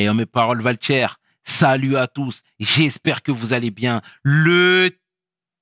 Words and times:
Hey, 0.00 0.08
mes 0.14 0.24
paroles 0.24 0.62
Valcher, 0.62 1.08
salut 1.44 1.98
à 1.98 2.06
tous. 2.06 2.40
J'espère 2.58 3.22
que 3.22 3.30
vous 3.30 3.52
allez 3.52 3.70
bien. 3.70 4.00
Le 4.22 4.88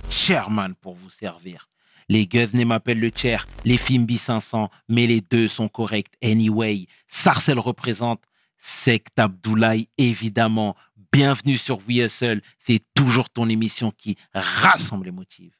chairman 0.08 0.76
pour 0.76 0.94
vous 0.94 1.10
servir. 1.10 1.68
Les 2.08 2.28
Guzney 2.28 2.64
m'appellent 2.64 3.00
le 3.00 3.10
chair, 3.12 3.48
les 3.64 3.76
Fimbi 3.76 4.16
500, 4.16 4.70
mais 4.88 5.08
les 5.08 5.20
deux 5.20 5.48
sont 5.48 5.68
corrects 5.68 6.12
anyway. 6.22 6.86
Sarcel 7.08 7.58
représente 7.58 8.22
Sect 8.58 9.18
Abdoulaye, 9.18 9.88
évidemment. 9.98 10.76
Bienvenue 11.10 11.56
sur 11.56 11.80
We. 11.88 12.08
C'est 12.08 12.84
toujours 12.94 13.30
ton 13.30 13.48
émission 13.48 13.90
qui 13.90 14.16
rassemble 14.32 15.06
les 15.06 15.10
motifs. 15.10 15.58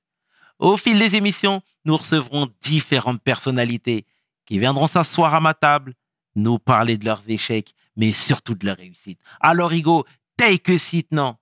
Au 0.60 0.76
fil 0.76 1.00
des 1.00 1.16
émissions, 1.16 1.62
nous 1.84 1.96
recevrons 1.96 2.46
différentes 2.62 3.22
personnalités 3.24 4.06
qui 4.46 4.60
viendront 4.60 4.86
s'asseoir 4.86 5.34
à 5.34 5.40
ma 5.40 5.54
table, 5.54 5.94
nous 6.36 6.60
parler 6.60 6.96
de 6.96 7.04
leurs 7.04 7.28
échecs, 7.28 7.74
mais 7.98 8.12
surtout 8.12 8.54
de 8.54 8.64
leurs 8.64 8.76
réussites. 8.76 9.20
Alors, 9.40 9.72
Hugo, 9.72 10.06
take 10.36 10.72
a 10.72 10.78
seat, 10.78 11.08
non? 11.10 11.36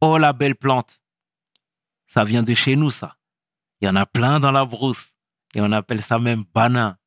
Oh, 0.00 0.18
la 0.18 0.32
belle 0.32 0.56
plante. 0.56 1.00
Ça 2.08 2.24
vient 2.24 2.42
de 2.42 2.52
chez 2.52 2.74
nous, 2.74 2.90
ça. 2.90 3.16
Il 3.80 3.86
y 3.86 3.88
en 3.88 3.96
a 3.96 4.06
plein 4.06 4.40
dans 4.40 4.50
la 4.50 4.64
brousse. 4.64 5.14
Et 5.54 5.60
on 5.60 5.70
appelle 5.70 6.02
ça 6.02 6.18
même 6.18 6.44
banin. 6.52 6.98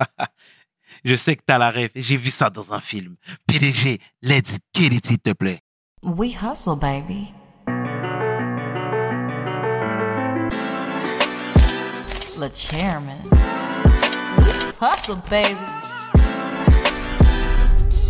Je 1.04 1.14
sais 1.14 1.36
que 1.36 1.42
t'as 1.46 1.58
la 1.58 1.70
rêve. 1.70 1.90
J'ai 1.94 2.16
vu 2.16 2.30
ça 2.30 2.50
dans 2.50 2.72
un 2.72 2.80
film. 2.80 3.16
PDG, 3.46 4.00
let's 4.22 4.58
get 4.74 4.86
it, 4.86 5.06
s'il 5.06 5.18
te 5.18 5.32
plaît. 5.32 5.60
We 6.02 6.34
hustle, 6.34 6.76
baby. 6.76 7.32
Le 12.36 12.48
chairman. 12.52 13.22
Hustle, 14.80 15.20
baby. 15.30 16.03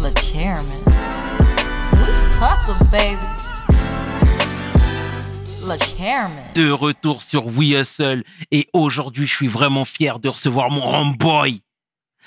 Le 0.05 0.11
chairman. 0.21 0.83
We 1.95 2.07
hustle, 2.39 2.77
baby. 2.91 3.27
Le 5.67 5.79
chairman. 5.79 6.45
De 6.55 6.71
retour 6.71 7.23
sur 7.23 7.47
We 7.47 7.71
Hustle. 7.71 8.23
Et 8.51 8.69
aujourd'hui, 8.75 9.27
je 9.27 9.35
suis 9.35 9.49
vraiment 9.49 9.87
fier 9.87 10.19
de 10.19 10.29
recevoir 10.29 10.69
mon 10.69 10.87
homeboy. 10.95 11.63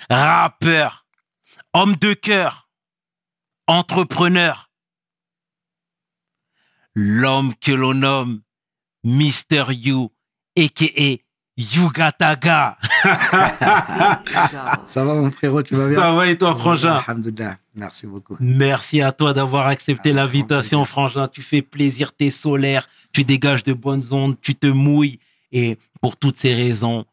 Rappeur. 0.10 1.06
Homme 1.74 1.96
de 1.98 2.14
cœur. 2.14 2.68
Entrepreneur. 3.68 4.72
L'homme 6.96 7.54
que 7.62 7.72
l'on 7.72 7.94
nomme 7.94 8.42
Mr. 9.04 9.72
You, 9.72 10.12
a.k.a. 10.58 11.18
Yugataga. 11.60 12.78
Ça 14.86 15.04
va 15.04 15.16
mon 15.16 15.32
frérot, 15.32 15.64
tu 15.64 15.76
vas 15.76 15.90
bien? 15.90 15.98
Ça 15.98 16.12
va 16.12 16.28
et 16.28 16.38
toi, 16.38 16.56
frangin? 16.56 16.98
Alhamdoulilah, 16.98 17.58
merci 17.78 18.06
beaucoup. 18.08 18.36
Merci 18.40 19.02
à 19.02 19.12
toi 19.14 19.34
d'avoir 19.34 19.68
accepté 19.68 20.12
l'invitation, 20.12 20.84
frangin. 20.84 21.28
Tu 21.28 21.42
fais 21.42 21.62
plaisir, 21.62 22.12
t'es 22.14 22.32
solaire, 22.32 22.88
tu 23.14 23.24
dégages 23.24 23.64
de 23.64 23.74
bonnes 23.74 24.04
ondes, 24.12 24.36
tu 24.42 24.56
te 24.56 24.68
mouilles. 24.68 25.20
Et 25.52 25.78
pour 26.02 26.18
toutes 26.18 26.38
ces 26.38 26.54
raisons, 26.54 27.06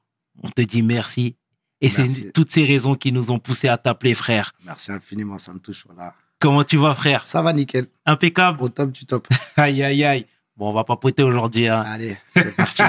on 0.43 0.49
te 0.51 0.63
dit 0.63 0.83
merci. 0.83 1.37
Et 1.81 1.91
c'est 1.91 2.33
toutes 2.33 2.51
ces 2.51 2.65
raisons 2.65 2.95
qui 2.95 3.13
nous 3.13 3.31
ont 3.31 3.39
poussé 3.39 3.69
à 3.69 3.77
t'appeler 3.77 4.15
frère. 4.15 4.53
Merci 4.65 4.91
infiniment, 4.91 5.39
ça 5.39 5.53
me 5.53 5.59
touche. 5.59 5.85
Voilà. 5.87 6.15
Comment 6.41 6.65
tu 6.65 6.77
vas, 6.79 6.95
frère? 6.95 7.25
Ça 7.27 7.43
va 7.43 7.53
nickel, 7.53 7.87
Impeccable. 8.07 8.63
au 8.63 8.69
top 8.69 8.91
du 8.91 9.05
top. 9.07 9.29
Aïe, 9.57 9.83
aïe, 9.83 10.05
aïe. 10.05 10.27
Bon, 10.57 10.71
on 10.71 10.73
va 10.73 10.85
pas 10.85 10.97
poter 10.97 11.23
aujourd'hui. 11.23 11.67
hein. 11.69 11.83
Allez, 11.87 12.17
c'est 12.35 12.55
parti. 12.55 12.83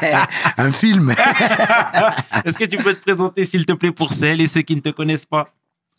Un 0.56 0.72
film. 0.72 1.10
Est-ce 2.44 2.58
que 2.58 2.64
tu 2.64 2.76
peux 2.76 2.92
te 2.94 3.00
présenter, 3.00 3.44
s'il 3.44 3.64
te 3.66 3.72
plaît, 3.72 3.92
pour 3.92 4.12
celles 4.12 4.40
et 4.40 4.48
ceux 4.48 4.62
qui 4.62 4.74
ne 4.74 4.80
te 4.80 4.88
connaissent 4.90 5.26
pas? 5.26 5.52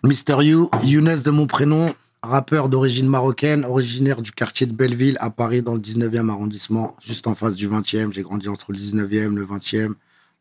Mister 0.04 0.38
You, 0.42 0.70
Younes 0.84 1.22
de 1.24 1.32
mon 1.32 1.48
prénom, 1.48 1.94
rappeur 2.22 2.70
d'origine 2.70 3.08
marocaine, 3.08 3.66
originaire 3.66 4.22
du 4.22 4.32
quartier 4.32 4.68
de 4.68 4.74
Belleville 4.74 5.18
à 5.20 5.30
Paris 5.30 5.62
dans 5.62 5.74
le 5.74 5.80
19e 5.80 6.30
arrondissement, 6.30 6.96
juste 7.02 7.28
en 7.28 7.36
face 7.36 7.56
du 7.56 7.68
20e. 7.68 8.12
J'ai 8.12 8.22
grandi 8.22 8.50
entre 8.50 8.72
le 8.72 8.78
19e, 8.78 9.34
le 9.34 9.46
20e, 9.46 9.94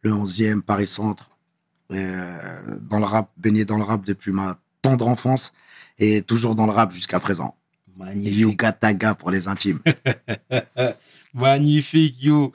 le 0.03 0.13
11e, 0.13 0.61
Paris 0.61 0.87
Centre. 0.87 1.31
Euh, 1.93 2.39
dans 2.81 2.99
le 2.99 3.05
rap, 3.05 3.31
baigné 3.37 3.65
dans 3.65 3.77
le 3.77 3.85
rap 3.85 4.05
depuis 4.05 4.33
ma 4.33 4.59
tendre 4.83 5.07
enfance 5.07 5.53
et 5.99 6.23
toujours 6.23 6.55
dans 6.55 6.67
le 6.67 6.73
rap 6.73 6.93
jusqu'à 6.93 7.21
présent. 7.21 7.57
Magnifique. 7.97 8.39
Yuga 8.39 8.73
Taga 8.73 9.15
pour 9.15 9.31
les 9.31 9.49
intimes. 9.49 9.81
Magnifique, 11.35 12.17
you. 12.23 12.53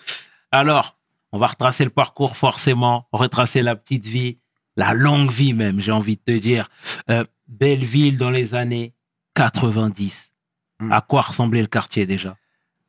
Alors, 0.52 0.98
on 1.32 1.38
va 1.38 1.48
retracer 1.48 1.84
le 1.84 1.90
parcours 1.90 2.36
forcément, 2.36 3.08
retracer 3.12 3.62
la 3.62 3.76
petite 3.76 4.06
vie, 4.06 4.40
la 4.80 4.94
longue 4.94 5.30
vie 5.30 5.54
même, 5.54 5.82
j'ai 5.82 5.92
envie 5.92 6.16
de 6.16 6.22
te 6.34 6.40
dire. 6.40 6.70
Euh, 7.10 7.26
Belleville 7.50 8.18
dans 8.18 8.30
les 8.30 8.56
années 8.56 8.94
90. 9.36 10.32
Hmm. 10.80 10.92
À 10.94 11.02
quoi 11.02 11.22
ressemblait 11.22 11.60
le 11.60 11.68
quartier 11.68 12.06
déjà? 12.06 12.38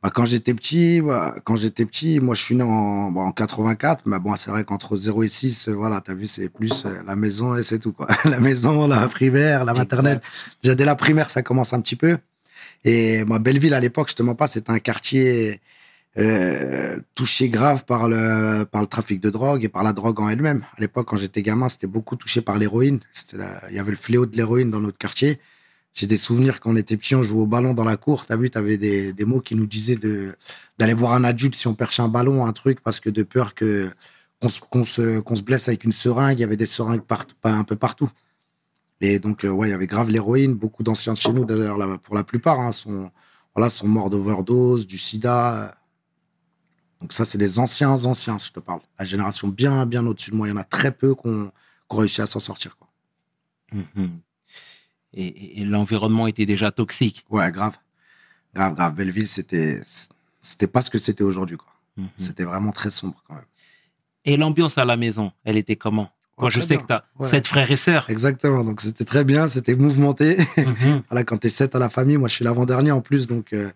Bah, 0.01 0.11
quand 0.15 0.25
j'étais 0.25 0.55
petit, 0.55 1.01
bah, 1.01 1.35
quand 1.43 1.57
j'étais 1.57 1.85
petit, 1.85 2.21
moi 2.21 2.37
je 2.37 2.43
suis 2.43 2.55
né 2.55 2.63
en, 2.63 3.11
bon, 3.11 3.23
en 3.23 3.33
84, 3.33 4.05
mais 4.07 4.21
bon, 4.21 4.37
c'est 4.37 4.53
vrai 4.53 4.63
qu'entre 4.63 4.97
0 4.97 5.25
et 5.25 5.29
6, 5.29 5.69
euh, 5.69 5.73
voilà, 5.73 6.01
t'as 6.01 6.15
vu, 6.15 6.29
c'est 6.29 6.49
plus 6.49 6.87
euh, 6.87 7.03
la 7.05 7.17
maison 7.17 7.57
et 7.57 7.65
c'est 7.65 7.81
tout, 7.81 7.93
quoi. 7.93 8.07
la 8.25 8.39
maison, 8.39 8.87
la 8.87 9.09
primaire, 9.09 9.65
la 9.65 9.75
maternelle. 9.75 10.21
Déjà 10.63 10.77
dès 10.77 10.85
la 10.85 10.95
primaire, 10.95 11.29
ça 11.29 11.43
commence 11.43 11.73
un 11.73 11.81
petit 11.81 11.97
peu. 11.97 12.19
Et 12.85 13.25
moi, 13.25 13.41
Belleville, 13.41 13.75
à 13.75 13.81
l'époque, 13.81 14.11
je 14.11 14.15
te 14.15 14.23
mens 14.23 14.37
pas, 14.37 14.47
c'était 14.47 14.71
un 14.71 14.79
quartier 14.79 15.61
euh, 16.19 16.99
touché 17.15 17.49
grave 17.49 17.85
par 17.85 18.09
le, 18.09 18.65
par 18.65 18.81
le 18.81 18.89
trafic 18.89 19.21
de 19.21 19.31
drogue 19.31 19.65
et 19.65 19.69
par 19.69 19.85
la 19.85 19.93
drogue 19.93 20.21
en 20.21 20.29
elle-même. 20.29 20.65
À 20.77 20.81
l'époque, 20.81 21.07
quand 21.09 21.17
j'étais 21.17 21.43
gamin, 21.43 21.69
c'était 21.69 21.87
beaucoup 21.87 22.17
touché 22.17 22.41
par 22.41 22.59
l'héroïne. 22.59 23.01
Il 23.69 23.75
y 23.75 23.79
avait 23.79 23.91
le 23.91 23.97
fléau 23.97 24.27
de 24.27 24.37
l'héroïne 24.37 24.71
dans 24.71 24.81
notre 24.81 24.99
quartier. 24.99 25.39
J'ai 25.95 26.07
des 26.07 26.17
souvenirs 26.17 26.61
quand 26.61 26.71
on 26.71 26.77
était 26.77 26.97
petit, 26.97 27.15
on 27.15 27.23
jouait 27.23 27.41
au 27.41 27.47
ballon 27.47 27.75
dans 27.75 27.85
la 27.85 27.97
cour. 27.97 28.27
T'as 28.27 28.37
vu, 28.37 28.51
t'avais 28.51 28.77
des, 28.77 29.13
des 29.13 29.25
mots 29.25 29.41
qui 29.41 29.55
nous 29.55 29.67
disaient 29.67 29.99
d'aller 30.79 30.95
voir 30.95 31.13
un 31.15 31.25
adulte 31.25 31.55
si 31.55 31.67
on 31.67 31.75
perchait 31.75 32.03
un 32.03 32.09
ballon, 32.09 32.47
un 32.47 32.53
truc, 32.53 32.81
parce 32.81 33.01
que 33.01 33.11
de 33.11 33.23
peur 33.23 33.55
que 33.55 33.91
qu'on 34.41 34.85
se, 34.85 35.23
se, 35.23 35.43
blesse 35.43 35.69
avec 35.69 35.85
une 35.85 35.93
seringue. 35.93 36.39
Il 36.39 36.41
y 36.41 36.45
avait 36.45 36.57
des 36.57 36.67
seringues 36.67 37.03
un 37.45 37.65
peu 37.65 37.77
partout. 37.77 38.11
Et 39.01 39.19
donc, 39.19 39.45
euh, 39.45 39.49
ouais, 39.49 39.69
il 39.69 39.71
y 39.71 39.75
avait 39.75 39.87
grave 39.87 40.11
l'héroïne. 40.11 40.55
Beaucoup 40.55 40.83
d'anciens 40.83 41.13
de 41.13 41.19
chez 41.19 41.33
nous, 41.33 41.45
d'ailleurs, 41.45 41.79
pour 42.01 42.15
la 42.15 42.25
plupart, 42.25 42.61
hein, 42.61 42.73
sont, 42.73 43.11
sont 43.69 43.89
morts 43.89 44.11
d'overdose, 44.11 44.87
du 44.87 44.99
sida. 44.99 45.75
Donc 47.01 47.13
ça, 47.13 47.25
c'est 47.25 47.39
des 47.39 47.59
anciens, 47.59 47.91
anciens, 48.05 48.39
je 48.39 48.51
te 48.51 48.61
parle. 48.61 48.81
La 48.99 49.05
génération 49.05 49.49
bien, 49.49 49.87
bien 49.87 50.05
au-dessus 50.07 50.31
de 50.33 50.37
moi. 50.37 50.47
Il 50.47 50.51
y 50.51 50.53
en 50.53 50.57
a 50.59 50.65
très 50.65 50.93
peu 50.93 51.15
qu'on 51.15 51.51
qu'on 51.89 51.97
réussit 51.99 52.21
à 52.21 52.27
s'en 52.27 52.41
sortir. 52.41 52.77
Quoi. 52.77 52.89
Mhm. 53.73 54.21
Et, 55.15 55.27
et- 55.27 55.61
et 55.61 55.65
l'environnement 55.65 56.27
était 56.29 56.47
déjà 56.47 56.71
toxique. 56.71 57.25
Ouais, 57.31 57.51
grave. 57.51 57.77
Grave, 58.55 58.75
grave. 58.75 58.95
Belleville, 58.95 59.27
c'était 59.29 59.81
c'était 60.41 60.67
pas 60.69 60.81
ce 60.83 60.91
que 60.91 60.99
c'était 60.99 61.25
aujourd'hui. 61.25 61.57
quoi. 61.57 61.73
Mhm. 61.97 62.09
C'était 62.17 62.45
vraiment 62.45 62.71
très 62.73 62.91
sombre 62.91 63.23
quand 63.27 63.35
même. 63.35 63.45
Et 64.25 64.37
l'ambiance 64.37 64.77
à 64.79 64.85
la 64.85 64.97
maison, 64.97 65.33
elle 65.45 65.57
était 65.57 65.77
comment? 65.77 66.11
Moi, 66.39 66.47
Ouais, 66.47 66.51
je 66.51 66.61
sais 66.61 66.77
bien. 66.77 66.83
que 66.83 66.87
tu 66.87 66.93
as 66.93 67.05
Ouais. 67.19 67.29
sept 67.29 67.47
frères 67.49 67.71
et 67.71 67.77
sœurs. 67.77 68.09
Exactement. 68.09 68.63
Donc 68.65 68.81
c'était 68.83 69.05
très 69.05 69.25
bien, 69.25 69.49
c'était 69.49 69.75
mouvementé. 69.75 70.37
Voilà, 71.11 71.25
quand 71.25 71.39
t'es 71.39 71.51
sept 71.51 71.75
à 71.75 71.79
la 71.79 71.89
famille, 71.89 72.19
moi 72.19 72.29
je 72.29 72.35
suis 72.35 72.45
l'avant-dernier 72.45 72.93
en 72.93 73.01
plus, 73.01 73.27
donc 73.27 73.53
euh, 73.53 73.71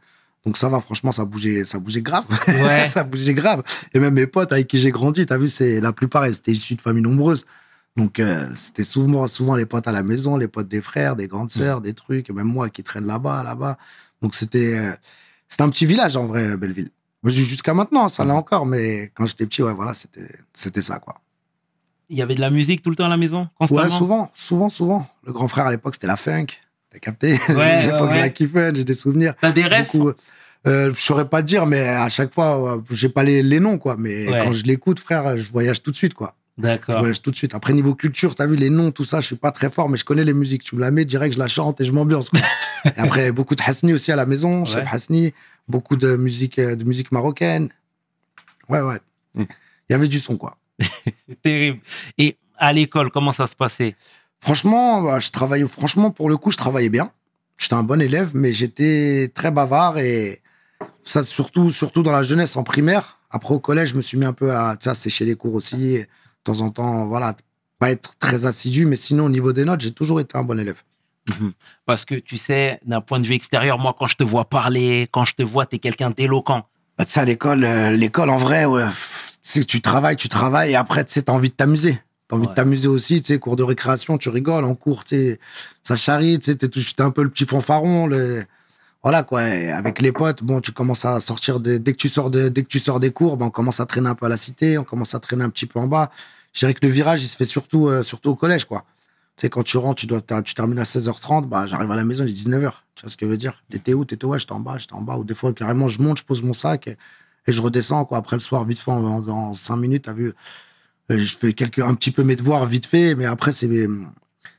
donc 0.44 0.58
ça 0.58 0.68
va. 0.68 0.80
Franchement, 0.80 1.12
ça 1.12 1.24
bougeait, 1.24 1.64
ça 1.64 1.78
bougeait 1.78 2.02
grave. 2.02 2.24
Ouais. 2.48 2.86
ça 2.88 3.04
bougeait 3.04 3.34
grave. 3.34 3.62
Et 3.92 3.98
même 3.98 4.14
mes 4.14 4.26
potes 4.26 4.52
avec 4.52 4.66
qui 4.66 4.78
j'ai 4.78 4.90
grandi, 4.90 5.24
t'as 5.26 5.38
vu, 5.38 5.48
c'est 5.48 5.80
la 5.80 5.92
plupart, 5.92 6.26
ils 6.26 6.34
étaient 6.34 6.52
issus 6.52 6.74
de 6.74 6.82
familles 6.82 7.02
nombreuses. 7.02 7.46
Donc 7.96 8.18
euh, 8.18 8.48
c'était 8.54 8.84
souvent, 8.84 9.26
souvent 9.28 9.56
les 9.56 9.66
potes 9.66 9.86
à 9.86 9.92
la 9.92 10.02
maison, 10.02 10.36
les 10.36 10.48
potes 10.48 10.68
des 10.68 10.82
frères, 10.82 11.16
des 11.16 11.28
grandes 11.28 11.50
sœurs, 11.50 11.80
des 11.80 11.94
trucs. 11.94 12.28
Et 12.28 12.32
même 12.32 12.46
moi 12.46 12.68
qui 12.68 12.82
traîne 12.82 13.06
là-bas, 13.06 13.42
là-bas. 13.42 13.78
Donc 14.20 14.34
c'était 14.34 14.78
euh, 14.78 14.92
c'était 15.48 15.62
un 15.62 15.70
petit 15.70 15.86
village 15.86 16.16
en 16.16 16.26
vrai, 16.26 16.56
Belleville. 16.56 16.90
Jusqu'à 17.24 17.72
maintenant, 17.72 18.08
ça 18.08 18.24
l'est 18.24 18.32
encore, 18.32 18.66
mais 18.66 19.10
quand 19.14 19.24
j'étais 19.24 19.46
petit, 19.46 19.62
ouais, 19.62 19.72
voilà, 19.72 19.94
c'était 19.94 20.28
c'était 20.52 20.82
ça 20.82 20.98
quoi. 20.98 21.20
Il 22.10 22.18
y 22.18 22.22
avait 22.22 22.34
de 22.34 22.40
la 22.40 22.50
musique 22.50 22.82
tout 22.82 22.90
le 22.90 22.96
temps 22.96 23.06
à 23.06 23.08
la 23.08 23.16
maison, 23.16 23.48
constamment? 23.58 23.82
Ouais, 23.82 23.88
souvent, 23.88 24.30
souvent, 24.34 24.68
souvent. 24.68 25.08
Le 25.24 25.32
grand 25.32 25.48
frère 25.48 25.66
à 25.66 25.70
l'époque, 25.70 25.94
c'était 25.94 26.06
la 26.06 26.16
funk. 26.16 26.46
T'as 26.90 26.98
capté? 26.98 27.38
Ouais, 27.48 27.86
de 27.86 28.18
la. 28.18 28.28
Kiffen, 28.28 28.76
j'ai 28.76 28.84
des 28.84 28.94
souvenirs. 28.94 29.34
T'as 29.40 29.52
des 29.52 29.64
rêves 29.64 29.88
euh, 30.66 30.92
je 30.94 31.00
saurais 31.00 31.28
pas 31.28 31.42
te 31.42 31.46
dire, 31.46 31.66
mais 31.66 31.80
à 31.88 32.08
chaque 32.08 32.32
fois, 32.32 32.76
euh, 32.76 32.80
j'ai 32.90 33.08
pas 33.08 33.22
les, 33.22 33.42
les 33.42 33.60
noms, 33.60 33.78
quoi. 33.78 33.96
Mais 33.98 34.28
Ouais. 34.28 34.40
quand 34.44 34.52
je 34.52 34.64
l'écoute, 34.64 34.98
frère, 35.00 35.36
je 35.36 35.50
voyage 35.50 35.82
tout 35.82 35.90
de 35.90 35.96
suite, 35.96 36.14
quoi. 36.14 36.34
Je 36.56 36.62
D'accord. 36.62 36.98
voyage 37.00 37.20
tout 37.20 37.30
de 37.32 37.36
suite. 37.36 37.54
Après, 37.54 37.72
niveau 37.72 37.94
culture, 37.94 38.34
t'as 38.34 38.46
vu 38.46 38.54
les 38.56 38.70
noms, 38.70 38.92
tout 38.92 39.02
ça, 39.04 39.20
je 39.20 39.26
suis 39.26 39.36
pas 39.36 39.50
très 39.50 39.70
fort, 39.70 39.88
mais 39.88 39.96
je 39.98 40.04
connais 40.04 40.22
les 40.24 40.32
musiques. 40.32 40.62
Tu 40.62 40.76
me 40.76 40.80
la 40.80 40.90
mets 40.92 41.04
direct, 41.04 41.34
je 41.34 41.38
la 41.38 41.48
chante 41.48 41.80
et 41.80 41.84
je 41.84 41.90
m'ambiance, 41.92 42.28
quoi. 42.30 42.40
et 42.84 42.98
après, 42.98 43.32
beaucoup 43.32 43.54
de 43.56 43.62
Hasni 43.66 43.92
aussi 43.92 44.12
à 44.12 44.16
la 44.16 44.24
maison, 44.26 44.60
Ouais. 44.60 44.66
Cheb 44.66 44.84
Hasni, 44.90 45.34
beaucoup 45.68 45.96
de 45.96 46.14
musique, 46.16 46.58
euh, 46.58 46.76
de 46.76 46.84
musique 46.84 47.10
marocaine. 47.12 47.70
Ouais, 48.68 48.80
ouais. 48.80 48.98
Il 49.34 49.42
Mm. 49.42 49.46
y 49.90 49.94
avait 49.94 50.08
du 50.08 50.20
son, 50.20 50.36
quoi. 50.36 50.56
Terrible. 51.42 51.80
Et 52.18 52.36
à 52.56 52.72
l'école, 52.72 53.10
comment 53.10 53.32
ça 53.32 53.46
se 53.48 53.56
passait? 53.56 53.96
Franchement, 54.40 55.02
bah, 55.02 55.18
je 55.20 55.30
travaillais, 55.30 55.66
franchement, 55.66 56.10
pour 56.12 56.28
le 56.28 56.36
coup, 56.36 56.50
je 56.52 56.56
travaillais 56.56 56.88
bien. 56.90 57.10
J'étais 57.58 57.74
un 57.74 57.82
bon 57.82 58.00
élève, 58.00 58.30
mais 58.34 58.52
j'étais 58.52 59.30
très 59.34 59.50
bavard 59.50 59.98
et 59.98 60.40
ça, 61.04 61.22
surtout, 61.22 61.70
surtout 61.70 62.02
dans 62.02 62.12
la 62.12 62.22
jeunesse, 62.22 62.56
en 62.56 62.62
primaire. 62.62 63.18
Après, 63.30 63.54
au 63.54 63.58
collège, 63.58 63.90
je 63.90 63.96
me 63.96 64.02
suis 64.02 64.16
mis 64.16 64.24
un 64.24 64.32
peu 64.32 64.52
à, 64.52 64.76
sécher 64.94 65.24
les 65.24 65.34
cours 65.34 65.54
aussi. 65.54 65.94
Et 65.94 66.02
de 66.02 66.08
temps 66.44 66.60
en 66.60 66.70
temps, 66.70 67.06
voilà, 67.06 67.36
pas 67.78 67.90
être 67.90 68.16
très 68.18 68.46
assidu, 68.46 68.86
mais 68.86 68.96
sinon, 68.96 69.26
au 69.26 69.30
niveau 69.30 69.52
des 69.52 69.64
notes, 69.64 69.80
j'ai 69.80 69.92
toujours 69.92 70.20
été 70.20 70.36
un 70.36 70.42
bon 70.42 70.58
élève. 70.58 70.82
Mhm. 71.28 71.52
Parce 71.86 72.04
que 72.04 72.16
tu 72.16 72.36
sais, 72.36 72.78
d'un 72.84 73.00
point 73.00 73.18
de 73.18 73.26
vue 73.26 73.34
extérieur, 73.34 73.78
moi, 73.78 73.94
quand 73.98 74.06
je 74.06 74.16
te 74.16 74.24
vois 74.24 74.44
parler, 74.44 75.08
quand 75.10 75.24
je 75.24 75.34
te 75.34 75.42
vois, 75.42 75.66
tu 75.66 75.76
es 75.76 75.78
quelqu'un 75.78 76.10
d'éloquent. 76.10 76.66
Bah, 76.98 77.04
tu 77.04 77.12
sais, 77.12 77.20
à 77.20 77.24
l'école, 77.24 77.64
euh, 77.64 77.90
l'école, 77.90 78.30
en 78.30 78.38
vrai, 78.38 78.66
ouais, 78.66 78.84
tu 79.66 79.80
travailles, 79.80 80.16
tu 80.16 80.28
travailles, 80.28 80.72
et 80.72 80.76
après, 80.76 81.04
tu 81.04 81.12
sais, 81.14 81.22
t'as 81.22 81.32
envie 81.32 81.48
de 81.48 81.54
t'amuser. 81.54 81.98
T'as 82.28 82.36
envie 82.36 82.46
Ouais. 82.46 82.50
de 82.50 82.54
t'amuser 82.56 82.88
aussi, 82.88 83.20
tu 83.20 83.32
sais, 83.32 83.38
cours 83.38 83.56
de 83.56 83.62
récréation, 83.62 84.16
tu 84.18 84.28
rigoles, 84.28 84.64
en 84.64 84.74
cours, 84.74 85.04
tu 85.04 85.16
sais, 85.16 85.40
ça 85.82 85.96
charrie, 85.96 86.38
tu 86.38 86.52
sais, 86.52 86.56
t'es 86.56 86.68
t'es 86.68 87.02
un 87.02 87.10
peu 87.10 87.22
le 87.22 87.30
petit 87.30 87.46
fanfaron, 87.46 88.06
le... 88.06 88.44
Voilà, 89.04 89.22
quoi. 89.22 89.40
Avec 89.42 90.00
les 90.00 90.12
potes, 90.12 90.42
bon, 90.42 90.62
tu 90.62 90.72
commences 90.72 91.04
à 91.04 91.20
sortir 91.20 91.60
de, 91.60 91.76
dès 91.76 91.92
que 91.92 91.98
tu 91.98 92.08
sors 92.08 92.30
dès 92.30 92.50
que 92.50 92.68
tu 92.68 92.78
sors 92.78 93.00
des 93.00 93.10
cours, 93.12 93.36
ben, 93.36 93.46
on 93.46 93.50
commence 93.50 93.78
à 93.78 93.84
traîner 93.84 94.08
un 94.08 94.14
peu 94.14 94.24
à 94.24 94.30
la 94.30 94.38
cité, 94.38 94.78
on 94.78 94.84
commence 94.84 95.14
à 95.14 95.20
traîner 95.20 95.44
un 95.44 95.50
petit 95.50 95.66
peu 95.66 95.78
en 95.78 95.86
bas. 95.86 96.10
Je 96.54 96.60
dirais 96.60 96.72
que 96.72 96.84
le 96.86 96.90
virage, 96.90 97.22
il 97.22 97.26
se 97.26 97.36
fait 97.36 97.44
surtout, 97.44 97.88
euh, 97.88 98.02
surtout 98.02 98.30
au 98.30 98.34
collège, 98.34 98.64
quoi. 98.64 98.86
Tu 99.36 99.42
sais, 99.42 99.50
quand 99.50 99.62
tu 99.62 99.76
rentres, 99.76 100.00
tu 100.00 100.06
dois, 100.06 100.22
tu 100.42 100.54
termines 100.54 100.78
à 100.78 100.84
16h30, 100.84 101.46
bah, 101.46 101.66
j'arrive 101.66 101.90
à 101.90 101.96
la 101.96 102.04
maison, 102.04 102.24
il 102.24 102.30
est 102.30 102.32
19h. 102.32 102.72
Tu 102.94 103.02
vois 103.02 103.10
ce 103.10 103.16
que 103.18 103.26
je 103.26 103.30
veux 103.30 103.36
dire? 103.36 103.62
T'étais 103.68 103.92
où? 103.92 104.06
T'étais 104.06 104.24
ouais, 104.24 104.38
j'étais 104.38 104.52
en 104.52 104.60
bas, 104.60 104.78
j'étais 104.78 104.94
en 104.94 105.02
bas. 105.02 105.18
Ou 105.18 105.24
des 105.24 105.34
fois, 105.34 105.52
carrément, 105.52 105.86
je 105.86 106.00
monte, 106.00 106.18
je 106.18 106.24
pose 106.24 106.42
mon 106.42 106.54
sac 106.54 106.86
et, 106.88 106.96
et 107.46 107.52
je 107.52 107.60
redescends, 107.60 108.06
quoi. 108.06 108.16
Après 108.18 108.36
le 108.36 108.40
soir, 108.40 108.64
vite 108.64 108.78
fait, 108.78 108.90
en, 108.90 109.04
en, 109.04 109.28
en 109.28 109.52
5 109.52 109.76
minutes, 109.76 110.04
t'as 110.04 110.14
vu, 110.14 110.32
euh, 111.10 111.18
je 111.18 111.36
fais 111.36 111.52
quelques, 111.52 111.80
un 111.80 111.94
petit 111.94 112.10
peu 112.10 112.22
mes 112.24 112.36
devoirs 112.36 112.64
vite 112.64 112.86
fait, 112.86 113.14
mais 113.14 113.26
après, 113.26 113.52
c'est, 113.52 113.68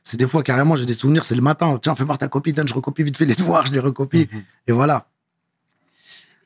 c'est 0.08 0.16
des 0.16 0.28
fois, 0.28 0.44
carrément, 0.44 0.76
j'ai 0.76 0.86
des 0.86 0.94
souvenirs, 0.94 1.24
c'est 1.24 1.34
le 1.34 1.40
matin. 1.42 1.80
Tiens, 1.82 1.96
fais 1.96 2.04
voir 2.04 2.16
ta 2.16 2.28
copie, 2.28 2.52
donne, 2.52 2.68
je 2.68 2.74
recopie 2.74 3.02
vite 3.02 3.16
fait 3.16 3.26
les 3.26 3.34
devoirs, 3.34 3.66
je 3.66 3.72
les 3.72 3.80
recopie. 3.80 4.28
Et 4.68 4.70
voilà. 4.72 5.08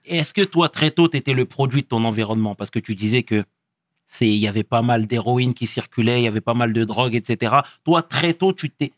Est-ce 0.06 0.32
que 0.32 0.40
toi, 0.40 0.70
très 0.70 0.90
tôt, 0.90 1.08
tu 1.08 1.18
étais 1.18 1.34
le 1.34 1.44
produit 1.44 1.82
de 1.82 1.86
ton 1.86 2.02
environnement? 2.06 2.54
Parce 2.54 2.70
que 2.70 2.78
tu 2.78 2.94
disais 2.94 3.22
que 3.22 3.44
c'est, 4.06 4.26
il 4.26 4.38
y 4.38 4.48
avait 4.48 4.62
pas 4.64 4.80
mal 4.80 5.06
d'héroïne 5.06 5.52
qui 5.52 5.66
circulait, 5.66 6.22
il 6.22 6.24
y 6.24 6.26
avait 6.26 6.40
pas 6.40 6.54
mal 6.54 6.72
de 6.72 6.84
drogue, 6.84 7.14
etc. 7.14 7.56
Toi, 7.84 8.02
très 8.02 8.32
tôt, 8.32 8.54
tu 8.54 8.70
t'es, 8.70 8.92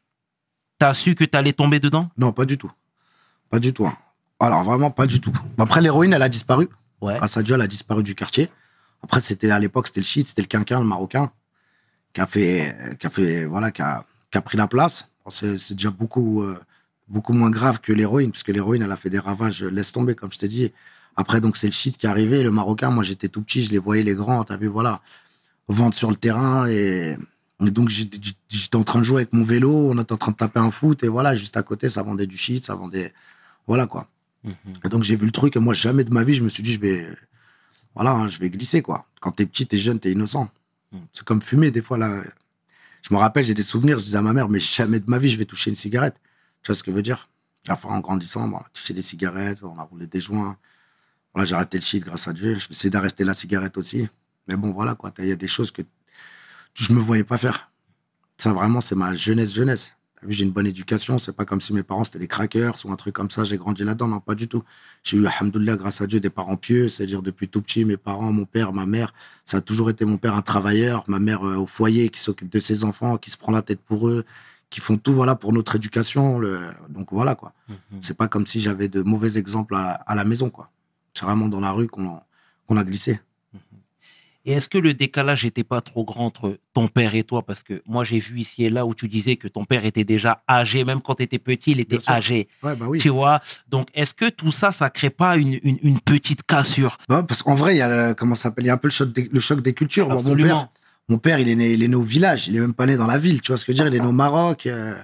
t'as 0.79 0.95
su 0.95 1.17
que 1.17 1.25
tu 1.25 1.37
allais 1.37 1.53
tomber 1.53 1.81
dedans? 1.81 2.09
Non, 2.17 2.31
pas 2.31 2.45
du 2.45 2.57
tout. 2.57 2.71
Pas 3.51 3.59
du 3.59 3.73
tout. 3.73 3.85
hein. 3.85 3.97
Alors, 4.39 4.63
vraiment, 4.63 4.93
pas 4.93 5.07
du 5.09 5.21
tout. 5.21 5.33
Après, 5.59 5.81
l'héroïne, 5.81 6.13
elle 6.13 6.23
a 6.23 6.29
disparu. 6.29 6.69
Ouais. 7.01 7.17
Grâce 7.17 7.37
à 7.37 7.43
Dieu, 7.43 7.57
elle 7.57 7.63
a 7.63 7.67
disparu 7.67 8.05
du 8.05 8.15
quartier. 8.15 8.49
Après, 9.03 9.21
c'était 9.21 9.51
à 9.51 9.59
l'époque, 9.59 9.89
c'était 9.89 10.01
le 10.03 10.07
shit, 10.07 10.29
c'était 10.29 10.43
le 10.43 10.47
quinquin, 10.47 10.79
le 10.79 10.87
marocain, 10.87 11.33
qui 12.13 12.21
a 12.21 12.29
fait, 12.29 12.97
qui 13.01 13.09
a 13.09 13.11
fait, 13.11 13.45
voilà, 13.45 13.73
qui 13.73 13.83
a, 13.83 14.05
qui 14.33 14.39
a 14.39 14.43
pris 14.43 14.59
la 14.59 14.67
place. 14.67 15.09
C'est 15.29 15.75
déjà 15.75 15.91
beaucoup, 15.91 16.43
euh, 16.43 16.59
beaucoup 17.07 17.33
moins 17.33 17.51
grave 17.51 17.81
que 17.81 17.93
l'héroïne, 17.93 18.33
puisque 18.33 18.49
l'héroïne, 18.49 18.83
elle 18.83 18.91
a 18.91 18.97
fait 18.97 19.11
des 19.11 19.21
ravages, 19.21 19.63
euh, 19.63 19.71
laisse 19.71 19.93
tomber, 19.93 20.17
comme 20.17 20.33
je 20.33 20.39
t'ai 20.39 20.49
dit. 20.49 20.73
Après, 21.15 21.41
donc, 21.41 21.57
c'est 21.57 21.69
le 21.69 21.73
shit 21.73 21.97
qui 21.97 22.07
est 22.07 22.09
arrivé. 22.09 22.43
Le 22.43 22.51
marocain, 22.51 22.91
moi, 22.91 23.05
j'étais 23.05 23.29
tout 23.29 23.43
petit, 23.43 23.63
je 23.63 23.71
les 23.71 23.79
voyais, 23.79 24.03
les 24.03 24.17
grands, 24.17 24.43
t'as 24.43 24.57
vu, 24.57 24.67
voilà, 24.67 25.01
vendre 25.69 25.95
sur 25.95 26.11
le 26.11 26.17
terrain. 26.17 26.67
Et, 26.69 27.17
et 27.65 27.71
donc, 27.71 27.89
j'étais 27.89 28.77
en 28.77 28.83
train 28.83 28.99
de 28.99 29.05
jouer 29.05 29.19
avec 29.19 29.33
mon 29.33 29.45
vélo, 29.45 29.91
on 29.93 29.99
était 30.01 30.13
en 30.13 30.17
train 30.17 30.33
de 30.33 30.37
taper 30.37 30.59
un 30.59 30.73
foot, 30.73 31.05
et 31.05 31.09
voilà, 31.09 31.37
juste 31.37 31.57
à 31.57 31.63
côté, 31.63 31.89
ça 31.89 32.03
vendait 32.03 32.27
du 32.27 32.37
shit, 32.37 32.67
ça 32.67 32.75
vendait, 32.75 33.13
voilà, 33.69 33.87
quoi. 33.87 34.09
Mhm. 34.45 34.55
Et 34.85 34.89
donc 34.89 35.03
j'ai 35.03 35.17
vu 35.17 35.27
le 35.27 35.33
truc 35.33 35.57
et 35.57 35.61
moi 35.61 35.75
jamais 35.75 36.05
de 36.05 36.13
ma 36.13 36.25
vie 36.25 36.35
je 36.35 36.43
me 36.43 36.49
suis 36.49 36.63
dit 36.63 36.73
je 36.73 36.81
vais 36.81 37.07
voilà 37.95 38.13
hein, 38.13 38.29
je 38.29 38.39
vais 38.39 38.51
glisser 38.51 38.83
quoi. 38.83 39.07
Quand 39.21 39.33
t'es 39.33 39.47
petit 39.47 39.67
t'es 39.67 39.79
jeune 39.79 40.01
t'es 40.01 40.13
innocent. 40.13 40.49
Mm. 40.91 40.99
C'est 41.13 41.25
comme 41.25 41.43
fumer 41.43 41.71
des 41.71 41.83
fois 41.83 41.99
là. 41.99 42.23
Je 43.03 43.13
me 43.13 43.19
rappelle 43.19 43.45
j'ai 43.45 43.55
des 43.55 43.63
souvenirs 43.63 43.99
je 43.99 44.05
disais 44.05 44.17
à 44.17 44.23
ma 44.23 44.33
mère 44.33 44.49
mais 44.49 44.59
jamais 44.59 45.01
de 45.01 45.11
ma 45.11 45.19
vie 45.19 45.29
je 45.29 45.37
vais 45.37 45.45
toucher 45.45 45.71
une 45.71 45.77
cigarette. 45.77 46.17
Tu 46.63 46.69
vois 46.69 46.75
ce 46.75 46.83
que 46.83 46.91
je 46.91 46.97
veux 46.97 47.03
dire? 47.03 47.29
Enfin 47.69 47.91
en 47.91 48.01
grandissant 48.01 48.51
on 48.51 48.57
a 48.57 48.65
touché 48.73 48.95
des 48.95 49.03
cigarettes 49.03 49.63
on 49.63 49.79
a 49.79 49.83
roulé 49.83 50.07
des 50.07 50.21
joints. 50.21 50.57
Voilà 51.35 51.45
j'ai 51.47 51.55
arrêté 51.55 51.79
le 51.79 51.85
shit 51.85 52.05
grâce 52.05 52.29
à 52.29 52.33
Dieu. 52.33 52.59
Je 52.59 52.69
vais 52.69 52.73
essayer 52.73 52.91
d'arrêter 52.91 53.25
la 53.25 53.35
cigarette 53.35 53.77
aussi. 53.77 54.09
Mais 54.49 54.57
bon 54.57 54.73
voilà 54.73 54.95
quoi 54.95 55.13
il 55.19 55.27
y 55.27 55.33
a 55.33 55.37
des 55.37 55.49
choses 55.49 55.71
que 55.71 55.83
je 56.75 56.93
me 56.93 57.01
voyais 57.01 57.25
pas 57.25 57.39
faire. 57.39 57.71
Ça 58.39 58.53
vraiment 58.53 58.81
c'est 58.81 58.95
ma 58.95 59.15
jeunesse 59.15 59.55
jeunesse. 59.55 59.95
J'ai 60.29 60.45
une 60.45 60.51
bonne 60.51 60.67
éducation. 60.67 61.19
C'est 61.19 61.35
pas 61.37 61.45
comme 61.45 61.61
si 61.61 61.73
mes 61.73 61.83
parents 61.83 62.05
c'était 62.05 62.19
des 62.19 62.29
crackers 62.29 62.77
ou 62.85 62.93
un 62.93 62.97
truc 62.97 63.15
comme 63.15 63.31
ça. 63.31 63.45
J'ai 63.45 63.59
grandi 63.59 63.85
là-dedans. 63.85 64.09
Non, 64.09 64.21
pas 64.21 64.35
du 64.35 64.49
tout. 64.49 64.63
J'ai 65.03 65.17
eu, 65.17 65.27
alhamdoulilah, 65.27 65.77
grâce 65.77 66.01
à 66.01 66.07
Dieu, 66.07 66.21
des 66.21 66.31
parents 66.31 66.57
pieux. 66.57 66.89
C'est-à-dire, 66.89 67.23
depuis 67.23 67.49
tout 67.49 67.63
petit, 67.63 67.85
mes 67.85 67.97
parents, 67.97 68.33
mon 68.33 68.45
père, 68.45 68.73
ma 68.73 68.87
mère, 68.87 69.13
ça 69.45 69.59
a 69.59 69.61
toujours 69.61 69.91
été 69.91 70.05
mon 70.05 70.17
père 70.17 70.35
un 70.35 70.43
travailleur, 70.43 71.05
ma 71.09 71.19
mère 71.19 71.47
euh, 71.47 71.57
au 71.57 71.67
foyer 71.67 72.09
qui 72.09 72.21
s'occupe 72.21 72.51
de 72.51 72.61
ses 72.61 72.85
enfants, 72.85 73.17
qui 73.19 73.31
se 73.31 73.37
prend 73.37 73.53
la 73.53 73.63
tête 73.63 73.81
pour 73.81 74.09
eux, 74.09 74.25
qui 74.71 74.81
font 74.81 74.97
tout, 74.97 75.13
voilà, 75.13 75.35
pour 75.35 75.53
notre 75.53 75.77
éducation. 75.77 76.39
Le... 76.39 76.71
Donc, 76.89 77.13
voilà, 77.13 77.35
quoi. 77.35 77.53
Mhm. 77.69 77.77
C'est 78.01 78.17
pas 78.17 78.29
comme 78.29 78.47
si 78.47 78.61
j'avais 78.61 78.89
de 78.89 79.03
mauvais 79.03 79.39
exemples 79.39 79.75
à 79.75 79.83
la, 79.83 79.93
à 79.93 80.15
la 80.15 80.25
maison, 80.25 80.51
quoi. 80.51 80.71
C'est 81.15 81.25
vraiment 81.25 81.49
dans 81.49 81.61
la 81.61 81.73
rue 81.73 81.89
qu'on 81.89 82.21
qu'on 82.67 82.77
a 82.77 82.85
glissé. 82.85 83.21
Et 84.45 84.55
est-ce 84.55 84.69
que 84.69 84.79
le 84.79 84.93
décalage 84.93 85.45
n'était 85.45 85.63
pas 85.63 85.81
trop 85.81 86.05
grand 86.05 86.27
entre 86.27 86.59
ton 86.75 86.89
père 86.89 87.15
et 87.15 87.23
toi? 87.23 87.47
Parce 87.47 87.63
que 87.63 87.81
moi, 87.87 88.03
j'ai 88.03 88.19
vu 88.19 88.41
ici 88.41 88.65
et 88.65 88.71
là 88.71 88.85
où 88.87 88.95
tu 88.95 89.07
disais 89.09 89.37
que 89.37 89.47
ton 89.47 89.65
père 89.65 89.85
était 89.85 90.03
déjà 90.05 90.43
âgé, 90.49 90.85
même 90.85 91.01
quand 91.01 91.15
tu 91.15 91.23
étais 91.23 91.39
petit, 91.39 91.71
il 91.73 91.81
était 91.81 91.99
âgé. 92.09 92.49
Ouais, 92.63 92.75
bah 92.75 92.87
oui. 92.89 92.99
Tu 92.99 93.09
vois? 93.09 93.41
Donc, 93.69 93.89
est-ce 93.95 94.15
que 94.15 94.29
tout 94.29 94.51
ça, 94.51 94.73
ça 94.73 94.91
crée 94.91 95.11
pas 95.11 95.37
une, 95.37 95.61
une, 95.63 95.79
une 95.83 96.01
petite 96.01 96.43
cassure? 96.43 96.99
Bah, 97.09 97.23
parce 97.27 97.43
qu'en 97.43 97.55
vrai, 97.55 97.75
il 97.75 97.79
y 97.79 97.83
a, 97.83 98.15
comment 98.15 98.35
ça 98.35 98.45
s'appelle, 98.45 98.65
il 98.65 98.69
y 98.69 98.71
a 98.71 98.75
un 98.75 98.79
peu 98.79 98.89
le 98.89 98.93
choc 98.93 99.13
des, 99.13 99.29
le 99.31 99.41
choc 99.41 99.61
des 99.61 99.75
cultures. 99.75 100.09
Bon, 100.09 100.17
mon 100.17 100.23
père, 100.23 100.31
Absolument. 100.33 100.73
Mon 101.09 101.19
père, 101.19 101.39
il 101.39 101.49
est 101.49 101.55
né, 101.55 101.73
il 101.73 101.83
est 101.83 101.89
né 101.89 101.97
au 101.97 102.03
village. 102.03 102.49
Il 102.49 102.57
est 102.57 102.61
même 102.61 102.75
pas 102.75 102.87
né 102.87 102.97
dans 102.97 103.07
la 103.07 103.19
ville. 103.19 103.41
Tu 103.43 103.53
vois 103.53 103.59
ce 103.59 103.65
que 103.65 103.73
je 103.73 103.79
veux 103.83 103.85
dire? 103.91 103.95
Il 103.95 103.97
est 103.97 104.03
né 104.03 104.09
au 104.09 104.13
Maroc. 104.13 104.67
euh, 104.67 104.95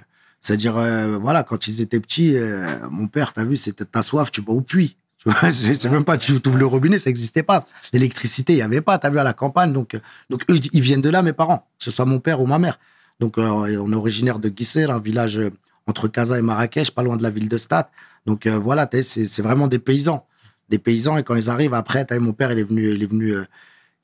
C'est-à-dire, 0.41 0.75
euh, 0.77 1.17
voilà, 1.17 1.43
quand 1.43 1.67
ils 1.67 1.81
étaient 1.81 1.99
petits, 1.99 2.35
euh, 2.35 2.65
mon 2.89 3.07
père, 3.07 3.33
t'as 3.33 3.43
vu, 3.43 3.57
c'était 3.57 3.85
ta 3.85 4.01
soif, 4.01 4.31
tu 4.31 4.41
bois 4.41 4.55
au 4.55 4.61
puits. 4.61 4.95
Tu 5.19 5.51
c'est 5.51 5.89
même 5.89 6.05
pas, 6.05 6.17
tu 6.17 6.33
ouvres 6.45 6.57
le 6.57 6.65
robinet, 6.65 6.97
ça 6.97 7.09
n'existait 7.09 7.43
pas. 7.43 7.65
L'électricité, 7.91 8.53
il 8.53 8.59
y 8.59 8.61
avait 8.61 8.81
pas, 8.81 8.97
t'as 8.97 9.09
vu, 9.09 9.19
à 9.19 9.23
la 9.23 9.33
campagne. 9.33 9.73
Donc, 9.73 9.95
euh, 9.95 9.99
donc 10.29 10.43
eux, 10.49 10.59
ils 10.71 10.81
viennent 10.81 11.01
de 11.01 11.09
là, 11.09 11.21
mes 11.21 11.33
parents, 11.33 11.67
que 11.77 11.83
ce 11.83 11.91
soit 11.91 12.05
mon 12.05 12.19
père 12.19 12.39
ou 12.41 12.45
ma 12.45 12.57
mère. 12.57 12.79
Donc, 13.19 13.37
euh, 13.37 13.43
on 13.43 13.91
est 13.91 13.95
originaire 13.95 14.39
de 14.39 14.49
Guisser, 14.49 14.85
un 14.85 14.99
village 14.99 15.39
euh, 15.39 15.51
entre 15.87 16.07
Casa 16.07 16.39
et 16.39 16.41
Marrakech, 16.41 16.91
pas 16.91 17.03
loin 17.03 17.17
de 17.17 17.23
la 17.23 17.29
ville 17.29 17.49
de 17.49 17.57
Stade. 17.57 17.87
Donc, 18.25 18.47
euh, 18.47 18.57
voilà, 18.57 18.85
vu, 18.85 19.03
c'est 19.03 19.41
vraiment 19.41 19.67
des 19.67 19.79
paysans. 19.79 20.25
Des 20.69 20.79
paysans, 20.79 21.17
et 21.17 21.23
quand 21.23 21.35
ils 21.35 21.49
arrivent 21.49 21.73
après, 21.73 22.05
vu, 22.05 22.19
mon 22.19 22.33
père, 22.33 22.51
il 22.51 22.59
est 22.59 22.63
venu, 22.63 22.93
il 22.93 23.03
est 23.03 23.07
venu, 23.07 23.33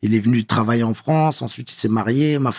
il 0.02 0.16
est 0.16 0.20
venu 0.20 0.46
travailler 0.46 0.84
en 0.84 0.94
France. 0.94 1.42
Ensuite, 1.42 1.72
il 1.72 1.76
s'est 1.76 1.90
marié. 1.90 2.40
Ma 2.40 2.52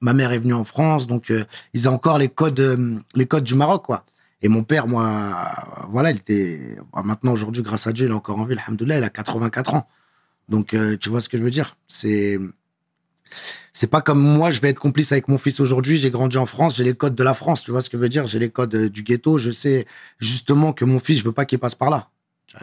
ma, 0.00 0.12
mère 0.12 0.32
est 0.32 0.38
venue 0.38 0.54
en 0.54 0.64
France. 0.64 1.06
Donc, 1.06 1.32
ils 1.72 1.88
ont 1.88 1.92
encore 1.92 2.18
les 2.18 2.28
codes, 2.28 3.00
les 3.14 3.26
codes 3.26 3.44
du 3.44 3.54
Maroc, 3.54 3.84
quoi. 3.86 4.04
Et 4.42 4.48
mon 4.48 4.64
père, 4.64 4.86
moi, 4.88 5.36
voilà, 5.90 6.10
il 6.10 6.16
était. 6.18 6.76
bah, 6.92 7.02
Maintenant, 7.04 7.32
aujourd'hui, 7.32 7.62
grâce 7.62 7.86
à 7.86 7.92
Dieu, 7.92 8.06
il 8.06 8.10
est 8.10 8.14
encore 8.14 8.38
en 8.38 8.44
vie. 8.44 8.56
Alhamdoulilah, 8.58 8.98
il 8.98 9.04
a 9.04 9.10
84 9.10 9.74
ans. 9.74 9.88
Donc, 10.48 10.74
euh, 10.74 10.96
tu 10.98 11.08
vois 11.10 11.20
ce 11.20 11.28
que 11.28 11.38
je 11.38 11.42
veux 11.44 11.50
dire? 11.50 11.76
C'est. 11.88 12.38
C'est 13.72 13.86
pas 13.90 14.02
comme 14.02 14.20
moi, 14.20 14.50
je 14.50 14.60
vais 14.60 14.68
être 14.68 14.78
complice 14.78 15.12
avec 15.12 15.28
mon 15.28 15.38
fils 15.38 15.58
aujourd'hui. 15.60 15.96
J'ai 15.98 16.10
grandi 16.10 16.36
en 16.36 16.44
France, 16.44 16.76
j'ai 16.76 16.84
les 16.84 16.94
codes 16.94 17.14
de 17.14 17.22
la 17.24 17.32
France. 17.34 17.62
Tu 17.62 17.70
vois 17.70 17.80
ce 17.80 17.88
que 17.88 17.96
je 17.96 18.02
veux 18.02 18.08
dire? 18.10 18.26
J'ai 18.26 18.38
les 18.38 18.50
codes 18.50 18.74
euh, 18.74 18.90
du 18.90 19.02
ghetto. 19.02 19.38
Je 19.38 19.50
sais 19.50 19.86
justement 20.18 20.72
que 20.74 20.84
mon 20.84 20.98
fils, 20.98 21.18
je 21.20 21.24
veux 21.24 21.32
pas 21.32 21.46
qu'il 21.46 21.58
passe 21.58 21.74
par 21.74 21.88
là. 21.90 22.10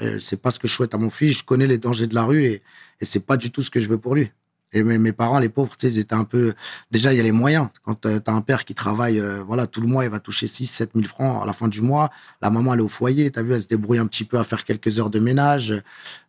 Euh, 0.01 0.19
C'est 0.21 0.41
pas 0.41 0.51
ce 0.51 0.59
que 0.59 0.67
je 0.67 0.73
souhaite 0.73 0.93
à 0.93 0.97
mon 0.99 1.09
fils. 1.09 1.39
Je 1.39 1.43
connais 1.43 1.65
les 1.67 1.79
dangers 1.79 2.05
de 2.07 2.13
la 2.13 2.23
rue 2.25 2.43
et, 2.43 2.61
et 3.01 3.05
c'est 3.05 3.25
pas 3.25 3.37
du 3.37 3.51
tout 3.51 3.63
ce 3.63 3.71
que 3.71 3.79
je 3.79 3.89
veux 3.89 3.97
pour 3.97 4.13
lui. 4.15 4.31
Et 4.71 4.83
mes, 4.83 4.99
mes 4.99 5.13
parents, 5.13 5.39
les 5.39 5.49
pauvres, 5.49 5.75
tu 5.75 5.87
sais, 5.87 5.93
ils 5.95 5.99
étaient 5.99 6.13
un 6.13 6.25
peu. 6.25 6.53
Déjà, 6.91 7.11
il 7.11 7.17
y 7.17 7.19
a 7.19 7.23
les 7.23 7.31
moyens. 7.31 7.67
Quand 7.83 8.01
tu 8.01 8.07
as 8.07 8.31
un 8.31 8.41
père 8.41 8.65
qui 8.65 8.75
travaille, 8.75 9.19
euh, 9.19 9.43
voilà, 9.43 9.65
tout 9.65 9.81
le 9.81 9.87
mois, 9.87 10.05
il 10.05 10.11
va 10.11 10.19
toucher 10.19 10.45
6, 10.45 10.67
7 10.67 10.91
000 10.93 11.07
francs 11.07 11.41
à 11.41 11.45
la 11.45 11.53
fin 11.53 11.67
du 11.67 11.81
mois. 11.81 12.11
La 12.41 12.51
maman, 12.51 12.73
elle 12.73 12.81
est 12.81 12.83
au 12.83 12.87
foyer, 12.87 13.31
tu 13.31 13.39
as 13.39 13.43
vu, 13.43 13.53
elle 13.53 13.61
se 13.61 13.67
débrouille 13.67 13.97
un 13.97 14.05
petit 14.05 14.25
peu 14.25 14.37
à 14.37 14.43
faire 14.43 14.63
quelques 14.63 14.99
heures 14.99 15.09
de 15.09 15.19
ménage, 15.19 15.73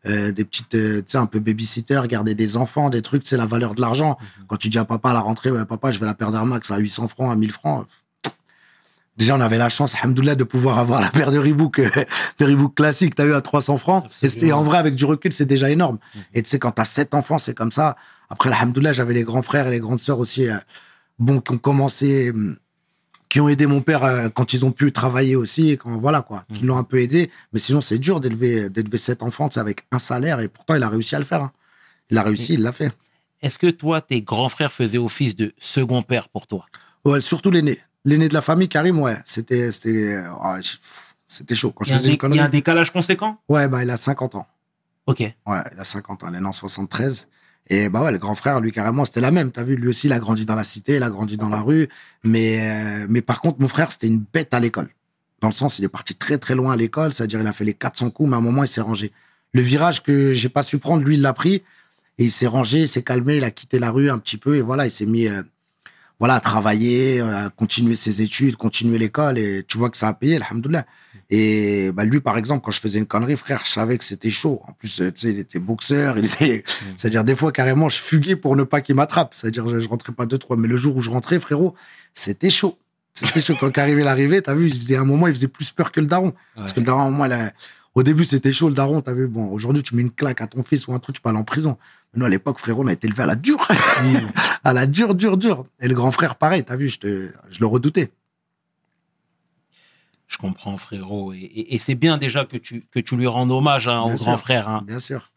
euh, 0.06 0.32
des 0.32 0.44
petites, 0.44 0.74
euh, 0.74 1.02
tu 1.02 1.12
sais, 1.12 1.18
un 1.18 1.26
peu 1.26 1.38
babysitter, 1.38 2.00
garder 2.08 2.34
des 2.34 2.56
enfants, 2.56 2.88
des 2.88 3.02
trucs, 3.02 3.26
c'est 3.26 3.36
la 3.36 3.46
valeur 3.46 3.74
de 3.74 3.82
l'argent. 3.82 4.16
Quand 4.48 4.56
tu 4.56 4.70
dis 4.70 4.78
à 4.78 4.86
papa 4.86 5.10
à 5.10 5.14
la 5.14 5.20
rentrée, 5.20 5.50
ouais, 5.50 5.64
papa, 5.66 5.92
je 5.92 6.00
vais 6.00 6.06
la 6.06 6.14
perdre 6.14 6.38
à 6.38 6.44
max 6.46 6.70
à 6.70 6.78
800 6.78 7.08
francs, 7.08 7.30
à 7.30 7.36
1000 7.36 7.52
francs. 7.52 7.86
Déjà, 9.20 9.36
on 9.36 9.40
avait 9.40 9.58
la 9.58 9.68
chance, 9.68 9.94
alhamdoulilah, 9.94 10.34
de 10.34 10.44
pouvoir 10.44 10.78
avoir 10.78 11.00
la 11.02 11.10
paire 11.10 11.30
de 11.30 11.38
Reebok, 11.38 11.78
euh, 11.78 11.90
de 12.38 12.44
Reebok 12.46 12.74
classique, 12.74 13.14
t'as 13.14 13.26
vu, 13.26 13.34
à 13.34 13.42
300 13.42 13.76
francs. 13.76 14.04
Et 14.22 14.26
Absolument. 14.26 14.58
en 14.58 14.62
vrai, 14.62 14.78
avec 14.78 14.94
du 14.94 15.04
recul, 15.04 15.30
c'est 15.32 15.44
déjà 15.44 15.70
énorme. 15.70 15.98
Mhm. 16.14 16.22
Et 16.34 16.42
tu 16.42 16.48
sais, 16.48 16.58
quand 16.58 16.72
t'as 16.72 16.86
sept 16.86 17.12
enfants, 17.14 17.36
c'est 17.36 17.54
comme 17.54 17.70
ça. 17.70 17.96
Après, 18.30 18.50
alhamdoulilah, 18.50 18.92
j'avais 18.94 19.12
les 19.12 19.22
grands 19.24 19.42
frères 19.42 19.68
et 19.68 19.70
les 19.72 19.78
grandes 19.80 20.00
sœurs 20.00 20.18
aussi, 20.20 20.48
euh, 20.48 20.56
bon, 21.18 21.40
qui 21.40 21.52
ont 21.52 21.58
commencé, 21.58 22.30
hum, 22.30 22.56
qui 23.28 23.40
ont 23.40 23.48
aidé 23.50 23.66
mon 23.66 23.82
père 23.82 24.04
euh, 24.04 24.28
quand 24.30 24.54
ils 24.54 24.64
ont 24.64 24.72
pu 24.72 24.90
travailler 24.90 25.36
aussi, 25.36 25.70
et 25.72 25.76
quand, 25.76 25.98
voilà, 25.98 26.22
quoi, 26.22 26.44
qui 26.54 26.62
Mhm. 26.62 26.68
l'ont 26.68 26.78
un 26.78 26.82
peu 26.84 26.98
aidé. 26.98 27.30
Mais 27.52 27.60
sinon, 27.60 27.82
c'est 27.82 27.98
dur 27.98 28.20
d'élever, 28.20 28.70
d'élever 28.70 28.96
sept 28.96 29.22
enfants, 29.22 29.50
avec 29.56 29.82
un 29.92 29.98
salaire, 29.98 30.40
et 30.40 30.48
pourtant, 30.48 30.74
il 30.76 30.82
a 30.82 30.88
réussi 30.88 31.14
à 31.14 31.18
le 31.18 31.26
faire. 31.26 31.42
hein. 31.42 31.52
Il 32.10 32.16
a 32.16 32.22
réussi, 32.22 32.54
il 32.54 32.62
l'a 32.62 32.72
fait. 32.72 32.90
Est-ce 33.42 33.58
que 33.58 33.68
toi, 33.70 34.00
tes 34.00 34.22
grands 34.22 34.48
frères 34.48 34.72
faisaient 34.72 34.98
office 34.98 35.36
de 35.36 35.52
second 35.60 36.00
père 36.02 36.28
pour 36.30 36.46
toi? 36.46 36.64
Ouais, 37.04 37.20
surtout 37.20 37.50
l'aîné. 37.50 37.78
L'aîné 38.04 38.28
de 38.28 38.34
la 38.34 38.40
famille, 38.40 38.68
Karim, 38.68 38.98
ouais, 39.00 39.16
c'était, 39.24 39.70
c'était, 39.72 40.22
ah, 40.40 40.58
c'était 41.26 41.54
chaud. 41.54 41.70
Quand 41.72 41.84
il 41.84 41.88
je 41.88 41.90
y, 41.90 41.92
a 41.92 41.96
un 41.96 41.98
faisais 41.98 42.08
une 42.08 42.12
dé- 42.12 42.14
il 42.14 42.14
y 42.14 42.18
connerie. 42.18 42.38
a 42.40 42.44
un 42.44 42.48
décalage 42.48 42.92
conséquent? 42.92 43.38
Ouais, 43.48 43.68
bah, 43.68 43.82
il 43.82 43.90
a 43.90 43.96
50 43.96 44.34
ans. 44.36 44.46
Ok. 45.06 45.20
Ouais, 45.20 45.34
il 45.72 45.78
a 45.80 45.84
50 45.84 46.24
ans. 46.24 46.28
Il 46.30 46.36
est 46.36 46.40
né 46.40 46.46
en 46.46 46.52
73. 46.52 47.28
Et 47.68 47.88
bah 47.88 48.02
ouais, 48.02 48.10
le 48.10 48.18
grand 48.18 48.34
frère, 48.34 48.60
lui, 48.60 48.72
carrément, 48.72 49.04
c'était 49.04 49.20
la 49.20 49.30
même. 49.30 49.52
T'as 49.52 49.62
vu, 49.64 49.76
lui 49.76 49.88
aussi, 49.88 50.06
il 50.06 50.12
a 50.12 50.18
grandi 50.18 50.46
dans 50.46 50.54
la 50.54 50.64
cité, 50.64 50.96
il 50.96 51.02
a 51.02 51.10
grandi 51.10 51.36
dans 51.36 51.48
la 51.50 51.60
rue. 51.60 51.88
Mais, 52.24 52.58
euh, 53.02 53.06
mais 53.08 53.20
par 53.22 53.40
contre, 53.40 53.60
mon 53.60 53.68
frère, 53.68 53.92
c'était 53.92 54.06
une 54.08 54.24
bête 54.32 54.54
à 54.54 54.60
l'école. 54.60 54.88
Dans 55.40 55.48
le 55.48 55.52
sens, 55.54 55.78
il 55.78 55.84
est 55.84 55.88
parti 55.88 56.14
très, 56.14 56.38
très 56.38 56.54
loin 56.54 56.72
à 56.72 56.76
l'école. 56.76 57.12
C'est-à-dire, 57.12 57.40
il 57.40 57.46
a 57.46 57.52
fait 57.52 57.64
les 57.64 57.74
400 57.74 58.10
coups, 58.10 58.30
mais 58.30 58.36
à 58.36 58.38
un 58.38 58.42
moment, 58.42 58.62
il 58.64 58.68
s'est 58.68 58.80
rangé. 58.80 59.12
Le 59.52 59.60
virage 59.60 60.02
que 60.02 60.32
j'ai 60.32 60.48
pas 60.48 60.62
su 60.62 60.78
prendre, 60.78 61.04
lui, 61.04 61.14
il 61.16 61.20
l'a 61.22 61.32
pris. 61.34 61.62
Et 62.18 62.24
il 62.24 62.30
s'est 62.30 62.46
rangé, 62.46 62.80
il 62.82 62.88
s'est 62.88 63.02
calmé, 63.02 63.36
il 63.36 63.44
a 63.44 63.50
quitté 63.50 63.78
la 63.78 63.90
rue 63.90 64.10
un 64.10 64.18
petit 64.18 64.36
peu. 64.38 64.56
Et 64.56 64.62
voilà, 64.62 64.86
il 64.86 64.90
s'est 64.90 65.06
mis, 65.06 65.26
euh, 65.28 65.42
voilà, 66.20 66.38
travailler, 66.38 67.20
euh, 67.20 67.48
continuer 67.56 67.96
ses 67.96 68.22
études, 68.22 68.56
continuer 68.56 68.98
l'école, 68.98 69.38
et 69.38 69.64
tu 69.66 69.78
vois 69.78 69.90
que 69.90 69.96
ça 69.96 70.08
a 70.08 70.12
payé, 70.12 70.36
alhamdoulilah. 70.36 70.84
Et 71.30 71.90
bah, 71.92 72.04
lui, 72.04 72.20
par 72.20 72.36
exemple, 72.36 72.62
quand 72.62 72.72
je 72.72 72.80
faisais 72.80 72.98
une 72.98 73.06
connerie, 73.06 73.36
frère, 73.36 73.62
je 73.64 73.70
savais 73.70 73.96
que 73.96 74.04
c'était 74.04 74.30
chaud. 74.30 74.60
En 74.66 74.72
plus, 74.72 75.00
euh, 75.00 75.10
tu 75.12 75.20
sais, 75.20 75.30
il 75.30 75.38
était 75.38 75.58
boxeur, 75.58 76.18
il 76.18 76.26
était... 76.26 76.62
c'est-à-dire 76.96 77.24
des 77.24 77.34
fois, 77.34 77.52
carrément, 77.52 77.88
je 77.88 77.96
fuguais 77.96 78.36
pour 78.36 78.54
ne 78.54 78.64
pas 78.64 78.80
qu'il 78.80 78.96
m'attrape. 78.96 79.34
C'est-à-dire, 79.34 79.66
je, 79.68 79.80
je 79.80 79.88
rentrais 79.88 80.12
pas 80.12 80.26
deux, 80.26 80.38
trois, 80.38 80.56
mais 80.56 80.68
le 80.68 80.76
jour 80.76 80.96
où 80.96 81.00
je 81.00 81.10
rentrais, 81.10 81.40
frérot, 81.40 81.74
c'était 82.14 82.50
chaud. 82.50 82.76
C'était 83.14 83.40
chaud. 83.40 83.54
Quand 83.58 83.76
arrivait 83.78 84.04
l'arrivée, 84.04 84.42
t'as 84.42 84.54
vu, 84.54 84.66
il 84.66 84.74
faisait 84.74 84.96
un 84.96 85.04
moment, 85.04 85.26
il 85.26 85.34
faisait 85.34 85.48
plus 85.48 85.70
peur 85.70 85.90
que 85.90 86.00
le 86.00 86.06
daron. 86.06 86.34
Parce 86.54 86.72
que 86.72 86.80
le 86.80 86.86
daron, 86.86 87.24
là, 87.24 87.52
au 87.94 88.02
début, 88.02 88.24
c'était 88.24 88.52
chaud, 88.52 88.68
le 88.68 88.74
daron, 88.74 89.00
t'as 89.00 89.14
vu. 89.14 89.26
Bon, 89.26 89.50
aujourd'hui, 89.50 89.82
tu 89.82 89.94
mets 89.94 90.02
une 90.02 90.12
claque 90.12 90.40
à 90.40 90.46
ton 90.46 90.62
fils 90.62 90.86
ou 90.86 90.92
un 90.92 90.98
truc, 90.98 91.16
tu 91.16 91.22
peux 91.22 91.28
aller 91.28 91.38
en 91.38 91.44
prison. 91.44 91.76
Nous, 92.14 92.24
à 92.24 92.28
l'époque, 92.28 92.58
frérot, 92.58 92.82
on 92.82 92.88
a 92.88 92.92
été 92.92 93.06
élevé 93.06 93.22
à 93.22 93.26
la 93.26 93.36
dure. 93.36 93.66
à 94.64 94.72
la 94.72 94.86
dure, 94.86 95.14
dure, 95.14 95.36
dure. 95.36 95.64
Et 95.80 95.86
le 95.88 95.94
grand 95.94 96.10
frère, 96.12 96.34
pareil, 96.36 96.64
t'as 96.64 96.76
vu, 96.76 96.88
je, 96.88 96.98
te, 96.98 97.30
je 97.50 97.60
le 97.60 97.66
redoutais. 97.66 98.10
Je 100.26 100.36
comprends, 100.38 100.76
frérot. 100.76 101.32
Et, 101.32 101.38
et- 101.38 101.74
et 101.74 101.78
c'est 101.78 101.94
bien 101.94 102.16
déjà 102.18 102.44
que 102.44 102.56
tu, 102.56 102.86
que 102.90 103.00
tu 103.00 103.16
lui 103.16 103.26
rendes 103.26 103.50
hommage 103.50 103.88
hein, 103.88 104.00
au 104.02 104.08
grand 104.24 104.38
frère. 104.38 104.68
hein. 104.68 104.82
Bien 104.86 105.00
sûr. 105.00 105.30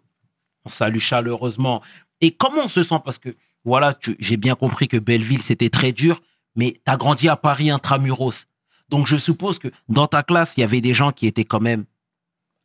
On 0.65 0.69
salue 0.69 0.99
chaleureusement. 0.99 1.81
Et 2.21 2.31
comment 2.31 2.63
on 2.63 2.67
se 2.67 2.83
sent? 2.83 2.99
Parce 3.03 3.17
que, 3.17 3.35
voilà, 3.65 3.97
j'ai 4.19 4.37
bien 4.37 4.55
compris 4.55 4.87
que 4.87 4.97
Belleville, 4.97 5.41
c'était 5.41 5.69
très 5.69 5.91
dur, 5.91 6.21
mais 6.55 6.73
tu 6.85 6.91
as 6.91 6.97
grandi 6.97 7.27
à 7.27 7.35
Paris 7.35 7.69
intramuros. 7.69 8.45
Donc, 8.89 9.07
je 9.07 9.17
suppose 9.17 9.57
que 9.59 9.67
dans 9.89 10.07
ta 10.07 10.21
classe, 10.23 10.53
il 10.57 10.61
y 10.61 10.63
avait 10.63 10.81
des 10.81 10.93
gens 10.93 11.11
qui 11.11 11.25
étaient 11.27 11.45
quand 11.45 11.61
même 11.61 11.85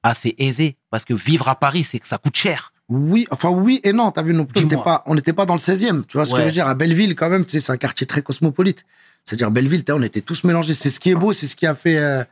assez 0.03 0.35
aisés. 0.39 0.77
Parce 0.91 1.05
que 1.05 1.15
vivre 1.15 1.49
à 1.49 1.59
Paris, 1.59 1.85
c'est 1.85 1.99
que 1.99 2.07
ça 2.09 2.19
coûte 2.19 2.37
cher. 2.37 2.73
Oui, 2.89 3.27
enfin 3.31 3.51
oui 3.51 3.81
et 3.85 3.93
non. 3.93 4.11
T'as 4.11 4.23
vu, 4.23 4.33
nous, 4.33 4.47
on 4.57 4.61
n'était 4.61 4.77
pas, 4.77 5.03
on 5.07 5.15
n'était 5.15 5.33
pas 5.33 5.45
dans 5.47 5.55
le 5.55 5.61
16e. 5.61 6.05
Tu 6.07 6.17
vois 6.17 6.25
ce 6.25 6.33
que 6.33 6.41
je 6.41 6.45
veux 6.47 6.51
dire? 6.53 6.67
À 6.67 6.75
Belleville, 6.75 7.15
quand 7.15 7.29
même, 7.29 7.45
tu 7.45 7.53
sais, 7.53 7.61
c'est 7.61 7.73
un 7.73 7.77
quartier 7.77 8.07
très 8.07 8.23
cosmopolite. 8.23 8.85
C'est-à-dire 9.25 9.51
Belleville, 9.51 9.85
on 9.91 10.03
était 10.03 10.23
tous 10.23 10.45
mélangés. 10.45 10.73
C'est 10.75 10.89
ce 10.91 10.99
qui 11.01 11.11
est 11.11 11.15
beau, 11.15 11.33
c'est 11.33 11.47
ce 11.47 11.55
qui 11.57 11.67
a 11.67 11.75
fait. 11.75 11.99
euh, 11.99 12.25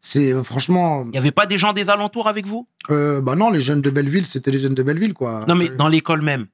c'est 0.00 0.32
euh, 0.32 0.42
franchement, 0.42 1.02
Il 1.06 1.10
n'y 1.10 1.18
avait 1.18 1.32
pas 1.32 1.46
des 1.46 1.58
gens 1.58 1.72
des 1.72 1.88
alentours 1.90 2.28
avec 2.28 2.46
vous? 2.46 2.66
Euh, 2.90 3.20
bah 3.20 3.34
non, 3.34 3.50
les 3.50 3.60
jeunes 3.60 3.82
de 3.82 3.90
Belleville, 3.90 4.24
c'était 4.26 4.50
les 4.50 4.58
jeunes 4.58 4.74
de 4.74 4.82
Belleville, 4.82 5.12
quoi. 5.12 5.44
Non, 5.48 5.54
mais 5.54 5.68
dans 5.68 5.88
l'école 5.88 6.22
même. 6.22 6.46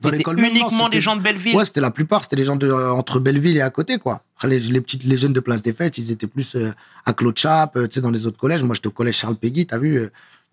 Dans 0.00 0.10
l'école 0.10 0.38
uniquement 0.40 0.88
des 0.88 1.00
gens 1.00 1.16
de 1.16 1.22
Belleville. 1.22 1.54
Ouais, 1.56 1.64
c'était 1.64 1.80
la 1.80 1.90
plupart, 1.90 2.22
c'était 2.24 2.36
les 2.36 2.44
gens 2.44 2.56
de, 2.56 2.68
euh, 2.68 2.90
entre 2.92 3.18
Belleville 3.20 3.56
et 3.56 3.60
à 3.62 3.70
côté, 3.70 3.98
quoi. 3.98 4.22
Après, 4.36 4.48
les, 4.48 4.58
les 4.60 4.80
petites, 4.80 5.04
les 5.04 5.16
jeunes 5.16 5.32
de 5.32 5.40
Place 5.40 5.62
des 5.62 5.72
Fêtes, 5.72 5.96
ils 5.96 6.10
étaient 6.10 6.26
plus 6.26 6.54
euh, 6.56 6.72
à 7.06 7.12
Claude 7.12 7.36
Chap, 7.38 7.76
euh, 7.76 7.86
tu 7.86 7.94
sais, 7.94 8.00
dans 8.00 8.10
les 8.10 8.26
autres 8.26 8.36
collèges. 8.38 8.62
Moi, 8.64 8.74
j'étais 8.74 8.88
au 8.88 8.92
collège 8.92 9.16
Charles 9.16 9.36
Péguy, 9.36 9.64
t'as 9.66 9.78
vu, 9.78 10.00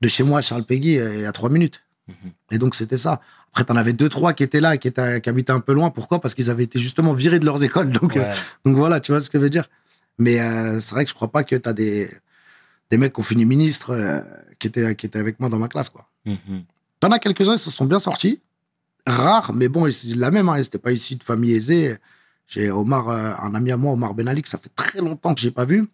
de 0.02 0.08
chez 0.08 0.24
moi 0.24 0.40
à 0.40 0.42
Charles 0.42 0.64
Péguy, 0.64 0.98
euh, 0.98 1.28
à 1.28 1.32
trois 1.32 1.50
minutes. 1.50 1.82
Mhm. 2.08 2.32
Et 2.52 2.58
donc, 2.58 2.76
c'était 2.76 2.98
ça. 2.98 3.22
Après, 3.52 3.64
t'en 3.64 3.76
avais 3.76 3.94
deux, 3.94 4.10
trois 4.10 4.34
qui 4.34 4.44
étaient 4.44 4.60
là, 4.60 4.78
qui, 4.78 4.88
étaient, 4.88 5.22
qui 5.22 5.30
habitaient 5.30 5.52
un 5.52 5.60
peu 5.60 5.74
loin. 5.74 5.90
Pourquoi? 5.90 6.20
Parce 6.20 6.34
qu'ils 6.34 6.50
avaient 6.50 6.64
été 6.64 6.80
justement 6.80 7.14
virés 7.14 7.40
de 7.40 7.46
leurs 7.46 7.64
écoles. 7.64 7.92
Donc, 8.02 8.18
euh, 8.18 8.34
donc 8.66 8.76
voilà, 8.76 9.00
tu 9.00 9.12
vois 9.12 9.22
ce 9.22 9.30
que 9.30 9.38
je 9.38 9.44
veux 9.44 9.50
dire. 9.50 9.70
Mais 10.18 10.40
euh, 10.40 10.80
c'est 10.80 10.92
vrai 10.92 11.06
que 11.06 11.10
je 11.10 11.16
crois 11.16 11.32
pas 11.32 11.44
que 11.44 11.56
t'as 11.56 11.74
des, 11.74 12.10
des 12.92 12.98
mecs 12.98 13.14
qui 13.14 13.20
ont 13.20 13.24
fini 13.24 13.46
ministre 13.46 13.92
euh, 13.92 14.22
qui, 14.60 14.68
étaient, 14.68 14.96
qui 14.96 15.06
étaient 15.06 15.20
avec 15.20 15.40
moi 15.40 15.50
dans 15.50 15.60
ma 15.60 15.68
classe, 15.68 15.90
quoi. 15.90 16.08
Mhm. 16.26 16.64
T'en 17.00 17.12
as 17.12 17.20
quelques-uns, 17.20 17.56
ils 17.56 17.60
se 17.60 17.72
sont 17.72 17.86
bien 17.86 18.00
sortis. 18.00 18.42
Rares, 19.06 19.54
mais 19.54 19.68
bon, 19.68 19.92
c'est 19.92 20.16
la 20.16 20.32
même. 20.32 20.48
Hein, 20.50 20.58
ils 20.58 20.62
n'étaient 20.62 20.78
pas 20.78 20.92
issus 20.92 21.16
de 21.16 21.24
famille 21.24 21.54
aisée. 21.54 21.98
J'ai 22.48 22.72
Omar, 22.72 23.10
un 23.10 23.56
ami 23.56 23.72
à 23.72 23.78
moi, 23.78 23.94
Omar 23.94 24.14
Ben 24.14 24.28
Ali, 24.28 24.42
que 24.42 24.50
ça 24.50 24.58
fait 24.58 24.72
très 24.76 25.00
longtemps 25.00 25.34
que 25.34 25.42
j'ai 25.42 25.52
pas 25.52 25.66
vu. 25.66 25.88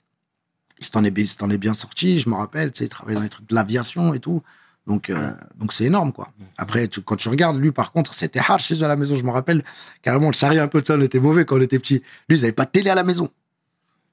Il 0.80 0.86
s'en 0.86 1.04
est, 1.04 1.58
bien 1.58 1.74
sorti, 1.74 2.20
je 2.20 2.30
me 2.30 2.36
rappelle. 2.36 2.72
Il 2.80 2.90
travaille 2.90 3.16
dans 3.16 3.22
les 3.22 3.30
trucs 3.30 3.48
de 3.48 3.56
l'aviation 3.56 4.14
et 4.14 4.20
tout. 4.20 4.42
Donc, 4.90 5.10
euh, 5.12 5.32
donc 5.56 5.72
c'est 5.72 5.86
énorme, 5.86 6.12
quoi. 6.12 6.30
Après, 6.58 6.88
tu- 6.88 7.02
quand 7.02 7.16
tu 7.16 7.30
regardes, 7.30 7.58
lui, 7.58 7.72
par 7.72 7.92
contre, 7.94 8.14
c'était 8.14 8.40
hard 8.40 8.60
chez 8.60 8.74
eux 8.76 8.84
à 8.84 8.88
la 8.90 8.96
maison. 8.98 9.16
Je 9.16 9.24
me 9.24 9.30
rappelle 9.30 9.64
carrément, 10.02 10.28
le 10.28 10.34
charriait 10.34 10.60
un 10.60 10.68
peu 10.68 10.82
de 10.82 10.86
ça. 10.88 10.96
On 10.96 11.02
était 11.02 11.20
mauvais 11.20 11.46
quand 11.46 11.58
on 11.58 11.62
était 11.62 11.80
petit. 11.80 12.02
Lui, 12.28 12.38
ils 12.38 12.42
n'avaient 12.42 12.52
pas 12.54 12.66
de 12.66 12.72
télé 12.72 12.90
à 12.90 12.96
la 12.96 13.04
maison. 13.04 13.30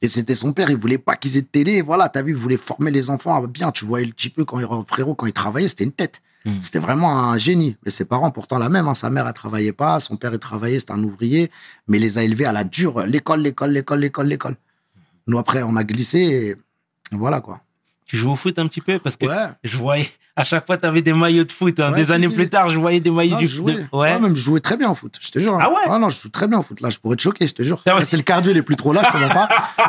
Et 0.02 0.08
c'était 0.08 0.34
son 0.34 0.52
père, 0.52 0.68
il 0.70 0.76
voulait 0.76 0.98
pas 0.98 1.16
qu'ils 1.16 1.38
aient 1.38 1.42
de 1.42 1.46
télé. 1.46 1.80
Voilà, 1.80 2.10
t'as 2.10 2.20
vu, 2.22 2.32
il 2.32 2.36
voulait 2.36 2.58
former 2.58 2.90
les 2.90 3.08
enfants 3.08 3.42
bien. 3.48 3.72
Tu 3.72 3.86
voyais 3.86 4.04
le 4.06 4.12
petit 4.12 4.28
peu 4.28 4.44
quand 4.44 4.60
il, 4.60 4.66
frérot, 4.86 5.14
quand 5.14 5.24
il 5.26 5.32
travaillait, 5.32 5.68
c'était 5.68 5.84
une 5.84 5.92
tête. 5.92 6.20
Mm. 6.44 6.60
C'était 6.60 6.78
vraiment 6.78 7.18
un 7.30 7.38
génie. 7.38 7.78
Et 7.86 7.90
ses 7.90 8.04
parents, 8.04 8.30
pourtant, 8.30 8.58
la 8.58 8.68
même. 8.68 8.86
hein. 8.86 8.94
Sa 8.94 9.08
mère, 9.08 9.26
elle 9.26 9.32
travaillait 9.32 9.72
pas. 9.72 9.98
Son 9.98 10.16
père, 10.18 10.32
il 10.34 10.38
travaillait, 10.38 10.78
c'était 10.78 10.92
un 10.92 11.02
ouvrier. 11.02 11.50
Mais 11.88 11.96
il 11.96 12.02
les 12.02 12.18
a 12.18 12.22
élevés 12.22 12.44
à 12.44 12.52
la 12.52 12.64
dure. 12.64 13.06
L'école, 13.06 13.40
l'école, 13.40 13.70
l'école, 13.70 14.00
l'école, 14.00 14.26
l'école. 14.28 14.56
Nous, 15.26 15.38
après, 15.38 15.62
on 15.62 15.74
a 15.76 15.84
glissé. 15.84 16.18
Et 16.18 17.16
voilà, 17.16 17.40
quoi. 17.40 17.62
Tu 18.04 18.16
joues 18.18 18.30
au 18.32 18.36
foot 18.36 18.58
un 18.58 18.68
petit 18.68 18.82
peu? 18.82 18.98
Parce 19.00 19.16
que 19.16 19.26
Ouais. 19.26 19.48
je 19.64 19.76
voyais, 19.78 20.08
à 20.36 20.44
chaque 20.44 20.66
fois, 20.66 20.76
tu 20.76 20.86
avais 20.86 21.00
des 21.02 21.12
maillots 21.14 21.44
de 21.44 21.52
foot. 21.52 21.80
hein. 21.80 21.90
Ouais, 21.92 21.96
des 22.00 22.06
si, 22.06 22.12
années 22.12 22.28
si. 22.28 22.34
plus 22.34 22.48
tard, 22.48 22.68
je 22.68 22.78
voyais 22.78 23.00
des 23.00 23.10
maillots 23.10 23.32
Non, 23.36 23.38
du 23.38 23.48
foot. 23.48 23.64
Ouais. 23.66 23.86
Ouais, 23.92 24.20
même, 24.20 24.36
je 24.36 24.42
jouais 24.42 24.60
très 24.60 24.76
bien 24.76 24.90
au 24.90 24.94
foot, 24.94 25.16
je 25.20 25.30
te 25.30 25.38
jure. 25.38 25.54
hein. 25.54 25.60
Ah 25.62 25.70
ouais 25.92 25.98
non, 25.98 26.10
je 26.10 26.20
joue 26.20 26.28
très 26.28 26.46
bien 26.46 26.58
au 26.58 26.62
foot. 26.62 26.80
Là, 26.80 26.90
je 26.90 26.98
pourrais 26.98 27.16
te 27.16 27.22
choquer, 27.22 27.46
je 27.46 27.54
te 27.54 27.62
jure. 27.62 27.82
Ah 27.86 27.96
ouais. 27.96 28.04
C'est 28.04 28.16
le 28.18 28.22
cardio, 28.22 28.52
il 28.52 28.56
est 28.58 28.62
plus 28.62 28.76
trop 28.76 28.92
là, 28.92 29.02
je 29.12 29.18
mens 29.18 29.28
pas. 29.30 29.48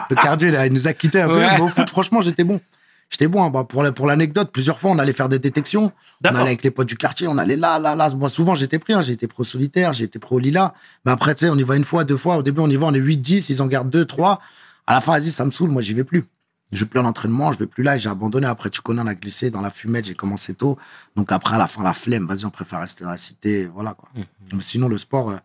Le 0.10 0.16
cardio, 0.16 0.50
il 0.50 0.74
nous 0.74 0.88
a 0.88 0.94
quittés 0.94 1.22
un 1.22 1.27
peu. 1.27 1.38
Mais 1.39 1.60
au 1.60 1.68
foot, 1.68 1.89
franchement, 1.89 2.22
j'étais 2.22 2.44
bon. 2.46 2.62
J'étais 3.10 3.27
bon. 3.27 3.44
hein. 3.44 3.50
Bah, 3.50 3.63
pour 3.63 3.84
la- 3.84 3.92
pour 3.94 4.06
l'anecdote, 4.08 4.50
plusieurs 4.51 4.80
fois, 4.80 4.92
on 4.92 5.00
allait 5.00 5.13
faire 5.13 5.30
des 5.30 5.39
détections. 5.39 5.92
On 6.25 6.30
allait 6.30 6.39
avec 6.42 6.63
les 6.63 6.72
potes 6.72 6.88
du 6.89 6.98
quartier, 6.98 7.27
on 7.27 7.38
allait 7.38 7.56
là, 7.56 7.80
là, 7.80 7.96
là. 7.96 8.10
Moi, 8.16 8.27
souvent, 8.30 8.54
j'étais 8.56 8.80
pris. 8.80 8.94
hein. 8.94 9.01
Été 9.01 9.27
pro 9.27 9.44
solitaire, 9.46 9.92
été 10.01 10.20
pro 10.20 10.39
lila. 10.39 10.74
Mais 11.06 11.12
après, 11.13 11.34
tu 11.36 11.46
sais, 11.46 11.50
on 11.50 11.56
y 11.58 11.63
va 11.63 11.75
une 11.77 11.84
fois, 11.86 12.04
deux 12.04 12.18
fois. 12.18 12.38
Au 12.38 12.44
début, 12.44 12.60
on 12.62 12.70
y 12.70 12.75
va, 12.75 12.86
on 12.88 12.94
est 12.94 13.00
8, 13.00 13.18
10, 13.18 13.50
ils 13.50 13.62
en 13.62 13.68
gardent 13.68 13.89
2, 13.89 14.04
3. 14.06 14.39
À 14.88 14.94
la 14.94 15.01
fin, 15.01 15.13
vas-y, 15.13 15.32
ça 15.32 15.46
me 15.46 15.51
saoule, 15.51 15.70
moi, 15.70 15.82
j'y 15.82 15.94
vais 15.94 16.04
plus. 16.04 16.25
Je 16.74 16.79
vais 16.83 16.86
plus 16.86 17.00
en 17.00 17.05
entraînement, 17.05 17.51
je 17.53 17.59
vais 17.59 17.67
plus 17.67 17.81
là 17.83 17.95
et 17.95 18.00
j'ai 18.00 18.09
abandonné. 18.09 18.45
Après, 18.45 18.69
tu 18.69 18.81
connais, 18.81 19.01
on 19.01 19.07
a 19.07 19.15
glissé 19.15 19.50
dans 19.51 19.62
la 19.62 19.69
fumette, 19.69 20.03
j'ai 20.05 20.15
commencé 20.15 20.53
tôt. 20.53 20.77
Donc 21.15 21.31
après, 21.31 21.55
à 21.55 21.57
la 21.57 21.67
fin, 21.67 21.81
la 21.83 21.93
flemme, 21.93 22.25
vas-y, 22.27 22.43
on 22.45 22.50
préfère 22.50 22.79
rester 22.81 23.05
dans 23.05 23.09
la 23.12 23.17
cité. 23.17 23.67
Voilà, 23.67 23.93
quoi. 23.93 24.09
Mhm. 24.15 24.24
Mais 24.53 24.62
sinon, 24.62 24.89
le 24.89 24.97
sport, 24.97 25.29
euh, 25.31 25.38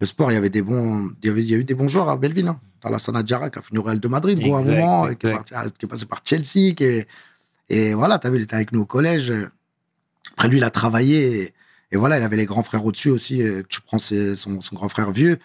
le 0.00 0.06
sport, 0.06 0.30
il 0.30 0.34
y 0.34 0.36
avait 0.38 0.50
des 0.50 0.62
bons, 0.62 1.10
il 1.22 1.26
y 1.26 1.30
avait, 1.30 1.42
il 1.42 1.50
y 1.50 1.54
a 1.54 1.58
eu 1.58 1.64
des 1.64 1.74
bons 1.74 1.88
joueurs 1.88 2.08
à 2.08 2.16
Belleville. 2.16 2.46
Hein. 2.48 2.60
T'as 2.80 2.90
la 2.90 2.98
Sana 2.98 3.22
Diarra 3.24 3.50
qui 3.50 3.58
a 3.58 3.62
fini 3.62 3.78
au 3.78 3.82
Real 3.82 3.98
de 3.98 4.08
Madrid, 4.08 4.38
gros, 4.38 4.54
à 4.54 4.58
un 4.58 4.62
Exact, 4.62 4.74
moment, 4.76 5.08
et 5.08 5.16
qui, 5.16 5.26
est 5.26 5.30
exact. 5.30 5.50
parti- 5.52 5.72
qui 5.78 5.84
est 5.84 5.88
passé 5.88 6.06
par 6.06 6.20
Chelsea. 6.24 6.74
Qui 6.76 6.84
est- 6.84 7.08
et 7.68 7.94
voilà, 7.94 8.18
t'as 8.18 8.30
vu, 8.30 8.36
il 8.36 8.42
était 8.42 8.54
avec 8.56 8.70
nous 8.72 8.80
au 8.82 8.86
collège. 8.86 9.32
Après, 10.32 10.48
lui, 10.48 10.58
il 10.58 10.64
a 10.64 10.70
travaillé. 10.70 11.42
Et, 11.42 11.54
et 11.92 11.96
voilà, 11.96 12.18
il 12.18 12.22
avait 12.22 12.36
les 12.36 12.46
grands 12.46 12.62
frères 12.62 12.84
au-dessus 12.84 13.10
aussi. 13.10 13.42
Tu 13.68 13.80
prends 13.80 13.98
ses- 13.98 14.36
son, 14.36 14.60
son 14.60 14.74
grand 14.76 14.88
frère 14.88 15.10
vieux. 15.10 15.38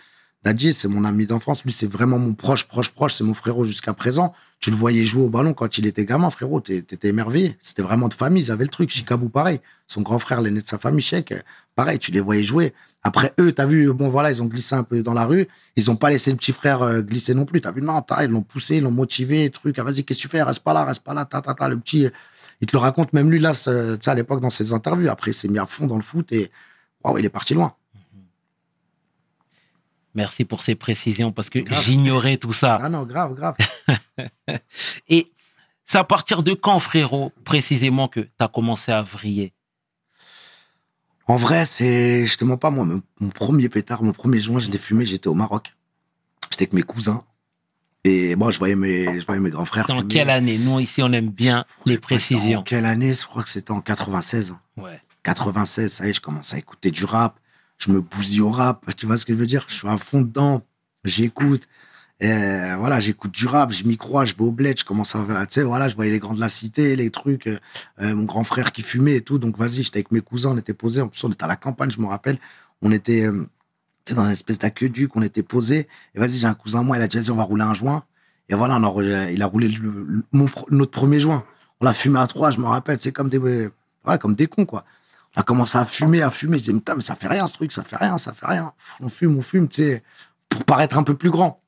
Dadji, 0.44 0.72
c'est 0.74 0.88
mon 0.88 1.04
ami 1.04 1.26
d'enfance. 1.26 1.64
Lui, 1.64 1.72
c'est 1.72 1.88
vraiment 1.92 2.20
mon 2.20 2.34
proche, 2.34 2.68
proche, 2.68 2.90
proche. 2.92 3.16
C'est 3.16 3.24
mon 3.24 3.34
frérot 3.34 3.64
jusqu'à 3.64 3.94
présent. 3.94 4.34
Tu 4.60 4.72
le 4.72 4.76
voyais 4.76 5.06
jouer 5.06 5.24
au 5.24 5.30
ballon 5.30 5.54
quand 5.54 5.78
il 5.78 5.86
était 5.86 6.06
gamin, 6.06 6.30
frérot. 6.30 6.62
T'étais 6.62 7.08
émerveillé. 7.10 7.58
C'était 7.60 7.82
vraiment 7.82 8.08
de 8.08 8.14
famille. 8.14 8.44
Ils 8.44 8.52
avaient 8.52 8.64
le 8.64 8.70
truc. 8.70 8.90
Chicabou, 8.90 9.30
pareil. 9.30 9.60
Son 9.88 10.02
grand 10.02 10.20
frère, 10.20 10.42
l'aîné 10.42 10.62
de 10.62 10.68
sa 10.68 10.78
famille, 10.78 11.02
Cheikh, 11.02 11.34
pareil. 11.76 12.00
Tu 12.00 12.12
les 12.12 12.20
voyais 12.20 12.44
jouer. 12.44 12.74
Après, 13.04 13.34
eux, 13.40 13.52
t'as 13.52 13.66
vu, 13.66 13.92
bon, 13.94 14.10
voilà, 14.10 14.32
ils 14.32 14.42
ont 14.42 14.46
glissé 14.48 14.76
un 14.76 14.84
peu 14.84 15.02
dans 15.02 15.14
la 15.14 15.26
rue. 15.26 15.48
Ils 15.76 15.90
ont 15.92 15.96
pas 15.96 16.10
laissé 16.10 16.32
le 16.32 16.38
petit 16.38 16.52
frère 16.52 16.82
euh, 16.82 17.02
glisser 17.02 17.34
non 17.34 17.46
plus. 17.46 17.62
T'as 17.62 17.72
vu, 17.72 17.82
non, 17.82 18.02
t'as- 18.02 18.24
ils 18.24 18.30
l'ont 18.30 18.42
poussé, 18.42 18.78
ils 18.78 18.84
l'ont 18.84 18.92
motivé, 18.92 19.50
truc. 19.50 19.78
Ah, 19.80 19.84
vas-y, 19.84 20.04
qu'est-ce 20.04 20.20
que 20.20 20.24
tu 20.24 20.28
fais? 20.28 20.42
Reste 20.44 20.60
pas 20.62 20.74
là, 20.74 20.84
reste 20.86 21.04
pas 21.04 21.14
là, 21.14 21.24
ta, 21.26 21.42
ta, 21.42 21.54
ta. 21.54 21.70
Le 21.70 21.78
petit, 21.80 22.06
euh, 22.06 22.10
il 22.62 22.68
te 22.68 22.76
le 22.76 22.80
raconte 22.80 23.14
même 23.14 23.30
lui, 23.32 23.40
là, 23.40 23.52
à 24.06 24.16
l'époque, 24.16 24.42
dans 24.42 24.50
ses 24.50 24.74
interviews. 24.74 25.10
Après, 25.10 25.32
il 25.32 25.34
s'est 25.34 25.48
mis 25.48 25.60
à 25.60 25.66
fond 25.66 25.88
dans 25.88 25.96
le 25.96 26.02
foot 26.02 26.32
et, 26.32 26.52
waouh, 27.04 27.18
il 27.18 27.26
est 27.26 27.30
parti 27.30 27.54
loin. 27.54 27.74
Merci 30.18 30.46
pour 30.46 30.62
ces 30.62 30.74
précisions 30.74 31.32
parce 31.32 31.52
que 31.52 31.60
j'ignorais 31.84 32.38
tout 32.38 32.52
ça. 32.52 32.80
Ah 32.82 32.90
non, 32.90 33.06
grave, 33.06 33.36
grave. 33.36 33.56
Et 35.10 35.32
c'est 35.86 36.00
à 36.00 36.04
partir 36.04 36.42
de 36.42 36.56
quand, 36.56 36.80
frérot, 36.80 37.32
précisément, 37.46 38.08
que 38.08 38.22
tu 38.22 38.30
as 38.40 38.48
commencé 38.48 38.92
à 38.92 39.04
vriller? 39.04 39.54
En 41.28 41.38
vrai, 41.38 41.66
c'est, 41.66 42.26
je 42.26 42.36
te 42.36 42.44
mens 42.46 42.58
pas, 42.58 42.72
moi, 42.72 42.84
mon, 42.84 43.30
premier 43.30 43.70
pétard, 43.70 44.02
mon 44.02 44.12
premier 44.12 44.40
joint, 44.40 44.58
je 44.58 44.72
l'ai 44.72 44.80
fumé, 44.80 45.06
j'étais 45.06 45.28
au 45.28 45.36
Maroc. 45.36 45.76
J'étais 46.50 46.64
avec 46.64 46.74
mes 46.74 46.82
cousins. 46.82 47.24
Et 48.04 48.36
moi, 48.36 48.50
je 48.50 48.58
voyais 48.58 48.76
mes, 48.76 49.22
je 49.22 49.26
voyais 49.28 49.40
mes 49.40 49.52
grands 49.52 49.66
frères. 49.66 49.86
Dans 49.86 49.98
fumer. 49.98 50.08
quelle 50.08 50.32
année? 50.32 50.58
Nous, 50.58 50.80
ici, 50.80 51.04
on 51.04 51.14
aime 51.14 51.30
bien 51.30 51.64
les 51.86 51.98
En 51.98 52.00
précisions. 52.00 52.64
quelle 52.64 52.88
année? 52.88 53.14
Je 53.14 53.28
crois 53.28 53.44
que 53.44 53.50
c'était 53.50 53.70
en 53.70 53.82
96. 53.82 54.56
Ouais. 54.78 55.00
96, 55.22 55.94
ça 55.94 56.08
y 56.08 56.10
est, 56.10 56.14
je 56.16 56.22
commence 56.22 56.56
à 56.56 56.58
écouter 56.58 56.90
du 56.90 57.06
rap. 57.06 57.40
Je 57.78 57.92
me 57.92 58.02
bousille 58.02 58.42
au 58.42 58.50
rap. 58.50 58.86
Tu 58.96 59.06
vois 59.06 59.18
ce 59.18 59.26
que 59.26 59.34
je 59.34 59.38
veux 59.38 59.46
dire? 59.46 59.66
Je 59.68 59.76
suis 59.76 59.88
à 59.88 59.98
fond 59.98 60.22
dedans. 60.22 60.62
J'écoute. 61.04 61.68
Voilà, 62.20 63.00
j'écoute 63.00 63.32
du 63.32 63.46
rap, 63.46 63.72
je 63.72 63.84
m'y 63.84 63.96
crois, 63.96 64.26
je 64.26 64.34
vais 64.34 64.44
au 64.44 64.52
bled, 64.52 64.80
je 64.80 64.84
commence 64.84 65.16
à, 65.16 65.20
tu 65.46 65.54
sais, 65.54 65.64
voilà, 65.64 65.88
je 65.88 65.96
voyais 65.96 66.12
les 66.12 66.18
grands 66.18 66.34
de 66.34 66.40
la 66.40 66.50
cité, 66.50 66.96
les 66.96 67.12
trucs, 67.12 67.46
euh, 67.46 67.60
euh, 68.02 68.16
mon 68.16 68.24
grand 68.24 68.44
frère 68.44 68.72
qui 68.72 68.82
fumait 68.82 69.18
et 69.18 69.22
tout. 69.22 69.38
Donc, 69.38 69.56
vas-y, 69.56 69.84
j'étais 69.84 69.98
avec 69.98 70.12
mes 70.12 70.22
cousins, 70.22 70.50
on 70.50 70.58
était 70.58 70.74
posés. 70.74 71.02
En 71.02 71.10
plus, 71.10 71.24
on 71.24 71.30
était 71.30 71.44
à 71.44 71.48
la 71.48 71.56
campagne, 71.56 71.92
je 71.92 72.02
me 72.02 72.08
rappelle. 72.08 72.40
On 72.82 72.92
était, 72.92 73.28
euh, 73.28 73.46
dans 74.10 74.26
une 74.26 74.32
espèce 74.32 74.58
d'aqueduc, 74.58 75.16
on 75.16 75.22
était 75.22 75.44
posés. 75.44 75.88
Et 76.16 76.20
vas-y, 76.20 76.40
j'ai 76.40 76.48
un 76.48 76.56
cousin, 76.56 76.82
moi, 76.82 76.98
il 76.98 77.04
a 77.04 77.08
dit, 77.08 77.18
vas-y, 77.18 77.30
on 77.30 77.36
va 77.36 77.44
rouler 77.44 77.64
un 77.64 77.76
joint. 77.76 78.04
Et 78.50 78.56
voilà, 78.56 78.80
il 79.32 79.42
a 79.44 79.46
roulé 79.46 79.70
notre 80.32 80.90
premier 80.90 81.20
joint. 81.20 81.46
On 81.82 81.86
l'a 81.86 81.94
fumé 81.94 82.20
à 82.20 82.26
trois, 82.26 82.50
je 82.50 82.60
me 82.60 82.66
rappelle, 82.66 82.98
c'est 83.00 83.12
comme 83.12 83.30
des, 83.30 83.70
comme 84.20 84.34
des 84.34 84.48
cons, 84.48 84.66
quoi. 84.66 84.86
A 85.38 85.44
commencé 85.44 85.78
à 85.78 85.86
fumer, 85.86 86.24
à 86.24 86.32
fumer. 86.32 86.58
Je 86.58 86.64
disais, 86.64 86.74
putain, 86.74 86.96
mais 86.96 87.02
ça 87.04 87.16
fait 87.16 87.28
rien, 87.28 87.46
ce 87.46 87.54
truc, 87.54 87.72
ça 87.72 87.84
fait 87.84 87.96
rien, 87.96 88.18
ça 88.18 88.34
fait 88.34 88.48
rien. 88.48 88.74
On 89.00 89.08
fume, 89.08 89.38
on 89.38 89.42
fume, 89.42 89.68
tu 89.70 89.84
sais, 89.84 90.04
pour 90.50 90.66
paraître 90.66 90.98
un 90.98 91.04
peu 91.04 91.16
plus 91.16 91.30
grand. 91.30 91.62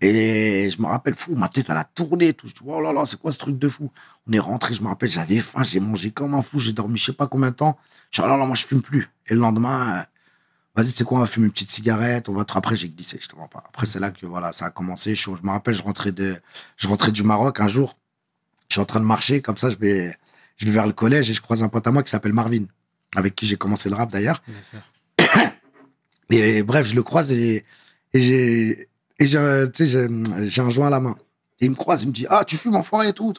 Et 0.00 0.70
je 0.70 0.80
me 0.80 0.86
rappelle, 0.86 1.14
fou, 1.14 1.34
ma 1.34 1.48
tête, 1.48 1.66
elle 1.68 1.76
a 1.76 1.84
tourné, 1.84 2.32
tout. 2.32 2.46
Je 2.46 2.54
dis, 2.54 2.60
oh 2.64 2.80
là 2.80 2.92
là, 2.92 3.04
c'est 3.06 3.20
quoi 3.20 3.32
ce 3.32 3.38
truc 3.38 3.58
de 3.58 3.68
fou? 3.68 3.90
On 4.28 4.32
est 4.32 4.38
rentré, 4.38 4.72
je 4.72 4.82
me 4.82 4.88
rappelle, 4.88 5.08
j'avais 5.08 5.40
faim, 5.40 5.64
j'ai 5.64 5.80
mangé 5.80 6.12
comme 6.12 6.34
un 6.34 6.42
fou, 6.42 6.60
j'ai 6.60 6.72
dormi 6.72 6.96
je 6.96 7.06
sais 7.06 7.12
pas 7.12 7.26
combien 7.26 7.50
de 7.50 7.56
temps. 7.56 7.76
Je 8.12 8.20
dis, 8.20 8.24
oh 8.24 8.30
là 8.30 8.36
là, 8.36 8.46
moi, 8.46 8.54
je 8.54 8.64
fume 8.64 8.82
plus. 8.82 9.08
Et 9.26 9.34
le 9.34 9.40
lendemain, 9.40 9.98
euh, 9.98 10.02
vas-y, 10.76 10.92
tu 10.92 10.98
sais 10.98 11.04
quoi, 11.04 11.18
on 11.18 11.20
va 11.22 11.26
fumer 11.26 11.46
une 11.46 11.52
petite 11.52 11.72
cigarette, 11.72 12.28
on 12.28 12.34
va. 12.34 12.44
Après, 12.54 12.76
j'ai 12.76 12.88
glissé, 12.88 13.18
je 13.20 13.26
te 13.26 13.34
mens 13.34 13.48
pas. 13.48 13.64
Après, 13.68 13.86
c'est 13.86 13.98
là 14.00 14.12
que 14.12 14.26
voilà, 14.26 14.52
ça 14.52 14.66
a 14.66 14.70
commencé. 14.70 15.16
Je, 15.16 15.22
je 15.22 15.42
me 15.42 15.50
rappelle, 15.50 15.74
je 15.74 15.82
rentrais 15.82 16.12
de, 16.12 16.36
je 16.76 16.86
rentrais 16.86 17.10
du 17.10 17.24
Maroc 17.24 17.58
un 17.60 17.68
jour. 17.68 17.96
Je 18.68 18.74
suis 18.74 18.80
en 18.80 18.84
train 18.86 19.00
de 19.00 19.04
marcher, 19.04 19.42
comme 19.42 19.56
ça, 19.56 19.70
je 19.70 19.76
vais, 19.76 20.16
je 20.56 20.66
vais 20.66 20.72
vers 20.72 20.86
le 20.86 20.92
collège 20.92 21.30
et 21.30 21.34
je 21.34 21.40
croise 21.40 21.62
un 21.62 21.68
pote 21.68 21.86
à 21.86 21.90
moi 21.90 22.02
qui 22.02 22.10
s'appelle 22.10 22.32
Marvin, 22.32 22.64
avec 23.16 23.34
qui 23.34 23.46
j'ai 23.46 23.56
commencé 23.56 23.88
le 23.88 23.96
rap 23.96 24.10
d'ailleurs. 24.10 24.42
Et 26.30 26.62
bref, 26.62 26.86
je 26.86 26.94
le 26.94 27.02
croise 27.02 27.32
et, 27.32 27.64
et 28.12 28.20
j'ai, 28.20 28.88
et 29.18 29.26
j'ai, 29.26 29.64
tu 29.72 29.86
sais, 29.86 29.90
j'ai, 29.90 30.08
j'ai 30.48 30.60
un 30.60 30.68
joint 30.68 30.88
à 30.88 30.90
la 30.90 31.00
main. 31.00 31.16
Et 31.60 31.66
il 31.66 31.70
me 31.70 31.74
croise, 31.74 32.02
il 32.02 32.08
me 32.08 32.12
dit, 32.12 32.26
ah, 32.28 32.44
tu 32.44 32.56
fumes 32.56 32.76
enfoiré 32.76 33.08
et 33.08 33.12
tout. 33.12 33.32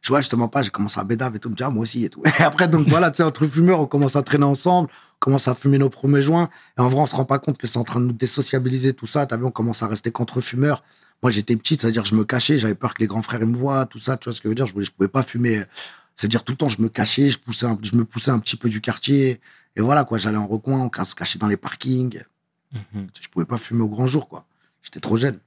Je 0.00 0.08
vois, 0.08 0.20
je 0.20 0.28
te 0.28 0.34
mens 0.34 0.48
pas, 0.48 0.62
j'ai 0.62 0.70
commencé 0.70 0.98
à 0.98 1.04
bédave 1.04 1.36
et 1.36 1.38
tout. 1.38 1.48
Il 1.48 1.52
me 1.52 1.56
dit, 1.56 1.62
ah, 1.62 1.70
moi 1.70 1.82
aussi 1.82 2.04
et 2.04 2.08
tout. 2.08 2.22
Et 2.38 2.42
après, 2.42 2.66
donc 2.66 2.88
voilà, 2.88 3.10
tu 3.10 3.18
sais, 3.18 3.22
entre 3.22 3.46
fumeurs, 3.46 3.78
on 3.78 3.86
commence 3.86 4.16
à 4.16 4.22
traîner 4.22 4.44
ensemble, 4.44 4.88
on 4.90 5.18
commence 5.20 5.46
à 5.48 5.54
fumer 5.54 5.78
nos 5.78 5.90
premiers 5.90 6.22
joints. 6.22 6.48
Et 6.78 6.80
en 6.80 6.88
vrai, 6.88 7.02
on 7.02 7.06
se 7.06 7.14
rend 7.14 7.24
pas 7.24 7.38
compte 7.38 7.58
que 7.58 7.66
c'est 7.66 7.78
en 7.78 7.84
train 7.84 8.00
de 8.00 8.06
nous 8.06 8.12
désociabiliser, 8.12 8.94
tout 8.94 9.06
ça. 9.06 9.26
T'as 9.26 9.36
vu, 9.36 9.44
on 9.44 9.50
commence 9.50 9.82
à 9.82 9.86
rester 9.86 10.10
qu'entre 10.10 10.40
fumeurs. 10.40 10.82
Moi, 11.22 11.30
j'étais 11.30 11.54
petit, 11.54 11.76
c'est-à-dire, 11.80 12.04
je 12.04 12.16
me 12.16 12.24
cachais, 12.24 12.58
j'avais 12.58 12.74
peur 12.74 12.94
que 12.94 13.00
les 13.00 13.06
grands 13.06 13.22
frères 13.22 13.40
ils 13.42 13.46
me 13.46 13.56
voient, 13.56 13.86
tout 13.86 13.98
ça, 13.98 14.16
tu 14.16 14.24
vois 14.24 14.34
ce 14.34 14.40
que 14.40 14.48
je 14.48 14.48
veux 14.48 14.54
dire. 14.56 14.66
Je 14.66 14.72
voulais, 14.72 14.86
je 14.86 14.90
pouvais 14.90 15.08
pas 15.08 15.22
fumer. 15.22 15.62
C'est-à-dire, 16.22 16.44
tout 16.44 16.52
le 16.52 16.56
temps, 16.56 16.68
je 16.68 16.80
me 16.80 16.88
cachais, 16.88 17.30
je 17.30 17.38
poussais, 17.40 17.66
un- 17.66 17.76
je 17.82 17.96
me 17.96 18.04
poussais 18.04 18.30
un 18.30 18.38
petit 18.38 18.54
peu 18.56 18.68
du 18.68 18.80
quartier. 18.80 19.40
Et 19.74 19.80
voilà, 19.80 20.04
quoi, 20.04 20.18
j'allais 20.18 20.36
en 20.38 20.46
recoin, 20.46 20.88
on 20.96 21.04
se 21.04 21.16
cachait 21.16 21.36
dans 21.40 21.48
les 21.48 21.56
parkings. 21.56 22.22
Mhm. 22.72 23.08
Je 23.20 23.26
pouvais 23.28 23.44
pas 23.44 23.56
fumer 23.58 23.82
au 23.82 23.88
grand 23.88 24.06
jour, 24.06 24.28
quoi. 24.28 24.46
J'étais 24.84 25.00
trop 25.00 25.16
jeune. 25.16 25.40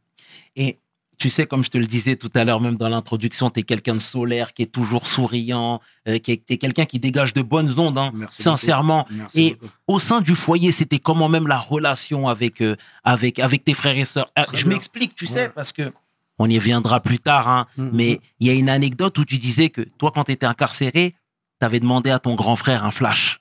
Et 0.58 0.80
tu 1.18 1.30
sais, 1.30 1.46
comme 1.48 1.64
je 1.64 1.70
te 1.70 1.78
le 1.78 1.86
disais 1.86 2.18
tout 2.18 2.30
à 2.36 2.44
l'heure, 2.44 2.60
même 2.60 2.76
dans 2.76 2.90
l'introduction, 2.90 3.50
tu 3.50 3.62
es 3.62 3.64
quelqu'un 3.64 3.94
de 3.96 4.00
solaire, 4.02 4.54
qui 4.54 4.64
est 4.64 4.72
toujours 4.80 5.08
souriant, 5.08 5.80
euh, 6.10 6.18
qui 6.20 6.34
est, 6.34 6.46
t'es 6.46 6.58
quelqu'un 6.58 6.84
qui 6.86 7.00
dégage 7.00 7.32
de 7.32 7.42
bonnes 7.42 7.74
ondes, 7.80 7.98
hein, 7.98 8.12
Merci 8.14 8.42
sincèrement. 8.44 9.08
Merci 9.10 9.40
Et 9.42 9.50
beaucoup. 9.56 9.68
au 9.88 10.00
sein 10.00 10.20
du 10.20 10.36
foyer, 10.36 10.74
c'était 10.74 11.00
comment 11.00 11.30
même 11.30 11.48
la 11.48 11.58
relation 11.58 12.28
avec, 12.28 12.60
euh, 12.60 12.76
avec, 13.06 13.40
avec 13.40 13.64
tes 13.64 13.74
frères 13.74 13.98
et 13.98 14.04
sœurs? 14.04 14.30
Euh, 14.38 14.44
Je 14.54 14.68
m'explique, 14.68 15.16
tu 15.16 15.24
Ouais. 15.24 15.32
sais, 15.32 15.48
parce 15.50 15.72
que 15.72 15.94
on 16.40 16.50
y 16.50 16.58
reviendra 16.58 17.00
plus 17.00 17.20
tard, 17.20 17.48
hein, 17.48 17.68
Mhm. 17.78 17.90
mais 17.94 18.20
il 18.40 18.48
y 18.48 18.50
a 18.50 18.54
une 18.54 18.70
anecdote 18.70 19.18
où 19.18 19.26
tu 19.26 19.38
disais 19.38 19.70
que 19.70 19.82
toi, 19.98 20.12
quand 20.14 20.26
tu 20.26 20.32
étais 20.34 20.46
incarcéré, 20.46 21.16
tu 21.60 21.66
avais 21.66 21.80
demandé 21.80 22.10
à 22.12 22.20
ton 22.20 22.36
grand 22.36 22.56
frère 22.56 22.84
un 22.84 22.92
flash. 22.92 23.40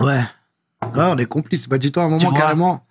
Ouais. 0.00 0.22
Ouais, 0.82 0.90
on 1.04 1.18
est 1.18 1.26
complices. 1.26 1.68
Bah, 1.68 1.76
dis-toi, 1.78 2.04
à 2.04 2.06
un 2.06 2.08
moment, 2.10 2.32
carrément, 2.32 2.86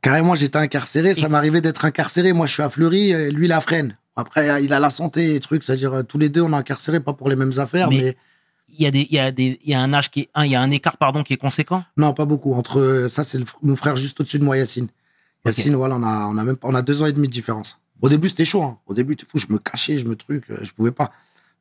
carrément, 0.00 0.34
j'étais 0.36 0.58
incarcéré. 0.58 1.14
Ça 1.14 1.28
m'arrivait 1.28 1.60
d'être 1.60 1.84
incarcéré. 1.84 2.32
Moi, 2.32 2.46
je 2.46 2.52
suis 2.52 2.62
à 2.62 2.70
Fleury, 2.70 3.12
euh, 3.12 3.30
lui, 3.32 3.46
il 3.46 3.52
a 3.52 3.60
Fresnes. 3.60 3.96
Après, 4.14 4.62
il 4.64 4.72
a 4.72 4.78
la 4.78 4.90
santé 4.90 5.34
et 5.34 5.40
trucs. 5.40 5.64
C'est-à-dire, 5.64 5.92
euh, 5.92 6.02
tous 6.04 6.18
les 6.18 6.28
deux, 6.28 6.42
on 6.42 6.52
est 6.52 6.56
incarcérés, 6.56 7.00
pas 7.00 7.14
pour 7.14 7.28
les 7.28 7.36
mêmes 7.36 7.52
affaires, 7.58 7.88
Mais- 7.90 7.98
mais, 7.98 8.16
Il 8.74 8.82
y 8.82 8.86
a 8.86 8.90
des, 8.90 9.00
il 9.10 9.14
y 9.14 9.18
a 9.18 9.30
des, 9.30 9.58
il 9.64 9.70
y 9.70 9.74
a 9.74 9.80
un 9.82 9.92
âge 9.92 10.10
qui 10.10 10.20
est, 10.20 10.28
un, 10.34 10.46
il 10.46 10.52
y 10.52 10.54
a 10.54 10.60
un 10.62 10.70
écart, 10.70 10.96
pardon, 10.96 11.22
qui 11.22 11.34
est 11.34 11.36
conséquent? 11.36 11.84
non, 11.98 12.14
pas 12.14 12.24
beaucoup. 12.24 12.54
Entre, 12.54 12.78
euh, 12.80 13.08
ça, 13.10 13.22
c'est 13.22 13.38
mon 13.60 13.76
frère 13.76 13.96
juste 13.96 14.18
au-dessus 14.20 14.38
de 14.38 14.44
moi, 14.44 14.56
Yacine. 14.56 14.88
Yacine, 15.44 15.74
voilà, 15.74 15.96
on 15.96 16.02
a, 16.02 16.26
on 16.28 16.38
a 16.38 16.44
même 16.44 16.56
on 16.62 16.74
a 16.74 16.80
deux 16.80 17.02
ans 17.02 17.06
et 17.06 17.12
demi 17.12 17.28
de 17.28 17.32
différence. 17.32 17.81
Au 18.02 18.08
début, 18.08 18.28
c'était 18.28 18.44
chaud. 18.44 18.62
hein. 18.62 18.78
Au 18.86 18.94
début, 18.94 19.16
fou, 19.30 19.38
je 19.38 19.46
me 19.48 19.58
cachais, 19.58 19.98
je 19.98 20.06
me 20.06 20.14
truc, 20.16 20.44
euh, 20.50 20.58
je 20.62 20.72
pouvais 20.72 20.90
pas. 20.90 21.10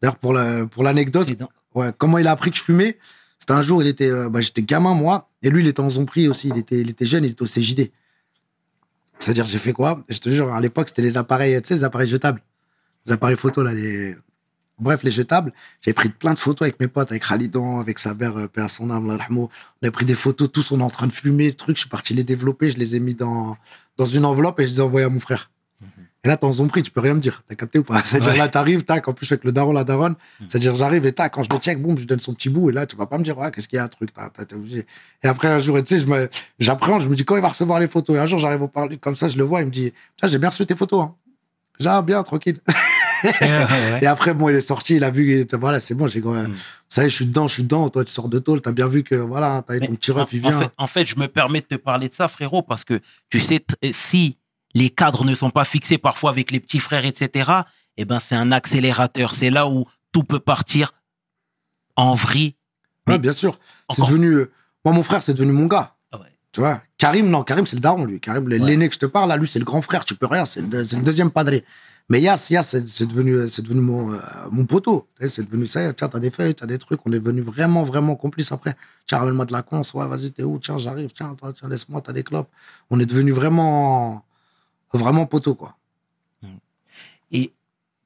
D'ailleurs, 0.01 0.17
pour 0.17 0.33
la, 0.33 0.65
pour 0.65 0.83
l'anecdote, 0.83 1.27
C'est 1.29 1.39
dans- 1.39 1.49
Ouais, 1.73 1.91
comment 1.97 2.17
il 2.17 2.27
a 2.27 2.31
appris 2.31 2.51
que 2.51 2.57
je 2.57 2.63
fumais 2.63 2.97
C'était 3.39 3.53
un 3.53 3.61
jour, 3.61 3.81
il 3.81 3.87
était, 3.87 4.09
euh, 4.11 4.27
bah, 4.29 4.41
j'étais 4.41 4.61
gamin 4.63 4.93
moi, 4.93 5.29
et 5.41 5.49
lui 5.49 5.61
il 5.63 5.67
était 5.67 5.79
en 5.79 5.89
zombrie 5.89 6.27
aussi. 6.27 6.49
Il 6.49 6.57
était, 6.57 6.81
il 6.81 6.89
était 6.89 7.05
jeune, 7.05 7.23
il 7.23 7.31
était 7.31 7.41
au 7.43 7.47
CJD. 7.47 7.91
C'est-à-dire, 9.19 9.45
j'ai 9.45 9.59
fait 9.59 9.73
quoi? 9.73 10.03
Je 10.09 10.17
te 10.17 10.29
jure, 10.29 10.51
à 10.53 10.59
l'époque 10.59 10.89
c'était 10.89 11.01
les 11.03 11.17
appareils, 11.17 11.59
tu 11.61 11.67
sais, 11.69 11.73
les 11.75 11.83
appareils 11.83 12.09
jetables, 12.09 12.41
les 13.05 13.11
appareils 13.13 13.37
photos 13.37 13.63
là, 13.63 13.73
les, 13.73 14.15
bref, 14.79 15.03
les 15.03 15.11
jetables. 15.11 15.53
J'ai 15.81 15.93
pris 15.93 16.09
plein 16.09 16.33
de 16.33 16.39
photos 16.39 16.65
avec 16.67 16.79
mes 16.79 16.87
potes, 16.87 17.11
avec 17.11 17.23
Khalidan, 17.27 17.79
avec 17.79 17.99
sa 17.99 18.13
mère, 18.15 18.35
euh, 18.37 18.47
à 18.57 18.67
son 18.67 18.89
âme. 18.89 19.17
On 19.29 19.49
a 19.87 19.91
pris 19.91 20.05
des 20.05 20.15
photos, 20.15 20.51
tous 20.51 20.71
on 20.71 20.79
est 20.79 20.83
en 20.83 20.89
train 20.89 21.07
de 21.07 21.11
fumer, 21.13 21.47
le 21.47 21.53
truc. 21.53 21.77
Je 21.77 21.81
suis 21.81 21.89
parti 21.89 22.13
les 22.15 22.23
développer, 22.23 22.69
je 22.69 22.77
les 22.77 22.95
ai 22.95 22.99
mis 22.99 23.13
dans 23.15 23.55
dans 23.97 24.05
une 24.07 24.25
enveloppe 24.25 24.59
et 24.59 24.65
je 24.65 24.71
les 24.71 24.77
ai 24.79 24.81
envoyés 24.81 25.05
à 25.05 25.09
mon 25.09 25.19
frère. 25.19 25.51
Et 26.23 26.27
là, 26.27 26.37
t'es 26.37 26.45
en 26.45 26.53
zombrie, 26.53 26.83
tu 26.83 26.91
peux 26.91 26.99
rien 27.01 27.15
me 27.15 27.19
dire. 27.19 27.41
T'as 27.47 27.55
capté 27.55 27.79
ou 27.79 27.83
pas? 27.83 28.01
C'est-à-dire 28.03 28.31
Ouais. 28.33 28.37
là, 28.37 28.47
t'arrives, 28.47 28.83
tac, 28.83 29.07
en 29.07 29.13
plus 29.13 29.31
avec 29.31 29.43
le 29.43 29.51
daron, 29.51 29.73
la 29.73 29.83
daronne. 29.83 30.15
C'est-à-dire, 30.47 30.75
j'arrive 30.75 31.05
et 31.05 31.13
tac, 31.13 31.33
quand 31.33 31.41
je 31.43 31.49
le 31.51 31.57
check, 31.57 31.81
boum, 31.81 31.97
je 31.97 32.05
donne 32.05 32.19
son 32.19 32.33
petit 32.33 32.49
bout. 32.49 32.69
Et 32.69 32.73
là, 32.73 32.85
tu 32.85 32.95
vas 32.95 33.07
pas 33.07 33.17
me 33.17 33.23
dire, 33.23 33.37
ouais, 33.37 33.49
qu'est-ce 33.51 33.67
qu'il 33.67 33.77
y 33.77 33.79
a, 33.79 33.83
un 33.83 33.87
truc, 33.87 34.11
t'es 34.13 34.55
obligé. 34.55 34.85
Et 35.23 35.27
après, 35.27 35.47
un 35.47 35.57
jour, 35.59 35.81
tu 35.83 35.97
sais, 35.99 36.29
j'appréhende, 36.59 37.01
je 37.01 37.07
me 37.09 37.15
dis, 37.15 37.25
quand 37.25 37.35
il 37.35 37.41
va 37.41 37.49
recevoir 37.49 37.79
les 37.79 37.87
photos? 37.87 38.15
Et 38.15 38.19
un 38.19 38.25
jour, 38.27 38.37
j'arrive 38.39 38.61
au 38.61 38.67
parler 38.67 38.97
comme 38.97 39.15
ça, 39.15 39.27
je 39.27 39.37
le 39.37 39.43
vois, 39.43 39.61
il 39.61 39.65
me 39.65 39.71
dit, 39.71 39.93
tiens, 40.17 40.27
j'ai 40.29 40.37
bien 40.37 40.49
reçu 40.49 40.65
tes 40.65 40.75
photos. 40.75 41.01
Hein. 41.05 41.15
Ah, 41.83 42.01
bien, 42.03 42.21
tranquille. 42.21 42.59
Et 44.01 44.07
après, 44.07 44.33
bon, 44.33 44.49
il 44.49 44.55
est 44.55 44.61
sorti, 44.61 44.95
il 44.95 45.03
a 45.03 45.11
vu, 45.11 45.45
voilà, 45.53 45.79
c'est 45.79 45.93
bon, 45.93 46.07
j'ai 46.07 46.21
Mm. 46.21 46.53
ça 46.89 47.03
y 47.03 47.05
est, 47.05 47.09
je 47.09 47.15
suis 47.15 47.25
dedans, 47.25 47.47
je 47.47 47.53
suis 47.53 47.63
dedans. 47.63 47.89
Toi, 47.89 48.03
tu 48.03 48.11
sors 48.11 48.29
de 48.29 48.39
tôle, 48.39 48.61
t'as 48.61 48.71
bien 48.71 48.87
vu 48.87 49.03
que, 49.03 49.15
voilà, 49.15 49.63
t'as 49.67 49.79
ton 49.79 49.93
petit 49.95 50.11
en, 50.11 50.15
ref, 50.15 50.29
il 50.33 50.45
en 50.45 50.49
vient. 50.49 50.59
fait, 50.59 50.71
en 50.77 50.87
fait, 50.87 51.05
je 51.05 51.15
me 51.17 51.27
permets 51.27 51.61
de 51.61 51.65
te 51.65 51.75
parler 51.75 52.09
de 52.09 52.15
ça, 52.15 52.27
frérot, 52.27 52.63
parce 52.63 52.83
que 52.83 52.99
tu 53.29 53.39
sais, 53.39 53.63
si 53.93 54.37
les 54.73 54.89
cadres 54.89 55.25
ne 55.25 55.33
sont 55.33 55.49
pas 55.49 55.65
fixés 55.65 55.97
parfois 55.97 56.29
avec 56.31 56.51
les 56.51 56.59
petits 56.59 56.79
frères, 56.79 57.05
etc., 57.05 57.51
eh 57.97 58.05
ben, 58.05 58.19
c'est 58.19 58.35
un 58.35 58.51
accélérateur. 58.51 59.35
C'est 59.35 59.49
là 59.49 59.67
où 59.67 59.85
tout 60.11 60.23
peut 60.23 60.39
partir 60.39 60.93
en 61.95 62.13
vrille. 62.13 62.55
Mais- 63.07 63.19
bien 63.19 63.33
sûr. 63.33 63.59
C'est 63.91 64.05
devenu, 64.05 64.33
euh, 64.33 64.51
moi, 64.85 64.93
mon 64.93 65.03
frère, 65.03 65.21
c'est 65.21 65.33
devenu 65.33 65.51
mon 65.51 65.65
gars. 65.65 65.95
Ah 66.11 66.19
ouais. 66.19 66.31
Tu 66.51 66.61
vois, 66.61 66.81
Karim, 66.97 67.29
non, 67.29 67.43
Karim, 67.43 67.65
c'est 67.65 67.75
le 67.75 67.81
daron, 67.81 68.05
lui. 68.05 68.19
Karim, 68.19 68.45
Ouais. 68.45 68.57
l'aîné 68.59 68.87
que 68.87 68.95
je 68.95 68.99
te 68.99 69.05
parle, 69.05 69.29
là, 69.29 69.37
lui, 69.37 69.47
c'est 69.47 69.59
le 69.59 69.65
grand 69.65 69.81
frère, 69.81 70.05
tu 70.05 70.15
peux 70.15 70.25
rien, 70.27 70.45
c'est 70.45 70.61
le, 70.61 71.01
deuxième 71.01 71.31
padré. 71.31 71.65
Mais 72.09 72.19
Yass, 72.19 72.49
Yass, 72.49 72.77
c'est 72.87 73.05
devenu, 73.05 73.47
c'est 73.47 73.61
devenu 73.61 73.79
mon, 73.79 74.13
euh, 74.13 74.19
mon 74.51 74.65
poteau. 74.65 75.07
C'est 75.27 75.45
devenu 75.45 75.65
ça, 75.65 75.93
tiens, 75.93 76.09
t'as 76.09 76.19
des 76.19 76.29
feuilles, 76.31 76.55
t'as 76.55 76.65
des 76.65 76.77
trucs, 76.77 76.99
on 77.05 77.11
est 77.13 77.19
devenu 77.19 77.41
vraiment, 77.41 77.83
vraiment 77.83 78.15
complices 78.15 78.51
après. 78.51 78.75
Tiens, 79.07 79.19
ramène-moi 79.19 79.45
de 79.45 79.53
la 79.53 79.61
cons, 79.61 79.81
ouais, 79.93 80.07
vas-y, 80.07 80.31
t'es 80.31 80.43
où? 80.43 80.59
Tiens, 80.59 80.77
j'arrive, 80.77 81.11
tiens, 81.13 81.35
tiens, 81.55 81.69
laisse-moi, 81.69 82.01
t'as 82.01 82.11
des 82.11 82.23
clopes. 82.23 82.49
On 82.89 82.99
est 82.99 83.05
devenu 83.05 83.31
vraiment, 83.31 84.25
vraiment 84.97 85.25
poteau, 85.25 85.55
quoi. 85.55 85.77
Et 87.31 87.53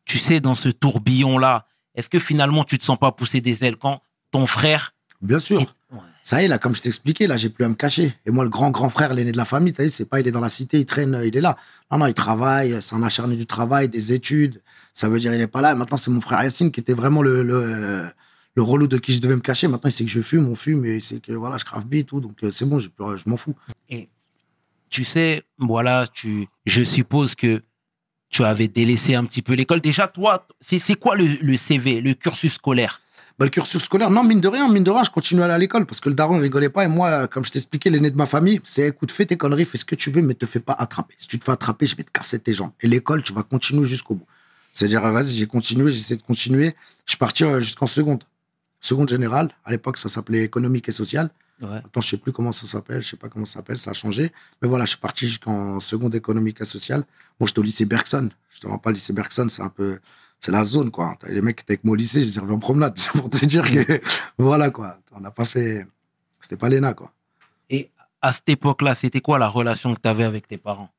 tu 0.05 0.17
sais, 0.19 0.39
dans 0.39 0.55
ce 0.55 0.69
tourbillon-là, 0.69 1.65
est-ce 1.95 2.09
que 2.09 2.19
finalement, 2.19 2.63
tu 2.63 2.77
te 2.77 2.83
sens 2.83 2.97
pas 2.99 3.11
pousser 3.11 3.41
des 3.41 3.63
ailes 3.63 3.77
quand 3.77 4.01
ton 4.31 4.45
frère. 4.45 4.93
Bien 5.21 5.39
sûr. 5.39 5.61
est- 5.61 5.67
Ouais. 5.91 5.99
Ça 6.23 6.41
y 6.41 6.45
est, 6.45 6.47
là, 6.47 6.57
comme 6.57 6.75
je 6.75 6.81
t'expliquais, 6.81 7.25
là, 7.27 7.37
j'ai 7.37 7.49
plus 7.49 7.63
à 7.63 7.69
me 7.69 7.75
cacher. 7.75 8.13
Et 8.25 8.31
moi, 8.31 8.43
le 8.43 8.49
grand, 8.49 8.69
grand 8.71 8.89
frère, 8.89 9.13
l'aîné 9.13 9.31
de 9.31 9.37
la 9.37 9.45
famille, 9.45 9.71
tu 9.73 9.81
sais, 9.83 9.89
c'est 9.89 10.05
pas, 10.09 10.19
il 10.19 10.27
est 10.27 10.31
dans 10.31 10.41
la 10.41 10.49
cité, 10.49 10.79
il 10.79 10.85
traîne, 10.85 11.19
il 11.23 11.37
est 11.37 11.41
là. 11.41 11.55
Non, 11.91 11.99
non, 11.99 12.07
il 12.07 12.13
travaille, 12.15 12.81
c'est 12.81 12.95
un 12.95 13.03
acharné 13.03 13.35
du 13.35 13.45
travail, 13.45 13.87
des 13.87 14.11
études. 14.11 14.61
Ça 14.91 15.07
veut 15.07 15.19
dire, 15.19 15.33
il 15.33 15.39
est 15.39 15.47
pas 15.47 15.61
là. 15.61 15.71
Et 15.71 15.75
maintenant, 15.75 15.97
c'est 15.97 16.09
mon 16.11 16.19
frère 16.21 16.43
Yacine 16.43 16.71
qui 16.71 16.79
était 16.79 16.93
vraiment 16.93 17.21
le, 17.21 17.43
le, 17.43 18.09
le 18.55 18.63
relou 18.63 18.87
de 18.87 18.97
qui 18.97 19.13
je 19.13 19.19
devais 19.21 19.35
me 19.35 19.41
cacher. 19.41 19.67
Maintenant, 19.67 19.89
il 19.89 19.93
sait 19.93 20.03
que 20.03 20.09
je 20.11 20.21
fume, 20.21 20.49
on 20.49 20.55
fume, 20.55 20.83
et 20.85 20.95
il 20.95 21.01
sait 21.01 21.19
que, 21.19 21.31
voilà, 21.31 21.57
je 21.57 21.63
crave 21.65 21.85
bien 21.85 22.01
et 22.01 22.03
tout. 22.03 22.19
Donc, 22.19 22.43
euh, 22.43 22.51
c'est 22.51 22.65
bon, 22.65 22.77
plus- 22.77 23.17
je 23.17 23.29
m'en 23.29 23.37
fous. 23.37 23.55
Et 23.89 24.09
tu 24.95 25.03
sais, 25.03 25.43
voilà, 25.57 26.07
tu, 26.07 26.47
je 26.65 26.81
suppose 26.81 27.35
que 27.35 27.61
tu 28.29 28.45
avais 28.45 28.69
délaissé 28.69 29.13
un 29.13 29.25
petit 29.25 29.41
peu 29.41 29.51
l'école. 29.51 29.81
Déjà, 29.81 30.07
toi, 30.07 30.47
c'est 30.61 30.95
quoi 30.95 31.17
le, 31.17 31.57
CV, 31.57 31.99
le 31.99 32.13
cursus 32.13 32.53
scolaire? 32.53 33.01
Bah, 33.37 33.43
le 33.43 33.51
cursus 33.51 33.83
scolaire, 33.83 34.09
non, 34.09 34.23
mine 34.23 34.39
de 34.39 34.47
rien, 34.47 34.71
mine 34.71 34.85
de 34.85 34.91
rien, 34.91 35.03
je 35.03 35.09
continue 35.09 35.41
à 35.41 35.45
aller 35.45 35.53
à 35.53 35.57
l'école 35.57 35.85
parce 35.85 35.99
que 35.99 36.07
le 36.07 36.15
daron, 36.15 36.37
rigolait 36.37 36.69
pas. 36.69 36.85
Et 36.85 36.87
moi, 36.87 37.27
comme 37.27 37.43
je 37.43 37.51
t'expliquais, 37.51 37.89
l'aîné 37.89 38.09
de 38.09 38.15
ma 38.15 38.25
famille, 38.25 38.61
c'est 38.63 38.87
écoute, 38.87 39.11
fais 39.11 39.25
tes 39.25 39.35
conneries, 39.35 39.65
fais 39.65 39.77
ce 39.77 39.83
que 39.83 39.95
tu 39.95 40.11
veux, 40.11 40.21
mais 40.21 40.33
te 40.33 40.45
fais 40.45 40.61
pas 40.61 40.71
attraper. 40.79 41.15
Si 41.17 41.27
tu 41.27 41.37
te 41.39 41.43
fais 41.43 41.51
attraper, 41.51 41.87
je 41.87 41.97
vais 41.97 42.03
te 42.03 42.11
casser 42.11 42.39
tes 42.39 42.53
jambes. 42.53 42.71
Et 42.79 42.87
l'école, 42.87 43.21
tu 43.21 43.33
vas 43.33 43.43
continuer 43.43 43.83
jusqu'au 43.83 44.15
bout. 44.15 44.27
C'est-à-dire, 44.71 45.01
vas-y, 45.01 45.35
j'ai 45.35 45.47
continué, 45.47 45.91
j'ai 45.91 45.99
essayé 45.99 46.15
de 46.15 46.25
continuer. 46.25 46.73
Je 47.05 47.11
suis 47.11 47.17
parti 47.17 47.43
euh, 47.43 47.59
jusqu'en 47.59 47.87
seconde. 47.87 48.23
Seconde 48.79 49.09
générale. 49.09 49.49
À 49.65 49.71
l'époque, 49.71 49.97
ça 49.97 50.07
s'appelait 50.07 50.45
économique 50.45 50.87
et 50.87 50.93
sociale. 50.93 51.31
Ouais. 51.61 51.67
Maintenant, 51.69 52.01
je 52.01 52.09
sais 52.09 52.17
plus 52.17 52.33
comment 52.33 52.51
ça 52.51 52.67
s'appelle, 52.67 53.01
je 53.01 53.09
sais 53.09 53.17
pas 53.17 53.29
comment 53.29 53.45
ça 53.45 53.59
s'appelle, 53.59 53.77
ça 53.77 53.91
a 53.91 53.93
changé. 53.93 54.31
Mais 54.61 54.67
voilà, 54.67 54.85
je 54.85 54.91
suis 54.91 54.99
parti 54.99 55.25
jusqu'en 55.25 55.79
seconde 55.79 56.13
économique 56.13 56.59
et 56.61 56.65
sociale. 56.65 57.05
Moi, 57.39 57.47
j'étais 57.47 57.59
au 57.59 57.63
lycée 57.63 57.85
Bergson. 57.85 58.29
Je 58.49 58.59
te 58.59 58.67
rends 58.67 58.77
pas 58.77 58.89
le 58.89 58.95
lycée 58.95 59.13
Bergson, 59.13 59.47
c'est 59.49 59.61
un 59.61 59.69
peu, 59.69 59.99
c'est 60.41 60.51
la 60.51 60.65
zone, 60.65 60.91
quoi. 60.91 61.17
Les 61.27 61.41
mecs 61.41 61.57
qui 61.57 61.61
étaient 61.63 61.73
avec 61.73 61.83
moi 61.85 61.93
au 61.93 61.95
lycée, 61.95 62.25
je 62.25 62.39
les 62.39 62.39
en 62.39 62.59
promenade. 62.59 62.93
C'est 62.97 63.11
pour 63.11 63.29
te 63.29 63.45
dire 63.45 63.63
que, 63.69 64.01
voilà, 64.37 64.69
quoi. 64.69 64.99
On 65.13 65.21
n'a 65.21 65.31
pas 65.31 65.45
fait, 65.45 65.87
c'était 66.39 66.57
pas 66.57 66.69
l'ENA, 66.69 66.93
quoi. 66.93 67.11
Et 67.69 67.89
à 68.21 68.33
cette 68.33 68.49
époque-là, 68.49 68.95
c'était 68.95 69.21
quoi 69.21 69.39
la 69.39 69.47
relation 69.47 69.95
que 69.95 70.01
tu 70.01 70.09
avais 70.09 70.23
avec 70.25 70.47
tes 70.47 70.57
parents? 70.57 70.89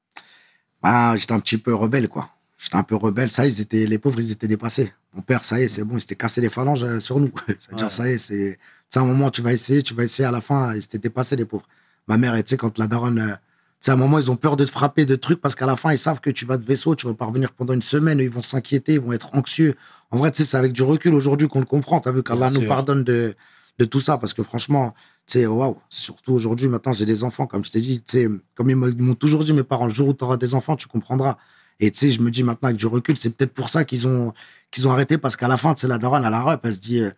Bah, 0.83 1.16
j'étais 1.16 1.33
un 1.33 1.40
petit 1.40 1.59
peu 1.59 1.75
rebelle, 1.75 2.09
quoi. 2.09 2.31
J'étais 2.67 2.77
un 2.79 2.83
peu 2.83 2.97
rebelle. 2.97 3.31
Ça 3.31 3.45
y 3.45 3.49
est, 3.49 3.53
ils 3.53 3.61
étaient, 3.61 3.87
les 3.87 3.99
pauvres, 3.99 4.19
ils 4.19 4.33
étaient 4.33 4.49
dépassés. 4.49 4.93
Mon 5.15 5.23
père, 5.23 5.45
ça 5.45 5.61
y 5.61 5.63
est, 5.63 5.69
c'est 5.69 5.85
bon, 5.85 5.97
il 5.97 6.01
s'était 6.01 6.17
cassé 6.17 6.41
les 6.41 6.49
phalanges 6.51 6.83
euh, 6.83 6.99
sur 6.99 7.21
nous. 7.21 7.31
C'est-à-dire, 7.59 7.87
Ouais. 7.87 7.91
ça 7.93 8.09
y 8.09 8.15
est, 8.15 8.19
c'est, 8.19 8.59
c'est 8.91 8.99
un 8.99 9.05
moment, 9.05 9.31
tu 9.31 9.41
vas 9.41 9.53
essayer, 9.53 9.83
tu 9.85 9.95
vas 9.95 10.03
essayer, 10.03 10.27
à 10.27 10.33
la 10.33 10.41
fin, 10.41 10.75
ils 10.75 10.83
s'étaient 10.83 10.99
dépassés, 10.99 11.37
les 11.37 11.45
pauvres. 11.45 11.67
Ma 12.09 12.17
mère, 12.17 12.35
tu 12.37 12.43
sais, 12.47 12.57
quand 12.57 12.77
la 12.79 12.89
daronne, 12.89 13.21
euh, 13.21 13.29
tu 13.35 13.37
sais, 13.83 13.91
à 13.93 13.95
un 13.95 13.97
moment, 13.97 14.19
ils 14.19 14.31
ont 14.33 14.37
peur 14.37 14.57
de 14.57 14.65
te 14.65 14.71
frapper 14.71 15.07
de 15.07 15.15
trucs 15.15 15.41
parce 15.41 15.55
qu'à 15.55 15.67
la 15.67 15.77
fin, 15.77 15.93
ils 15.93 15.99
savent 15.99 16.19
que 16.21 16.31
tu 16.31 16.45
vas 16.45 16.57
de 16.57 16.65
vaisseau, 16.67 16.97
tu 16.97 17.07
vas 17.07 17.15
pas 17.15 17.27
revenir 17.27 17.53
pendant 17.53 17.73
une 17.73 17.83
semaine, 17.83 18.19
ils 18.19 18.29
vont 18.31 18.43
s'inquiéter, 18.43 18.95
ils 18.95 19.01
vont 19.01 19.13
être 19.13 19.31
anxieux. 19.35 19.77
En 20.11 20.19
vrai, 20.19 20.33
tu 20.33 20.43
sais, 20.43 20.49
c'est 20.49 20.57
avec 20.57 20.73
du 20.73 20.83
recul 20.83 21.15
aujourd'hui 21.15 21.47
qu'on 21.47 21.61
le 21.61 21.67
comprend. 21.67 22.01
T'as 22.01 22.11
vu 22.11 22.25
qu'Allah 22.25 22.51
nous 22.51 22.67
pardonne 22.67 23.05
de, 23.05 23.35
de 23.79 23.85
tout 23.85 24.01
ça 24.01 24.19
parce 24.19 24.33
que 24.35 24.43
franchement, 24.43 24.93
tu 25.29 25.39
sais, 25.39 25.47
waouh, 25.47 25.77
surtout 25.89 26.33
aujourd'hui, 26.33 26.67
maintenant, 26.69 26.93
j'ai 26.93 27.05
des 27.05 27.23
enfants, 27.23 27.47
comme 27.47 27.65
je 27.65 27.71
t'ai 27.71 27.81
dit, 27.81 28.01
tu 28.07 28.19
sais, 28.19 28.29
comme 28.57 28.71
ils 28.71 28.77
m'ont 28.77 28.89
ils 28.89 29.01
m'ont 29.03 29.15
toujours 29.15 29.45
dit, 29.45 29.53
mes 29.53 29.63
parents, 29.63 29.87
le 29.87 29.95
jour 29.95 30.09
où 30.09 30.15
tu 30.15 30.25
auras 30.25 30.37
des 30.37 30.55
enfants, 30.57 30.75
tu 30.75 30.89
comprendras. 30.89 31.37
Et 31.81 31.91
tu 31.91 31.99
sais, 31.99 32.11
je 32.12 32.21
me 32.21 32.31
dis 32.31 32.43
maintenant 32.43 32.69
avec 32.69 32.79
du 32.79 32.87
recul, 32.87 33.17
c'est 33.17 33.31
peut-être 33.37 33.53
pour 33.53 33.69
ça 33.69 33.85
qu'ils 33.85 34.07
ont, 34.09 34.33
qu'ils 34.71 34.89
ont 34.89 34.93
arrêté 34.93 35.19
parce 35.19 35.37
qu'à 35.37 35.49
la 35.49 35.57
fin, 35.57 35.75
tu 35.75 35.83
sais, 35.83 35.89
la 35.89 35.99
daronne, 35.99 36.25
elle 36.25 36.33
a 36.35 36.43
rep, 36.43 36.61
elle 36.65 36.73
se 36.73 36.79
dit, 36.79 37.01
euh, 37.01 37.11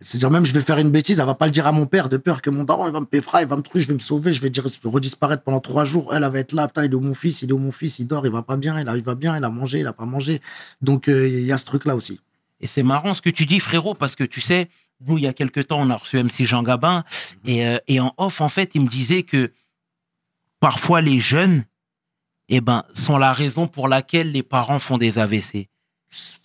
C'est-à-dire, 0.00 0.30
même, 0.30 0.44
je 0.46 0.52
vais 0.52 0.60
faire 0.60 0.78
une 0.78 0.90
bêtise, 0.90 1.18
elle 1.20 1.26
va 1.26 1.34
pas 1.34 1.46
le 1.46 1.52
dire 1.52 1.66
à 1.66 1.72
mon 1.72 1.86
père, 1.86 2.08
de 2.08 2.16
peur 2.18 2.40
que 2.42 2.50
mon 2.50 2.64
daron, 2.64 2.86
il 2.86 2.92
va 2.92 3.00
me 3.00 3.06
péfra, 3.06 3.42
il 3.42 3.48
va 3.48 3.56
me 3.56 3.62
trouver, 3.62 3.80
je 3.82 3.88
vais 3.88 3.94
me 3.94 3.98
sauver, 3.98 4.32
je 4.34 4.40
vais 4.42 4.50
dire, 4.50 4.64
redisparaître 4.84 5.42
pendant 5.42 5.60
trois 5.60 5.84
jours. 5.84 6.14
Elle, 6.14 6.22
elle 6.24 6.30
va 6.32 6.38
être 6.38 6.52
là, 6.52 6.66
putain, 6.68 6.84
il 6.84 6.92
est 6.92 6.94
où 6.94 7.00
mon 7.00 7.14
fils, 7.14 7.42
il 7.42 7.50
est 7.50 7.52
où 7.52 7.58
mon 7.58 7.72
fils, 7.72 7.98
il 7.98 8.06
dort, 8.06 8.24
il 8.26 8.32
va 8.32 8.42
pas 8.42 8.56
bien, 8.56 8.80
il, 8.80 8.88
a- 8.88 8.96
il 8.96 9.02
va 9.02 9.14
bien, 9.14 9.36
il 9.36 9.44
a 9.44 9.50
mangé, 9.50 9.80
il 9.80 9.86
a 9.86 9.92
pas 9.92 10.04
mangé. 10.06 10.40
Donc, 10.82 11.08
euh, 11.08 11.28
il 11.28 11.44
y 11.44 11.52
a 11.52 11.58
ce 11.58 11.64
truc-là 11.66 11.94
aussi. 11.96 12.20
Et 12.60 12.66
c'est 12.66 12.82
marrant 12.82 13.12
ce 13.14 13.20
que 13.22 13.30
tu 13.30 13.44
dis, 13.46 13.60
frérot, 13.60 13.94
parce 13.94 14.16
que 14.16 14.24
tu 14.24 14.40
sais, 14.40 14.68
nous, 15.06 15.18
il 15.18 15.24
y 15.24 15.26
a 15.26 15.34
quelques 15.34 15.66
temps, 15.66 15.80
on 15.80 15.90
a 15.90 15.96
reçu 15.96 16.16
MC 16.22 16.44
Jean 16.46 16.62
Gabin, 16.62 17.04
et, 17.44 17.66
euh, 17.66 17.76
et 17.86 18.00
en 18.00 18.14
off, 18.16 18.40
en 18.40 18.48
fait, 18.48 18.74
il 18.74 18.80
me 18.82 18.88
disait 18.88 19.22
que 19.24 19.50
parfois 20.60 21.00
les 21.00 21.18
jeunes, 21.20 21.64
eh 22.48 22.60
ben, 22.60 22.84
sont 22.94 23.18
la 23.18 23.32
raison 23.32 23.66
pour 23.66 23.88
laquelle 23.88 24.32
les 24.32 24.42
parents 24.42 24.78
font 24.78 24.98
des 24.98 25.18
AVC. 25.18 25.68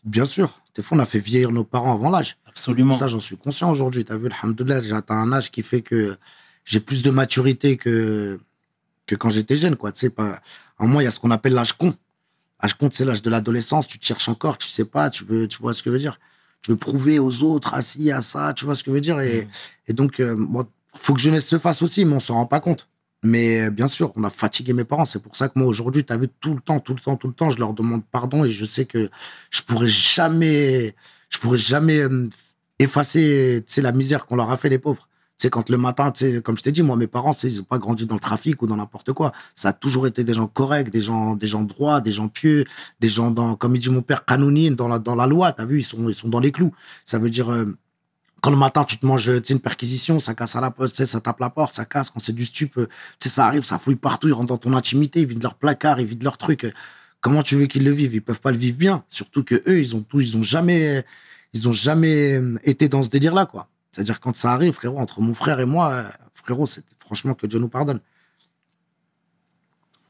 Bien 0.03 0.25
sûr. 0.25 0.61
Des 0.75 0.81
fois, 0.81 0.97
on 0.97 1.01
a 1.01 1.05
fait 1.05 1.19
vieillir 1.19 1.51
nos 1.51 1.63
parents 1.63 1.93
avant 1.93 2.09
l'âge. 2.09 2.37
Absolument. 2.47 2.93
Ça, 2.93 3.07
j'en 3.07 3.19
suis 3.19 3.37
conscient 3.37 3.69
aujourd'hui. 3.69 4.05
T'as 4.05 4.17
vu, 4.17 4.29
alhamdoulilah, 4.41 4.81
j'ai 4.81 4.93
atteint 4.93 5.15
un 5.15 5.31
âge 5.33 5.51
qui 5.51 5.63
fait 5.63 5.81
que 5.81 6.15
j'ai 6.65 6.79
plus 6.79 7.03
de 7.03 7.11
maturité 7.11 7.77
que, 7.77 8.39
que 9.05 9.15
quand 9.15 9.29
j'étais 9.29 9.55
jeune, 9.55 9.75
quoi. 9.75 9.91
Tu 9.91 10.09
pas, 10.09 10.41
en 10.77 10.87
moi, 10.87 11.03
il 11.03 11.05
y 11.05 11.07
a 11.07 11.11
ce 11.11 11.19
qu'on 11.19 11.31
appelle 11.31 11.53
l'âge 11.53 11.73
con. 11.73 11.95
L'âge 12.61 12.73
con, 12.75 12.89
c'est 12.91 13.05
l'âge 13.05 13.21
de 13.21 13.29
l'adolescence. 13.29 13.87
Tu 13.87 13.99
te 13.99 14.05
cherches 14.05 14.29
encore, 14.29 14.57
tu 14.57 14.69
sais 14.69 14.85
pas, 14.85 15.09
tu 15.09 15.25
veux, 15.25 15.47
tu 15.47 15.61
vois 15.61 15.73
ce 15.73 15.83
que 15.83 15.89
je 15.89 15.93
veux 15.93 15.99
dire. 15.99 16.19
Tu 16.61 16.71
veux 16.71 16.77
prouver 16.77 17.19
aux 17.19 17.43
autres, 17.43 17.73
à 17.73 17.81
ci, 17.81 18.11
à 18.11 18.21
ça, 18.21 18.53
tu 18.53 18.65
vois 18.65 18.75
ce 18.75 18.83
que 18.83 18.91
je 18.91 18.95
veux 18.95 19.01
dire. 19.01 19.19
Et, 19.19 19.47
et 19.87 19.93
donc, 19.93 20.19
euh, 20.19 20.35
bon, 20.37 20.65
faut 20.95 21.13
que 21.13 21.19
jeunesse 21.19 21.47
se 21.47 21.57
fasse 21.57 21.81
aussi, 21.81 22.05
mais 22.05 22.15
on 22.15 22.19
s'en 22.19 22.35
rend 22.35 22.45
pas 22.45 22.59
compte. 22.59 22.87
Mais 23.23 23.61
euh, 23.61 23.69
bien 23.69 23.87
sûr, 23.87 24.11
on 24.15 24.23
a 24.23 24.29
fatigué 24.29 24.73
mes 24.73 24.83
parents. 24.83 25.05
C'est 25.05 25.21
pour 25.21 25.35
ça 25.35 25.47
que 25.47 25.59
moi, 25.59 25.67
aujourd'hui, 25.67 26.03
tu 26.03 26.11
as 26.11 26.17
vu 26.17 26.27
tout 26.39 26.55
le 26.55 26.61
temps, 26.61 26.79
tout 26.79 26.93
le 26.93 26.99
temps, 26.99 27.15
tout 27.17 27.27
le 27.27 27.33
temps, 27.33 27.49
je 27.49 27.59
leur 27.59 27.73
demande 27.73 28.03
pardon 28.11 28.43
et 28.43 28.51
je 28.51 28.65
sais 28.65 28.85
que 28.85 29.09
je 29.51 29.61
pourrais 29.61 29.87
jamais, 29.87 30.95
je 31.29 31.37
pourrais 31.37 31.59
jamais 31.59 32.03
effacer, 32.79 33.63
tu 33.67 33.81
la 33.81 33.91
misère 33.91 34.25
qu'on 34.25 34.35
leur 34.35 34.49
a 34.49 34.57
fait, 34.57 34.69
les 34.69 34.79
pauvres. 34.79 35.07
Tu 35.37 35.47
sais, 35.47 35.49
quand 35.49 35.69
le 35.69 35.77
matin, 35.77 36.11
tu 36.11 36.41
comme 36.41 36.57
je 36.57 36.63
t'ai 36.63 36.71
dit, 36.71 36.83
moi, 36.83 36.95
mes 36.95 37.07
parents, 37.07 37.33
tu 37.33 37.47
ils 37.47 37.57
n'ont 37.57 37.63
pas 37.63 37.79
grandi 37.79 38.05
dans 38.05 38.15
le 38.15 38.19
trafic 38.19 38.61
ou 38.61 38.67
dans 38.67 38.75
n'importe 38.75 39.13
quoi. 39.13 39.31
Ça 39.55 39.69
a 39.69 39.73
toujours 39.73 40.07
été 40.07 40.23
des 40.23 40.33
gens 40.33 40.47
corrects, 40.47 40.89
des 40.91 41.01
gens, 41.01 41.35
des 41.35 41.47
gens 41.47 41.63
droits, 41.63 42.01
des 42.01 42.11
gens 42.11 42.27
pieux, 42.27 42.65
des 42.99 43.09
gens 43.09 43.31
dans, 43.31 43.55
comme 43.55 43.75
il 43.75 43.79
dit 43.79 43.89
mon 43.89 44.01
père, 44.01 44.25
canonine, 44.25 44.75
dans 44.75 44.87
la, 44.87 44.99
dans 44.99 45.15
la 45.15 45.27
loi. 45.27 45.51
T'as 45.51 45.65
vu, 45.65 45.79
ils 45.79 45.83
sont, 45.83 46.09
ils 46.09 46.15
sont 46.15 46.29
dans 46.29 46.39
les 46.39 46.51
clous. 46.51 46.73
Ça 47.05 47.17
veut 47.19 47.29
dire, 47.29 47.49
quand 48.41 48.49
le 48.51 48.57
matin 48.57 48.83
tu 48.83 48.97
te 48.97 49.05
manges 49.05 49.25
sais, 49.43 49.53
une 49.53 49.59
perquisition, 49.59 50.17
ça 50.19 50.33
casse 50.33 50.55
à 50.55 50.61
la 50.61 50.73
sais, 50.87 51.05
ça 51.05 51.21
tape 51.21 51.39
la 51.39 51.49
porte, 51.49 51.75
ça 51.75 51.85
casse. 51.85 52.09
Quand 52.09 52.19
c'est 52.19 52.33
du 52.33 52.45
stup, 52.45 52.77
euh, 52.77 52.87
ça 53.23 53.45
arrive, 53.45 53.63
ça 53.63 53.77
fouille 53.79 53.95
partout, 53.95 54.27
ils 54.27 54.33
rentrent 54.33 54.47
dans 54.47 54.57
ton 54.57 54.73
intimité, 54.73 55.21
ils 55.21 55.27
vident 55.27 55.43
leur 55.43 55.55
placard, 55.55 55.99
ils 55.99 56.05
vident 56.07 56.23
leur 56.25 56.37
truc. 56.37 56.65
Euh, 56.65 56.71
Comment 57.21 57.43
tu 57.43 57.55
veux 57.55 57.67
qu'ils 57.67 57.83
le 57.83 57.91
vivent? 57.91 58.15
Ils 58.15 58.21
peuvent 58.21 58.41
pas 58.41 58.49
le 58.51 58.57
vivre 58.57 58.79
bien. 58.79 59.03
Surtout 59.07 59.43
que 59.43 59.53
eux, 59.69 59.77
ils 59.79 59.95
ont 59.95 60.01
tout, 60.01 60.19
ils 60.21 60.37
ont 60.37 60.41
jamais, 60.41 61.05
ils 61.53 61.67
ont 61.69 61.71
jamais 61.73 62.33
euh, 62.39 62.57
été 62.63 62.87
dans 62.89 63.03
ce 63.03 63.09
délire-là, 63.09 63.45
quoi. 63.45 63.67
C'est-à-dire 63.91 64.19
quand 64.19 64.35
ça 64.35 64.53
arrive, 64.53 64.73
frérot, 64.73 64.97
entre 64.97 65.21
mon 65.21 65.35
frère 65.35 65.59
et 65.59 65.67
moi, 65.67 65.91
euh, 65.91 66.09
frérot, 66.33 66.65
c'est 66.65 66.83
franchement 66.97 67.35
que 67.35 67.45
Dieu 67.45 67.59
nous 67.59 67.67
pardonne. 67.67 67.99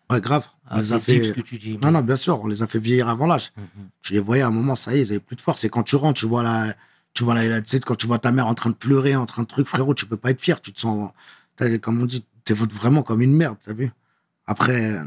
Ouais, 0.09 0.21
grave. 0.21 0.47
On 0.69 0.75
Ah, 0.75 0.77
les 0.79 0.93
a 0.93 0.99
fait. 1.01 1.21
ce 1.29 1.33
que 1.33 1.41
tu 1.41 1.57
dis. 1.57 1.77
Non, 1.81 1.91
non, 1.91 1.99
bien 2.01 2.15
sûr, 2.15 2.41
on 2.41 2.47
les 2.47 2.61
a 2.63 2.67
fait 2.67 2.79
vieillir 2.79 3.09
avant 3.09 3.27
l'âge. 3.27 3.51
Mhm. 3.57 3.89
Tu 4.01 4.13
les 4.13 4.19
voyais 4.19 4.43
à 4.43 4.47
un 4.47 4.51
moment, 4.51 4.75
ça 4.75 4.93
y 4.95 4.99
est, 4.99 5.01
ils 5.01 5.11
avaient 5.11 5.19
plus 5.19 5.35
de 5.35 5.41
force. 5.41 5.63
Et 5.65 5.69
quand 5.69 5.83
tu 5.83 5.97
rentres, 5.97 6.19
tu 6.19 6.27
vois 6.27 6.43
la, 6.43 6.73
tu 7.13 7.23
vois 7.23 7.35
la- 7.35 7.61
tu 7.61 7.69
sais, 7.69 7.79
quand 7.79 7.95
tu 7.95 8.07
vois 8.07 8.19
ta 8.19 8.31
mère 8.31 8.47
en 8.47 8.53
train 8.55 8.69
de 8.69 8.75
pleurer, 8.75 9.15
en 9.15 9.25
train 9.25 9.43
de 9.43 9.47
truc, 9.47 9.67
frérot, 9.67 9.93
tu 9.93 10.05
peux 10.05 10.17
pas 10.17 10.31
être 10.31 10.41
fier. 10.41 10.61
Tu 10.61 10.71
te 10.73 10.79
sens, 10.79 11.11
comme 11.81 12.01
on 12.01 12.05
dit, 12.05 12.25
t'es 12.45 12.53
vraiment 12.53 13.03
comme 13.03 13.21
une 13.21 13.35
merde, 13.35 13.57
t'as 13.63 13.73
vu? 13.73 13.91
Après, 14.47 14.99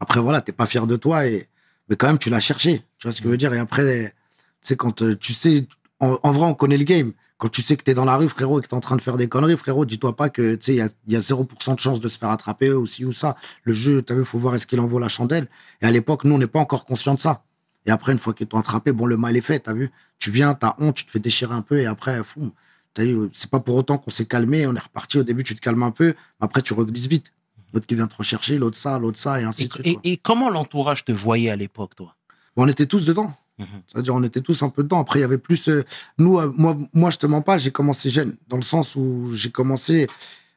après 0.00 0.20
voilà, 0.20 0.40
t'es 0.40 0.52
pas 0.52 0.66
fier 0.66 0.86
de 0.86 0.96
toi 0.96 1.26
et, 1.26 1.46
mais 1.88 1.96
quand 1.96 2.06
même, 2.06 2.18
tu 2.18 2.30
l'as 2.30 2.40
cherché. 2.40 2.84
Tu 2.98 3.06
vois 3.06 3.12
ce 3.12 3.20
que 3.20 3.26
je 3.28 3.30
veux 3.30 3.36
dire? 3.36 3.52
Et 3.54 3.58
après, 3.58 4.14
tu 4.62 4.68
sais, 4.68 4.76
quand 4.76 5.02
euh, 5.02 5.16
tu 5.16 5.32
sais, 5.34 5.66
en, 6.00 6.18
en 6.22 6.32
vrai, 6.32 6.44
on 6.46 6.54
connaît 6.54 6.78
le 6.78 6.84
game. 6.84 7.12
Quand 7.38 7.48
tu 7.48 7.60
sais 7.62 7.76
que 7.76 7.82
t'es 7.82 7.94
dans 7.94 8.04
la 8.04 8.16
rue, 8.16 8.28
frérot, 8.28 8.60
et 8.60 8.62
que 8.62 8.68
t'es 8.68 8.74
en 8.74 8.80
train 8.80 8.96
de 8.96 9.02
faire 9.02 9.16
des 9.16 9.28
conneries, 9.28 9.56
frérot, 9.56 9.84
dis-toi 9.84 10.14
pas 10.14 10.28
que, 10.28 10.54
tu 10.54 10.66
sais, 10.66 10.72
il 10.74 10.76
y 10.76 10.80
a, 10.80 10.88
y 11.08 11.16
a 11.16 11.20
0% 11.20 11.74
de 11.74 11.80
chance 11.80 11.98
de 12.00 12.06
se 12.06 12.16
faire 12.18 12.30
attraper 12.30 12.70
aussi 12.70 13.04
ou 13.04 13.12
ça. 13.12 13.36
Le 13.64 13.72
jeu, 13.72 14.00
t'as 14.02 14.14
vu, 14.14 14.24
faut 14.24 14.38
voir 14.38 14.54
est-ce 14.54 14.66
qu'il 14.66 14.78
en 14.78 14.86
vaut 14.86 15.00
la 15.00 15.08
chandelle. 15.08 15.48
Et 15.80 15.86
à 15.86 15.90
l'époque, 15.90 16.22
nous, 16.24 16.34
on 16.34 16.38
n'est 16.38 16.46
pas 16.46 16.60
encore 16.60 16.86
conscient 16.86 17.14
de 17.14 17.20
ça. 17.20 17.44
Et 17.86 17.90
après, 17.90 18.12
une 18.12 18.18
fois 18.18 18.32
qu'ils 18.32 18.46
t'ont 18.46 18.58
attrapé, 18.58 18.92
bon, 18.92 19.06
le 19.06 19.16
mal 19.16 19.36
est 19.36 19.40
fait, 19.40 19.58
t'as 19.60 19.72
vu. 19.72 19.90
Tu 20.18 20.30
viens, 20.30 20.54
t'as 20.54 20.74
honte, 20.78 20.94
tu 20.94 21.04
te 21.04 21.10
fais 21.10 21.18
déchirer 21.18 21.54
un 21.54 21.62
peu, 21.62 21.78
et 21.80 21.86
après, 21.86 22.22
fou. 22.22 22.52
C'est 22.96 23.50
pas 23.50 23.60
pour 23.60 23.74
autant 23.76 23.98
qu'on 23.98 24.10
s'est 24.10 24.26
calmé, 24.26 24.66
on 24.66 24.74
est 24.74 24.78
reparti. 24.80 25.18
Au 25.18 25.22
début, 25.22 25.42
tu 25.44 25.54
te 25.54 25.60
calmes 25.60 25.82
un 25.82 25.90
peu, 25.90 26.08
mais 26.08 26.14
après, 26.44 26.62
tu 26.62 26.74
reglisses 26.74 27.06
vite. 27.06 27.32
L'autre 27.72 27.86
qui 27.86 27.94
vient 27.94 28.06
te 28.06 28.14
rechercher, 28.14 28.58
l'autre 28.58 28.76
ça, 28.76 28.98
l'autre 28.98 29.18
ça, 29.18 29.40
et 29.40 29.44
ainsi 29.44 29.64
Et, 29.64 29.68
de 29.68 29.72
suite. 29.72 29.98
et- 30.04 30.16
comment 30.18 30.50
l'entourage 30.50 31.04
te 31.04 31.10
voyait 31.12 31.48
à 31.50 31.56
l'époque, 31.56 31.94
toi? 31.96 32.14
Bon, 32.54 32.64
on 32.64 32.68
était 32.68 32.84
tous 32.86 33.04
dedans. 33.06 33.32
Mhm. 33.58 33.66
C'est-à-dire, 33.86 34.14
on 34.14 34.22
était 34.22 34.42
tous 34.42 34.62
un 34.62 34.68
peu 34.68 34.82
dedans. 34.82 35.00
Après, 35.00 35.18
il 35.20 35.22
y 35.22 35.24
avait 35.24 35.38
plus. 35.38 35.68
euh, 35.68 35.84
nous, 36.18 36.38
euh, 36.38 36.52
moi, 36.54 36.76
moi, 36.92 37.10
je 37.10 37.16
te 37.18 37.26
mens 37.26 37.40
pas, 37.42 37.56
j'ai 37.58 37.70
commencé 37.70 38.10
jeune, 38.10 38.36
dans 38.48 38.56
le 38.56 38.62
sens 38.62 38.94
où 38.94 39.30
j'ai 39.34 39.50
commencé. 39.50 40.06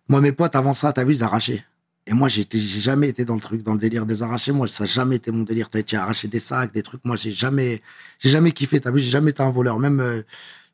Moi, 0.10 0.20
mes 0.22 0.32
potes, 0.34 0.56
avant 0.56 0.74
ça, 0.74 0.92
t'as 0.94 1.04
vu, 1.06 1.14
ils 1.14 1.24
arrachaient. 1.24 1.64
Et 2.08 2.14
moi, 2.14 2.28
j'ai 2.30 2.46
jamais 2.54 3.10
été 3.10 3.26
dans 3.26 3.34
le 3.36 3.42
truc, 3.42 3.64
dans 3.64 3.74
le 3.74 3.80
délire 3.80 4.06
des 4.06 4.22
arrachés. 4.22 4.52
Moi, 4.52 4.68
ça 4.68 4.84
n'a 4.84 4.88
jamais 4.88 5.16
été 5.16 5.32
mon 5.32 5.44
délire. 5.44 5.70
T'as 5.70 5.80
été 5.80 5.98
arraché 5.98 6.28
des 6.28 6.40
sacs, 6.40 6.72
des 6.72 6.84
trucs. 6.84 7.04
Moi, 7.04 7.16
j'ai 7.16 7.32
jamais, 7.32 7.82
j'ai 8.20 8.30
jamais 8.30 8.52
kiffé. 8.52 8.80
T'as 8.80 8.92
vu, 8.92 9.00
j'ai 9.00 9.10
jamais 9.10 9.32
été 9.32 9.42
un 9.42 9.50
voleur. 9.50 9.80
Même, 9.80 10.00
euh, 10.00 10.22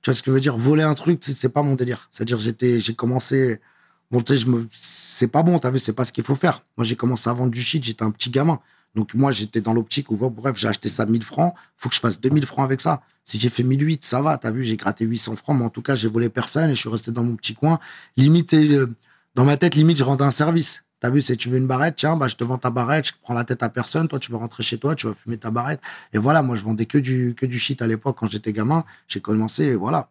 tu 0.02 0.10
vois 0.10 0.14
ce 0.14 0.22
que 0.22 0.32
je 0.32 0.34
veux 0.34 0.42
dire, 0.42 0.58
voler 0.58 0.84
un 0.84 0.94
truc, 0.94 1.20
c'est 1.22 1.54
pas 1.54 1.62
mon 1.64 1.76
délire. 1.76 2.10
C'est-à-dire, 2.12 2.40
j'étais, 2.40 2.80
j'ai 2.80 2.96
commencé. 2.96 3.62
Bon, 4.10 4.22
tu 4.22 4.38
sais, 4.38 4.46
me, 4.46 4.68
c'est 4.72 5.28
pas 5.30 5.44
bon, 5.44 5.58
t'as 5.60 5.72
vu, 5.72 5.80
c'est 5.80 5.94
pas 5.94 6.04
ce 6.04 6.12
qu'il 6.12 6.24
faut 6.24 6.36
faire. 6.36 6.66
Moi, 6.78 6.84
j'ai 6.86 6.96
commencé 6.98 7.30
à 7.30 7.34
vendre 7.34 7.52
du 7.52 7.62
shit, 7.62 7.84
j'étais 7.84 8.04
un 8.04 8.12
petit 8.12 8.30
gamin. 8.30 8.60
Donc, 8.96 9.14
moi, 9.14 9.32
j'étais 9.32 9.62
dans 9.62 9.74
l'optique 9.74 10.12
où, 10.12 10.18
bref, 10.30 10.58
j'ai 10.58 10.68
acheté 10.68 10.90
ça 10.90 11.06
1000 11.06 11.24
francs, 11.24 11.54
faut 11.78 11.88
que 11.88 11.96
je 11.96 12.02
fasse 12.02 12.20
2000 12.20 12.46
francs 12.46 12.66
avec 12.66 12.82
ça. 12.82 13.02
Si 13.24 13.40
j'ai 13.40 13.50
fait 13.50 13.64
1008, 13.64 14.04
ça 14.04 14.22
va, 14.22 14.38
t'as 14.38 14.52
vu, 14.52 14.64
j'ai 14.64 14.76
gratté 14.76 15.06
800 15.06 15.38
francs, 15.38 15.58
mais 15.58 15.64
en 15.64 15.70
tout 15.70 15.82
cas, 15.82 15.96
j'ai 15.96 16.10
volé 16.10 16.28
personne 16.28 16.72
et 16.72 16.76
je 16.76 16.80
suis 16.80 16.90
resté 16.90 17.12
dans 17.12 17.24
mon 17.24 17.36
petit 17.38 17.54
coin. 17.54 17.80
Limite, 18.18 18.54
euh, 18.54 18.88
dans 19.36 19.46
ma 19.46 19.56
tête, 19.56 19.76
limite, 19.76 19.98
je 19.98 20.04
rendais 20.04 20.26
un 20.26 20.32
service. 20.32 20.84
T'as 21.02 21.10
vu, 21.10 21.22
c'est 21.24 21.36
tu 21.36 21.50
veux 21.50 21.58
une 21.58 21.66
barrette, 21.66 21.96
tiens, 21.98 22.16
bah, 22.16 22.28
je 22.28 22.36
te 22.36 22.44
vends 22.44 22.60
ta 22.60 22.70
barrette, 22.70 23.08
je 23.08 23.14
prends 23.24 23.34
la 23.34 23.44
tête 23.44 23.64
à 23.64 23.70
personne, 23.70 24.08
toi, 24.08 24.20
tu 24.20 24.32
vas 24.32 24.38
rentrer 24.38 24.62
chez 24.62 24.78
toi, 24.78 24.94
tu 24.94 25.08
vas 25.08 25.16
fumer 25.16 25.38
ta 25.38 25.50
barrette. 25.50 25.82
Et 26.14 26.20
voilà, 26.20 26.44
moi, 26.44 26.56
je 26.56 26.64
vendais 26.64 26.86
que 26.86 27.00
du, 27.00 27.34
que 27.36 27.48
du 27.48 27.58
shit 27.58 27.82
à 27.82 27.88
l'époque 27.88 28.18
quand 28.20 28.30
j'étais 28.30 28.54
gamin. 28.54 28.86
J'ai 29.08 29.20
commencé, 29.20 29.76
voilà. 29.76 30.10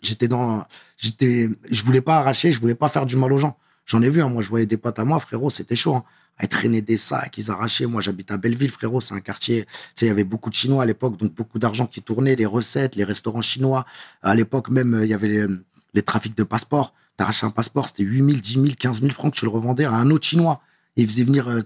J'étais 0.00 0.26
dans, 0.26 0.66
j'étais, 0.96 1.50
je 1.70 1.82
voulais 1.84 2.00
pas 2.00 2.18
arracher, 2.20 2.52
je 2.52 2.60
voulais 2.60 2.74
pas 2.74 2.88
faire 2.88 3.04
du 3.04 3.16
mal 3.16 3.32
aux 3.34 3.38
gens. 3.38 3.58
J'en 3.84 4.00
ai 4.00 4.08
vu, 4.08 4.22
hein, 4.22 4.30
moi, 4.30 4.42
je 4.42 4.48
voyais 4.48 4.64
des 4.64 4.78
potes 4.78 4.98
à 4.98 5.04
moi, 5.04 5.20
frérot, 5.20 5.50
c'était 5.50 5.76
chaud, 5.76 5.94
hein. 5.94 6.04
À 6.40 6.46
traîner 6.46 6.80
des 6.82 6.96
sacs, 6.96 7.36
ils 7.36 7.50
arrachaient. 7.50 7.86
Moi, 7.86 8.00
j'habite 8.00 8.30
à 8.30 8.38
Belleville, 8.38 8.70
frérot, 8.70 9.00
c'est 9.00 9.12
un 9.12 9.20
quartier, 9.20 9.64
tu 9.64 9.72
sais, 9.96 10.06
il 10.06 10.08
y 10.08 10.12
avait 10.12 10.24
beaucoup 10.24 10.50
de 10.50 10.54
Chinois 10.54 10.84
à 10.84 10.86
l'époque, 10.86 11.16
donc 11.16 11.34
beaucoup 11.34 11.58
d'argent 11.58 11.86
qui 11.86 12.00
tournait, 12.00 12.36
les 12.36 12.46
recettes, 12.46 12.94
les 12.96 13.04
restaurants 13.04 13.40
chinois. 13.40 13.84
À 14.22 14.36
l'époque, 14.36 14.70
même, 14.70 14.94
euh, 14.94 15.04
il 15.04 15.10
y 15.10 15.14
avait 15.14 15.48
les 15.94 16.02
trafics 16.02 16.36
de 16.36 16.44
passeports. 16.44 16.94
T'arrachais 17.18 17.44
un 17.44 17.50
passeport, 17.50 17.88
c'était 17.88 18.04
8 18.04 18.18
000, 18.30 18.40
10 18.40 18.52
000, 18.54 18.64
15 18.78 19.00
000 19.02 19.12
francs 19.12 19.34
que 19.34 19.38
tu 19.38 19.44
le 19.44 19.50
revendais 19.50 19.84
à 19.84 19.92
un 19.92 20.08
autre 20.10 20.24
Chinois. 20.24 20.62
Et 20.96 21.02
il 21.02 21.08
faisait 21.08 21.24
venir, 21.24 21.48
euh, 21.48 21.60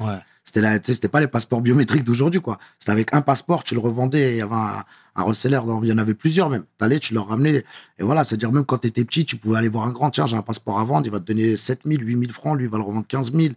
Ouais. 0.00 0.18
c'était 0.44 1.08
pas 1.08 1.20
les 1.20 1.26
passeports 1.26 1.60
biométriques 1.60 2.04
d'aujourd'hui, 2.04 2.40
quoi. 2.40 2.58
C'était 2.78 2.92
avec 2.92 3.12
un 3.12 3.20
passeport, 3.20 3.64
tu 3.64 3.74
le 3.74 3.80
revendais, 3.80 4.34
il 4.34 4.38
y 4.38 4.40
avait 4.40 4.54
un, 4.54 4.84
un 5.16 5.22
reseller, 5.24 5.60
il 5.82 5.88
y 5.88 5.92
en 5.92 5.98
avait 5.98 6.14
plusieurs 6.14 6.48
même. 6.48 6.64
T'allais, 6.78 7.00
tu 7.00 7.12
leur 7.12 7.26
ramenais, 7.28 7.64
et 7.98 8.02
voilà, 8.04 8.22
c'est-à-dire 8.22 8.52
même 8.52 8.64
quand 8.64 8.78
t'étais 8.78 9.04
petit, 9.04 9.24
tu 9.26 9.36
pouvais 9.36 9.58
aller 9.58 9.68
voir 9.68 9.86
un 9.86 9.92
grand, 9.92 10.10
tiens, 10.10 10.26
j'ai 10.26 10.36
un 10.36 10.42
passeport 10.42 10.78
à 10.78 10.84
vendre, 10.84 11.06
il 11.06 11.10
va 11.12 11.18
te 11.18 11.24
donner 11.24 11.56
7 11.56 11.80
000, 11.84 12.00
8 12.02 12.18
000 12.20 12.32
francs, 12.32 12.56
lui, 12.56 12.66
il 12.66 12.70
va 12.70 12.78
le 12.78 12.84
revendre 12.84 13.06
15 13.06 13.32
000. 13.32 13.54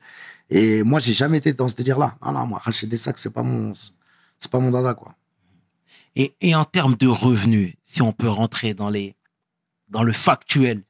Et 0.50 0.82
moi, 0.84 1.00
j'ai 1.00 1.14
jamais 1.14 1.38
été 1.38 1.54
dans 1.54 1.68
ce 1.68 1.76
délire-là. 1.76 2.18
Non, 2.26 2.32
non, 2.34 2.48
moi, 2.48 2.60
racheter 2.64 2.88
des 2.88 2.98
sacs, 2.98 3.20
c'est 3.20 3.32
pas 3.34 3.44
mon, 3.44 3.74
c'est 4.40 4.50
pas 4.52 4.60
mon 4.60 4.72
dada, 4.72 4.96
quoi. 4.96 5.14
Et, 6.16 6.34
et 6.42 6.56
en 6.56 6.66
termes 6.66 6.96
de 6.96 7.08
revenus, 7.08 7.76
si 7.86 8.02
on 8.02 8.12
peut 8.12 8.28
rentrer 8.28 8.74
dans, 8.74 8.90
les, 8.90 9.16
dans 9.90 10.04
le 10.04 10.12
factuel, 10.12 10.82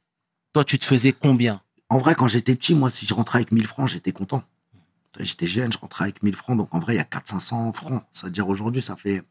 toi, 0.53 0.63
tu 0.63 0.77
te 0.79 0.85
faisais 0.85 1.13
combien 1.13 1.61
En 1.89 1.99
vrai, 1.99 2.15
quand 2.15 2.27
j'étais 2.27 2.55
petit, 2.55 2.75
moi, 2.75 2.89
si 2.89 3.05
je 3.05 3.13
rentrais 3.13 3.39
avec 3.39 3.51
1000 3.51 3.67
francs, 3.67 3.87
j'étais 3.87 4.11
content. 4.11 4.43
J'étais 5.19 5.47
jeune, 5.47 5.71
je 5.71 5.77
rentrais 5.77 6.05
avec 6.05 6.23
1000 6.23 6.35
francs. 6.35 6.57
Donc, 6.57 6.73
en 6.73 6.79
vrai, 6.79 6.95
il 6.95 6.97
y 6.97 6.99
a 6.99 7.03
400-500 7.03 7.73
francs. 7.73 8.03
C'est-à-dire, 8.11 8.47
aujourd'hui, 8.47 8.81
ça 8.81 8.95
fait 8.95 9.23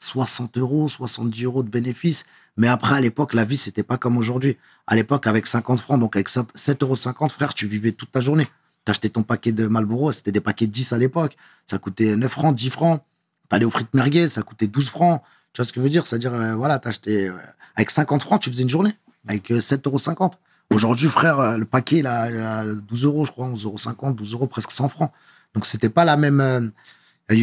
60 0.00 0.58
euros, 0.58 0.88
70 0.88 1.44
euros 1.44 1.62
de 1.62 1.68
bénéfices. 1.68 2.24
Mais 2.56 2.68
après, 2.68 2.96
à 2.96 3.00
l'époque, 3.00 3.34
la 3.34 3.44
vie, 3.44 3.56
c'était 3.56 3.82
pas 3.82 3.98
comme 3.98 4.16
aujourd'hui. 4.16 4.56
À 4.86 4.94
l'époque, 4.94 5.26
avec 5.26 5.46
50 5.46 5.80
francs, 5.80 6.00
donc 6.00 6.16
avec 6.16 6.28
7,50 6.28 6.84
euros, 6.84 7.28
frère, 7.28 7.54
tu 7.54 7.66
vivais 7.66 7.92
toute 7.92 8.10
ta 8.10 8.20
journée. 8.20 8.48
T'achetais 8.84 9.10
ton 9.10 9.22
paquet 9.22 9.52
de 9.52 9.66
Marlboro, 9.66 10.12
c'était 10.12 10.32
des 10.32 10.40
paquets 10.40 10.66
de 10.66 10.72
10 10.72 10.92
à 10.92 10.98
l'époque. 10.98 11.36
Ça 11.66 11.78
coûtait 11.78 12.16
9 12.16 12.30
francs, 12.30 12.54
10 12.54 12.70
francs. 12.70 13.02
T'allais 13.48 13.64
aux 13.64 13.70
frites 13.70 13.92
merguez, 13.94 14.28
ça 14.28 14.42
coûtait 14.42 14.66
12 14.66 14.88
francs. 14.88 15.22
Tu 15.52 15.60
vois 15.60 15.66
ce 15.66 15.72
que 15.72 15.80
je 15.80 15.84
veux 15.84 15.90
dire? 15.90 16.06
C'est-à-dire, 16.06 16.32
euh, 16.34 16.54
voilà, 16.54 16.78
t'achetais... 16.78 17.28
euh, 17.28 17.36
avec 17.76 17.90
50 17.90 18.22
francs, 18.22 18.40
tu 18.40 18.50
faisais 18.50 18.62
une 18.62 18.68
journée. 18.68 18.94
Avec 19.26 19.50
euh, 19.50 19.60
7,50 19.60 20.16
euros. 20.16 20.30
Aujourd'hui, 20.70 21.08
frère, 21.08 21.40
euh, 21.40 21.56
le 21.56 21.64
paquet, 21.64 22.02
là, 22.02 22.30
il 22.30 22.38
a 22.38 22.64
12 22.64 23.04
euros, 23.04 23.24
je 23.24 23.32
crois, 23.32 23.46
11,50 23.46 24.04
euros, 24.04 24.12
12 24.12 24.32
euros, 24.34 24.46
presque 24.46 24.70
100 24.70 24.88
francs. 24.88 25.10
Donc, 25.54 25.64
c'était 25.66 25.88
pas 25.88 26.04
la 26.04 26.16
même. 26.16 26.40
euh, 26.40 26.70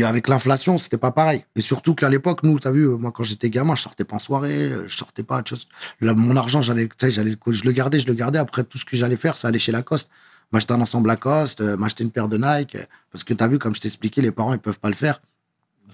avec 0.06 0.28
l'inflation, 0.28 0.78
c'était 0.78 0.98
pas 0.98 1.12
pareil. 1.12 1.46
Et 1.56 1.62
surtout 1.62 1.96
qu'à 1.96 2.10
l'époque, 2.10 2.44
nous, 2.44 2.60
t'as 2.60 2.72
vu, 2.72 2.88
euh, 2.88 2.98
moi, 2.98 3.12
quand 3.12 3.24
j'étais 3.24 3.50
gamin, 3.50 3.76
je 3.76 3.82
sortais 3.82 4.04
pas 4.04 4.16
en 4.16 4.20
soirée, 4.20 4.72
je 4.88 4.96
sortais 4.96 5.24
pas. 5.24 5.42
Tu 5.44 5.56
vois, 6.02 6.14
mon 6.14 6.36
argent, 6.36 6.62
j'allais, 6.62 6.88
je 7.02 7.64
le 7.64 7.72
gardais, 7.72 8.00
je 8.00 8.08
le 8.08 8.14
gardais. 8.14 8.40
Après, 8.40 8.64
tout 8.64 8.78
ce 8.78 8.86
que 8.86 8.96
j'allais 8.98 9.18
faire, 9.18 9.38
c'est 9.38 9.48
aller 9.48 9.60
chez 9.60 9.72
Lacoste, 9.72 10.10
m'acheter 10.52 10.74
un 10.74 10.82
ensemble 10.82 11.08
Lacoste, 11.08 11.62
m'acheter 11.62 12.04
une 12.04 12.12
paire 12.12 12.28
de 12.28 12.38
Nike. 12.38 12.78
Parce 13.12 13.24
que 13.24 13.34
t'as 13.34 13.48
vu, 13.48 13.60
comme 13.60 13.76
je 13.76 13.82
t'ai 13.82 13.88
expliqué, 13.88 14.22
les 14.22 14.32
parents, 14.32 14.54
ils 14.54 14.60
peuvent 14.60 14.80
pas 14.80 14.90
le 14.90 14.96
faire. 14.96 15.22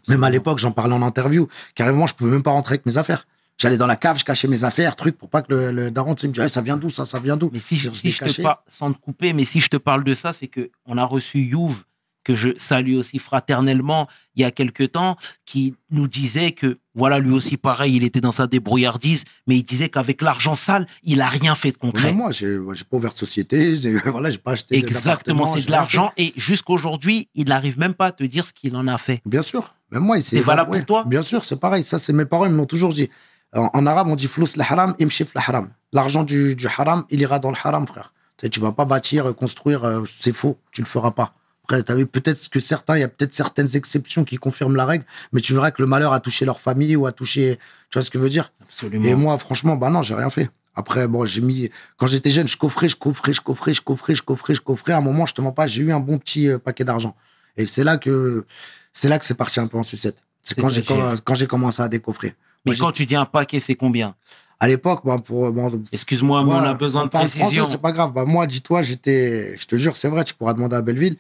Même 0.08 0.24
à 0.24 0.30
l'époque, 0.30 0.60
j'en 0.60 0.72
parlais 0.72 0.96
en 0.96 1.02
interview. 1.02 1.48
Carrément, 1.76 2.08
je 2.08 2.16
pouvais 2.16 2.32
même 2.32 2.44
pas 2.44 2.52
rentrer 2.52 2.74
avec 2.74 2.86
mes 2.86 2.98
affaires. 2.98 3.28
J'allais 3.62 3.78
dans 3.78 3.86
la 3.86 3.96
cave, 3.96 4.18
je 4.18 4.26
cachais 4.26 4.48
mes 4.48 4.64
affaires, 4.64 4.96
truc, 4.96 5.16
pour 5.16 5.30
pas 5.30 5.44
que 5.44 5.54
le, 5.54 5.72
le 5.72 5.92
daron, 5.92 6.12
me 6.12 6.16
dise, 6.16 6.44
Eh, 6.44 6.48
ça 6.48 6.62
vient 6.62 6.78
d'où, 6.78 6.90
ça, 6.90 7.06
ça 7.06 7.20
vient 7.20 7.38
d'où? 7.38 7.52
Mais 7.54 7.60
si 7.60 7.78
je, 7.78 7.92
si 7.92 8.10
je 8.10 8.24
te 8.24 8.42
parle, 8.42 8.58
sans 8.68 8.92
te 8.92 9.00
couper, 9.00 9.34
mais 9.34 9.46
si 9.46 9.62
je 9.62 9.68
te 9.68 9.78
parle 9.78 10.04
de 10.04 10.16
ça, 10.16 10.34
c'est 10.34 10.48
que 10.48 10.72
on 10.88 10.98
a 10.98 11.04
reçu 11.04 11.42
Youve, 11.42 11.84
que 12.24 12.36
je 12.36 12.50
salue 12.58 12.96
aussi 12.96 13.20
fraternellement, 13.20 14.08
il 14.36 14.42
y 14.42 14.46
a 14.46 14.52
quelque 14.52 14.84
temps, 14.84 15.16
qui 15.46 15.76
nous 15.92 16.08
disait 16.08 16.54
que, 16.54 16.80
voilà, 16.96 17.20
lui 17.20 17.32
aussi 17.32 17.58
pareil, 17.58 17.96
il 17.96 18.04
était 18.04 18.20
dans 18.20 18.32
sa 18.32 18.48
débrouillardise, 18.48 19.26
mais 19.46 19.58
il 19.58 19.64
disait 19.64 19.90
qu'avec 19.90 20.24
l'argent 20.24 20.56
sale, 20.56 20.88
il 21.04 21.22
a 21.22 21.28
rien 21.28 21.54
fait 21.54 21.72
de 21.72 21.78
concret. 21.78 22.08
Mais 22.08 22.18
moi, 22.18 22.32
j'ai 22.32 22.58
pas 22.58 22.98
ouvert 22.98 23.14
de 23.14 23.18
société, 23.20 23.76
j'ai 23.78 23.94
voilà, 24.06 24.32
j'ai 24.32 24.40
pas 24.40 24.54
acheté 24.54 24.78
Exactement, 24.78 25.56
c'est 25.56 25.66
de 25.68 25.72
l'argent. 25.72 26.12
Et 26.18 26.34
jusqu'aujourd'hui, 26.36 27.30
il 27.36 27.50
n'arrive 27.50 27.78
même 27.78 27.94
pas 27.94 28.08
à 28.08 28.12
te 28.12 28.24
dire 28.24 28.48
ce 28.48 28.54
qu'il 28.54 28.76
en 28.76 28.88
a 28.88 28.98
fait. 28.98 29.22
Bien 29.26 29.44
sûr. 29.44 29.76
Même 29.92 30.04
moi, 30.04 30.22
C'est 30.22 30.40
valable 30.40 30.72
pour 30.72 30.86
toi? 30.86 31.04
Bien 31.06 31.22
sûr, 31.22 31.44
c'est 31.44 31.60
pareil. 31.60 31.84
Ça, 31.84 31.98
c'est 31.98 32.14
mes 32.14 32.26
parents, 32.26 32.46
ils 32.46 32.52
me 32.52 32.58
l'ont 32.58 32.66
toujours 32.66 32.94
dit. 32.94 33.10
En, 33.56 33.70
en 33.74 33.86
arabe, 33.86 34.08
on 34.08 34.16
dit 34.16 34.28
flous 34.28 34.48
le 34.56 34.64
haram, 34.64 34.96
imshif 35.00 35.34
le 35.36 35.42
haram. 35.42 35.70
L'argent 35.92 36.24
du, 36.24 36.56
du 36.56 36.68
haram, 36.68 37.06
il 37.10 37.22
ira 37.22 37.40
dans 37.40 37.52
le 37.52 37.58
haram, 37.62 37.86
frère. 37.86 38.14
Tu 38.38 38.46
sais, 38.46 38.50
tu 38.50 38.60
vas 38.60 38.72
pas 38.72 38.86
bâtir, 38.86 39.30
euh, 39.30 39.34
construire, 39.34 39.84
euh, 39.84 40.04
c'est 40.20 40.32
faux, 40.32 40.58
tu 40.72 40.82
le 40.82 40.88
feras 40.88 41.12
pas. 41.12 41.34
Après, 41.64 41.84
t'as 41.84 41.96
vu 41.96 42.06
peut-être 42.06 42.50
que 42.50 42.60
certains, 42.60 42.98
il 42.98 43.02
y 43.02 43.04
a 43.04 43.08
peut-être 43.08 43.34
certaines 43.34 43.76
exceptions 43.76 44.24
qui 44.24 44.38
confirment 44.38 44.76
la 44.76 44.86
règle, 44.86 45.06
mais 45.32 45.42
tu 45.42 45.54
verras 45.54 45.72
que 45.72 45.82
le 45.82 45.88
malheur 45.88 46.12
a 46.12 46.20
touché 46.20 46.44
leur 46.46 46.60
famille 46.60 46.96
ou 46.96 47.06
a 47.06 47.12
touché, 47.12 47.60
tu 47.90 47.98
vois 47.98 48.04
ce 48.04 48.10
que 48.10 48.18
je 48.18 48.24
veux 48.24 48.30
dire? 48.30 48.52
Absolument. 48.62 49.06
Et 49.06 49.16
moi, 49.16 49.38
franchement, 49.38 49.76
bah 49.76 49.90
non, 49.90 50.02
j'ai 50.02 50.16
rien 50.16 50.30
fait. 50.30 50.50
Après, 50.74 51.08
bon, 51.08 51.26
j'ai 51.26 51.42
mis. 51.42 51.70
Quand 51.98 52.08
j'étais 52.08 52.32
jeune, 52.32 52.48
je 52.48 52.58
coffrais, 52.58 52.88
je 52.90 52.96
coffrais, 52.96 53.34
je 53.34 53.42
coffrais, 53.42 53.74
je 53.74 53.82
coffrais, 53.82 54.16
je 54.16 54.24
coffrais, 54.24 54.56
je 54.56 54.62
coffrais. 54.62 54.94
À 54.94 54.98
un 54.98 55.02
moment, 55.02 55.26
je 55.26 55.34
te 55.34 55.42
mens 55.42 55.52
pas, 55.52 55.68
j'ai 55.68 55.84
eu 55.84 55.92
un 55.92 56.00
bon 56.00 56.18
petit 56.18 56.48
euh, 56.48 56.58
paquet 56.58 56.86
d'argent. 56.86 57.16
Et 57.58 57.66
c'est 57.66 57.84
là 57.84 57.98
que 57.98 58.46
c'est 58.94 59.10
là 59.10 59.20
que 59.20 59.26
c'est 59.26 59.36
parti 59.36 59.60
un 59.60 59.68
peu 59.68 59.78
en 59.78 59.84
sucette. 59.84 60.18
C'est 60.42 60.60
quand 60.60 60.70
j'ai 60.70 60.84
quand 60.84 61.36
j'ai 61.36 61.48
commencé 61.48 61.82
à 61.82 61.90
décoffrer. 61.90 62.36
Mais 62.66 62.74
Moi, 62.74 62.76
quand 62.80 62.92
tu 62.92 63.06
dis 63.06 63.16
un 63.16 63.26
paquet, 63.26 63.60
c'est 63.60 63.76
combien? 63.76 64.16
À 64.60 64.68
l'époque, 64.68 65.02
bon, 65.04 65.18
pour 65.20 65.52
bon, 65.52 65.84
Excuse-moi, 65.92 66.44
mais 66.44 66.52
moi, 66.52 66.62
on 66.62 66.66
a 66.66 66.74
besoin 66.76 67.06
de 67.06 67.10
précision. 67.10 67.50
français, 67.50 67.72
c'est 67.72 67.82
pas 67.82 67.92
grave. 67.92 68.14
Bah, 68.14 68.26
moi, 68.26 68.46
dis-toi, 68.46 68.84
j'étais, 68.84 69.58
je 69.58 69.66
te 69.66 69.76
jure, 69.76 69.98
c'est 69.98 70.08
vrai, 70.08 70.24
tu 70.24 70.36
pourras 70.36 70.54
demander 70.54 70.76
à 70.76 70.82
Belleville. 70.82 71.18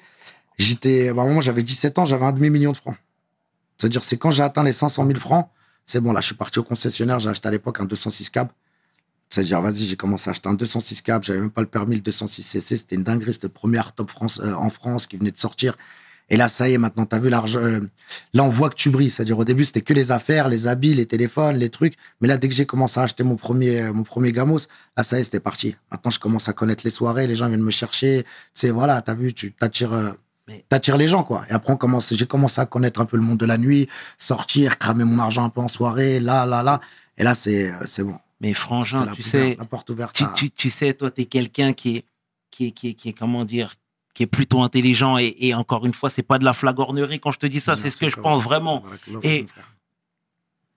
J'étais, 0.59 1.11
bah, 1.11 1.23
à 1.23 1.25
un 1.25 1.27
moment, 1.27 1.41
j'avais 1.41 1.63
17 1.63 1.97
ans, 1.97 2.05
j'avais 2.05 2.25
un 2.25 2.33
demi-million 2.33 2.71
de 2.71 2.77
francs. 2.77 2.95
C'est-à-dire, 3.77 4.03
c'est 4.03 4.17
quand 4.17 4.29
j'ai 4.29 4.43
atteint 4.43 4.63
les 4.63 4.73
500 4.73 5.07
000 5.07 5.17
francs, 5.17 5.49
c'est 5.87 5.99
bon, 5.99 6.13
là, 6.13 6.21
je 6.21 6.27
suis 6.27 6.35
parti 6.35 6.59
au 6.59 6.63
concessionnaire, 6.63 7.19
j'ai 7.19 7.29
acheté 7.29 7.47
à 7.47 7.51
l'époque 7.51 7.79
un 7.79 7.85
206 7.85 8.29
cab. 8.29 8.49
C'est-à-dire, 9.31 9.59
vas-y, 9.61 9.85
j'ai 9.85 9.95
commencé 9.95 10.29
à 10.29 10.31
acheter 10.31 10.49
un 10.49 10.53
206 10.53 11.01
cab, 11.01 11.23
j'avais 11.23 11.39
même 11.39 11.49
pas 11.49 11.61
le 11.61 11.67
permis, 11.67 11.95
le 11.95 12.01
206 12.01 12.43
CC, 12.43 12.77
c'était 12.77 12.95
une 12.95 13.03
dinguerie, 13.03 13.33
c'était 13.33 13.47
le 13.47 13.53
premier 13.53 13.81
top 13.95 14.11
France, 14.11 14.39
euh, 14.43 14.53
en 14.53 14.69
France 14.69 15.07
qui 15.07 15.17
venait 15.17 15.31
de 15.31 15.37
sortir. 15.39 15.77
Et 16.33 16.37
là, 16.37 16.47
ça 16.47 16.67
y 16.69 16.73
est, 16.73 16.77
maintenant, 16.77 17.05
t'as 17.05 17.19
vu 17.19 17.29
l'argent. 17.29 17.59
euh, 17.59 17.81
là, 18.33 18.43
on 18.43 18.49
voit 18.49 18.69
que 18.69 18.75
tu 18.75 18.89
brilles. 18.89 19.11
C'est-à-dire, 19.11 19.37
au 19.37 19.43
début, 19.43 19.65
c'était 19.65 19.81
que 19.81 19.93
les 19.93 20.11
affaires, 20.11 20.47
les 20.47 20.65
habits, 20.65 20.95
les 20.95 21.05
téléphones, 21.05 21.57
les 21.57 21.69
trucs. 21.69 21.95
Mais 22.21 22.27
là, 22.29 22.37
dès 22.37 22.47
que 22.47 22.55
j'ai 22.55 22.65
commencé 22.65 22.99
à 22.99 23.03
acheter 23.03 23.23
mon 23.23 23.35
premier, 23.35 23.81
euh, 23.81 23.93
mon 23.93 24.03
premier 24.03 24.31
gamos, 24.31 24.59
là, 24.95 25.03
ça 25.03 25.17
y 25.17 25.21
est, 25.21 25.25
c'était 25.25 25.41
parti. 25.41 25.75
Maintenant, 25.91 26.09
je 26.09 26.19
commence 26.19 26.47
à 26.47 26.53
connaître 26.53 26.83
les 26.85 26.89
soirées, 26.89 27.27
les 27.27 27.35
gens 27.35 27.47
viennent 27.49 27.61
me 27.61 27.69
chercher. 27.69 28.23
Tu 28.23 28.29
sais, 28.55 28.69
voilà, 28.71 29.01
t'as 29.01 29.13
vu, 29.13 29.33
tu 29.33 29.51
t'attires, 29.51 29.91
euh, 29.93 30.11
t'attires 30.69 30.95
les 30.97 31.09
gens, 31.09 31.23
quoi. 31.23 31.45
Et 31.49 31.51
après, 31.51 31.73
on 31.73 31.77
commence, 31.77 32.13
j'ai 32.15 32.25
commencé 32.25 32.61
à 32.61 32.65
connaître 32.65 33.01
un 33.01 33.05
peu 33.05 33.17
le 33.17 33.23
monde 33.23 33.37
de 33.37 33.45
la 33.45 33.57
nuit, 33.57 33.89
sortir, 34.17 34.77
cramer 34.77 35.03
mon 35.03 35.19
argent 35.19 35.43
un 35.43 35.49
peu 35.49 35.59
en 35.61 35.67
soirée, 35.67 36.19
là, 36.21 36.45
là, 36.45 36.63
là. 36.63 36.79
Et 37.17 37.23
là, 37.23 37.33
c'est, 37.33 37.73
c'est 37.85 38.03
bon. 38.05 38.17
Mais 38.39 38.53
frangin, 38.53 39.05
la, 39.05 39.11
tu 39.11 39.21
porte 39.21 39.27
sais, 39.29 39.37
ouverte- 39.43 39.57
la 39.59 39.65
porte 39.65 39.89
ouverte. 39.89 40.15
tu, 40.15 40.23
à- 40.23 40.33
tu, 40.35 40.49
tu 40.49 40.69
sais, 40.69 40.93
toi, 40.93 41.11
tu 41.11 41.21
es 41.21 41.25
quelqu'un 41.25 41.73
qui 41.73 41.97
est, 41.97 42.05
qui, 42.49 42.67
est, 42.67 42.71
qui, 42.71 42.89
est, 42.89 42.93
qui 42.93 43.09
est, 43.09 43.13
comment 43.13 43.43
dire, 43.45 43.75
qui 44.13 44.23
est 44.23 44.27
plutôt 44.27 44.61
intelligent. 44.61 45.17
Et, 45.17 45.35
et 45.39 45.53
encore 45.53 45.85
une 45.85 45.93
fois, 45.93 46.09
c'est 46.09 46.23
pas 46.23 46.39
de 46.39 46.45
la 46.45 46.53
flagornerie 46.53 47.19
quand 47.19 47.31
je 47.31 47.39
te 47.39 47.45
dis 47.45 47.59
ça, 47.59 47.75
c'est 47.77 47.89
ce 47.89 47.97
que 47.97 48.09
je 48.09 48.17
pense 48.17 48.43
vraiment. 48.43 48.83
Et-. 49.23 49.45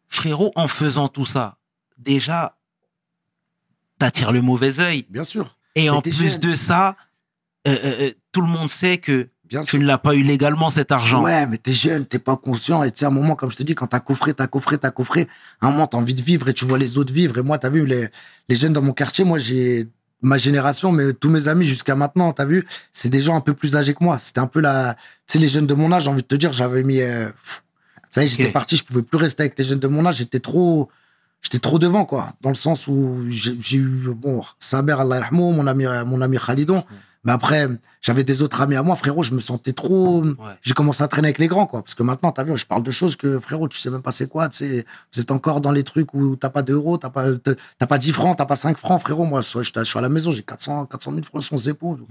Frérot, 0.08 0.52
en 0.54 0.68
faisant 0.68 1.08
tout 1.08 1.26
ça, 1.26 1.58
déjà, 1.98 2.56
t'attires 3.98 4.30
le 4.30 4.42
mauvais 4.42 4.78
œil. 4.78 5.06
Bien 5.08 5.24
sûr. 5.24 5.56
Et 5.74 5.90
en 5.90 6.00
plus 6.00 6.38
de 6.38 6.54
ça, 6.54 6.96
euh, 7.66 7.76
euh, 7.84 7.96
euh, 8.00 8.10
tout 8.30 8.40
le 8.40 8.46
monde 8.46 8.70
sait 8.70 8.98
que 8.98 9.28
Bien 9.44 9.62
tu 9.62 9.70
sûr. 9.70 9.78
ne 9.80 9.86
l'as 9.86 9.98
pas 9.98 10.14
eu 10.14 10.22
légalement, 10.22 10.70
cet 10.70 10.92
argent. 10.92 11.22
Ouais, 11.24 11.46
mais 11.48 11.58
t'es 11.58 11.72
jeune, 11.72 12.06
t'es 12.06 12.20
pas 12.20 12.36
conscient. 12.36 12.84
Et 12.84 12.92
tu 12.92 13.00
sais, 13.00 13.04
à 13.06 13.08
un 13.08 13.10
moment, 13.10 13.34
comme 13.34 13.50
je 13.50 13.56
te 13.56 13.64
dis, 13.64 13.74
quand 13.74 13.88
t'as 13.88 13.98
coffré, 13.98 14.34
t'as 14.34 14.46
coffré, 14.46 14.78
t'as 14.78 14.92
coffré, 14.92 15.26
à 15.60 15.66
un 15.66 15.72
moment, 15.72 15.86
t'as 15.88 15.98
envie 15.98 16.14
de 16.14 16.22
vivre 16.22 16.48
et 16.48 16.54
tu 16.54 16.64
vois 16.64 16.78
les 16.78 16.96
autres 16.96 17.12
vivre. 17.12 17.36
Et 17.38 17.42
moi, 17.42 17.58
t'as 17.58 17.70
vu, 17.70 17.84
les, 17.84 18.08
les 18.48 18.56
jeunes 18.56 18.72
dans 18.72 18.82
mon 18.82 18.92
quartier, 18.92 19.24
moi, 19.24 19.38
j'ai 19.38 19.88
ma 20.22 20.38
génération, 20.38 20.90
mais 20.92 21.12
tous 21.12 21.28
mes 21.28 21.48
amis 21.48 21.66
jusqu'à 21.66 21.94
maintenant, 21.94 22.32
t'as 22.32 22.44
vu, 22.46 22.66
c'est 22.92 23.08
des 23.08 23.20
gens 23.20 23.36
un 23.36 23.40
peu 23.40 23.54
plus 23.54 23.76
âgés 23.76 23.94
que 23.94 24.02
moi. 24.02 24.18
C'était 24.18 24.40
un 24.40 24.46
peu 24.46 24.60
la. 24.60 24.94
Tu 25.26 25.34
sais, 25.34 25.38
les 25.38 25.48
jeunes 25.48 25.66
de 25.66 25.74
mon 25.74 25.92
âge, 25.92 26.04
j'ai 26.04 26.10
envie 26.10 26.22
de 26.22 26.26
te 26.26 26.34
dire, 26.34 26.52
j'avais 26.52 26.82
mis. 26.82 27.00
euh, 27.00 27.28
ça 28.10 28.22
y 28.22 28.26
est, 28.26 28.28
j'étais 28.28 28.50
parti, 28.50 28.76
je 28.76 28.84
pouvais 28.84 29.02
plus 29.02 29.18
rester 29.18 29.42
avec 29.42 29.58
les 29.58 29.64
jeunes 29.64 29.80
de 29.80 29.88
mon 29.88 30.06
âge. 30.06 30.16
J'étais 30.16 30.40
trop. 30.40 30.88
J'étais 31.42 31.58
trop 31.58 31.78
devant, 31.78 32.06
quoi. 32.06 32.32
Dans 32.40 32.48
le 32.48 32.54
sens 32.54 32.86
où 32.88 33.24
j'ai 33.28 33.76
eu, 33.76 34.08
bon, 34.16 34.42
Saber, 34.58 34.96
Allah 34.98 35.16
yarhamou, 35.16 35.50
mon 35.52 35.66
ami, 35.66 35.84
mon 36.06 36.22
ami 36.22 36.38
Khalidon. 36.38 36.84
Mais 37.24 37.32
après, 37.32 37.68
j'avais 38.02 38.22
des 38.22 38.42
autres 38.42 38.60
amis 38.60 38.76
à 38.76 38.82
moi, 38.82 38.96
frérot, 38.96 39.22
je 39.22 39.32
me 39.32 39.40
sentais 39.40 39.72
trop. 39.72 40.22
Ouais. 40.22 40.34
J'ai 40.62 40.74
commencé 40.74 41.02
à 41.02 41.08
traîner 41.08 41.28
avec 41.28 41.38
les 41.38 41.48
grands, 41.48 41.66
quoi. 41.66 41.82
Parce 41.82 41.94
que 41.94 42.02
maintenant, 42.02 42.32
t'as 42.32 42.44
vu, 42.44 42.56
je 42.56 42.66
parle 42.66 42.82
de 42.82 42.90
choses 42.90 43.16
que, 43.16 43.40
frérot, 43.40 43.68
tu 43.68 43.78
sais 43.78 43.90
même 43.90 44.02
pas 44.02 44.12
c'est 44.12 44.28
quoi. 44.28 44.48
Tu 44.50 44.58
sais, 44.58 44.84
vous 45.12 45.20
êtes 45.20 45.30
encore 45.30 45.60
dans 45.60 45.72
les 45.72 45.84
trucs 45.84 46.12
où 46.12 46.36
t'as 46.36 46.50
pas 46.50 46.62
d'euros, 46.62 46.98
t'as 46.98 47.10
pas, 47.10 47.26
t'as 47.34 47.86
pas 47.86 47.98
10 47.98 48.12
francs, 48.12 48.36
t'as 48.36 48.44
pas 48.44 48.56
5 48.56 48.76
francs, 48.76 49.00
frérot. 49.00 49.24
Moi, 49.24 49.40
je, 49.40 49.62
je 49.62 49.84
suis 49.84 49.98
à 49.98 50.02
la 50.02 50.08
maison, 50.08 50.32
j'ai 50.32 50.42
400, 50.42 50.86
400 50.86 51.12
000 51.12 51.22
francs 51.22 51.42
sur 51.42 51.56
les 51.56 51.70
épaules. 51.70 52.04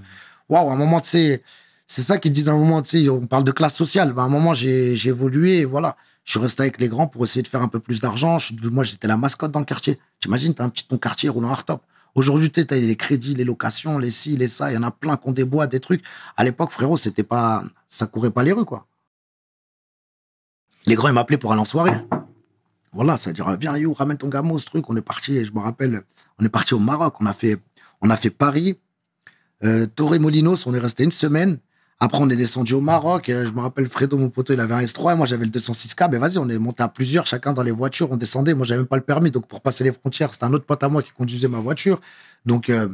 Waouh, 0.50 0.70
à 0.70 0.74
un 0.74 0.76
moment, 0.76 1.00
tu 1.00 1.10
sais, 1.10 1.44
c'est 1.88 2.02
ça 2.02 2.18
qu'ils 2.18 2.34
disent 2.34 2.50
à 2.50 2.54
un 2.54 2.58
moment, 2.58 2.82
tu 2.82 3.04
sais, 3.04 3.10
on 3.10 3.28
parle 3.28 3.44
de 3.44 3.52
classe 3.52 3.76
sociale. 3.76 4.14
Ben, 4.14 4.24
à 4.24 4.26
un 4.26 4.30
moment, 4.30 4.54
j'ai 4.54 4.96
j'ai 4.96 5.10
évolué 5.10 5.60
et 5.60 5.66
voilà. 5.66 5.96
Je 6.24 6.32
suis 6.32 6.40
resté 6.40 6.64
avec 6.64 6.80
les 6.80 6.88
grands 6.88 7.08
pour 7.08 7.24
essayer 7.24 7.44
de 7.44 7.48
faire 7.48 7.62
un 7.62 7.68
peu 7.68 7.80
plus 7.80 8.00
d'argent. 8.00 8.38
Je 8.38 8.54
Moi, 8.70 8.84
j'étais 8.84 9.08
la 9.08 9.18
mascotte 9.18 9.52
dans 9.52 9.60
le 9.60 9.66
quartier. 9.66 10.00
T'imagines, 10.22 10.54
t'as 10.54 10.64
un 10.64 10.70
petit 10.70 10.88
ton 10.88 10.98
quartier 10.98 11.30
roulant 11.30 11.50
hardtop. 11.50 11.84
Aujourd'hui, 12.16 12.52
tu 12.52 12.66
t'as 12.66 12.76
les 12.76 12.96
crédits, 12.96 13.34
les 13.34 13.44
locations, 13.44 13.98
les 13.98 14.12
ci, 14.12 14.38
les 14.38 14.48
ça. 14.48 14.72
Il 14.72 14.76
y 14.76 14.78
en 14.78 14.84
a 14.84 14.92
plein 14.92 15.18
qui 15.18 15.28
ont 15.28 15.32
des 15.32 15.80
trucs. 15.80 16.04
À 16.38 16.44
l'époque, 16.44 16.70
frérot, 16.70 16.98
c'était 16.98 17.24
pas, 17.24 17.64
ça 17.88 18.06
courait 18.06 18.30
pas 18.30 18.44
les 18.44 18.52
rues. 18.52 18.66
Les 20.86 20.96
grands, 20.96 21.08
ils 21.08 21.14
m'appelaient 21.14 21.38
pour 21.38 21.52
aller 21.52 21.62
en 21.62 21.66
soirée. 21.66 21.96
Voilà, 22.92 23.18
c'est-à-dire, 23.18 23.58
viens, 23.58 23.76
you, 23.78 23.94
ramène 23.94 24.18
ton 24.18 24.28
gamin, 24.28 24.58
ce 24.60 24.66
truc. 24.66 24.88
On 24.90 24.96
est 24.96 25.02
parti, 25.02 25.44
je 25.44 25.52
me 25.54 25.60
rappelle, 25.60 26.04
on 26.40 26.46
est 26.46 26.50
parti 26.50 26.76
au 26.76 26.80
Maroc. 26.80 27.16
On 27.20 27.26
a 27.26 27.34
fait, 27.34 27.58
on 28.02 28.12
a 28.12 28.18
fait 28.18 28.30
Paris, 28.30 28.78
euh, 29.64 29.88
Torremolinos. 29.88 30.68
On 30.68 30.74
est 30.76 30.80
resté 30.80 31.04
une 31.04 31.12
semaine. 31.12 31.60
Après, 32.04 32.22
on 32.22 32.30
est 32.30 32.36
descendu 32.36 32.74
au 32.74 32.82
Maroc. 32.82 33.30
Euh, 33.30 33.46
Je 33.46 33.52
me 33.52 33.62
rappelle, 33.62 33.88
Fredo, 33.88 34.18
mon 34.18 34.30
poteau, 34.30 34.52
il 34.52 34.60
avait 34.60 34.74
un 34.74 34.82
S3. 34.82 35.14
Et 35.14 35.16
moi, 35.16 35.26
j'avais 35.26 35.46
le 35.46 35.52
206K. 35.52 36.10
Mais 36.12 36.18
vas-y, 36.18 36.38
on 36.38 36.50
est 36.50 36.60
monté 36.60 36.84
à 36.84 36.90
plusieurs, 36.90 37.26
chacun 37.26 37.54
dans 37.54 37.64
les 37.64 37.72
voitures. 37.72 38.12
On 38.12 38.18
descendait. 38.18 38.54
Moi, 38.54 38.66
j'avais 38.66 38.80
même 38.80 38.88
pas 38.88 38.98
le 38.98 39.04
permis. 39.04 39.32
Donc, 39.32 39.48
pour 39.48 39.62
passer 39.62 39.86
les 39.86 39.94
frontières, 39.94 40.34
c'était 40.34 40.44
un 40.44 40.52
autre 40.52 40.66
pote 40.66 40.84
à 40.84 40.90
moi 40.90 41.02
qui 41.02 41.12
conduisait 41.12 41.48
ma 41.48 41.62
voiture. 41.62 42.02
Donc, 42.46 42.70
euh, 42.70 42.90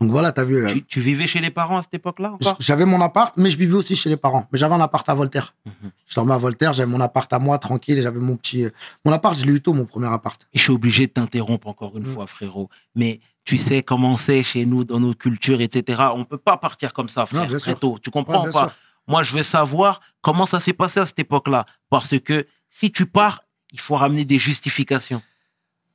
donc 0.00 0.10
voilà, 0.10 0.30
t'as 0.32 0.44
vu. 0.44 0.56
euh, 0.64 0.68
Tu, 0.72 0.84
tu 0.84 1.00
vivais 1.00 1.26
chez 1.26 1.40
les 1.40 1.50
parents 1.50 1.78
à 1.78 1.82
cette 1.82 1.94
époque-là 1.94 2.32
encore? 2.34 2.56
J'avais 2.60 2.84
mon 2.84 3.00
appart, 3.00 3.36
mais 3.36 3.50
je 3.50 3.56
vivais 3.58 3.74
aussi 3.74 3.96
chez 3.96 4.08
les 4.08 4.16
parents. 4.16 4.46
Mais 4.52 4.58
j'avais 4.58 4.74
un 4.74 4.80
appart 4.80 5.08
à 5.08 5.14
Voltaire. 5.14 5.54
Mhm. 5.66 5.90
Je 6.06 6.14
dormais 6.14 6.34
à 6.34 6.38
Voltaire, 6.38 6.72
j'avais 6.72 6.90
mon 6.90 7.00
appart 7.00 7.32
à 7.32 7.38
moi, 7.38 7.58
tranquille, 7.58 7.98
et 7.98 8.02
j'avais 8.02 8.20
mon 8.20 8.36
petit. 8.36 8.64
euh, 8.64 8.70
Mon 9.04 9.10
appart, 9.12 9.36
je 9.36 9.44
l'ai 9.44 9.52
eu 9.52 9.60
tôt, 9.60 9.72
mon 9.72 9.84
premier 9.86 10.06
appart. 10.06 10.40
Je 10.54 10.60
suis 10.60 10.70
obligé 10.72 11.06
de 11.08 11.12
t'interrompre 11.12 11.66
encore 11.66 11.96
une 11.96 12.04
Mm. 12.04 12.14
fois, 12.14 12.26
frérot. 12.28 12.68
Mais 12.94 13.20
tu 13.44 13.58
sais 13.58 13.82
comment 13.82 14.16
c'est 14.16 14.42
chez 14.42 14.66
nous, 14.66 14.84
dans 14.84 15.00
nos 15.00 15.14
cultures, 15.14 15.60
etc. 15.60 16.00
On 16.14 16.24
peut 16.24 16.38
pas 16.38 16.56
partir 16.58 16.92
comme 16.92 17.08
ça, 17.08 17.26
frère, 17.26 17.46
bien 17.46 17.58
très 17.58 17.70
sûr. 17.72 17.78
tôt. 17.80 17.98
Tu 18.02 18.08
Ouais, 18.10 18.12
comprends 18.12 18.42
bien 18.42 18.50
ou 18.50 18.52
pas? 18.52 18.60
sûr. 18.68 18.72
Moi, 19.08 19.22
je 19.22 19.32
veux 19.32 19.42
savoir 19.42 20.00
comment 20.20 20.44
ça 20.46 20.60
s'est 20.60 20.74
passé 20.74 21.00
à 21.00 21.06
cette 21.06 21.18
époque-là. 21.18 21.64
Parce 21.90 22.18
que 22.20 22.46
si 22.70 22.92
tu 22.92 23.06
pars, 23.06 23.42
il 23.72 23.80
faut 23.80 23.96
ramener 23.96 24.24
des 24.24 24.38
justifications. 24.38 25.22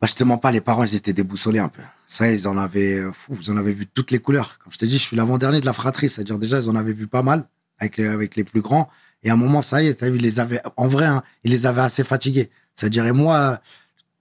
Bah, 0.04 0.08
je 0.08 0.16
te 0.16 0.24
mens 0.26 0.38
pas, 0.38 0.52
les 0.52 0.60
parents, 0.60 0.84
ils 0.84 0.96
étaient 0.96 1.14
déboussolés 1.14 1.60
un 1.60 1.70
peu. 1.70 1.82
Ça, 2.08 2.30
ils 2.30 2.46
en 2.46 2.58
avaient, 2.58 3.00
euh, 3.00 3.14
fou, 3.14 3.38
en 3.48 3.54
vu 3.62 3.88
toutes 3.88 4.12
les 4.12 4.20
couleurs. 4.20 4.60
Comme 4.62 4.74
je 4.74 4.78
te 4.78 4.84
dis, 4.84 4.98
je 4.98 5.04
suis 5.04 5.16
l'avant-dernier 5.16 5.62
de 5.62 5.66
la 5.66 5.72
fratrie. 5.72 6.10
C'est-à-dire, 6.10 6.38
déjà, 6.38 6.60
ils 6.60 6.70
en 6.70 6.76
avaient 6.76 6.92
vu 6.92 7.08
pas 7.08 7.22
mal 7.22 7.48
avec 7.80 7.96
les, 7.96 8.10
avec 8.10 8.36
les 8.36 8.44
plus 8.44 8.60
grands. 8.60 8.90
Et 9.24 9.30
à 9.30 9.34
un 9.34 9.38
moment, 9.38 9.62
ça 9.62 9.82
y 9.82 9.88
est, 9.88 10.04
vu, 10.04 10.18
ils 10.18 10.22
les 10.22 10.42
avaient, 10.42 10.62
en 10.76 10.90
vrai, 10.90 11.06
hein, 11.06 11.24
ils 11.46 11.52
les 11.52 11.66
avaient 11.66 11.80
assez 11.80 12.04
fatigués. 12.04 12.50
C'est-à-dire, 12.76 13.06
et 13.06 13.14
moi, 13.14 13.62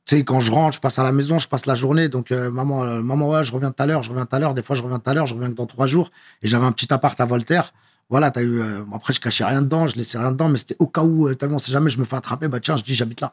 tu 0.05 0.19
sais, 0.19 0.23
quand 0.23 0.39
je 0.39 0.53
rentre, 0.53 0.77
je 0.77 0.81
passe 0.81 1.01
à 1.01 1.03
la 1.03 1.11
maison, 1.11 1.41
je 1.41 1.49
passe 1.49 1.67
la 1.67 1.75
journée. 1.75 2.09
Donc, 2.09 2.31
euh, 2.31 2.49
maman, 2.53 2.85
euh, 2.85 3.03
maman, 3.03 3.29
ouais, 3.31 3.43
je 3.43 3.51
reviens 3.51 3.73
tout 3.73 3.83
à 3.83 3.87
l'heure, 3.87 4.05
je 4.05 4.11
reviens 4.11 4.25
tout 4.25 4.37
à 4.37 4.39
l'heure. 4.39 4.55
Des 4.55 4.63
fois, 4.63 4.77
je 4.77 4.83
reviens 4.83 5.01
tout 5.01 5.11
à 5.11 5.15
l'heure, 5.15 5.27
je 5.27 5.35
reviens 5.35 5.49
que 5.49 5.57
dans 5.57 5.67
trois 5.67 5.89
jours. 5.89 6.13
Et 6.43 6.47
j'avais 6.47 6.65
un 6.65 6.71
petit 6.71 6.95
appart 6.95 7.21
à 7.21 7.25
Voltaire. 7.25 7.73
Voilà, 8.09 8.31
t'as 8.31 8.43
eu, 8.43 8.61
euh, 8.61 8.85
après, 8.95 9.15
je 9.15 9.21
cachais 9.21 9.45
rien 9.45 9.63
dedans, 9.63 9.89
je 9.89 9.97
laissais 9.97 10.19
rien 10.19 10.31
dedans, 10.31 10.49
mais 10.49 10.59
c'était 10.59 10.77
au 10.79 10.87
cas 10.87 11.03
où, 11.03 11.27
euh, 11.27 11.35
t'as 11.35 11.49
vu, 11.49 11.55
on 11.55 11.59
sait 11.59 11.73
jamais, 11.73 11.91
je 11.91 11.99
me 11.99 12.05
fais 12.05 12.15
attraper, 12.15 12.47
bah, 12.47 12.61
tiens, 12.61 12.77
je 12.77 12.85
dis, 12.85 12.95
j'habite 12.95 13.21
là. 13.21 13.33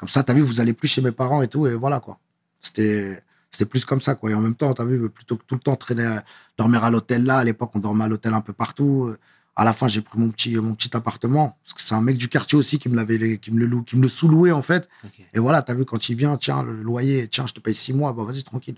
Comme 0.00 0.08
ça, 0.08 0.24
t'as 0.24 0.32
vu, 0.32 0.40
vous 0.40 0.60
allez 0.60 0.72
plus 0.72 0.88
chez 0.88 1.02
mes 1.02 1.12
parents 1.12 1.42
et 1.42 1.48
tout, 1.48 1.66
et 1.66 1.74
voilà, 1.74 2.00
quoi. 2.00 2.18
C'était, 2.58 3.22
c'était 3.50 3.66
plus 3.66 3.84
comme 3.84 4.00
ça, 4.00 4.14
quoi. 4.14 4.30
Et 4.30 4.34
en 4.34 4.40
même 4.40 4.54
temps, 4.54 4.72
t'as 4.72 4.86
vu, 4.86 5.10
plutôt 5.10 5.36
que 5.36 5.44
tout 5.44 5.56
le 5.56 5.60
temps 5.60 5.76
traîner, 5.76 6.20
dormir 6.56 6.84
à 6.84 6.90
l'hôtel 6.90 7.24
là, 7.24 7.36
à 7.36 7.44
l'époque, 7.44 7.72
on 7.74 7.80
dormait 7.80 8.04
à 8.04 8.08
l'hôtel 8.08 8.32
un 8.32 8.40
peu 8.40 8.54
partout. 8.54 9.14
À 9.56 9.64
la 9.64 9.74
fin, 9.74 9.88
j'ai 9.88 10.00
pris 10.00 10.18
mon 10.18 10.30
petit, 10.30 10.56
mon 10.56 10.74
petit 10.74 10.96
appartement, 10.96 11.58
parce 11.62 11.74
que 11.74 11.82
c'est 11.82 11.94
un 11.94 12.00
mec 12.00 12.16
du 12.16 12.28
quartier 12.28 12.56
aussi 12.56 12.78
qui 12.78 12.88
me 12.88 12.96
l'avait, 12.96 13.36
qui 13.36 13.52
me 13.52 13.58
le 13.58 13.66
loue, 13.66 13.82
qui 13.82 13.96
me 13.96 14.00
le 14.02 14.08
sous-louait, 14.08 14.52
en 14.52 14.62
fait. 14.62 14.88
Et 15.34 15.38
voilà, 15.38 15.60
t'as 15.60 15.74
vu, 15.74 15.84
quand 15.84 16.08
il 16.08 16.16
vient, 16.16 16.38
tiens, 16.38 16.62
le 16.62 16.80
loyer, 16.80 17.28
tiens, 17.28 17.46
je 17.46 17.52
te 17.52 17.60
paye 17.60 17.74
six 17.74 17.92
mois, 17.92 18.14
bah, 18.14 18.24
vas-y, 18.24 18.42
tranquille. 18.42 18.76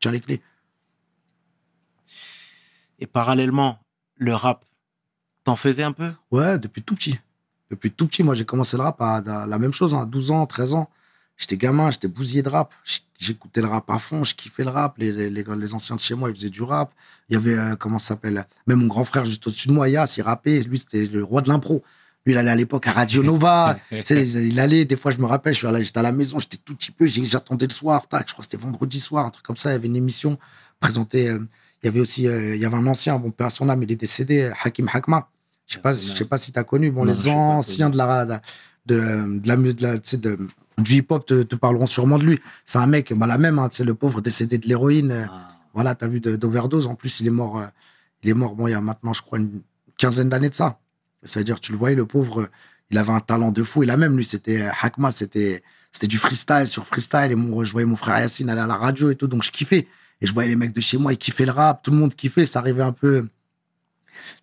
Tiens 0.00 0.10
les 0.10 0.20
clés. 0.20 0.42
Et 2.98 3.06
parallèlement, 3.06 3.78
le 4.16 4.34
rap, 4.34 4.64
t'en 5.44 5.54
faisais 5.54 5.84
un 5.84 5.92
peu? 5.92 6.10
Ouais, 6.32 6.58
depuis 6.58 6.82
tout 6.82 6.96
petit. 6.96 7.20
Depuis 7.70 7.90
tout 7.90 8.06
petit, 8.06 8.22
moi, 8.22 8.34
j'ai 8.34 8.44
commencé 8.44 8.76
le 8.76 8.82
rap 8.82 9.00
à, 9.00 9.16
à 9.16 9.46
la 9.46 9.58
même 9.58 9.72
chose, 9.72 9.94
hein, 9.94 10.02
à 10.02 10.06
12 10.06 10.30
ans, 10.30 10.46
13 10.46 10.74
ans. 10.74 10.88
J'étais 11.36 11.56
gamin, 11.56 11.90
j'étais 11.90 12.08
bousillé 12.08 12.42
de 12.42 12.48
rap. 12.48 12.72
J'écoutais 13.18 13.60
le 13.60 13.66
rap 13.66 13.90
à 13.90 13.98
fond, 13.98 14.24
je 14.24 14.34
kiffais 14.34 14.64
le 14.64 14.70
rap. 14.70 14.96
Les, 14.98 15.30
les, 15.30 15.44
les 15.44 15.74
anciens 15.74 15.96
de 15.96 16.00
chez 16.00 16.14
moi, 16.14 16.30
ils 16.30 16.34
faisaient 16.34 16.48
du 16.50 16.62
rap. 16.62 16.92
Il 17.28 17.34
y 17.34 17.36
avait, 17.36 17.58
euh, 17.58 17.76
comment 17.76 17.98
ça 17.98 18.08
s'appelle 18.08 18.46
Même 18.66 18.78
mon 18.78 18.86
grand 18.86 19.04
frère 19.04 19.24
juste 19.26 19.46
au-dessus 19.46 19.68
de 19.68 19.72
moi, 19.72 19.88
Yas, 19.88 20.14
il 20.16 20.22
rappait. 20.22 20.60
Lui, 20.62 20.78
c'était 20.78 21.06
le 21.06 21.22
roi 21.24 21.42
de 21.42 21.48
l'impro. 21.48 21.82
Lui, 22.24 22.32
il 22.32 22.38
allait 22.38 22.50
à 22.50 22.56
l'époque 22.56 22.86
à 22.86 22.92
Radio 22.92 23.22
Nova. 23.22 23.78
il 23.90 24.60
allait, 24.60 24.84
des 24.84 24.96
fois, 24.96 25.10
je 25.12 25.18
me 25.18 25.26
rappelle, 25.26 25.54
j'étais 25.54 25.98
à 25.98 26.02
la 26.02 26.12
maison, 26.12 26.38
j'étais 26.38 26.56
tout 26.56 26.74
petit 26.74 26.90
peu, 26.90 27.06
j'attendais 27.06 27.66
le 27.66 27.72
soir, 27.72 28.08
tac, 28.08 28.26
je 28.28 28.32
crois 28.32 28.44
que 28.44 28.50
c'était 28.50 28.62
vendredi 28.62 28.98
soir, 28.98 29.26
un 29.26 29.30
truc 29.30 29.44
comme 29.44 29.56
ça. 29.56 29.70
Il 29.70 29.72
y 29.74 29.76
avait 29.76 29.88
une 29.88 29.96
émission 29.96 30.38
présentée. 30.80 31.28
euh, 31.28 31.38
il 31.82 31.86
y 31.86 31.88
avait 31.88 32.00
aussi, 32.00 32.26
euh, 32.26 32.56
il 32.56 32.60
y 32.60 32.64
avait 32.64 32.76
un 32.76 32.86
ancien, 32.86 33.18
bon, 33.18 33.32
à 33.38 33.50
son 33.50 33.68
âme, 33.68 33.82
il 33.82 33.92
est 33.92 33.96
décédé, 33.96 34.50
Hakim 34.64 34.88
Hakma. 34.92 35.28
Je 35.66 35.74
sais 35.74 35.80
pas, 35.80 35.92
je 35.92 35.98
sais 36.12 36.24
pas 36.24 36.38
si 36.38 36.52
tu 36.52 36.58
as 36.58 36.64
connu. 36.64 36.90
Bon, 36.90 37.04
Non, 37.04 37.12
les 37.12 37.28
anciens 37.28 37.90
de 37.90 37.96
la, 37.96 38.24
de 38.24 38.30
la, 38.30 38.40
de 38.86 38.96
la, 39.48 39.56
de 39.56 39.82
la, 39.82 40.36
du 40.78 40.92
hip-hop 40.94 41.26
te, 41.26 41.42
te 41.42 41.56
parleront 41.56 41.86
sûrement 41.86 42.18
de 42.18 42.24
lui. 42.24 42.40
C'est 42.64 42.78
un 42.78 42.86
mec, 42.86 43.12
bah, 43.14 43.26
la 43.26 43.38
même, 43.38 43.58
hein, 43.58 43.68
le 43.80 43.94
pauvre 43.94 44.20
décédé 44.20 44.58
de 44.58 44.66
l'héroïne. 44.68 45.10
euh, 45.12 45.24
Ah. 45.30 45.48
voilà, 45.74 45.94
t'as 45.94 46.06
vu 46.08 46.20
d'overdose. 46.20 46.86
En 46.86 46.94
plus, 46.94 47.20
il 47.20 47.26
est 47.26 47.30
mort, 47.30 47.58
euh, 47.60 47.66
il 48.22 48.30
est 48.30 48.34
mort, 48.34 48.54
bon, 48.54 48.68
il 48.68 48.72
y 48.72 48.74
a 48.74 48.80
maintenant, 48.80 49.12
je 49.12 49.22
crois, 49.22 49.38
une 49.38 49.62
quinzaine 49.98 50.28
d'années 50.28 50.50
de 50.50 50.54
ça. 50.54 50.78
C'est-à-dire, 51.22 51.58
tu 51.60 51.72
le 51.72 51.78
voyais, 51.78 51.96
le 51.96 52.06
pauvre, 52.06 52.42
euh, 52.42 52.48
il 52.90 52.98
avait 52.98 53.12
un 53.12 53.20
talent 53.20 53.50
de 53.50 53.62
fou. 53.64 53.82
Il 53.82 53.90
a 53.90 53.96
même, 53.96 54.16
lui, 54.16 54.24
c'était 54.24 54.68
Hakma, 54.80 55.10
c'était 55.10 55.62
c'était 55.92 56.06
du 56.06 56.18
freestyle 56.18 56.68
sur 56.68 56.86
freestyle. 56.86 57.32
Et 57.32 57.34
mon, 57.34 57.64
je 57.64 57.72
voyais 57.72 57.86
mon 57.86 57.96
frère 57.96 58.20
Yacine 58.20 58.50
aller 58.50 58.60
à 58.60 58.66
la 58.66 58.76
radio 58.76 59.10
et 59.10 59.16
tout, 59.16 59.26
donc 59.26 59.42
je 59.42 59.50
kiffais. 59.50 59.88
Et 60.20 60.26
je 60.26 60.32
voyais 60.32 60.48
les 60.50 60.56
mecs 60.56 60.72
de 60.74 60.80
chez 60.80 60.98
moi, 60.98 61.12
ils 61.12 61.18
kiffaient 61.18 61.46
le 61.46 61.52
rap, 61.52 61.82
tout 61.82 61.90
le 61.90 61.96
monde 61.96 62.14
kiffait. 62.14 62.46
Ça 62.46 62.58
arrivait 62.60 62.82
un 62.82 62.92
peu. 62.92 63.28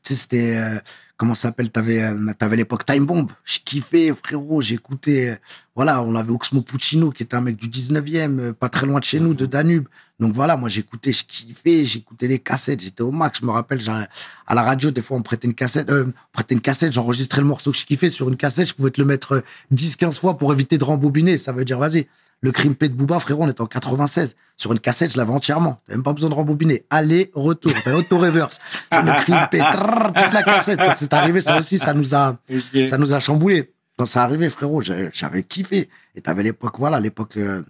Tu 0.03 0.13
sais, 0.13 0.19
c'était. 0.19 0.81
Comment 1.23 1.36
ça 1.36 1.43
s'appelle 1.43 1.69
T'avais 1.69 2.03
euh, 2.03 2.33
t'avais 2.38 2.57
l'époque 2.57 2.86
Time 2.86 3.05
Bomb. 3.05 3.31
Je 3.45 3.59
kiffais, 3.63 4.13
frérot. 4.13 4.62
J'écoutais. 4.62 5.29
euh, 5.29 5.36
voilà, 5.73 6.03
on 6.03 6.15
avait 6.15 6.31
Oxmo 6.31 6.62
Puccino, 6.62 7.12
qui 7.12 7.23
était 7.23 7.36
un 7.36 7.41
mec 7.41 7.55
du 7.55 7.69
19e, 7.69 8.39
euh, 8.39 8.53
pas 8.53 8.67
très 8.67 8.86
loin 8.86 8.99
de 8.99 9.05
chez 9.05 9.21
nous, 9.21 9.33
de 9.33 9.45
Danube. 9.45 9.88
Donc 10.19 10.33
voilà, 10.33 10.57
moi 10.57 10.67
j'écoutais, 10.69 11.12
je 11.12 11.23
kiffais, 11.23 11.86
j'écoutais 11.86 12.27
les 12.27 12.39
cassettes, 12.39 12.81
j'étais 12.81 13.01
au 13.01 13.12
max. 13.12 13.39
Je 13.39 13.45
me 13.45 13.51
rappelle, 13.51 13.79
à 13.89 14.53
la 14.53 14.63
radio, 14.63 14.91
des 14.91 15.01
fois 15.01 15.15
on 15.15 15.19
me 15.19 15.23
prêtait 15.23 15.47
une 15.47 15.55
cassette, 15.55 15.89
euh, 15.89 16.05
on 16.07 16.31
prêtait 16.33 16.55
une 16.55 16.62
cassette, 16.62 16.91
j'enregistrais 16.93 17.41
le 17.41 17.47
morceau 17.47 17.71
que 17.71 17.77
je 17.77 17.86
kiffais 17.86 18.09
sur 18.09 18.29
une 18.29 18.38
cassette, 18.38 18.67
je 18.67 18.73
pouvais 18.73 18.91
te 18.91 19.01
le 19.01 19.07
mettre 19.07 19.33
euh, 19.33 19.41
10-15 19.73 20.19
fois 20.19 20.38
pour 20.38 20.53
éviter 20.53 20.77
de 20.77 20.83
rembobiner. 20.83 21.38
Ça 21.38 21.51
veut 21.53 21.65
dire, 21.65 21.79
vas-y, 21.79 22.07
le 22.43 22.51
crime 22.51 22.75
de 22.77 22.88
Booba, 22.89 23.19
frérot, 23.19 23.43
on 23.43 23.47
était 23.47 23.62
en 23.62 23.67
96. 23.67 24.36
Sur 24.58 24.73
une 24.73 24.79
cassette, 24.79 25.13
je 25.13 25.17
l'avais 25.17 25.32
entièrement. 25.32 25.79
T'as 25.88 25.93
même 25.93 26.03
pas 26.03 26.12
besoin 26.12 26.29
de 26.29 26.36
rembobiner. 26.36 26.86
Aller, 26.89 27.32
retour. 27.34 27.71
T'as 27.86 27.95
auto-reverse. 27.95 28.60
C'est 28.91 29.01
le 29.01 29.13
crime 29.13 29.47
toute 29.49 30.34
la 30.34 30.43
cassette. 30.43 30.77
Quand 30.77 30.93
c'est 30.97 31.13
arrivé, 31.13 31.39
ça 31.39 31.58
aussi, 31.58 31.79
ça 31.79 31.93
nous 31.93 32.13
a, 32.13 32.38
ça 32.86 32.97
nous 32.97 33.13
a 33.13 33.21
chamboulé. 33.21 33.73
Quand 33.97 34.06
ça 34.06 34.23
arrivait, 34.23 34.49
frérot, 34.49 34.82
j'avais 34.82 35.43
kiffé. 35.43 35.89
Et 36.15 36.21
t'avais 36.21 36.43
l'époque, 36.43 36.75
voilà, 36.77 36.99
l'époque 36.99 37.38
euh, 37.38 37.63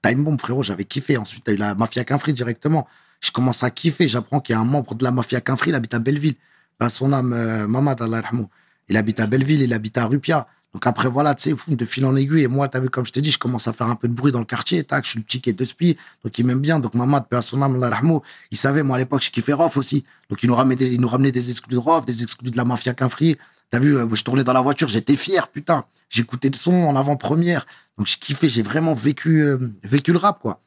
Time 0.00 0.22
Bomb, 0.22 0.38
frérot, 0.40 0.62
j'avais 0.62 0.84
kiffé. 0.84 1.16
Ensuite, 1.16 1.42
t'as 1.42 1.52
eu 1.52 1.56
la 1.56 1.74
Mafia 1.74 2.04
Quinfri 2.04 2.32
directement. 2.32 2.86
Je 3.18 3.32
commence 3.32 3.64
à 3.64 3.70
kiffer. 3.70 4.06
J'apprends 4.06 4.38
qu'il 4.38 4.54
y 4.54 4.56
a 4.56 4.60
un 4.60 4.64
membre 4.64 4.94
de 4.94 5.02
la 5.02 5.10
Mafia 5.10 5.40
Quinfri, 5.40 5.70
il 5.70 5.74
habite 5.74 5.94
à 5.94 5.98
Belleville. 5.98 6.36
Ben, 6.78 6.88
son 6.88 7.12
âme, 7.12 7.32
euh, 7.32 7.66
Mamad, 7.66 8.00
Allah 8.00 8.22
il 8.88 8.96
habite 8.96 9.18
à 9.18 9.26
Belleville, 9.26 9.62
il 9.62 9.72
habite 9.72 9.98
à 9.98 10.06
Rupia. 10.06 10.46
Donc 10.72 10.86
après, 10.86 11.08
voilà, 11.08 11.34
tu 11.34 11.50
sais, 11.50 11.74
de 11.74 11.84
fil 11.84 12.04
en 12.04 12.14
aiguille. 12.14 12.44
Et 12.44 12.48
moi, 12.48 12.68
t'as 12.68 12.78
vu, 12.78 12.88
comme 12.88 13.04
je 13.04 13.10
t'ai 13.10 13.20
dit, 13.20 13.32
je 13.32 13.38
commence 13.38 13.66
à 13.66 13.72
faire 13.72 13.88
un 13.88 13.96
peu 13.96 14.06
de 14.06 14.12
bruit 14.12 14.30
dans 14.30 14.38
le 14.38 14.44
quartier. 14.44 14.84
Tac, 14.84 15.04
je 15.04 15.10
suis 15.10 15.18
le 15.18 15.24
petit 15.24 15.40
qui 15.40 15.50
est 15.50 15.52
de 15.52 15.64
spi. 15.64 15.96
Donc 16.24 16.38
il 16.38 16.46
m'aime 16.46 16.60
bien. 16.60 16.78
Donc 16.78 16.92
paix 17.28 17.36
à 17.36 17.42
son 17.42 17.60
âme, 17.62 17.90
il 18.50 18.56
savait, 18.56 18.82
moi, 18.82 18.96
à 18.96 18.98
l'époque, 19.00 19.22
je 19.22 19.30
kiffais 19.30 19.52
Rof 19.52 19.76
aussi. 19.76 20.04
Donc 20.28 20.42
il 20.42 20.48
nous 20.48 20.54
ramenait 20.54 20.76
des, 20.76 20.94
il 20.94 21.00
nous 21.00 21.08
ramenait 21.08 21.32
des 21.32 21.50
exclus 21.50 21.74
de 21.74 21.78
Rof, 21.78 22.06
des 22.06 22.22
exclus 22.22 22.50
de 22.50 22.56
la 22.56 22.64
Mafia 22.64 22.94
Quinfri. 22.94 23.36
T'as 23.70 23.78
vu, 23.80 23.96
euh, 23.96 24.06
je 24.14 24.22
tournais 24.22 24.44
dans 24.44 24.52
la 24.52 24.60
voiture, 24.60 24.88
j'étais 24.88 25.16
fier, 25.16 25.48
putain. 25.48 25.84
J'écoutais 26.08 26.50
le 26.50 26.56
son 26.56 26.72
en 26.72 26.96
avant-première. 26.96 27.66
Donc 27.98 28.06
je 28.06 28.16
kiffais, 28.18 28.48
j'ai 28.48 28.62
vraiment 28.62 28.94
vécu, 28.94 29.42
euh, 29.42 29.58
vécu 29.82 30.12
le 30.12 30.18
rap, 30.18 30.40
quoi. 30.40 30.60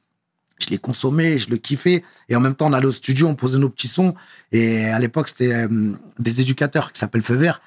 Je 0.59 0.69
l'ai 0.69 0.77
consommé, 0.77 1.37
je 1.37 1.49
le 1.49 1.57
kiffais. 1.57 2.03
Et 2.29 2.35
en 2.35 2.39
même 2.39 2.55
temps, 2.55 2.67
on 2.67 2.73
allait 2.73 2.87
au 2.87 2.91
studio, 2.91 3.27
on 3.27 3.35
posait 3.35 3.57
nos 3.57 3.69
petits 3.69 3.87
sons. 3.87 4.15
Et 4.51 4.85
à 4.85 4.99
l'époque, 4.99 5.29
c'était 5.29 5.53
euh, 5.53 5.93
des 6.19 6.41
éducateurs 6.41 6.91
qui 6.91 6.99
s'appellent 6.99 7.21
Feu 7.21 7.35
Vert. 7.35 7.61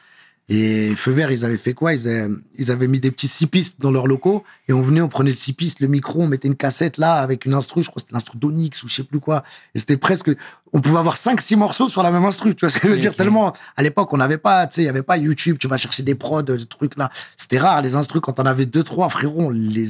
Et 0.48 0.94
Feu 0.94 1.10
Vert, 1.10 1.32
ils 1.32 1.44
avaient 1.44 1.56
fait 1.56 1.74
quoi? 1.74 1.92
Ils 1.92 2.06
avaient, 2.06 2.32
ils 2.56 2.70
avaient 2.70 2.86
mis 2.86 3.00
des 3.00 3.10
petits 3.10 3.26
six 3.26 3.48
pistes 3.48 3.80
dans 3.80 3.90
leurs 3.90 4.06
locaux. 4.06 4.44
Et 4.68 4.72
on 4.72 4.80
venait, 4.80 5.00
on 5.00 5.08
prenait 5.08 5.30
le 5.30 5.36
six 5.36 5.52
pistes, 5.52 5.80
le 5.80 5.88
micro, 5.88 6.22
on 6.22 6.28
mettait 6.28 6.46
une 6.46 6.54
cassette 6.54 6.98
là 6.98 7.14
avec 7.14 7.46
une 7.46 7.54
instru. 7.54 7.82
Je 7.82 7.88
crois 7.88 7.96
que 7.96 8.02
c'était 8.02 8.14
l'instru 8.14 8.38
d'Onyx 8.38 8.82
ou 8.84 8.88
je 8.88 8.94
sais 8.94 9.02
plus 9.02 9.18
quoi. 9.18 9.42
Et 9.74 9.80
c'était 9.80 9.96
presque. 9.96 10.30
On 10.72 10.80
pouvait 10.80 10.98
avoir 10.98 11.16
cinq, 11.16 11.40
six 11.40 11.56
morceaux 11.56 11.88
sur 11.88 12.04
la 12.04 12.12
même 12.12 12.24
instru. 12.24 12.54
Tu 12.54 12.60
vois 12.60 12.70
ce 12.70 12.78
que 12.78 12.86
je 12.86 12.92
veux 12.92 12.98
dire? 12.98 13.16
Tellement. 13.16 13.54
À 13.76 13.82
l'époque, 13.82 14.12
on 14.12 14.18
n'avait 14.18 14.38
pas, 14.38 14.68
tu 14.68 14.76
sais, 14.76 14.82
il 14.82 14.84
y 14.84 14.88
avait 14.88 15.02
pas 15.02 15.16
YouTube. 15.16 15.56
Tu 15.58 15.66
vas 15.66 15.78
chercher 15.78 16.04
des 16.04 16.14
prods, 16.14 16.42
des 16.42 16.64
trucs 16.64 16.96
là. 16.96 17.10
C'était 17.36 17.58
rare 17.58 17.82
les 17.82 17.96
instrus. 17.96 18.20
Quand 18.20 18.38
on 18.38 18.46
avait 18.46 18.66
deux, 18.66 18.84
trois, 18.84 19.08
frérot, 19.08 19.46
on 19.46 19.50
les. 19.50 19.88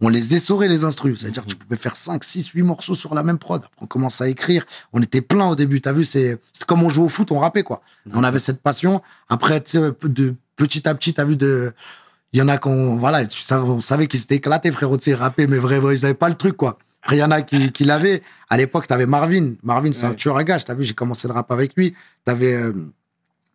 On 0.00 0.08
les 0.08 0.34
essorait 0.34 0.68
les 0.68 0.84
instrus. 0.84 1.20
C'est-à-dire 1.20 1.44
que 1.44 1.48
tu 1.50 1.56
pouvais 1.56 1.76
faire 1.76 1.96
5, 1.96 2.22
6, 2.24 2.48
8 2.48 2.62
morceaux 2.62 2.94
sur 2.94 3.14
la 3.14 3.22
même 3.22 3.38
prod. 3.38 3.62
Après, 3.62 3.76
on 3.82 3.86
commence 3.86 4.20
à 4.20 4.28
écrire. 4.28 4.64
On 4.92 5.02
était 5.02 5.20
plein 5.20 5.46
au 5.48 5.56
début. 5.56 5.80
T'as 5.80 5.92
vu, 5.92 6.04
c'est 6.04 6.38
comme 6.66 6.82
on 6.82 6.88
jouait 6.88 7.04
au 7.04 7.08
foot, 7.08 7.30
on 7.32 7.38
rappait, 7.38 7.62
quoi. 7.62 7.82
On 8.12 8.24
avait 8.24 8.38
cette 8.38 8.62
passion. 8.62 9.02
Après, 9.28 9.60
tu 9.62 9.72
sais, 9.78 9.92
de 10.04 10.34
petit 10.56 10.88
à 10.88 10.94
petit, 10.94 11.12
t'as 11.14 11.24
vu 11.24 11.36
de. 11.36 11.72
Il 12.32 12.38
y 12.38 12.42
en 12.42 12.48
a 12.48 12.58
qu'on. 12.58 12.96
Voilà, 12.96 13.26
tu 13.26 13.42
savais- 13.42 13.62
on 13.62 13.80
savait 13.80 14.06
qu'ils 14.06 14.20
s'étaient 14.20 14.36
éclatés, 14.36 14.70
frérot, 14.72 14.96
tu 14.98 15.04
sais, 15.10 15.14
rapper, 15.14 15.46
mais 15.46 15.58
vraiment, 15.58 15.90
ils 15.90 16.04
avaient 16.04 16.14
pas 16.14 16.28
le 16.28 16.36
truc, 16.36 16.56
quoi. 16.56 16.78
Après, 17.02 17.16
il 17.16 17.20
y 17.20 17.24
en 17.24 17.30
a 17.30 17.42
qui, 17.42 17.72
qui 17.72 17.84
l'avaient. 17.84 18.22
À 18.48 18.56
l'époque, 18.56 18.86
t'avais 18.86 19.06
Marvin. 19.06 19.54
Marvin, 19.62 19.90
c'est 19.92 20.04
un 20.04 20.10
Ouais. 20.10 20.16
tueur 20.16 20.36
à 20.36 20.44
gage. 20.44 20.64
T'as 20.64 20.74
vu, 20.74 20.84
j'ai 20.84 20.94
commencé 20.94 21.26
le 21.28 21.34
rap 21.34 21.50
avec 21.50 21.74
lui. 21.74 21.94
T'avais, 22.24 22.54
euh, 22.54 22.72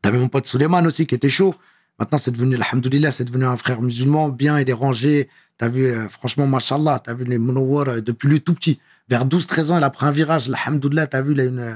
t'avais 0.02 0.18
mon 0.18 0.28
pote 0.28 0.46
Suleiman 0.46 0.86
aussi, 0.86 1.06
qui 1.08 1.16
était 1.16 1.30
chaud. 1.30 1.56
Maintenant, 2.00 2.18
c'est 2.18 2.32
devenu, 2.32 2.56
alhamdoulilah, 2.56 3.12
c'est 3.12 3.24
devenu 3.24 3.46
un 3.46 3.58
frère 3.58 3.82
musulman, 3.82 4.30
bien, 4.30 4.60
il 4.60 4.70
est 4.70 4.74
rangé. 4.74 5.30
T'as 5.58 5.70
vu, 5.70 5.86
euh, 5.86 6.10
franchement, 6.10 6.46
mashallah, 6.48 7.00
t'as 7.00 7.14
vu 7.14 7.24
les 7.24 7.38
monowar 7.38 7.88
euh, 7.88 8.02
depuis 8.02 8.28
lui 8.28 8.42
tout 8.42 8.54
petit. 8.54 8.80
Vers 9.08 9.26
12-13 9.26 9.72
ans, 9.72 9.78
il 9.78 9.84
a 9.84 9.90
pris 9.90 10.06
un 10.06 10.12
virage, 10.12 10.50
alhamdoulilah, 10.50 11.08
t'as 11.08 11.22
vu, 11.22 11.34
il 11.34 11.40
a 11.40 11.44
une, 11.46 11.60
euh, 11.60 11.76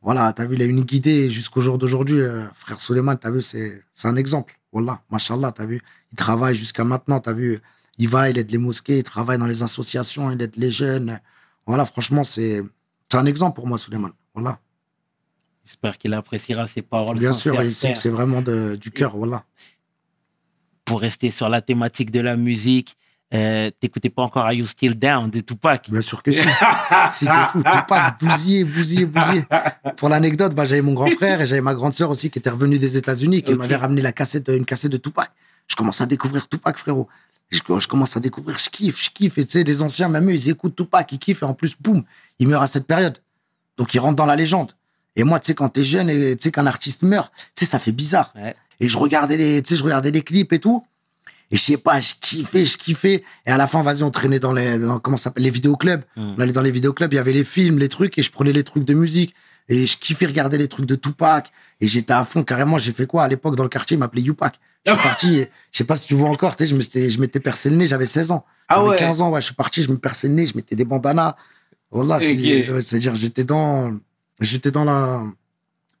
voilà, 0.00 0.32
t'as 0.32 0.46
vu, 0.46 0.56
il 0.56 0.62
a 0.62 0.64
une 0.64 0.82
guidée 0.82 1.28
jusqu'au 1.30 1.60
jour 1.60 1.76
d'aujourd'hui. 1.78 2.20
euh, 2.20 2.46
frère 2.54 2.80
Suleiman, 2.80 3.16
t'as 3.16 3.30
vu, 3.30 3.42
c'est, 3.42 3.84
c'est 3.92 4.08
un 4.08 4.16
exemple. 4.16 4.58
Wallah, 4.72 5.02
mashallah, 5.10 5.52
t'as 5.52 5.66
vu. 5.66 5.82
Il 6.12 6.16
travaille 6.16 6.56
jusqu'à 6.56 6.84
maintenant, 6.84 7.20
t'as 7.20 7.32
vu. 7.34 7.60
Il 7.98 8.08
va, 8.08 8.30
il 8.30 8.38
aide 8.38 8.50
les 8.50 8.58
mosquées, 8.58 8.98
il 8.98 9.02
travaille 9.02 9.38
dans 9.38 9.46
les 9.46 9.62
associations, 9.62 10.30
il 10.30 10.40
aide 10.40 10.54
les 10.56 10.72
jeunes. 10.72 11.20
Voilà, 11.66 11.84
franchement, 11.84 12.24
c'est, 12.24 12.62
c'est 13.10 13.18
un 13.18 13.26
exemple 13.26 13.56
pour 13.56 13.66
moi, 13.66 13.76
Suleiman. 13.76 14.10
Voilà. 14.34 14.58
J'espère 15.64 15.96
qu'il 15.98 16.12
appréciera 16.14 16.66
ces 16.66 16.82
paroles. 16.82 17.18
Bien 17.18 17.32
sûr, 17.32 17.62
il 17.62 17.72
sait 17.74 17.92
que 17.92 17.98
c'est 17.98 18.08
vraiment 18.10 18.42
de- 18.42 18.76
du 18.76 18.90
cœur, 18.90 19.16
voilà. 19.16 19.44
Pour 20.84 21.00
rester 21.00 21.30
sur 21.30 21.48
la 21.48 21.60
thématique 21.62 22.10
de 22.10 22.20
la 22.20 22.36
musique, 22.36 22.96
euh, 23.32 23.70
t'écoutais 23.80 24.10
pas 24.10 24.22
encore 24.22 24.44
Are 24.44 24.52
You 24.52 24.66
Still 24.66 24.98
Down 24.98 25.30
de 25.30 25.40
Tupac? 25.40 25.88
Bien 25.90 26.02
sûr 26.02 26.22
que 26.22 26.32
si. 26.32 26.40
si 27.10 27.24
t'es 27.24 27.30
fou, 27.50 27.62
Tupac, 27.62 28.20
bousillé, 28.20 28.64
bousillé, 28.64 29.06
bousillé. 29.06 29.44
Pour 29.96 30.08
l'anecdote, 30.08 30.54
bah, 30.54 30.64
j'avais 30.64 30.82
mon 30.82 30.92
grand 30.92 31.06
frère 31.10 31.40
et 31.40 31.46
j'avais 31.46 31.62
ma 31.62 31.74
grande 31.74 31.94
sœur 31.94 32.10
aussi 32.10 32.30
qui 32.30 32.38
était 32.40 32.50
revenue 32.50 32.78
des 32.78 32.96
États-Unis, 32.96 33.42
qui 33.42 33.54
m'avait 33.54 33.76
ramené 33.76 34.02
la 34.02 34.12
cassette, 34.12 34.48
une 34.48 34.64
cassette 34.66 34.92
de 34.92 34.98
Tupac. 34.98 35.30
Je 35.68 35.76
commence 35.76 36.00
à 36.00 36.06
découvrir 36.06 36.48
Tupac, 36.48 36.76
frérot. 36.76 37.08
Je, 37.50 37.58
je 37.78 37.86
commence 37.86 38.16
à 38.16 38.20
découvrir, 38.20 38.58
je 38.58 38.68
kiffe, 38.68 39.02
je 39.02 39.10
kiffe. 39.10 39.38
Et 39.38 39.44
tu 39.44 39.52
sais, 39.52 39.62
les 39.64 39.80
anciens, 39.82 40.08
même 40.08 40.28
eux, 40.28 40.34
ils 40.34 40.48
écoutent 40.50 40.74
Tupac, 40.76 41.10
ils 41.12 41.18
kiffent. 41.18 41.42
Et 41.42 41.46
en 41.46 41.54
plus, 41.54 41.76
boum, 41.80 42.02
il 42.38 42.48
meurt 42.48 42.62
à 42.62 42.66
cette 42.66 42.86
période. 42.86 43.18
Donc, 43.78 43.94
il 43.94 43.98
rentre 44.00 44.16
dans 44.16 44.26
la 44.26 44.36
légende. 44.36 44.72
Et 45.16 45.24
moi, 45.24 45.40
tu 45.40 45.48
sais, 45.48 45.54
quand 45.54 45.68
t'es 45.68 45.84
jeune 45.84 46.08
et 46.10 46.36
tu 46.36 46.44
sais 46.44 46.52
qu'un 46.52 46.66
artiste 46.66 47.02
meurt, 47.02 47.32
tu 47.54 47.64
sais, 47.64 47.70
ça 47.70 47.78
fait 47.78 47.92
bizarre. 47.92 48.32
Ouais. 48.34 48.54
Et 48.80 48.88
je 48.88 48.96
regardais 48.98 49.36
les, 49.36 49.62
tu 49.62 49.70
sais, 49.70 49.76
je 49.78 49.84
regardais 49.84 50.10
les 50.10 50.22
clips 50.22 50.52
et 50.52 50.58
tout. 50.58 50.82
Et 51.50 51.56
je 51.56 51.62
sais 51.62 51.76
pas, 51.76 52.00
je 52.00 52.14
kiffais, 52.20 52.64
je 52.64 52.78
kiffais. 52.78 53.22
Et 53.46 53.50
à 53.50 53.58
la 53.58 53.66
fin, 53.66 53.82
vas-y, 53.82 54.02
on 54.02 54.10
traînait 54.10 54.38
dans 54.38 54.54
les, 54.54 54.78
dans- 54.78 54.98
comment 54.98 55.18
ça 55.18 55.24
s'appelle, 55.24 55.44
les 55.44 55.50
vidéoclubs. 55.50 56.00
Hmm. 56.16 56.34
On 56.36 56.40
allait 56.40 56.52
dans 56.54 56.62
les 56.62 56.70
vidéoclubs, 56.70 57.12
il 57.12 57.16
y 57.16 57.18
avait 57.18 57.34
les 57.34 57.44
films, 57.44 57.78
les 57.78 57.90
trucs, 57.90 58.16
et 58.16 58.22
je 58.22 58.30
prenais 58.32 58.52
les 58.52 58.64
trucs 58.64 58.84
de 58.84 58.94
musique. 58.94 59.34
Et 59.68 59.86
je 59.86 59.98
kiffais 59.98 60.26
regarder 60.26 60.56
les 60.56 60.66
trucs 60.68 60.86
de 60.86 60.94
Tupac. 60.94 61.52
Et 61.82 61.86
j'étais 61.86 62.14
à 62.14 62.24
fond, 62.24 62.42
carrément, 62.42 62.78
j'ai 62.78 62.92
fait 62.92 63.06
quoi? 63.06 63.24
À 63.24 63.28
l'époque, 63.28 63.54
dans 63.54 63.62
le 63.64 63.68
quartier, 63.68 63.96
ils 63.96 64.00
m'appelaient 64.00 64.22
Youpac. 64.22 64.54
Je 64.86 64.92
suis 64.92 65.02
parti, 65.02 65.34
et 65.36 65.50
je 65.72 65.78
sais 65.78 65.84
pas 65.84 65.94
si 65.96 66.06
tu 66.08 66.14
vois 66.14 66.30
encore, 66.30 66.56
tu 66.56 66.66
sais, 66.66 66.74
je 67.10 67.20
m'étais, 67.20 67.38
percé 67.40 67.68
le 67.68 67.76
nez, 67.76 67.86
j'avais 67.86 68.06
16 68.06 68.30
ans. 68.30 68.46
Ah 68.68 68.82
ouais. 68.82 68.96
15 68.96 69.20
ans, 69.20 69.30
ouais, 69.30 69.42
je 69.42 69.46
suis 69.46 69.54
parti, 69.54 69.82
je 69.82 69.90
me 69.90 69.98
perçais 69.98 70.28
le 70.28 70.34
nez, 70.34 70.46
je 70.46 70.56
mettais 70.56 70.74
des 70.74 70.86
bandanas. 70.86 71.36
Voilà, 71.90 72.16
ouais, 72.16 72.82
c'est-à-dire, 72.82 73.14
j'étais 73.14 73.44
dans, 73.44 73.92
j'étais 74.42 74.70
dans 74.70 74.84
la, 74.84 75.22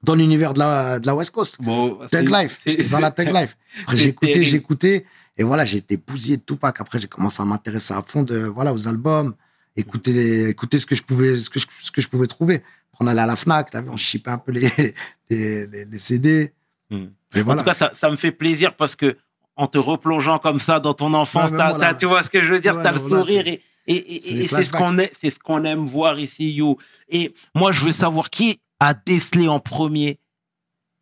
dans 0.02 0.14
l'univers 0.14 0.54
de 0.54 0.58
la, 0.58 0.98
de 0.98 1.06
la 1.06 1.14
West 1.14 1.30
Coast. 1.30 1.56
Bon, 1.60 1.98
c'est- 2.12 2.22
Life. 2.22 2.60
J'étais 2.66 2.88
dans 2.88 3.00
la 3.00 3.10
Tug 3.10 3.28
Life. 3.32 3.56
J'écoutais, 3.92 4.42
j'écoutais. 4.42 5.06
Et 5.38 5.44
voilà, 5.44 5.64
j'ai 5.64 5.78
été 5.78 5.96
bousillé 5.96 6.36
de 6.36 6.42
Tupac. 6.42 6.80
Après, 6.80 6.98
j'ai 6.98 7.08
commencé 7.08 7.40
à 7.42 7.46
m'intéresser 7.46 7.94
à 7.94 8.02
fond 8.02 8.22
de, 8.22 8.38
voilà, 8.40 8.74
aux 8.74 8.86
albums, 8.86 9.34
écouter 9.76 10.12
les, 10.12 10.48
écouter 10.50 10.78
ce 10.78 10.84
que 10.84 10.94
je 10.94 11.02
pouvais, 11.02 11.38
ce 11.38 11.48
que 11.48 11.58
je, 11.58 11.66
ce 11.80 11.90
que 11.90 12.02
je 12.02 12.08
pouvais 12.08 12.26
trouver. 12.26 12.62
On 13.00 13.06
allait 13.06 13.22
à 13.22 13.26
la 13.26 13.36
Fnac, 13.36 13.74
vu, 13.74 13.88
on 13.88 13.96
chipait 13.96 14.30
un 14.30 14.38
peu 14.38 14.52
les, 14.52 14.68
les, 15.30 15.66
les, 15.66 15.84
les 15.86 15.98
CD. 15.98 16.52
Hmm. 16.90 17.06
Et 17.34 17.40
En 17.40 17.44
voilà. 17.44 17.62
tout 17.62 17.66
cas, 17.68 17.74
ça, 17.74 17.90
ça 17.94 18.10
me 18.10 18.16
fait 18.16 18.30
plaisir 18.32 18.74
parce 18.74 18.94
que 18.94 19.16
en 19.56 19.66
te 19.66 19.78
replongeant 19.78 20.38
comme 20.38 20.58
ça 20.58 20.78
dans 20.80 20.92
ton 20.94 21.14
enfance, 21.14 21.50
Ouais, 21.50 21.56
voilà. 21.56 21.94
tu 21.94 22.04
vois 22.06 22.22
ce 22.22 22.28
que 22.30 22.42
je 22.42 22.52
veux 22.52 22.60
dire, 22.60 22.76
Ouais, 22.76 22.82
t'as 22.82 22.92
le 22.92 22.98
voilà, 22.98 23.22
sourire 23.24 23.46
et, 23.46 23.62
et, 23.86 24.42
et- 24.42 24.48
c'est 24.48 24.64
ce 24.64 24.72
qu'on 24.72 24.98
est, 24.98 25.12
c'est 25.20 25.30
ce 25.30 25.38
qu'on 25.38 25.64
aime 25.64 25.86
voir 25.86 26.18
ici, 26.18 26.52
You. 26.52 26.76
Et 27.08 27.34
moi, 27.54 27.72
je 27.72 27.84
veux 27.84 27.92
savoir 27.92 28.30
qui 28.30 28.60
a 28.80 28.94
décelé 28.94 29.48
en 29.48 29.60
premier 29.60 30.18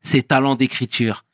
ses 0.03 0.23
talents 0.23 0.55
d'écriture? 0.55 1.25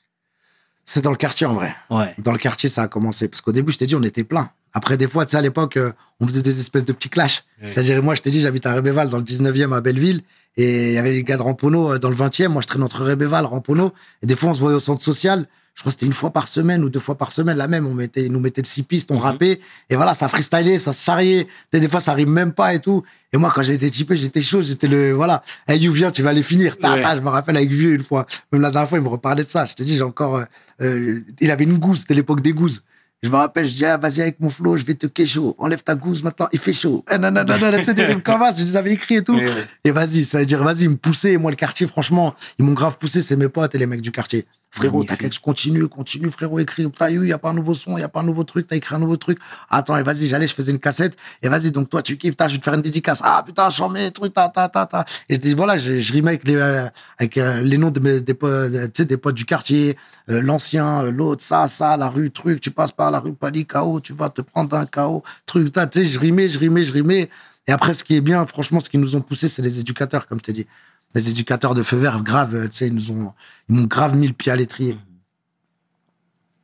C'est 0.84 1.02
dans 1.02 1.10
le 1.10 1.16
quartier, 1.16 1.46
en 1.46 1.54
vrai. 1.54 1.74
Ouais. 1.90 2.14
Dans 2.18 2.30
le 2.32 2.38
quartier, 2.38 2.68
ça 2.68 2.82
a 2.82 2.88
commencé. 2.88 3.28
Parce 3.28 3.40
qu'au 3.40 3.50
début, 3.52 3.72
je 3.72 3.78
t'ai 3.78 3.86
dit, 3.86 3.96
on 3.96 4.02
était 4.04 4.22
plein. 4.24 4.50
Après, 4.72 4.96
des 4.96 5.08
fois, 5.08 5.24
tu 5.26 5.32
sais, 5.32 5.36
à 5.36 5.40
l'époque, 5.40 5.76
euh, 5.78 5.92
on 6.20 6.26
faisait 6.28 6.42
des 6.42 6.60
espèces 6.60 6.84
de 6.84 6.92
petits 6.92 7.08
clashs. 7.08 7.42
Ouais. 7.60 7.70
C'est-à-dire, 7.70 8.00
moi, 8.02 8.14
je 8.14 8.22
t'ai 8.22 8.30
dit, 8.30 8.40
j'habite 8.40 8.66
à 8.66 8.74
Rébéval, 8.74 9.08
dans 9.08 9.16
le 9.18 9.24
19e 9.24 9.72
à 9.72 9.80
Belleville. 9.80 10.22
Et 10.56 10.88
il 10.88 10.92
y 10.94 10.98
avait 10.98 11.12
les 11.12 11.24
gars 11.24 11.36
de 11.36 11.42
Rampono 11.42 11.94
euh, 11.94 11.98
dans 11.98 12.10
le 12.10 12.14
20e. 12.16 12.48
Moi, 12.48 12.62
je 12.62 12.66
traîne 12.68 12.82
entre 12.84 13.02
Rébéval, 13.02 13.44
Rampono. 13.46 13.92
Et 14.22 14.26
des 14.26 14.36
fois, 14.36 14.50
on 14.50 14.54
se 14.54 14.60
voyait 14.60 14.76
au 14.76 14.80
centre 14.80 15.02
social. 15.02 15.48
Je 15.76 15.82
crois 15.82 15.90
que 15.92 15.98
c'était 15.98 16.06
une 16.06 16.14
fois 16.14 16.30
par 16.30 16.48
semaine 16.48 16.82
ou 16.82 16.88
deux 16.88 17.00
fois 17.00 17.16
par 17.18 17.32
semaine, 17.32 17.58
la 17.58 17.68
même. 17.68 17.86
On 17.86 17.92
mettait, 17.92 18.30
nous 18.30 18.40
mettait 18.40 18.62
de 18.62 18.66
six 18.66 18.82
pistes, 18.82 19.10
on 19.10 19.18
rappait. 19.18 19.60
Et 19.90 19.94
voilà, 19.96 20.14
ça 20.14 20.26
freestylait, 20.26 20.78
ça 20.78 20.94
se 20.94 21.04
charriait. 21.04 21.46
Des 21.70 21.86
fois, 21.86 22.00
ça 22.00 22.14
rime 22.14 22.30
même 22.30 22.52
pas 22.52 22.72
et 22.72 22.80
tout. 22.80 23.02
Et 23.30 23.36
moi, 23.36 23.52
quand 23.54 23.62
j'ai 23.62 23.74
été 23.74 23.90
typé, 23.90 24.16
j'étais 24.16 24.40
chaud. 24.40 24.62
J'étais 24.62 24.88
le, 24.88 25.12
voilà. 25.12 25.42
Hey, 25.68 25.78
you, 25.78 25.92
viens, 25.92 26.10
tu 26.10 26.22
vas 26.22 26.32
les 26.32 26.42
finir. 26.42 26.78
Ta, 26.78 26.94
Ouais. 26.94 27.02
ta, 27.02 27.14
je 27.14 27.20
me 27.20 27.28
rappelle 27.28 27.58
avec 27.58 27.70
Vieux 27.70 27.92
une 27.92 28.02
fois. 28.02 28.26
Même 28.52 28.62
la 28.62 28.70
dernière 28.70 28.88
fois, 28.88 28.96
il 28.96 29.04
me 29.04 29.08
reparlait 29.08 29.44
de 29.44 29.50
ça. 29.50 29.66
Je 29.66 29.74
te 29.74 29.82
dis, 29.82 29.96
j'ai 29.96 30.02
encore, 30.02 30.36
euh, 30.36 30.44
euh, 30.80 31.20
il 31.40 31.50
avait 31.50 31.64
une 31.64 31.76
gousse. 31.76 32.00
C'était 32.00 32.14
l'époque 32.14 32.40
des 32.40 32.54
gousses. 32.54 32.82
Je 33.22 33.28
me 33.28 33.36
rappelle, 33.36 33.66
je 33.66 33.74
dis, 33.74 33.84
ah, 33.84 33.96
vas-y 33.98 34.22
avec 34.22 34.40
mon 34.40 34.48
flow, 34.48 34.76
je 34.76 34.84
vais 34.84 34.94
te 34.94 35.24
chaud. 35.24 35.54
Enlève 35.58 35.82
ta 35.82 35.94
gousse 35.94 36.22
maintenant, 36.22 36.48
il 36.52 36.58
fait 36.58 36.72
chaud. 36.74 37.04
Eh, 37.10 37.18
non, 37.18 37.30
non, 37.30 37.44
non, 37.44 37.58
non, 37.58 37.78
c'est 37.82 37.94
des 37.94 38.04
rimes 38.04 38.22
comme 38.22 38.40
ça, 38.40 38.50
je 38.58 38.62
les 38.64 38.76
avais 38.76 38.92
écrits 38.92 39.16
et 39.16 39.22
tout. 39.22 39.38
Et 39.84 39.90
vas-y, 39.90 40.24
ça 40.24 40.38
veut 40.38 40.46
dire, 40.46 40.62
vas-y, 40.62 40.82
ils 40.84 40.90
me 40.90 40.96
poussaient. 40.96 41.36
Moi, 41.38 41.50
le 41.50 41.56
quartier, 41.56 41.86
franchement, 41.86 42.34
ils 42.58 42.64
m'ont 42.64 42.74
grave 42.74 42.98
poussé, 42.98 43.22
c'est 43.22 43.36
mes 43.36 43.48
potes 43.48 43.74
et 43.74 43.78
les 43.78 43.86
mecs 43.86 44.02
du 44.02 44.12
quartier. 44.12 44.46
Frérot, 44.70 44.98
Magnifique. 44.98 45.08
t'inquiète, 45.08 45.34
je 45.34 45.40
continue, 45.40 45.88
continue, 45.88 46.30
frérot, 46.30 46.58
écris. 46.58 46.84
Putain, 46.84 47.08
il 47.08 47.24
y 47.24 47.32
a 47.32 47.38
pas 47.38 47.50
un 47.50 47.54
nouveau 47.54 47.74
son, 47.74 47.96
il 47.96 48.00
y 48.00 48.04
a 48.04 48.08
pas 48.08 48.20
un 48.20 48.24
nouveau 48.24 48.44
truc, 48.44 48.66
t'as 48.66 48.76
écrit 48.76 48.94
un 48.94 48.98
nouveau 48.98 49.16
truc. 49.16 49.38
Attends, 49.70 49.96
et 49.96 50.02
vas-y, 50.02 50.26
j'allais, 50.26 50.46
je 50.46 50.54
faisais 50.54 50.72
une 50.72 50.78
cassette. 50.78 51.16
Et 51.42 51.48
vas-y, 51.48 51.70
donc 51.70 51.88
toi, 51.88 52.02
tu 52.02 52.18
kiffes, 52.18 52.32
putain, 52.32 52.48
je 52.48 52.54
vais 52.54 52.58
te 52.58 52.64
faire 52.64 52.74
une 52.74 52.82
dédicace. 52.82 53.20
Ah, 53.24 53.42
putain, 53.46 53.70
j'en 53.70 53.88
mets, 53.88 54.10
truc, 54.10 54.34
ta, 54.34 54.48
ta, 54.48 54.68
ta, 54.68 54.84
ta. 54.84 55.04
Et 55.28 55.36
je 55.36 55.40
dis, 55.40 55.54
voilà, 55.54 55.76
je, 55.78 56.00
je 56.00 56.12
rimais 56.12 56.32
avec 56.32 56.46
les, 56.46 56.56
euh, 56.56 56.88
avec 57.18 57.38
euh, 57.38 57.62
les 57.62 57.78
noms 57.78 57.90
de 57.90 58.00
mes, 58.00 58.20
des, 58.20 58.34
potes, 58.34 58.50
euh, 58.50 58.88
des 58.88 59.16
potes 59.16 59.34
du 59.34 59.46
quartier, 59.46 59.96
euh, 60.28 60.42
l'ancien, 60.42 61.04
l'autre, 61.04 61.42
ça, 61.42 61.68
ça, 61.68 61.96
la 61.96 62.08
rue, 62.10 62.30
truc, 62.30 62.60
tu 62.60 62.70
passes 62.70 62.92
par 62.92 63.10
la 63.10 63.20
rue 63.20 63.32
Pali, 63.32 63.64
KO, 63.66 64.00
tu 64.00 64.12
vas 64.12 64.28
te 64.28 64.42
prendre 64.42 64.76
un 64.76 64.84
KO, 64.84 65.22
truc, 65.46 65.72
ta, 65.72 65.86
tu 65.86 66.00
sais, 66.00 66.04
je 66.04 66.20
rimais, 66.20 66.48
je 66.48 66.58
rimais, 66.58 66.82
je 66.82 66.92
rimais. 66.92 67.30
Et 67.66 67.72
après, 67.72 67.94
ce 67.94 68.04
qui 68.04 68.14
est 68.14 68.20
bien, 68.20 68.44
franchement, 68.46 68.80
ce 68.80 68.88
qui 68.88 68.98
nous 68.98 69.16
ont 69.16 69.20
poussé, 69.20 69.48
c'est 69.48 69.62
les 69.62 69.80
éducateurs, 69.80 70.28
comme 70.28 70.38
je 70.38 70.44
t'ai 70.44 70.52
dit. 70.52 70.66
Les 71.14 71.28
éducateurs 71.30 71.74
de 71.74 71.82
feu 71.82 71.96
vert, 71.96 72.22
grave, 72.22 72.54
euh, 72.54 72.68
tu 72.68 72.76
sais, 72.76 72.88
ils 72.88 72.94
nous 72.94 73.10
ont, 73.10 73.32
ils 73.68 73.74
m'ont 73.74 73.84
grave 73.86 74.16
mis 74.16 74.26
le 74.28 74.34
pied 74.34 74.52
à 74.52 74.56
l'étrier. 74.56 74.98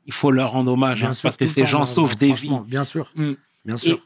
Il 0.05 0.13
faut 0.13 0.31
leur 0.31 0.51
rendre 0.53 0.73
hommage, 0.73 1.01
Bien 1.01 1.11
hein, 1.11 1.13
sûr, 1.13 1.29
parce 1.29 1.37
que 1.37 1.47
ces 1.49 1.65
gens 1.65 1.81
non, 1.81 1.87
sauvent 1.87 2.17
des 2.17 2.33
vies. 2.33 2.51
Bien 2.67 2.85
sûr, 2.85 3.11
Mm. 3.15 3.33
bien 3.65 3.77
Et 3.77 3.79
sûr. 3.79 3.99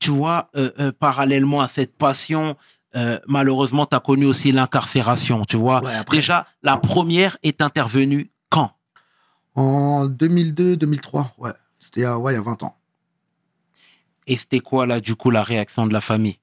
tu 0.00 0.10
vois, 0.10 0.50
euh, 0.56 0.70
euh, 0.80 0.90
parallèlement 0.92 1.60
à 1.60 1.68
cette 1.68 1.96
passion, 1.96 2.56
euh, 2.96 3.18
malheureusement, 3.28 3.86
tu 3.86 3.94
as 3.94 4.00
connu 4.00 4.24
aussi 4.26 4.52
l'incarcération, 4.52 5.44
tu 5.44 5.56
vois. 5.56 5.84
Ouais, 5.84 5.94
après, 5.94 6.16
Déjà, 6.16 6.46
la 6.62 6.76
première 6.76 7.36
est 7.42 7.60
intervenue 7.60 8.30
quand? 8.50 8.72
En 9.54 10.06
2002, 10.06 10.76
2003, 10.76 11.34
ouais. 11.38 11.50
C'était, 11.78 12.04
euh, 12.04 12.16
ouais, 12.16 12.32
il 12.32 12.36
y 12.36 12.38
a 12.38 12.42
20 12.42 12.62
ans. 12.64 12.76
Et 14.26 14.36
c'était 14.38 14.60
quoi, 14.60 14.86
là, 14.86 15.00
du 15.00 15.14
coup, 15.14 15.30
la 15.30 15.42
réaction 15.42 15.86
de 15.86 15.92
la 15.92 16.00
famille? 16.00 16.38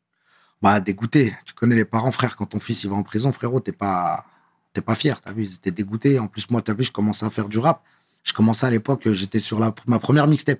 Bah, 0.62 0.80
dégoûté. 0.80 1.36
Tu 1.46 1.54
connais 1.54 1.76
les 1.76 1.86
parents, 1.86 2.12
frère, 2.12 2.36
quand 2.36 2.46
ton 2.46 2.60
fils, 2.60 2.84
il 2.84 2.90
va 2.90 2.96
en 2.96 3.04
prison, 3.04 3.32
frérot, 3.32 3.60
t'es 3.60 3.72
pas, 3.72 4.26
t'es 4.74 4.82
pas 4.82 4.96
fier, 4.96 5.20
t'as 5.20 5.34
vu, 5.34 5.44
ils 5.44 5.56
étaient 5.56 5.72
dégoûtés. 5.72 6.20
En 6.20 6.28
plus, 6.28 6.50
moi, 6.50 6.62
t'as 6.62 6.74
vu, 6.74 6.84
je 6.84 6.92
commençais 6.92 7.26
à 7.26 7.30
faire 7.30 7.50
du 7.50 7.58
rap. 7.58 7.84
Je 8.24 8.34
commençais 8.34 8.68
à 8.68 8.70
l'époque, 8.70 9.08
euh, 9.08 9.14
j'étais 9.14 9.40
sur 9.40 9.60
la, 9.60 9.74
ma 9.88 9.98
première 9.98 10.28
mixtape, 10.28 10.60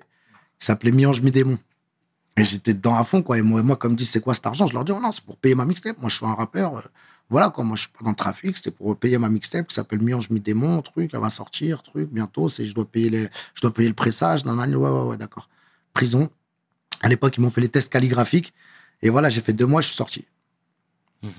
qui 0.58 0.66
s'appelait 0.66 0.90
Mi-Ange, 0.90 1.20
Mi-Démon. 1.20 1.58
Et 2.36 2.44
j'étais 2.44 2.74
dedans 2.74 2.96
à 2.96 3.04
fond, 3.04 3.22
quoi. 3.22 3.38
Et 3.38 3.42
moi, 3.42 3.62
moi 3.62 3.76
comme 3.76 3.94
dit, 3.94 4.04
c'est 4.04 4.20
quoi 4.20 4.34
cet 4.34 4.46
argent? 4.46 4.66
Je 4.66 4.72
leur 4.72 4.84
dis, 4.84 4.90
oh 4.90 5.00
non, 5.00 5.12
c'est 5.12 5.24
pour 5.24 5.36
payer 5.36 5.54
ma 5.54 5.64
mixtape. 5.64 5.98
Moi, 6.00 6.08
je 6.08 6.16
suis 6.16 6.26
un 6.26 6.34
rappeur. 6.34 6.78
euh, 6.78 6.80
voilà, 7.30 7.50
quoi. 7.50 7.62
Moi, 7.62 7.76
je 7.76 7.82
suis 7.82 7.90
pas 7.90 8.02
dans 8.02 8.10
le 8.10 8.16
trafic. 8.16 8.56
C'était 8.56 8.70
pour 8.72 8.96
payer 8.96 9.18
ma 9.18 9.28
mixtape 9.28 9.68
qui 9.68 9.74
s'appelle 9.74 10.00
Mi-Ange, 10.00 10.30
Mi-Démon. 10.30 10.82
Truc, 10.82 11.10
elle 11.12 11.20
va 11.20 11.30
sortir, 11.30 11.82
truc, 11.82 12.08
bientôt. 12.10 12.48
C'est, 12.48 12.66
je 12.66 12.74
dois 12.74 12.86
payer 12.86 13.10
les, 13.10 13.28
je 13.54 13.60
dois 13.60 13.72
payer 13.72 13.88
le 13.88 13.94
pressage. 13.94 14.44
Non, 14.44 14.56
ouais, 14.58 14.74
ouais, 14.74 15.02
ouais, 15.10 15.16
d'accord. 15.16 15.48
Prison. 15.94 16.28
À 17.02 17.08
l'époque, 17.08 17.36
ils 17.36 17.40
m'ont 17.40 17.50
fait 17.50 17.60
les 17.60 17.68
tests 17.68 17.92
calligraphiques. 17.92 18.52
Et 19.02 19.10
voilà, 19.10 19.28
j'ai 19.28 19.40
fait 19.40 19.52
deux 19.52 19.66
mois, 19.66 19.80
je 19.80 19.88
suis 19.88 19.96
sorti. 19.96 20.26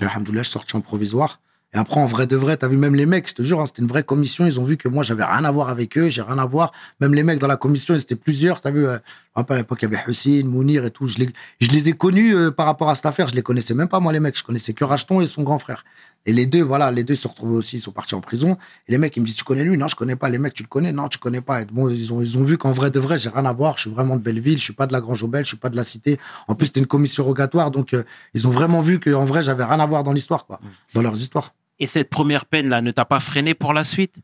Alhamdoulilah, 0.01 0.43
je 0.43 0.49
suis 0.49 0.53
sorti 0.53 0.75
en 0.75 0.81
provisoire. 0.81 1.39
Et 1.73 1.77
après, 1.77 1.99
en 1.99 2.05
vrai 2.05 2.27
de 2.27 2.35
vrai, 2.35 2.55
t'as 2.55 2.67
vu 2.67 2.77
même 2.77 2.93
les 2.93 3.07
mecs, 3.07 3.27
je 3.27 3.33
te 3.33 3.41
jure, 3.41 3.59
hein, 3.59 3.65
c'était 3.65 3.81
une 3.81 3.87
vraie 3.87 4.03
commission. 4.03 4.45
Ils 4.45 4.59
ont 4.59 4.63
vu 4.63 4.77
que 4.77 4.87
moi, 4.87 5.01
j'avais 5.01 5.23
rien 5.23 5.43
à 5.43 5.51
voir 5.51 5.69
avec 5.69 5.97
eux, 5.97 6.07
j'ai 6.07 6.21
rien 6.21 6.37
à 6.37 6.45
voir. 6.45 6.71
Même 6.99 7.15
les 7.15 7.23
mecs 7.23 7.39
dans 7.39 7.47
la 7.47 7.57
commission, 7.57 7.95
ils 7.95 8.01
étaient 8.01 8.15
plusieurs. 8.15 8.61
T'as 8.61 8.69
vu, 8.69 8.85
euh, 8.85 8.93
je 8.93 8.97
me 8.97 9.01
rappelle 9.35 9.55
à 9.55 9.59
l'époque, 9.61 9.79
il 9.81 9.91
y 9.91 9.95
avait 9.95 10.03
Hussein, 10.07 10.43
Mounir 10.45 10.85
et 10.85 10.91
tout. 10.91 11.07
Je 11.07 11.17
les, 11.17 11.29
je 11.59 11.71
les 11.71 11.89
ai 11.89 11.93
connus 11.93 12.35
euh, 12.35 12.51
par 12.51 12.67
rapport 12.67 12.89
à 12.89 12.95
cette 12.95 13.07
affaire. 13.07 13.27
Je 13.27 13.33
les 13.33 13.41
connaissais 13.41 13.73
même 13.73 13.87
pas, 13.87 13.99
moi, 13.99 14.13
les 14.13 14.19
mecs. 14.19 14.37
Je 14.37 14.43
connaissais 14.43 14.73
que 14.73 14.83
Racheton 14.83 15.19
et 15.19 15.25
son 15.25 15.41
grand 15.41 15.57
frère. 15.57 15.83
Et 16.25 16.31
les 16.31 16.45
deux, 16.45 16.61
voilà, 16.61 16.89
les 16.91 17.03
deux 17.03 17.15
se 17.15 17.27
retrouvaient 17.27 17.57
aussi, 17.57 17.77
ils 17.77 17.81
sont 17.81 17.91
partis 17.91 18.15
en 18.15 18.21
prison. 18.21 18.57
Et 18.87 18.93
les 18.93 18.97
mecs, 18.97 19.15
ils 19.17 19.19
me 19.19 19.25
disent, 19.25 19.35
tu 19.35 19.43
connais 19.43 19.63
lui? 19.63 19.77
Non, 19.77 19.87
je 19.87 19.95
connais 19.95 20.15
pas. 20.15 20.29
Les 20.29 20.37
mecs, 20.37 20.53
tu 20.53 20.63
le 20.63 20.69
connais? 20.69 20.91
Non, 20.91 21.09
tu 21.09 21.17
connais 21.17 21.41
pas. 21.41 21.61
Et 21.61 21.65
bon, 21.65 21.89
ils 21.89 22.13
ont, 22.13 22.21
ils 22.21 22.37
ont 22.37 22.43
vu 22.43 22.57
qu'en 22.57 22.71
vrai 22.71 22.91
de 22.91 22.99
vrai, 22.99 23.17
j'ai 23.17 23.29
rien 23.29 23.45
à 23.45 23.51
voir. 23.51 23.75
Je 23.75 23.81
suis 23.81 23.89
vraiment 23.89 24.15
de 24.15 24.21
Belleville. 24.21 24.57
Je 24.57 24.63
suis 24.63 24.73
pas 24.73 24.87
de 24.87 24.93
la 24.93 25.01
Grange 25.01 25.21
Aubel. 25.21 25.43
Je 25.43 25.49
suis 25.49 25.57
pas 25.57 25.69
de 25.69 25.75
la 25.75 25.83
cité. 25.83 26.17
En 26.47 26.55
plus, 26.55 26.67
c'était 26.67 26.79
une 26.79 26.87
commission 26.87 27.25
rogatoire. 27.25 27.71
Donc, 27.71 27.93
euh, 27.93 28.03
ils 28.33 28.47
ont 28.47 28.51
vraiment 28.51 28.81
vu 28.81 28.99
qu'en 28.99 29.25
vrai, 29.25 29.43
j'avais 29.43 29.65
rien 29.65 29.79
à 29.79 29.85
voir 29.85 30.03
dans 30.03 30.13
l'histoire, 30.13 30.45
quoi. 30.45 30.61
Dans 30.93 31.01
leurs 31.01 31.19
histoires. 31.19 31.53
Et 31.79 31.87
cette 31.87 32.09
première 32.09 32.45
peine-là 32.45 32.81
ne 32.81 32.91
t'a 32.91 33.03
pas 33.03 33.19
freiné 33.19 33.53
pour 33.53 33.73
la 33.73 33.83
suite? 33.83 34.15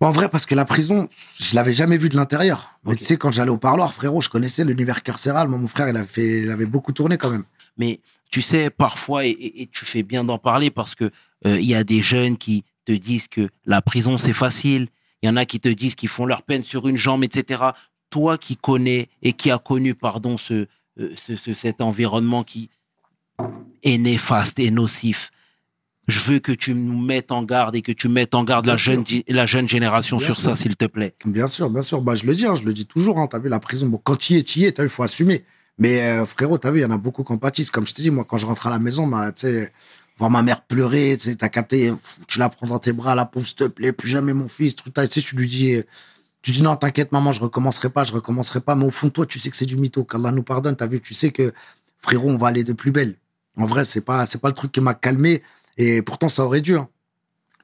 Bon, 0.00 0.08
en 0.08 0.12
vrai, 0.12 0.28
parce 0.28 0.44
que 0.44 0.54
la 0.54 0.64
prison, 0.64 1.08
je 1.38 1.54
l'avais 1.54 1.72
jamais 1.72 1.96
vue 1.96 2.08
de 2.10 2.16
l'intérieur. 2.16 2.78
Tu 2.90 2.98
sais, 2.98 3.16
quand 3.16 3.32
j'allais 3.32 3.50
au 3.50 3.56
parloir, 3.56 3.94
frérot, 3.94 4.20
je 4.20 4.28
connaissais 4.28 4.64
l'univers 4.64 5.02
carcéral. 5.02 5.48
Moi, 5.48 5.58
mon 5.58 5.68
frère, 5.68 5.88
il 5.88 5.96
avait, 5.96 6.06
fait, 6.06 6.42
il 6.42 6.50
avait 6.50 6.66
beaucoup 6.66 6.92
tourné 6.92 7.16
quand 7.16 7.30
même. 7.30 7.44
Mais 7.78 8.00
tu 8.30 8.42
sais, 8.42 8.70
parfois, 8.70 9.24
et, 9.26 9.30
et- 9.30 9.62
et 9.62 9.66
tu 9.66 9.84
fais 9.84 10.02
bien 10.02 10.24
d'en 10.24 10.38
parler 10.38 10.70
parce 10.70 10.94
que 10.94 11.10
euh, 11.46 11.58
il 11.60 11.66
y 11.66 11.74
a 11.74 11.84
des 11.84 12.00
jeunes 12.00 12.36
qui 12.36 12.64
te 12.84 12.92
disent 12.92 13.28
que 13.28 13.48
la 13.64 13.80
prison, 13.82 14.18
c'est 14.18 14.32
facile. 14.32 14.88
Il 15.22 15.26
y 15.26 15.30
en 15.30 15.36
a 15.36 15.44
qui 15.46 15.60
te 15.60 15.68
disent 15.68 15.94
qu'ils 15.94 16.08
font 16.08 16.26
leur 16.26 16.42
peine 16.42 16.62
sur 16.62 16.86
une 16.88 16.96
jambe, 16.96 17.24
etc. 17.24 17.62
Toi 18.10 18.36
qui 18.38 18.56
connais 18.56 19.08
et 19.22 19.32
qui 19.32 19.50
as 19.50 19.58
connu, 19.58 19.94
pardon, 19.94 20.36
ce, 20.36 20.66
euh, 21.00 21.12
ce- 21.16 21.36
ce- 21.36 21.54
cet 21.54 21.80
environnement 21.80 22.44
qui 22.44 22.68
est 23.82 23.98
néfaste 23.98 24.58
et 24.58 24.70
nocif, 24.70 25.30
je 26.06 26.20
veux 26.20 26.38
que 26.38 26.52
tu 26.52 26.74
nous 26.74 27.00
mettes 27.00 27.32
en 27.32 27.42
garde 27.42 27.74
et 27.76 27.82
que 27.82 27.92
tu 27.92 28.08
mettes 28.08 28.34
en 28.34 28.44
garde 28.44 28.66
la 28.66 28.76
sûr. 28.76 28.92
jeune, 28.92 29.04
la 29.28 29.46
jeune 29.46 29.68
génération 29.68 30.18
Bien 30.18 30.26
sur 30.26 30.34
sûr. 30.34 30.44
ça, 30.44 30.56
s'il 30.56 30.76
te 30.76 30.84
plaît. 30.84 31.14
Bien 31.24 31.48
sûr, 31.48 31.70
bien 31.70 31.82
sûr. 31.82 32.02
Bah, 32.02 32.14
je 32.14 32.26
le 32.26 32.34
dis, 32.34 32.44
hein, 32.46 32.54
je 32.54 32.62
le 32.64 32.74
dis 32.74 32.86
toujours. 32.86 33.18
Hein, 33.18 33.26
t'as 33.26 33.38
vu 33.38 33.48
la 33.48 33.58
prison. 33.60 33.86
Bon, 33.88 33.98
quand 34.02 34.16
tu 34.16 34.34
y 34.34 34.36
es, 34.36 34.42
tu 34.42 34.58
y 34.60 34.64
es. 34.66 34.74
Il 34.78 34.88
faut 34.90 35.02
assumer. 35.02 35.44
Mais 35.78 36.02
euh, 36.02 36.26
frérot, 36.26 36.58
t'as 36.58 36.70
vu, 36.70 36.80
il 36.80 36.82
y 36.82 36.84
en 36.84 36.90
a 36.90 36.96
beaucoup 36.96 37.24
qui 37.24 37.32
en 37.32 37.38
pâtissent. 37.38 37.70
Comme 37.70 37.86
je 37.86 37.94
te 37.94 38.00
dis, 38.00 38.10
moi, 38.10 38.24
quand 38.24 38.36
je 38.36 38.46
rentre 38.46 38.66
à 38.66 38.70
la 38.70 38.78
maison, 38.78 39.10
tu 39.32 39.32
sais, 39.36 39.72
voir 40.18 40.30
ma 40.30 40.42
mère 40.42 40.62
pleurer, 40.62 41.18
t'as 41.38 41.48
capté, 41.48 41.92
tu 42.28 42.38
la 42.38 42.48
prends 42.48 42.66
dans 42.66 42.78
tes 42.78 42.92
bras, 42.92 43.14
la 43.14 43.26
pauvre, 43.26 43.46
s'il 43.46 43.56
te 43.56 43.64
plaît, 43.64 43.92
plus 43.92 44.08
jamais 44.08 44.32
mon 44.32 44.48
fils. 44.48 44.76
Tout, 44.76 44.90
tu 44.90 45.06
sais, 45.06 45.20
tu 45.20 45.36
lui 45.36 45.48
dis, 45.48 45.82
tu 46.42 46.52
dis 46.52 46.62
non, 46.62 46.76
t'inquiète, 46.76 47.10
maman, 47.10 47.32
je 47.32 47.40
recommencerai 47.40 47.90
pas, 47.90 48.04
je 48.04 48.12
recommencerai 48.12 48.60
pas. 48.60 48.74
Mais 48.74 48.84
au 48.84 48.90
fond 48.90 49.10
toi, 49.10 49.26
tu 49.26 49.38
sais 49.38 49.50
que 49.50 49.56
c'est 49.56 49.66
du 49.66 49.76
mytho. 49.76 50.04
Qu'Allah 50.04 50.30
nous 50.30 50.42
pardonne. 50.42 50.76
T'as 50.76 50.86
vu, 50.86 51.00
tu 51.00 51.14
sais 51.14 51.30
que 51.32 51.52
frérot, 51.98 52.28
on 52.30 52.36
va 52.36 52.48
aller 52.48 52.64
de 52.64 52.72
plus 52.74 52.90
belle. 52.92 53.16
En 53.56 53.66
vrai, 53.66 53.84
c'est 53.84 54.02
pas, 54.02 54.26
c'est 54.26 54.40
pas 54.40 54.48
le 54.48 54.54
truc 54.54 54.70
qui 54.72 54.80
m'a 54.80 54.94
calmé. 54.94 55.42
Et 55.78 56.02
pourtant, 56.02 56.28
ça 56.28 56.44
aurait 56.44 56.60
dû. 56.60 56.76
hein. 56.76 56.88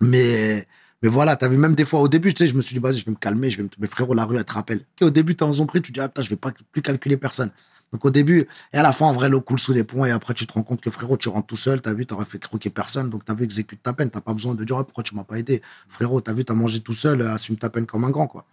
Mais, 0.00 0.66
mais 1.02 1.08
voilà, 1.08 1.36
t'as 1.36 1.48
vu, 1.48 1.58
même 1.58 1.74
des 1.74 1.84
fois, 1.84 2.00
au 2.00 2.08
début, 2.08 2.32
tu 2.34 2.44
sais, 2.44 2.48
je 2.50 2.54
me 2.54 2.62
suis 2.62 2.74
dit, 2.74 2.80
vas-y, 2.80 2.98
je 2.98 3.04
vais 3.04 3.12
me 3.12 3.16
calmer, 3.16 3.50
je 3.50 3.58
vais 3.58 3.64
me. 3.64 3.68
Mais 3.78 3.86
frérot, 3.86 4.14
la 4.14 4.24
rue, 4.24 4.36
elle 4.38 4.44
te 4.44 4.52
rappelle. 4.52 4.84
Au 5.02 5.11
début, 5.11 5.36
t'es 5.36 5.42
en 5.42 5.66
pris, 5.66 5.82
tu 5.82 5.92
dis, 5.92 6.00
ah 6.00 6.08
putain, 6.08 6.22
je 6.22 6.30
vais 6.30 6.36
pas 6.36 6.52
plus 6.72 6.82
calculer 6.82 7.16
personne. 7.18 7.52
Donc 7.93 8.05
au 8.05 8.11
début, 8.11 8.47
et 8.72 8.78
à 8.78 8.82
la 8.82 8.93
fin, 8.93 9.07
en 9.07 9.12
vrai, 9.12 9.28
l'eau 9.28 9.41
coule 9.41 9.59
sous 9.59 9.72
les 9.72 9.82
ponts, 9.82 10.05
et 10.05 10.11
après, 10.11 10.32
tu 10.32 10.47
te 10.47 10.53
rends 10.53 10.62
compte 10.62 10.80
que 10.80 10.91
frérot, 10.91 11.16
tu 11.16 11.28
rentres 11.28 11.49
tout 11.49 11.57
seul, 11.57 11.80
t'as 11.80 11.93
vu, 11.93 12.07
t'aurais 12.07 12.24
fait 12.24 12.38
croquer 12.38 12.70
personne, 12.70 13.11
donc 13.11 13.24
t'as 13.24 13.34
vu, 13.34 13.45
exécute 13.45 13.82
ta 13.82 13.93
peine, 13.93 14.11
t'as 14.11 14.20
pas 14.20 14.32
besoin 14.32 14.55
de 14.55 14.62
dire, 14.64 14.78
ah, 14.78 14.84
pourquoi 14.84 15.03
tu 15.03 15.16
m'as 15.16 15.24
pas 15.24 15.38
aidé? 15.38 15.61
Frérot, 15.88 16.20
t'as 16.20 16.32
vu, 16.32 16.45
t'as 16.45 16.55
mangé 16.55 16.80
tout 16.80 16.93
seul, 16.93 17.20
euh, 17.22 17.34
assume 17.34 17.57
ta 17.57 17.68
peine 17.68 17.86
comme 17.86 18.05
un 18.05 18.11
grand, 18.11 18.28
quoi. 18.28 18.47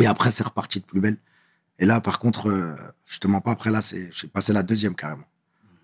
Et 0.00 0.06
après, 0.06 0.30
c'est 0.30 0.44
reparti 0.44 0.80
de 0.80 0.84
plus 0.84 1.00
belle. 1.00 1.16
Et 1.78 1.86
là, 1.86 2.00
par 2.00 2.18
contre, 2.18 2.50
euh, 2.50 2.74
je 3.06 3.18
te 3.20 3.28
mens 3.28 3.40
pas, 3.40 3.52
après, 3.52 3.70
là, 3.70 3.80
c'est, 3.80 4.10
j'ai 4.12 4.26
passé 4.26 4.52
la 4.52 4.62
deuxième 4.64 4.94
carrément. 4.94 5.24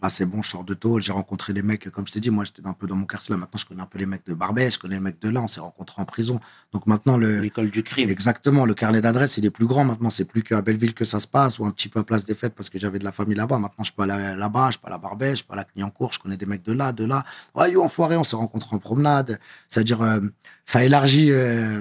Là, 0.02 0.08
c'est 0.08 0.26
bon, 0.26 0.42
je 0.42 0.50
sors 0.50 0.64
de 0.64 0.74
tôle, 0.74 1.00
j'ai 1.00 1.12
rencontré 1.12 1.52
des 1.52 1.62
mecs, 1.62 1.88
comme 1.90 2.08
je 2.08 2.12
t'ai 2.12 2.18
dit, 2.18 2.30
moi, 2.30 2.42
j'étais 2.42 2.66
un 2.66 2.72
peu 2.72 2.88
dans 2.88 2.96
mon 2.96 3.06
quartier, 3.06 3.32
là, 3.32 3.38
maintenant, 3.38 3.56
je 3.56 3.64
connais 3.64 3.82
un 3.82 3.86
peu 3.86 4.00
les 4.00 4.06
mecs 4.06 4.26
de 4.26 4.34
Barbès, 4.34 4.74
je 4.74 4.78
connais 4.80 4.96
les 4.96 5.00
mecs 5.00 5.22
de 5.22 5.28
là, 5.28 5.40
on 5.40 5.46
s'est 5.46 5.60
rencontrés 5.60 6.02
en 6.02 6.04
prison. 6.04 6.40
Donc 6.72 6.88
maintenant, 6.88 7.16
le, 7.16 7.38
L'école 7.38 7.70
du 7.70 7.84
crime. 7.84 8.10
Exactement, 8.10 8.66
le 8.66 8.74
carnet 8.74 9.00
d'adresse, 9.00 9.36
il 9.36 9.46
est 9.46 9.50
plus 9.50 9.66
grand 9.66 9.84
maintenant. 9.84 10.10
C'est 10.10 10.24
plus 10.24 10.42
qu'à 10.42 10.60
Belleville 10.60 10.92
que 10.92 11.04
ça 11.04 11.20
se 11.20 11.28
passe 11.28 11.60
ou 11.60 11.66
un 11.66 11.70
petit 11.70 11.88
peu 11.88 12.00
à 12.00 12.02
Place 12.02 12.24
des 12.24 12.34
Fêtes 12.34 12.54
parce 12.56 12.68
que 12.68 12.80
j'avais 12.80 12.98
de 12.98 13.04
la 13.04 13.12
famille 13.12 13.36
là-bas. 13.36 13.60
Maintenant, 13.60 13.84
je 13.84 13.92
peux 13.92 14.02
aller 14.02 14.36
là-bas, 14.36 14.72
je 14.72 14.78
peux 14.78 14.88
aller 14.88 14.96
à 14.96 14.98
Barbès, 14.98 15.38
je 15.38 15.44
peux 15.44 15.52
aller 15.52 15.62
à 15.62 15.64
Clignancourt, 15.64 16.12
je 16.12 16.18
connais 16.18 16.36
des 16.36 16.46
mecs 16.46 16.64
de 16.64 16.72
là, 16.72 16.90
de 16.90 17.04
là. 17.04 17.22
Ouais, 17.54 17.70
yo, 17.70 17.84
enfoiré, 17.84 18.16
on 18.16 18.24
s'est 18.24 18.34
rencontrés 18.34 18.74
en 18.74 18.80
promenade. 18.80 19.38
C'est-à-dire, 19.68 20.02
euh, 20.02 20.18
ça 20.64 20.84
élargit, 20.84 21.30
euh, 21.30 21.80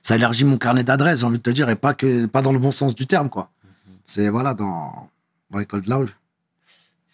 ça 0.00 0.14
élargit 0.14 0.44
mon 0.44 0.58
carnet 0.58 0.84
d'adresse, 0.84 1.20
j'ai 1.20 1.26
envie 1.26 1.38
de 1.38 1.42
te 1.42 1.50
dire, 1.50 1.68
et 1.70 1.76
pas 1.76 1.92
que, 1.94 2.26
pas 2.26 2.40
dans 2.40 2.52
le 2.52 2.60
bon 2.60 2.70
sens 2.70 2.94
du 2.94 3.08
terme, 3.08 3.28
quoi. 3.28 3.50
C'est, 4.04 4.28
voilà, 4.28 4.54
dans, 4.54 5.08
dans 5.50 5.58
l'école 5.58 5.80
de 5.80 5.90
Laoul. 5.90 6.10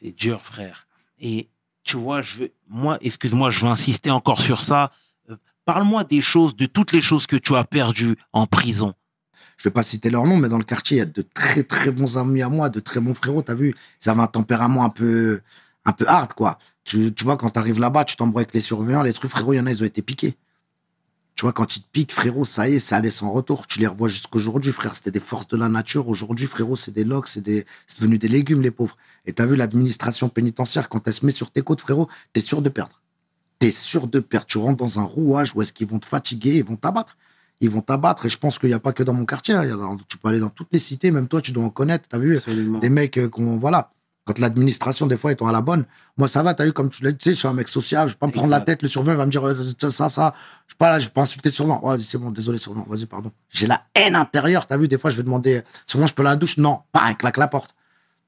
C'est 0.02 0.12
dur, 0.12 0.40
frère. 0.42 0.86
Et 1.18 1.48
tu 1.84 1.96
vois, 1.96 2.22
je 2.22 2.38
veux, 2.38 2.52
moi, 2.68 2.98
excuse-moi, 3.00 3.50
je 3.50 3.60
veux 3.60 3.70
insister 3.70 4.10
encore 4.10 4.40
sur 4.40 4.62
ça. 4.62 4.92
Euh, 5.28 5.36
Parle-moi 5.64 6.04
des 6.04 6.22
choses, 6.22 6.56
de 6.56 6.66
toutes 6.66 6.92
les 6.92 7.00
choses 7.02 7.26
que 7.26 7.36
tu 7.36 7.54
as 7.56 7.64
perdues 7.64 8.16
en 8.32 8.46
prison. 8.46 8.94
je 9.56 9.68
vais 9.68 9.72
pas 9.72 9.82
citer 9.82 10.08
leur 10.08 10.24
nom, 10.24 10.36
mais 10.38 10.48
dans 10.48 10.58
le 10.58 10.64
quartier, 10.64 10.96
il 10.96 11.00
y 11.00 11.02
a 11.02 11.06
de 11.06 11.22
très 11.22 11.62
très 11.64 11.90
bons 11.90 12.16
amis 12.16 12.40
à 12.40 12.48
moi, 12.48 12.70
de 12.70 12.80
très 12.80 13.00
bons 13.00 13.12
frérots, 13.12 13.42
t'as 13.42 13.54
vu? 13.54 13.74
Ils 14.02 14.08
avaient 14.08 14.22
un 14.22 14.26
tempérament 14.26 14.84
un 14.84 14.88
peu, 14.88 15.42
un 15.84 15.92
peu 15.92 16.06
hard, 16.08 16.32
quoi. 16.32 16.58
Tu, 16.84 17.12
tu 17.12 17.24
vois, 17.24 17.36
quand 17.36 17.50
t'arrives 17.50 17.78
là-bas, 17.78 18.06
tu 18.06 18.16
t'embrouilles 18.16 18.44
avec 18.44 18.54
les 18.54 18.62
surveillants, 18.62 19.02
les 19.02 19.12
trucs, 19.12 19.30
frérot, 19.30 19.52
il 19.52 19.56
y 19.56 19.60
en 19.60 19.66
a, 19.66 19.70
ils 19.70 19.82
ont 19.82 19.86
été 19.86 20.00
piqués. 20.00 20.34
Tu 21.36 21.42
vois, 21.42 21.52
quand 21.52 21.76
ils 21.76 21.82
te 21.82 21.88
piquent, 21.92 22.12
frérot, 22.12 22.46
ça 22.46 22.68
y 22.68 22.76
est, 22.76 22.80
ça 22.80 22.96
allait 22.96 23.10
sans 23.10 23.30
retour. 23.32 23.66
Tu 23.66 23.78
les 23.78 23.86
revois 23.86 24.08
jusqu'aujourd'hui, 24.08 24.72
frère. 24.72 24.96
C'était 24.96 25.10
des 25.10 25.20
forces 25.20 25.46
de 25.48 25.56
la 25.56 25.68
nature. 25.68 26.08
Aujourd'hui, 26.08 26.46
frérot, 26.46 26.76
c'est 26.76 26.92
des 26.92 27.04
locs, 27.04 27.28
c'est 27.28 27.40
des... 27.40 27.64
c'est 27.86 28.00
devenu 28.00 28.18
des 28.18 28.28
légumes, 28.28 28.62
les 28.62 28.70
pauvres. 28.70 28.96
Et 29.26 29.32
t'as 29.32 29.46
vu 29.46 29.56
l'administration 29.56 30.28
pénitentiaire, 30.28 30.88
quand 30.88 31.06
elle 31.06 31.12
se 31.14 31.24
met 31.26 31.32
sur 31.32 31.50
tes 31.50 31.62
côtes, 31.62 31.80
frérot, 31.80 32.08
t'es 32.32 32.40
sûr 32.40 32.62
de 32.62 32.68
perdre. 32.68 33.00
T'es 33.58 33.70
sûr 33.70 34.06
de 34.06 34.20
perdre. 34.20 34.46
Tu 34.46 34.58
rentres 34.58 34.78
dans 34.78 34.98
un 34.98 35.04
rouage 35.04 35.52
où 35.54 35.62
est-ce 35.62 35.72
qu'ils 35.72 35.86
vont 35.86 35.98
te 35.98 36.06
fatiguer, 36.06 36.56
ils 36.56 36.64
vont 36.64 36.76
t'abattre. 36.76 37.16
Ils 37.60 37.68
vont 37.68 37.82
t'abattre. 37.82 38.24
Et 38.24 38.28
je 38.30 38.38
pense 38.38 38.58
qu'il 38.58 38.70
n'y 38.70 38.74
a 38.74 38.78
pas 38.80 38.92
que 38.94 39.02
dans 39.02 39.12
mon 39.12 39.26
quartier. 39.26 39.54
hein. 39.54 39.98
Tu 40.08 40.16
peux 40.16 40.28
aller 40.28 40.40
dans 40.40 40.48
toutes 40.48 40.72
les 40.72 40.78
cités, 40.78 41.10
même 41.10 41.28
toi, 41.28 41.42
tu 41.42 41.52
dois 41.52 41.64
en 41.64 41.70
connaître. 41.70 42.08
T'as 42.08 42.18
vu? 42.18 42.38
Absolument. 42.38 42.78
des 42.78 42.88
mecs 42.88 43.18
euh, 43.18 43.28
qu'on. 43.28 43.58
Voilà. 43.58 43.90
Quand 44.24 44.38
l'administration, 44.38 45.06
des 45.06 45.16
fois, 45.16 45.32
étant 45.32 45.46
à 45.46 45.52
la 45.52 45.60
bonne, 45.60 45.86
moi, 46.16 46.28
ça 46.28 46.42
va, 46.42 46.54
t'as 46.54 46.64
vu, 46.64 46.72
comme 46.72 46.88
tu 46.90 47.02
l'as 47.02 47.10
dit, 47.12 47.18
je 47.24 47.32
suis 47.32 47.48
un 47.48 47.54
mec 47.54 47.68
social, 47.68 48.06
je 48.06 48.12
vais 48.12 48.18
pas 48.18 48.26
me 48.26 48.32
prendre 48.32 48.50
la 48.50 48.60
tête, 48.60 48.82
le 48.82 48.86
surveillant 48.88 49.16
va 49.16 49.24
me 49.26 49.30
dire 49.30 49.46
euh, 49.46 49.56
ça, 49.78 49.90
ça, 49.90 50.08
ça. 50.08 50.34
Je 50.66 50.72
sais 50.72 50.76
pas, 50.78 50.90
là, 50.90 51.00
je 51.00 51.06
vais 51.06 51.10
pas 51.12 51.22
insulter 51.22 51.48
le 51.48 51.52
surveillant. 51.54 51.80
Vas-y, 51.82 52.02
c'est 52.02 52.18
bon, 52.18 52.30
désolé, 52.30 52.58
surveillant, 52.58 52.86
vas-y, 52.88 53.06
pardon. 53.06 53.32
J'ai 53.48 53.66
la 53.66 53.82
haine 53.94 54.14
intérieure, 54.14 54.66
t'as 54.66 54.76
vu, 54.76 54.88
des 54.88 54.98
fois, 54.98 55.10
je 55.10 55.16
vais 55.16 55.22
demander, 55.22 55.56
euh, 55.56 55.62
surveillant, 55.86 56.06
je 56.06 56.14
peux 56.14 56.22
aller 56.22 56.28
à 56.28 56.32
la 56.32 56.36
douche? 56.36 56.58
Non, 56.58 56.80
pas, 56.92 57.02
un 57.02 57.14
claque 57.14 57.38
la 57.38 57.48
porte. 57.48 57.74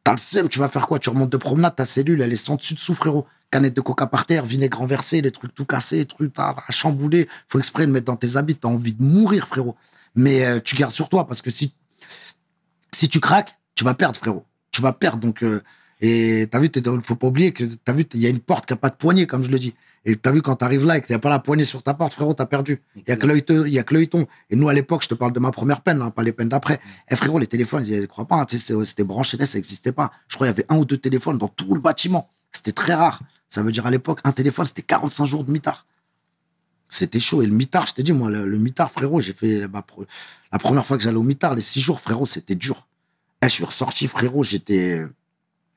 T'as 0.04 0.12
le 0.12 0.18
seum, 0.18 0.48
tu 0.48 0.58
vas 0.58 0.68
faire 0.68 0.86
quoi? 0.86 0.98
Tu 0.98 1.10
remontes 1.10 1.30
de 1.30 1.36
promenade, 1.36 1.76
ta 1.76 1.84
cellule, 1.84 2.22
elle 2.22 2.32
est 2.32 2.36
sans 2.36 2.56
dessus 2.56 2.74
dessous, 2.74 2.94
frérot. 2.94 3.26
Canette 3.50 3.74
de 3.76 3.80
coca 3.80 4.06
par 4.06 4.26
terre, 4.26 4.44
vinaigre 4.44 4.78
renversé, 4.78 5.20
les 5.20 5.30
trucs 5.30 5.54
tout 5.54 5.64
cassés, 5.66 6.06
trucs 6.06 6.32
à 6.38 6.56
à 6.66 6.72
chambouler. 6.72 7.28
Faut 7.48 7.58
exprès 7.58 7.86
de 7.86 7.92
mettre 7.92 8.06
dans 8.06 8.16
tes 8.16 8.36
habits, 8.36 8.56
t'as 8.56 8.68
envie 8.68 8.94
de 8.94 9.02
mourir, 9.02 9.46
frérot. 9.46 9.76
Mais 10.16 10.44
euh, 10.46 10.60
tu 10.60 10.74
gardes 10.74 10.92
sur 10.92 11.08
toi, 11.08 11.26
parce 11.26 11.42
que 11.42 11.50
si 11.50 11.74
si 12.94 13.08
tu 13.08 13.20
craques, 13.20 13.56
tu 13.74 13.84
vas 13.84 13.94
perdre, 13.94 14.18
frérot. 14.18 14.44
Tu 14.70 14.82
vas 14.82 14.92
perdre. 14.92 15.18
Donc, 15.18 15.42
euh, 15.42 15.62
et 16.00 16.48
t'as 16.50 16.58
vu, 16.60 16.70
t'es 16.70 16.80
dans- 16.80 17.00
faut 17.00 17.16
pas 17.16 17.28
oublier 17.28 17.52
que 17.52 17.64
t'as 17.64 17.92
vu, 17.92 18.06
il 18.14 18.20
y 18.20 18.26
a 18.26 18.30
une 18.30 18.40
porte 18.40 18.66
qui 18.66 18.72
a 18.72 18.76
pas 18.76 18.90
de 18.90 18.96
poignée, 18.96 19.26
comme 19.26 19.44
je 19.44 19.50
le 19.50 19.58
dis. 19.58 19.74
Et 20.04 20.16
t'as 20.16 20.32
vu, 20.32 20.42
quand 20.42 20.56
t'arrives 20.56 20.84
là 20.84 20.98
et 20.98 21.02
n'y 21.08 21.14
a 21.14 21.18
pas 21.20 21.30
la 21.30 21.38
poignée 21.38 21.64
sur 21.64 21.82
ta 21.82 21.94
porte, 21.94 22.14
frérot, 22.14 22.34
t'as 22.34 22.46
perdu. 22.46 22.82
Il 22.96 23.04
y 23.06 23.12
a 23.12 23.16
que 23.16 23.24
l'œil, 23.26 23.44
te- 23.44 23.66
il 23.66 23.72
y 23.72 23.78
a 23.78 23.84
que 23.84 23.94
l'œil 23.94 24.08
ton. 24.08 24.26
Et 24.50 24.56
nous, 24.56 24.68
à 24.68 24.74
l'époque, 24.74 25.02
je 25.04 25.08
te 25.08 25.14
parle 25.14 25.32
de 25.32 25.38
ma 25.38 25.52
première 25.52 25.80
peine, 25.80 26.02
hein, 26.02 26.10
pas 26.10 26.22
les 26.24 26.32
peines 26.32 26.48
d'après. 26.48 26.80
Eh, 27.08 27.14
frérot, 27.14 27.38
les 27.38 27.46
téléphones, 27.46 27.84
je 27.84 28.04
crois 28.06 28.24
pas, 28.26 28.36
hein, 28.36 28.44
tu 28.44 28.58
sais, 28.58 28.74
c'est- 28.74 28.84
c'était 28.84 29.04
branché, 29.04 29.36
ça 29.46 29.58
existait 29.58 29.92
pas. 29.92 30.10
Je 30.26 30.34
crois 30.34 30.48
qu'il 30.48 30.56
y 30.56 30.60
avait 30.60 30.66
un 30.74 30.78
ou 30.80 30.84
deux 30.84 30.96
téléphones 30.96 31.38
dans 31.38 31.48
tout 31.48 31.72
le 31.74 31.80
bâtiment. 31.80 32.28
C'était 32.50 32.72
très 32.72 32.94
rare. 32.94 33.20
Ça 33.48 33.62
veut 33.62 33.70
dire, 33.70 33.86
à 33.86 33.90
l'époque, 33.90 34.18
un 34.24 34.32
téléphone, 34.32 34.66
c'était 34.66 34.82
45 34.82 35.24
jours 35.26 35.44
de 35.44 35.52
mitard. 35.52 35.86
C'était 36.88 37.20
chaud. 37.20 37.40
Et 37.42 37.46
le 37.46 37.54
mitard, 37.54 37.86
je 37.86 37.94
t'ai 37.94 38.02
dit, 38.02 38.12
moi, 38.12 38.28
le, 38.28 38.44
le 38.46 38.58
mitard, 38.58 38.90
frérot, 38.90 39.20
j'ai 39.20 39.32
fait 39.32 39.66
ma 39.68 39.84
la 40.52 40.58
première 40.58 40.84
fois 40.84 40.98
que 40.98 41.02
j'allais 41.04 41.16
au 41.16 41.22
mitard, 41.22 41.54
les 41.54 41.62
six 41.62 41.80
jours, 41.80 42.00
frérot, 42.00 42.26
c'était 42.26 42.54
dur. 42.54 42.86
Eh, 43.40 43.46
je 43.48 43.52
suis 43.54 43.64
ressorti, 43.64 44.06
frérot, 44.08 44.42
j'étais 44.42 45.02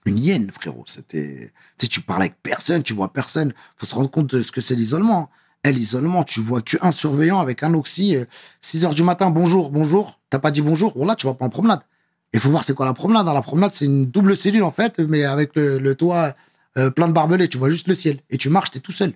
une 0.05 0.19
hyène, 0.19 0.51
frérot. 0.51 0.83
C'était, 0.85 1.51
tu 1.77 1.85
sais, 1.85 1.87
tu 1.87 2.01
parles 2.01 2.21
avec 2.23 2.35
personne, 2.41 2.83
tu 2.83 2.93
vois 2.93 3.11
personne. 3.11 3.53
Faut 3.77 3.85
se 3.85 3.95
rendre 3.95 4.09
compte 4.09 4.27
de 4.35 4.41
ce 4.41 4.51
que 4.51 4.61
c'est 4.61 4.75
l'isolement. 4.75 5.29
Eh, 5.63 5.71
l'isolement, 5.71 6.23
tu 6.23 6.41
vois 6.41 6.61
qu'un 6.61 6.91
surveillant 6.91 7.39
avec 7.39 7.63
un 7.63 7.73
oxy, 7.73 8.15
euh, 8.15 8.25
6 8.61 8.85
heures 8.85 8.93
du 8.93 9.03
matin, 9.03 9.31
bonjour, 9.31 9.71
bonjour. 9.71 10.19
T'as 10.29 10.39
pas 10.39 10.51
dit 10.51 10.61
bonjour, 10.61 10.93
bon 10.95 11.05
là, 11.05 11.15
tu 11.15 11.25
vas 11.25 11.33
pas 11.33 11.45
en 11.45 11.49
promenade. 11.49 11.81
Il 12.33 12.39
faut 12.39 12.49
voir 12.49 12.63
c'est 12.63 12.73
quoi 12.75 12.85
la 12.85 12.93
promenade. 12.93 13.27
hein. 13.27 13.33
La 13.33 13.41
promenade, 13.41 13.73
c'est 13.73 13.85
une 13.85 14.05
double 14.05 14.35
cellule, 14.37 14.63
en 14.63 14.71
fait, 14.71 14.99
mais 14.99 15.23
avec 15.23 15.51
le, 15.55 15.93
toit 15.95 16.35
euh, 16.77 16.91
plein 16.91 17.07
de 17.07 17.13
barbelés. 17.13 17.47
Tu 17.47 17.57
vois 17.57 17.69
juste 17.69 17.87
le 17.87 17.95
ciel. 17.95 18.19
Et 18.29 18.37
tu 18.37 18.49
marches, 18.49 18.71
t'es 18.71 18.79
tout 18.79 18.91
seul. 18.91 19.13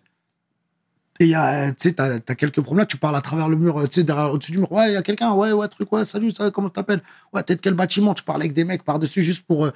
Et 1.19 1.35
euh, 1.35 1.67
tu 1.71 1.89
sais, 1.89 1.93
t'as, 1.93 2.19
t'as 2.19 2.35
quelques 2.35 2.61
promenades, 2.61 2.87
tu 2.87 2.95
parles 2.95 3.15
à 3.17 3.21
travers 3.21 3.49
le 3.49 3.57
mur, 3.57 3.77
euh, 3.77 3.87
tu 3.87 4.01
sais, 4.01 4.11
au-dessus 4.11 4.53
du 4.53 4.59
mur. 4.59 4.71
Ouais, 4.71 4.91
il 4.91 4.93
y 4.93 4.97
a 4.97 5.01
quelqu'un, 5.01 5.33
ouais, 5.33 5.51
ouais, 5.51 5.67
truc, 5.67 5.91
ouais, 5.91 6.05
salut, 6.05 6.31
ça, 6.31 6.49
comment 6.49 6.69
tu 6.69 6.75
t'appelles? 6.75 7.01
Ouais, 7.33 7.43
t'es 7.43 7.55
de 7.55 7.59
quel 7.59 7.73
bâtiment? 7.73 8.13
Tu 8.13 8.23
parles 8.23 8.41
avec 8.41 8.53
des 8.53 8.63
mecs 8.63 8.83
par-dessus 8.83 9.21
juste 9.21 9.45
pour 9.45 9.65
euh, 9.65 9.71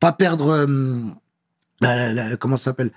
pas 0.00 0.12
perdre. 0.12 0.50
euh, 1.82 2.36
comment 2.38 2.56
ça 2.56 2.64
s'appelle 2.64 2.90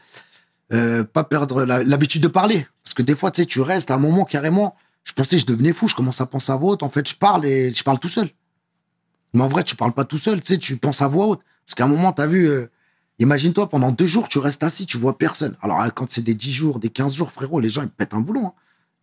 Euh, 0.73 1.03
Pas 1.03 1.23
perdre 1.23 1.63
l'habitude 1.65 2.21
de 2.21 2.27
parler. 2.27 2.67
Parce 2.83 2.93
que 2.93 3.01
des 3.01 3.15
fois, 3.15 3.31
tu 3.31 3.41
sais, 3.41 3.45
tu 3.45 3.61
restes 3.61 3.91
à 3.91 3.95
un 3.95 3.99
moment 3.99 4.25
carrément. 4.25 4.75
Je 5.03 5.13
pensais 5.13 5.37
que 5.37 5.41
je 5.41 5.45
devenais 5.45 5.71
fou, 5.73 5.87
je 5.87 5.95
commence 5.95 6.19
à 6.19 6.25
penser 6.25 6.51
à 6.51 6.55
voix 6.57 6.73
haute. 6.73 6.83
En 6.83 6.89
fait, 6.89 7.07
je 7.07 7.15
parle 7.15 7.45
et 7.45 7.71
je 7.71 7.83
parle 7.83 7.99
tout 7.99 8.09
seul. 8.09 8.29
Mais 9.33 9.41
en 9.43 9.47
vrai, 9.47 9.63
tu 9.63 9.75
parles 9.75 9.93
pas 9.93 10.03
tout 10.05 10.17
seul, 10.17 10.41
tu 10.41 10.53
sais, 10.53 10.57
tu 10.59 10.77
penses 10.77 11.01
à 11.01 11.07
voix 11.07 11.27
haute. 11.27 11.41
Parce 11.65 11.75
qu'à 11.75 11.85
un 11.85 11.87
moment, 11.87 12.11
t'as 12.13 12.27
vu. 12.27 12.47
euh, 12.49 12.67
Imagine-toi, 13.19 13.67
pendant 13.69 13.91
deux 13.91 14.05
jours, 14.05 14.29
tu 14.29 14.37
restes 14.37 14.61
assis, 14.63 14.85
tu 14.85 14.97
vois 14.99 15.17
personne. 15.17 15.55
Alors, 15.61 15.81
hein, 15.81 15.89
quand 15.89 16.09
c'est 16.11 16.21
des 16.21 16.35
10 16.35 16.53
jours, 16.53 16.77
des 16.79 16.89
15 16.89 17.13
jours, 17.15 17.31
frérot, 17.31 17.59
les 17.59 17.69
gens, 17.69 17.81
ils 17.81 17.89
pètent 17.89 18.13
un 18.13 18.19
boulon. 18.19 18.47
hein. 18.47 18.53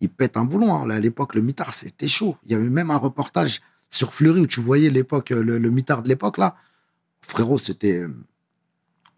Ils 0.01 0.09
pètent 0.09 0.37
un 0.37 0.45
boulon. 0.45 0.73
hein. 0.75 0.89
À 0.91 1.01
l'époque, 1.01 1.35
le 1.35 1.41
mitard, 1.41 1.75
c'était 1.75 2.07
chaud. 2.07 2.37
Il 2.47 2.53
y 2.53 2.55
avait 2.55 2.69
même 2.71 2.91
un 2.93 2.97
reportage 2.97 3.61
sur 3.91 4.15
Fleury 4.15 4.41
où 4.41 4.47
tu 4.47 4.61
voyais 4.61 4.91
l'époque, 4.91 5.31
le 5.31 5.59
mitard 5.71 6.03
de 6.03 6.09
l'époque, 6.09 6.39
là. 6.39 6.55
Frérot, 7.27 7.59
c'était. 7.59 8.05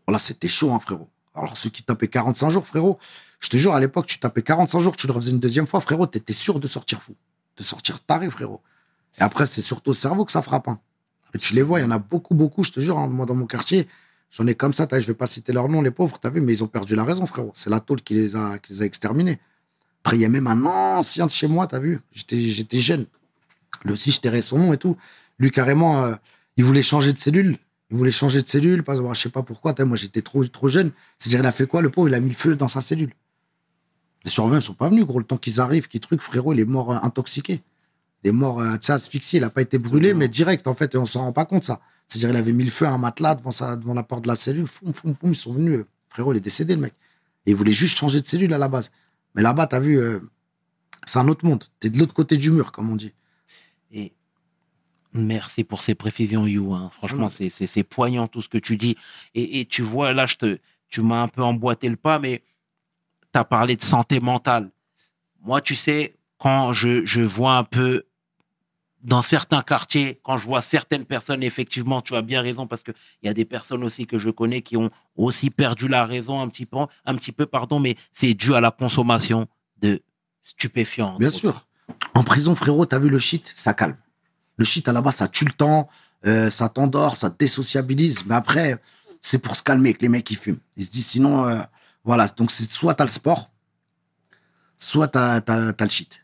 Voilà, 0.06 0.18
c'était 0.18 0.48
chaud, 0.48 0.72
hein, 0.72 0.78
frérot. 0.80 1.08
Alors, 1.34 1.56
ceux 1.56 1.70
qui 1.70 1.82
tapaient 1.82 2.08
45 2.08 2.50
jours, 2.50 2.66
frérot, 2.66 2.98
je 3.40 3.48
te 3.48 3.56
jure, 3.56 3.74
à 3.74 3.80
l'époque, 3.80 4.06
tu 4.06 4.18
tapais 4.18 4.42
45 4.42 4.80
jours, 4.80 4.96
tu 4.96 5.06
le 5.06 5.12
refaisais 5.12 5.32
une 5.32 5.40
deuxième 5.40 5.66
fois, 5.66 5.80
frérot, 5.80 6.06
t'étais 6.06 6.32
sûr 6.32 6.60
de 6.60 6.66
sortir 6.66 7.02
fou. 7.02 7.14
De 7.56 7.62
sortir 7.62 8.00
taré, 8.00 8.30
frérot. 8.30 8.62
Et 9.18 9.22
après, 9.22 9.46
c'est 9.46 9.62
surtout 9.62 9.90
au 9.90 9.94
cerveau 9.94 10.24
que 10.24 10.32
ça 10.32 10.42
frappe. 10.42 10.68
hein. 10.68 10.78
Et 11.34 11.38
tu 11.38 11.54
les 11.54 11.62
vois, 11.62 11.80
il 11.80 11.82
y 11.82 11.86
en 11.86 11.90
a 11.90 11.98
beaucoup, 11.98 12.34
beaucoup, 12.34 12.62
je 12.62 12.72
te 12.72 12.80
jure, 12.80 12.98
hein, 12.98 13.08
moi, 13.08 13.26
dans 13.26 13.34
mon 13.34 13.46
quartier, 13.46 13.88
j'en 14.30 14.46
ai 14.46 14.54
comme 14.54 14.72
ça, 14.72 14.86
je 14.90 15.06
vais 15.06 15.14
pas 15.14 15.26
citer 15.26 15.52
leur 15.52 15.68
nom, 15.68 15.82
les 15.82 15.90
pauvres, 15.90 16.18
t'as 16.18 16.30
vu, 16.30 16.40
mais 16.40 16.52
ils 16.52 16.64
ont 16.64 16.68
perdu 16.68 16.94
la 16.94 17.04
raison, 17.04 17.26
frérot. 17.26 17.52
C'est 17.54 17.70
la 17.70 17.80
tôle 17.80 18.00
qui 18.02 18.14
les 18.14 18.36
a, 18.36 18.58
qui 18.58 18.72
les 18.72 18.82
exterminés. 18.84 19.38
Après, 20.04 20.16
il 20.16 20.20
y 20.20 20.24
a 20.24 20.28
même 20.28 20.46
un 20.46 20.64
ancien 20.64 21.26
de 21.26 21.32
chez 21.32 21.48
moi, 21.48 21.66
t'as 21.66 21.80
vu, 21.80 22.00
j'étais 22.12 22.38
j'étais 22.38 22.78
jeune. 22.78 23.06
Lui 23.84 23.92
aussi, 23.92 24.12
je 24.12 24.20
tairais 24.20 24.42
son 24.42 24.58
nom 24.58 24.72
et 24.72 24.78
tout. 24.78 24.96
Lui, 25.38 25.50
carrément, 25.50 26.04
euh, 26.04 26.14
il 26.56 26.64
voulait 26.64 26.82
changer 26.82 27.12
de 27.12 27.18
cellule. 27.18 27.58
Il 27.90 27.96
voulait 27.96 28.10
changer 28.10 28.42
de 28.42 28.48
cellule, 28.48 28.82
parce 28.82 29.00
que 29.00 29.14
je 29.14 29.20
sais 29.20 29.28
pas 29.28 29.42
pourquoi. 29.42 29.72
vu, 29.72 29.84
Moi, 29.84 29.96
j'étais 29.96 30.22
trop, 30.22 30.44
trop 30.46 30.68
jeune. 30.68 30.90
C'est-à-dire, 31.18 31.40
il 31.40 31.46
a 31.46 31.52
fait 31.52 31.66
quoi, 31.66 31.82
le 31.82 31.90
pauvre? 31.90 32.08
Il 32.08 32.14
a 32.14 32.20
mis 32.20 32.30
le 32.30 32.34
feu 32.34 32.56
dans 32.56 32.68
sa 32.68 32.80
cellule. 32.80 33.12
Les 34.24 34.30
surveillants, 34.30 34.58
ils 34.58 34.62
sont 34.62 34.74
pas 34.74 34.88
venus, 34.88 35.04
gros. 35.06 35.20
Le 35.20 35.24
temps 35.24 35.36
qu'ils 35.36 35.60
arrivent, 35.60 35.86
qu'ils 35.86 36.00
truc, 36.00 36.20
frérot, 36.20 36.52
il 36.52 36.60
est 36.60 36.64
mort 36.64 36.92
euh, 36.92 36.98
intoxiqué. 37.02 37.62
Il 38.24 38.30
est 38.30 38.32
mort, 38.32 38.60
euh, 38.60 38.72
tu 38.72 38.86
sais, 38.86 38.92
asphyxié. 38.92 39.38
Il 39.38 39.44
a 39.44 39.50
pas 39.50 39.62
été 39.62 39.78
brûlé, 39.78 40.14
mais 40.14 40.28
direct, 40.28 40.66
en 40.66 40.74
fait, 40.74 40.94
et 40.94 40.98
on 40.98 41.04
s'en 41.06 41.20
rend 41.20 41.32
pas 41.32 41.44
compte, 41.44 41.64
ça. 41.64 41.80
C'est-à-dire, 42.08 42.30
il 42.30 42.36
avait 42.36 42.52
mis 42.52 42.64
le 42.64 42.70
feu 42.70 42.86
à 42.86 42.90
un 42.90 42.98
matelas 42.98 43.36
devant, 43.36 43.52
sa, 43.52 43.76
devant 43.76 43.94
la 43.94 44.02
porte 44.02 44.22
de 44.22 44.28
la 44.28 44.36
cellule. 44.36 44.66
Foum, 44.66 44.92
foum, 44.92 45.14
foum, 45.14 45.30
ils 45.30 45.36
sont 45.36 45.52
venus. 45.52 45.78
euh, 45.78 45.86
Frérot, 46.08 46.32
il 46.32 46.38
est 46.38 46.40
décédé, 46.40 46.74
le 46.74 46.80
mec. 46.80 46.94
Et 47.46 47.50
il 47.52 47.56
voulait 47.56 47.72
juste 47.72 47.96
changer 47.96 48.20
de 48.20 48.26
cellule 48.26 48.52
à 48.52 48.58
la 48.58 48.66
base. 48.68 48.90
Mais 49.36 49.42
là-bas, 49.42 49.68
t'as 49.68 49.78
vu, 49.78 49.98
euh, 50.00 50.18
c'est 51.04 51.20
un 51.20 51.28
autre 51.28 51.44
monde. 51.44 51.64
T'es 51.78 51.90
de 51.90 51.98
l'autre 51.98 52.14
côté 52.14 52.36
du 52.36 52.50
mur, 52.50 52.72
comme 52.72 52.90
on 52.90 52.96
dit. 52.96 53.12
Merci 55.16 55.64
pour 55.64 55.82
ces 55.82 55.94
précisions, 55.94 56.46
You. 56.46 56.72
hein. 56.74 56.90
Franchement, 56.92 57.28
c'est- 57.30 57.50
c'est 57.50 57.66
c'est 57.66 57.82
poignant 57.84 58.28
tout 58.28 58.42
ce 58.42 58.48
que 58.48 58.58
tu 58.58 58.76
dis. 58.76 58.96
Et, 59.34 59.60
et 59.60 59.64
tu 59.64 59.82
vois, 59.82 60.12
là, 60.12 60.26
je 60.26 60.36
te, 60.36 60.58
tu 60.88 61.00
m'as 61.02 61.22
un 61.22 61.28
peu 61.28 61.42
emboîté 61.42 61.88
le 61.88 61.96
pas, 61.96 62.18
mais 62.18 62.42
tu 63.32 63.38
as 63.38 63.44
parlé 63.44 63.76
de 63.76 63.82
santé 63.82 64.20
mentale. 64.20 64.70
Moi, 65.42 65.60
tu 65.60 65.74
sais, 65.74 66.14
quand 66.38 66.72
je, 66.72 67.04
je 67.06 67.20
vois 67.22 67.56
un 67.56 67.64
peu 67.64 68.04
dans 69.02 69.22
certains 69.22 69.62
quartiers, 69.62 70.18
quand 70.24 70.36
je 70.36 70.44
vois 70.46 70.62
certaines 70.62 71.04
personnes, 71.04 71.42
effectivement, 71.42 72.02
tu 72.02 72.14
as 72.16 72.22
bien 72.22 72.42
raison, 72.42 72.66
parce 72.66 72.82
qu'il 72.82 72.94
y 73.22 73.28
a 73.28 73.34
des 73.34 73.44
personnes 73.44 73.84
aussi 73.84 74.06
que 74.06 74.18
je 74.18 74.30
connais 74.30 74.62
qui 74.62 74.76
ont 74.76 74.90
aussi 75.16 75.50
perdu 75.50 75.86
la 75.86 76.04
raison 76.04 76.40
un 76.40 76.48
petit 76.48 76.66
peu, 76.66 76.78
un 77.04 77.14
petit 77.14 77.30
peu 77.32 77.46
pardon, 77.46 77.78
mais 77.78 77.96
c'est 78.12 78.34
dû 78.34 78.54
à 78.54 78.60
la 78.60 78.70
consommation 78.72 79.46
de 79.80 80.02
stupéfiants. 80.42 81.16
Bien 81.18 81.28
autres. 81.28 81.36
sûr. 81.38 81.66
En 82.14 82.24
prison, 82.24 82.54
frérot, 82.56 82.84
t'as 82.86 82.98
vu 82.98 83.08
le 83.08 83.18
shit, 83.20 83.52
ça 83.54 83.74
calme. 83.74 83.96
Le 84.56 84.64
shit, 84.64 84.88
à 84.88 84.92
la 84.92 85.00
base, 85.00 85.16
ça 85.16 85.28
tue 85.28 85.44
le 85.44 85.52
temps, 85.52 85.88
euh, 86.26 86.50
ça 86.50 86.68
t'endort, 86.68 87.16
ça 87.16 87.30
te 87.30 87.38
désociabilise. 87.38 88.24
Mais 88.26 88.34
après, 88.34 88.80
c'est 89.20 89.38
pour 89.38 89.56
se 89.56 89.62
calmer 89.62 89.94
que 89.94 90.02
les 90.02 90.08
mecs, 90.08 90.30
ils 90.30 90.36
fument. 90.36 90.58
Ils 90.76 90.86
se 90.86 90.90
disent, 90.90 91.06
sinon, 91.06 91.46
euh, 91.46 91.60
voilà. 92.04 92.26
Donc, 92.28 92.50
c'est 92.50 92.70
soit 92.70 92.94
t'as 92.94 93.04
le 93.04 93.10
sport, 93.10 93.50
soit 94.78 95.08
t'as, 95.08 95.40
t'as, 95.40 95.72
le 95.78 95.90
shit. 95.90 96.20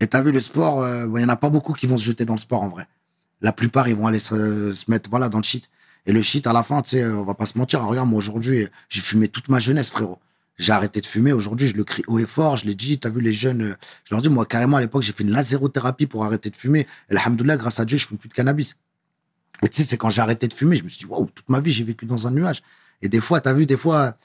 Et 0.00 0.06
t'as 0.06 0.22
vu 0.22 0.32
le 0.32 0.40
sport, 0.40 0.80
euh, 0.80 1.06
il 1.16 1.22
y 1.22 1.24
en 1.24 1.28
a 1.28 1.36
pas 1.36 1.50
beaucoup 1.50 1.72
qui 1.72 1.86
vont 1.86 1.98
se 1.98 2.04
jeter 2.04 2.24
dans 2.24 2.34
le 2.34 2.40
sport, 2.40 2.62
en 2.62 2.68
vrai. 2.68 2.86
La 3.40 3.52
plupart, 3.52 3.88
ils 3.88 3.94
vont 3.94 4.06
aller 4.06 4.18
se, 4.18 4.74
se 4.74 4.90
mettre, 4.90 5.08
voilà, 5.10 5.28
dans 5.28 5.38
le 5.38 5.44
shit. 5.44 5.68
Et 6.06 6.12
le 6.12 6.22
shit, 6.22 6.46
à 6.46 6.52
la 6.52 6.62
fin, 6.62 6.82
tu 6.82 6.90
sais, 6.90 7.04
on 7.06 7.24
va 7.24 7.34
pas 7.34 7.46
se 7.46 7.56
mentir. 7.58 7.84
Regarde, 7.84 8.08
moi, 8.08 8.18
aujourd'hui, 8.18 8.66
j'ai 8.88 9.00
fumé 9.00 9.28
toute 9.28 9.48
ma 9.48 9.60
jeunesse, 9.60 9.90
frérot. 9.90 10.18
J'ai 10.58 10.72
arrêté 10.72 11.00
de 11.00 11.06
fumer. 11.06 11.32
Aujourd'hui, 11.32 11.68
je 11.68 11.76
le 11.76 11.84
crie 11.84 12.02
haut 12.08 12.18
et 12.18 12.26
fort. 12.26 12.56
Je 12.56 12.66
l'ai 12.66 12.74
dit. 12.74 12.98
T'as 12.98 13.10
vu 13.10 13.20
les 13.20 13.32
jeunes. 13.32 13.62
euh, 13.62 13.74
Je 14.04 14.14
leur 14.14 14.20
dis, 14.20 14.28
moi, 14.28 14.44
carrément, 14.44 14.76
à 14.76 14.80
l'époque, 14.80 15.02
j'ai 15.02 15.12
fait 15.12 15.22
une 15.22 15.30
lasérothérapie 15.30 16.06
pour 16.06 16.24
arrêter 16.24 16.50
de 16.50 16.56
fumer. 16.56 16.86
Et 17.10 17.16
alhamdoulilah, 17.16 17.56
grâce 17.56 17.78
à 17.78 17.84
Dieu, 17.84 17.96
je 17.96 18.06
fume 18.06 18.18
plus 18.18 18.28
de 18.28 18.34
cannabis. 18.34 18.76
Et 19.62 19.68
tu 19.68 19.82
sais, 19.82 19.88
c'est 19.88 19.96
quand 19.96 20.10
j'ai 20.10 20.20
arrêté 20.20 20.48
de 20.48 20.52
fumer, 20.54 20.76
je 20.76 20.84
me 20.84 20.88
suis 20.88 20.98
dit, 20.98 21.06
waouh, 21.06 21.26
toute 21.34 21.48
ma 21.48 21.60
vie, 21.60 21.70
j'ai 21.72 21.84
vécu 21.84 22.06
dans 22.06 22.26
un 22.26 22.30
nuage. 22.32 22.62
Et 23.02 23.08
des 23.08 23.20
fois, 23.20 23.40
t'as 23.40 23.52
vu, 23.52 23.66
des 23.66 23.76
fois, 23.76 24.16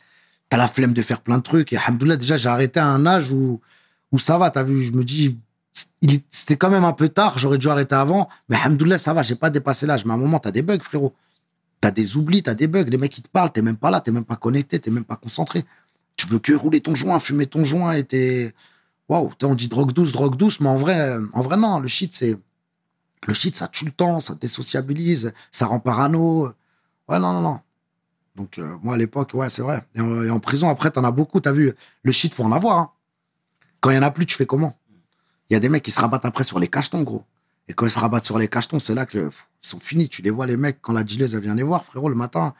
t'as 0.50 0.58
la 0.58 0.68
flemme 0.68 0.94
de 0.94 1.02
faire 1.04 1.22
plein 1.22 1.38
de 1.38 1.44
trucs. 1.44 1.72
Et 1.72 1.78
alhamdoulilah, 1.78 2.18
déjà, 2.18 2.36
j'ai 2.38 2.50
arrêté 2.50 2.80
à 2.80 2.88
un 2.88 3.06
âge 3.06 3.32
où, 3.32 3.62
où 4.12 4.18
ça 4.18 4.38
va. 4.40 4.50
T'as 4.50 4.64
vu, 4.64 4.82
je 4.84 4.92
me 4.92 5.04
dis, 5.04 5.38
c'était 6.32 6.58
quand 6.58 6.72
même 6.72 6.84
un 6.84 6.94
peu 6.94 7.10
tard. 7.10 7.38
J'aurais 7.38 7.60
dû 7.60 7.68
arrêter 7.70 7.94
avant. 7.96 8.28
Mais 8.50 8.56
alhamdoulilah, 8.58 8.98
ça 8.98 9.14
va, 9.14 9.22
j'ai 9.22 9.36
pas 9.36 9.52
dépassé 9.52 9.86
l'âge. 9.86 10.04
Mais 10.06 10.12
à 10.12 10.16
un 10.16 10.18
moment, 10.18 10.40
t'as 10.40 10.52
des 10.52 10.64
bugs, 10.64 10.80
frérot. 10.80 11.14
T'as 11.80 11.92
des 11.92 12.18
oublis, 12.18 12.42
t'as 12.42 12.54
des 12.56 12.68
bugs. 12.68 12.86
Les 12.86 12.98
mecs, 12.98 13.16
ils 13.18 13.22
te 13.24 13.28
parlent, 13.28 13.52
t'es 13.52 13.62
même 13.62 13.78
pas 13.78 13.92
là, 13.92 14.00
t'es 14.02 14.12
même 14.12 14.24
pas 14.26 14.36
connecté, 14.38 14.80
t'es 14.80 14.90
même 14.90 15.04
pas 15.04 15.18
concentré. 15.18 15.64
Tu 16.16 16.28
veux 16.28 16.40
que 16.40 16.54
rouler 16.54 16.80
ton 16.80 16.96
joint, 16.96 17.20
fumer 17.20 17.48
ton 17.48 17.64
joint 17.64 17.94
et 17.94 18.04
t'es. 18.04 18.54
Waouh, 19.10 19.32
on 19.44 19.56
dit 19.56 19.68
drogue 19.68 19.92
douce, 19.92 20.12
drogue 20.12 20.36
douce, 20.36 20.60
mais 20.60 20.70
en 20.70 20.78
vrai, 20.78 21.18
en 21.34 21.42
vrai, 21.42 21.58
non. 21.58 21.80
Le 21.80 21.88
shit, 21.88 22.14
c'est. 22.14 22.38
Le 23.28 23.34
shit, 23.34 23.56
ça 23.56 23.68
tue 23.68 23.86
le 23.86 23.92
temps, 23.92 24.20
ça 24.20 24.36
désociabilise, 24.36 25.34
ça 25.52 25.66
rend 25.66 25.80
parano. 25.80 26.52
Ouais, 27.08 27.20
non, 27.20 27.34
non, 27.34 27.42
non. 27.42 27.60
Donc, 28.36 28.58
euh, 28.58 28.78
moi, 28.82 28.96
à 28.96 28.98
l'époque, 28.98 29.32
ouais, 29.34 29.50
c'est 29.50 29.62
vrai. 29.62 29.84
Et 29.96 30.02
en, 30.02 30.40
prison, 30.40 30.70
après, 30.70 30.92
t'en 30.92 31.04
as 31.04 31.12
beaucoup, 31.12 31.40
t'as 31.40 31.52
vu. 31.52 31.74
Le 32.02 32.12
shit, 32.12 32.34
faut 32.34 32.44
en 32.44 32.52
avoir. 32.52 32.78
hein. 32.78 32.92
Quand 33.80 33.92
il 33.92 33.96
y 33.96 33.98
en 33.98 34.04
a 34.04 34.12
plus, 34.12 34.26
tu 34.26 34.36
fais 34.36 34.46
comment? 34.46 34.78
Il 35.50 35.54
y 35.54 35.56
a 35.58 35.60
des 35.60 35.70
mecs 35.70 35.84
qui 35.84 35.92
se 35.92 36.02
rabattent 36.02 36.26
après 36.26 36.44
sur 36.44 36.60
les 36.60 36.68
cachetons, 36.68 37.04
gros. 37.04 37.24
Et 37.68 37.74
quand 37.74 37.86
ils 37.86 37.92
se 37.92 38.00
rabattent 38.00 38.26
sur 38.26 38.38
les 38.38 38.48
cachetons, 38.48 38.80
c'est 38.80 38.96
là 38.96 39.06
que 39.06 39.26
pff, 39.26 39.48
ils 39.64 39.68
sont 39.68 39.80
finis. 39.80 40.10
Tu 40.10 40.22
les 40.22 40.30
vois, 40.30 40.48
les 40.48 40.58
mecs, 40.58 40.82
quand 40.82 40.94
la 40.94 41.04
dealeuse, 41.04 41.36
elle 41.36 41.42
vient 41.42 41.56
les 41.56 41.64
voir, 41.64 41.86
frérot, 41.86 42.10
le 42.10 42.16
matin, 42.16 42.54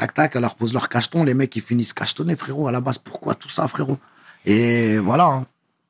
tac, 0.00 0.14
tac, 0.14 0.36
elle 0.36 0.40
leur 0.42 0.54
pose 0.54 0.72
leur 0.72 0.88
cacheton, 0.88 1.24
les 1.24 1.34
mecs, 1.34 1.54
ils 1.56 1.62
finissent 1.62 1.92
cachetonnés, 1.92 2.34
frérot. 2.34 2.68
À 2.68 2.72
la 2.72 2.80
base, 2.80 2.98
pourquoi 2.98 3.34
tout 3.34 3.50
ça, 3.50 3.68
frérot? 3.68 3.98
Et 4.46 4.96
voilà, 4.98 5.26
hein. 5.26 5.46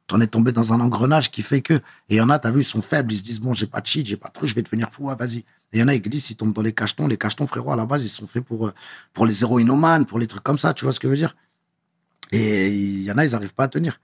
t'en 0.09 0.21
es 0.21 0.27
tombé 0.27 0.51
dans 0.51 0.73
un 0.73 0.81
engrenage 0.81 1.31
qui 1.31 1.43
fait 1.43 1.61
que. 1.61 1.75
Et 1.75 1.81
il 2.11 2.17
y 2.17 2.21
en 2.21 2.29
a, 2.29 2.39
t'as 2.41 2.51
vu, 2.51 2.63
ils 2.63 2.65
sont 2.65 2.83
faibles, 2.83 3.13
ils 3.13 3.19
se 3.19 3.23
disent, 3.23 3.41
bon, 3.41 3.55
j'ai 3.55 3.67
pas 3.67 3.81
de 3.81 3.87
cheat, 3.87 4.07
j'ai 4.07 4.17
pas 4.17 4.29
de 4.29 4.33
truc, 4.33 4.49
je 4.49 4.55
vais 4.57 4.63
devenir 4.63 4.91
fou, 4.91 5.11
ah, 5.11 5.15
vas-y. 5.15 5.39
Et 5.39 5.45
il 5.75 5.81
y 5.81 5.83
en 5.83 5.89
a, 5.89 5.95
ils 5.95 6.03
glissent, 6.03 6.31
ils 6.31 6.37
tombent 6.37 6.53
dans 6.53 6.63
les 6.63 6.73
cachetons. 6.73 7.07
Les 7.07 7.17
cachetons, 7.17 7.47
frérot, 7.47 7.71
à 7.71 7.77
la 7.77 7.87
base, 7.87 8.05
ils 8.05 8.09
sont 8.09 8.27
faits 8.27 8.45
pour, 8.45 8.67
euh, 8.67 8.75
pour 9.13 9.27
les 9.27 9.43
héroïnomanes, 9.43 10.07
pour 10.07 10.19
les 10.19 10.27
trucs 10.27 10.43
comme 10.43 10.59
ça, 10.59 10.75
tu 10.75 10.85
vois 10.85 10.93
ce 10.93 10.99
que 10.99 11.07
je 11.07 11.11
veux 11.11 11.17
dire? 11.17 11.37
Et 12.33 12.69
il 12.69 13.03
y 13.03 13.13
en 13.13 13.19
a, 13.19 13.25
ils 13.25 13.35
arrivent 13.37 13.55
pas 13.55 13.65
à 13.65 13.69
tenir. 13.69 14.01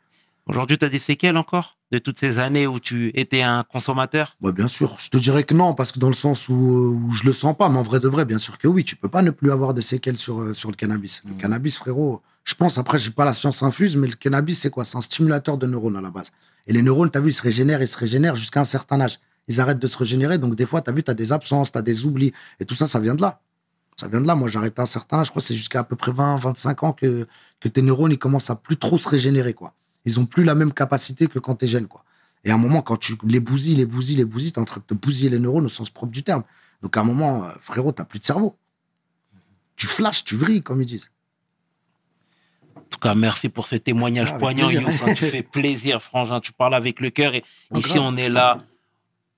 Aujourd'hui, 0.49 0.79
tu 0.79 0.85
as 0.85 0.89
des 0.89 1.01
séquelles 1.01 1.37
encore 1.37 1.77
de 1.91 1.99
toutes 1.99 2.21
ces 2.21 2.39
années 2.39 2.67
où 2.69 2.79
tu 2.79 3.11
étais 3.19 3.43
un 3.43 3.65
consommateur? 3.65 4.37
Ouais, 4.41 4.53
bien 4.53 4.69
sûr. 4.69 4.97
Je 4.99 5.09
te 5.11 5.17
dirais 5.17 5.43
que 5.43 5.55
non, 5.55 5.75
parce 5.75 5.91
que 5.91 5.99
dans 5.99 6.07
le 6.09 6.15
sens 6.15 6.49
où, 6.49 6.55
où 6.55 7.13
je 7.13 7.25
le 7.25 7.33
sens 7.33 7.57
pas, 7.57 7.69
mais 7.69 7.79
en 7.79 7.83
vrai 7.83 7.99
de 7.99 8.07
vrai, 8.09 8.25
bien 8.25 8.39
sûr 8.39 8.57
que 8.59 8.69
oui. 8.69 8.85
Tu 8.85 8.95
peux 8.95 9.09
pas 9.09 9.23
ne 9.23 9.31
plus 9.33 9.51
avoir 9.51 9.75
de 9.75 9.81
séquelles 9.81 10.17
sur, 10.17 10.41
euh, 10.41 10.55
sur 10.55 10.71
le 10.71 10.77
cannabis. 10.77 11.23
Le 11.25 11.33
Mhm. 11.33 11.39
cannabis, 11.39 11.77
frérot, 11.77 12.23
je 12.45 12.55
pense, 12.55 12.79
après, 12.79 12.99
j'ai 12.99 13.11
pas 13.11 13.25
la 13.25 13.33
science 13.33 13.63
infuse, 13.65 13.97
mais 13.97 14.07
le 14.07 14.15
cannabis, 14.15 14.61
c'est 14.61 14.71
quoi? 14.71 14.85
C'est 14.85 14.97
un 14.97 15.01
stimulateur 15.01 15.59
de 15.59 15.67
neurones 15.67 15.97
à 15.97 16.01
la 16.01 16.11
base. 16.11 16.31
Et 16.69 16.73
les 16.73 16.83
neurones, 16.83 17.11
tu 17.11 17.19
as 17.19 17.21
vu, 17.21 17.31
ils 17.31 17.35
se 17.35 17.43
régénèrent, 17.43 17.83
ils 17.83 17.89
se 17.89 17.99
régénèrent 17.99 18.37
jusqu'à 18.37 18.61
un 18.61 18.65
certain 18.65 19.01
âge. 19.01 19.19
Ils 19.49 19.61
arrêtent 19.61 19.81
de 19.81 19.87
se 19.89 19.99
régénérer, 19.99 20.39
donc 20.39 20.55
des 20.55 20.67
fois, 20.67 20.81
tu 20.81 20.91
as 20.91 20.93
vu, 20.93 21.03
tu 21.03 21.11
as 21.11 21.15
des 21.15 21.33
absences, 21.33 21.73
tu 21.73 21.79
as 21.79 21.83
des 21.83 22.05
oublis. 22.07 22.33
Et 22.61 22.65
tout 22.65 22.75
ça, 22.77 22.87
ça 22.87 23.01
vient 23.01 23.17
de 23.17 23.23
là. 23.23 23.41
Ça 23.97 24.07
vient 24.07 24.21
de 24.21 24.27
là. 24.27 24.37
Moi, 24.37 24.49
j'arrête 24.49 24.79
à 24.79 24.83
un 24.83 24.87
certain 24.87 25.19
âge, 25.19 25.27
je 25.27 25.31
crois 25.31 25.41
que 25.41 25.47
c'est 25.49 25.55
jusqu'à 25.55 25.81
à 25.81 25.85
peu 25.85 25.97
près 25.97 26.13
20, 26.13 26.37
25 26.37 26.83
ans 26.85 26.93
que, 26.93 27.27
que 27.59 27.69
tes 27.69 27.83
neurones, 27.83 28.13
ils 28.13 28.19
commencent 28.19 28.51
à 28.51 28.55
plus 28.57 28.77
trop 28.77 28.97
se 28.97 29.09
régénérer, 29.09 29.53
quoi. 29.55 29.75
Ils 30.07 30.19
ont 30.19 30.25
plus 30.27 30.45
la 30.45 30.55
même 30.55 30.73
capacité 30.73 31.27
que 31.27 31.39
quand 31.39 31.57
tu 31.57 31.67
es 31.67 31.69
jeune, 31.69 31.87
quoi. 31.87 32.05
Et 32.45 32.51
à 32.51 32.55
un 32.55 32.59
moment, 32.59 32.81
quand 32.81 32.97
tu 32.97 33.17
les 33.25 33.41
bousilles, 33.41 33.75
les 33.75 33.87
bousilles, 33.87 34.17
les 34.17 34.25
bousilles, 34.25 34.53
t'es 34.53 34.61
en 34.61 34.65
train 34.65 34.81
de 34.81 34.87
te 34.87 34.95
bousiller 34.95 35.29
les 35.29 35.41
neurones 35.41 35.65
au 35.65 35.69
sens 35.69 35.91
propre 35.91 36.13
du 36.13 36.23
terme. 36.23 36.45
Donc 36.81 36.97
à 36.97 37.01
un 37.01 37.05
moment, 37.05 37.45
euh, 37.45 37.51
frérot, 37.61 37.91
t'as 37.93 38.05
plus 38.05 38.21
de 38.21 38.25
cerveau. 38.25 38.57
Tu 39.75 39.87
flashes, 39.87 40.25
tu 40.25 40.37
vrilles, 40.37 40.63
comme 40.63 40.81
ils 40.81 40.87
disent. 40.87 41.11
En 42.77 42.81
tout 42.89 43.01
cas, 43.01 43.15
merci 43.15 43.49
pour 43.49 43.67
ce 43.67 43.77
témoignage 43.77 44.31
Ah, 44.33 44.39
poignant. 44.39 44.71
Youssef. 44.71 45.15
Tu 45.17 45.25
fais 45.31 45.43
plaisir, 45.43 46.01
frangin. 46.01 46.41
Tu 46.41 46.53
parles 46.53 46.75
avec 46.75 47.01
le 47.01 47.11
cœur. 47.11 47.35
Et 47.35 47.45
ici, 47.75 47.95
grave. 47.95 48.03
on 48.05 48.17
est 48.17 48.29
là 48.29 48.65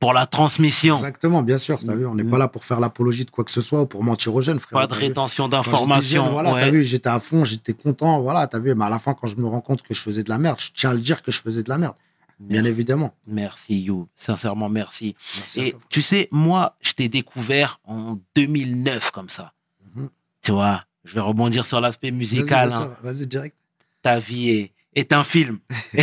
pour 0.01 0.13
la 0.13 0.27
transmission. 0.27 0.95
Exactement, 0.95 1.43
bien 1.43 1.59
sûr. 1.59 1.79
T'as 1.85 1.95
vu, 1.97 2.07
on 2.07 2.15
n'est 2.15 2.25
pas 2.25 2.39
là 2.39 2.47
pour 2.49 2.65
faire 2.65 2.79
l'apologie 2.81 3.25
de 3.25 3.31
quoi 3.31 3.45
que 3.45 3.51
ce 3.51 3.63
soit 3.63 3.83
ou 3.83 3.87
pour 3.87 4.05
mentir 4.05 4.35
aux 4.35 4.41
jeunes, 4.43 4.59
frérot. 4.61 4.81
Pas 4.81 4.87
de 4.87 4.95
rétention 4.99 5.49
d'informations. 5.49 6.31
Voilà, 6.31 6.55
Ouais. 6.55 6.61
t'as 6.61 6.71
vu, 6.71 6.85
j'étais 6.85 7.09
à 7.09 7.19
fond, 7.21 7.45
j'étais 7.45 7.75
content, 7.75 8.21
voilà, 8.21 8.47
t'as 8.47 8.59
vu. 8.61 8.75
Mais 8.75 8.85
à 8.85 8.89
la 8.91 8.99
fin, 8.99 9.15
quand 9.15 9.27
je 9.27 9.37
me 9.37 9.47
rends 9.47 9.61
compte 9.61 9.83
que 9.83 9.95
je 9.95 10.01
faisais 10.01 10.23
de 10.23 10.29
la 10.29 10.39
merde, 10.39 10.61
je 10.61 10.71
tiens 10.75 10.91
à 10.91 10.95
le 10.95 11.01
dire 11.01 11.23
que 11.23 11.33
je 11.33 11.41
faisais 11.41 11.63
de 11.63 11.69
la 11.69 11.79
merde. 11.79 11.95
Bien 12.39 12.63
Merci. 12.63 12.69
évidemment. 12.75 13.15
Merci, 13.27 13.81
You. 13.83 14.07
Sincèrement, 14.15 14.69
merci. 14.69 15.17
Et 15.57 15.73
toi. 15.73 15.81
tu 15.89 16.03
sais, 16.03 16.29
moi, 16.31 16.77
je 16.81 16.93
t'ai 16.93 17.09
découvert 17.09 17.81
en 17.85 18.19
2009 18.37 19.11
comme 19.11 19.29
ça. 19.29 19.55
Mhm. 19.97 20.09
Tu 20.43 20.53
vois, 20.53 20.85
je 21.05 21.15
vais 21.15 21.21
rebondir 21.21 21.67
sur 21.67 21.81
l'aspect 21.81 22.13
musical. 22.13 22.71
hein. 22.73 22.93
Vas-y, 23.03 23.27
direct. 23.27 23.57
Ta 24.03 24.21
vie 24.21 24.51
est, 24.51 24.73
est 24.95 25.13
un 25.13 25.25
film. 25.25 25.59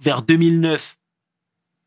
Vers 0.00 0.22
2009, 0.22 0.96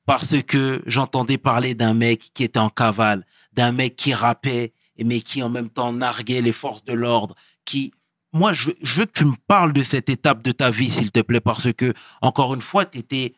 parce 0.10 0.42
que 0.42 0.82
j'entendais 0.88 1.38
parler 1.38 1.76
d'un 1.76 1.94
mec 1.94 2.32
qui 2.34 2.44
était 2.44 2.58
en 2.58 2.70
cavale, 2.70 3.28
d'un 3.54 3.72
mec 3.72 3.96
qui 3.96 4.16
rappait, 4.16 4.74
mais 4.98 5.22
qui 5.22 5.44
en 5.44 5.50
même 5.50 5.70
temps 5.70 5.94
narguait 5.94 6.42
les 6.42 6.52
forces 6.52 6.84
de 6.84 6.94
l'ordre, 6.94 7.36
qui... 7.64 7.94
Moi, 8.34 8.52
je 8.54 8.70
veux, 8.70 8.76
je 8.82 9.00
veux 9.00 9.06
que 9.06 9.14
tu 9.14 9.26
me 9.26 9.36
parles 9.48 9.72
de 9.72 9.84
cette 9.84 10.10
étape 10.10 10.42
de 10.42 10.52
ta 10.52 10.72
vie, 10.72 10.90
s'il 10.90 11.12
te 11.12 11.20
plaît, 11.20 11.42
parce 11.42 11.72
que, 11.74 11.94
encore 12.24 12.56
une 12.56 12.62
fois, 12.62 12.86
t'étais... 12.86 13.36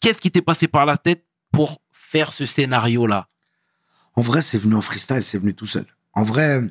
Qu'est-ce 0.00 0.20
qui 0.20 0.32
t'est 0.32 0.42
passé 0.42 0.66
par 0.66 0.86
la 0.86 0.96
tête 0.96 1.24
pour 1.52 1.80
faire 1.92 2.32
ce 2.32 2.46
scénario-là? 2.46 3.28
En 4.16 4.22
vrai, 4.22 4.42
c'est 4.42 4.58
venu 4.58 4.74
en 4.74 4.82
freestyle, 4.82 5.22
c'est 5.22 5.38
venu 5.38 5.54
tout 5.54 5.66
seul. 5.66 5.86
En 6.14 6.24
vrai, 6.24 6.62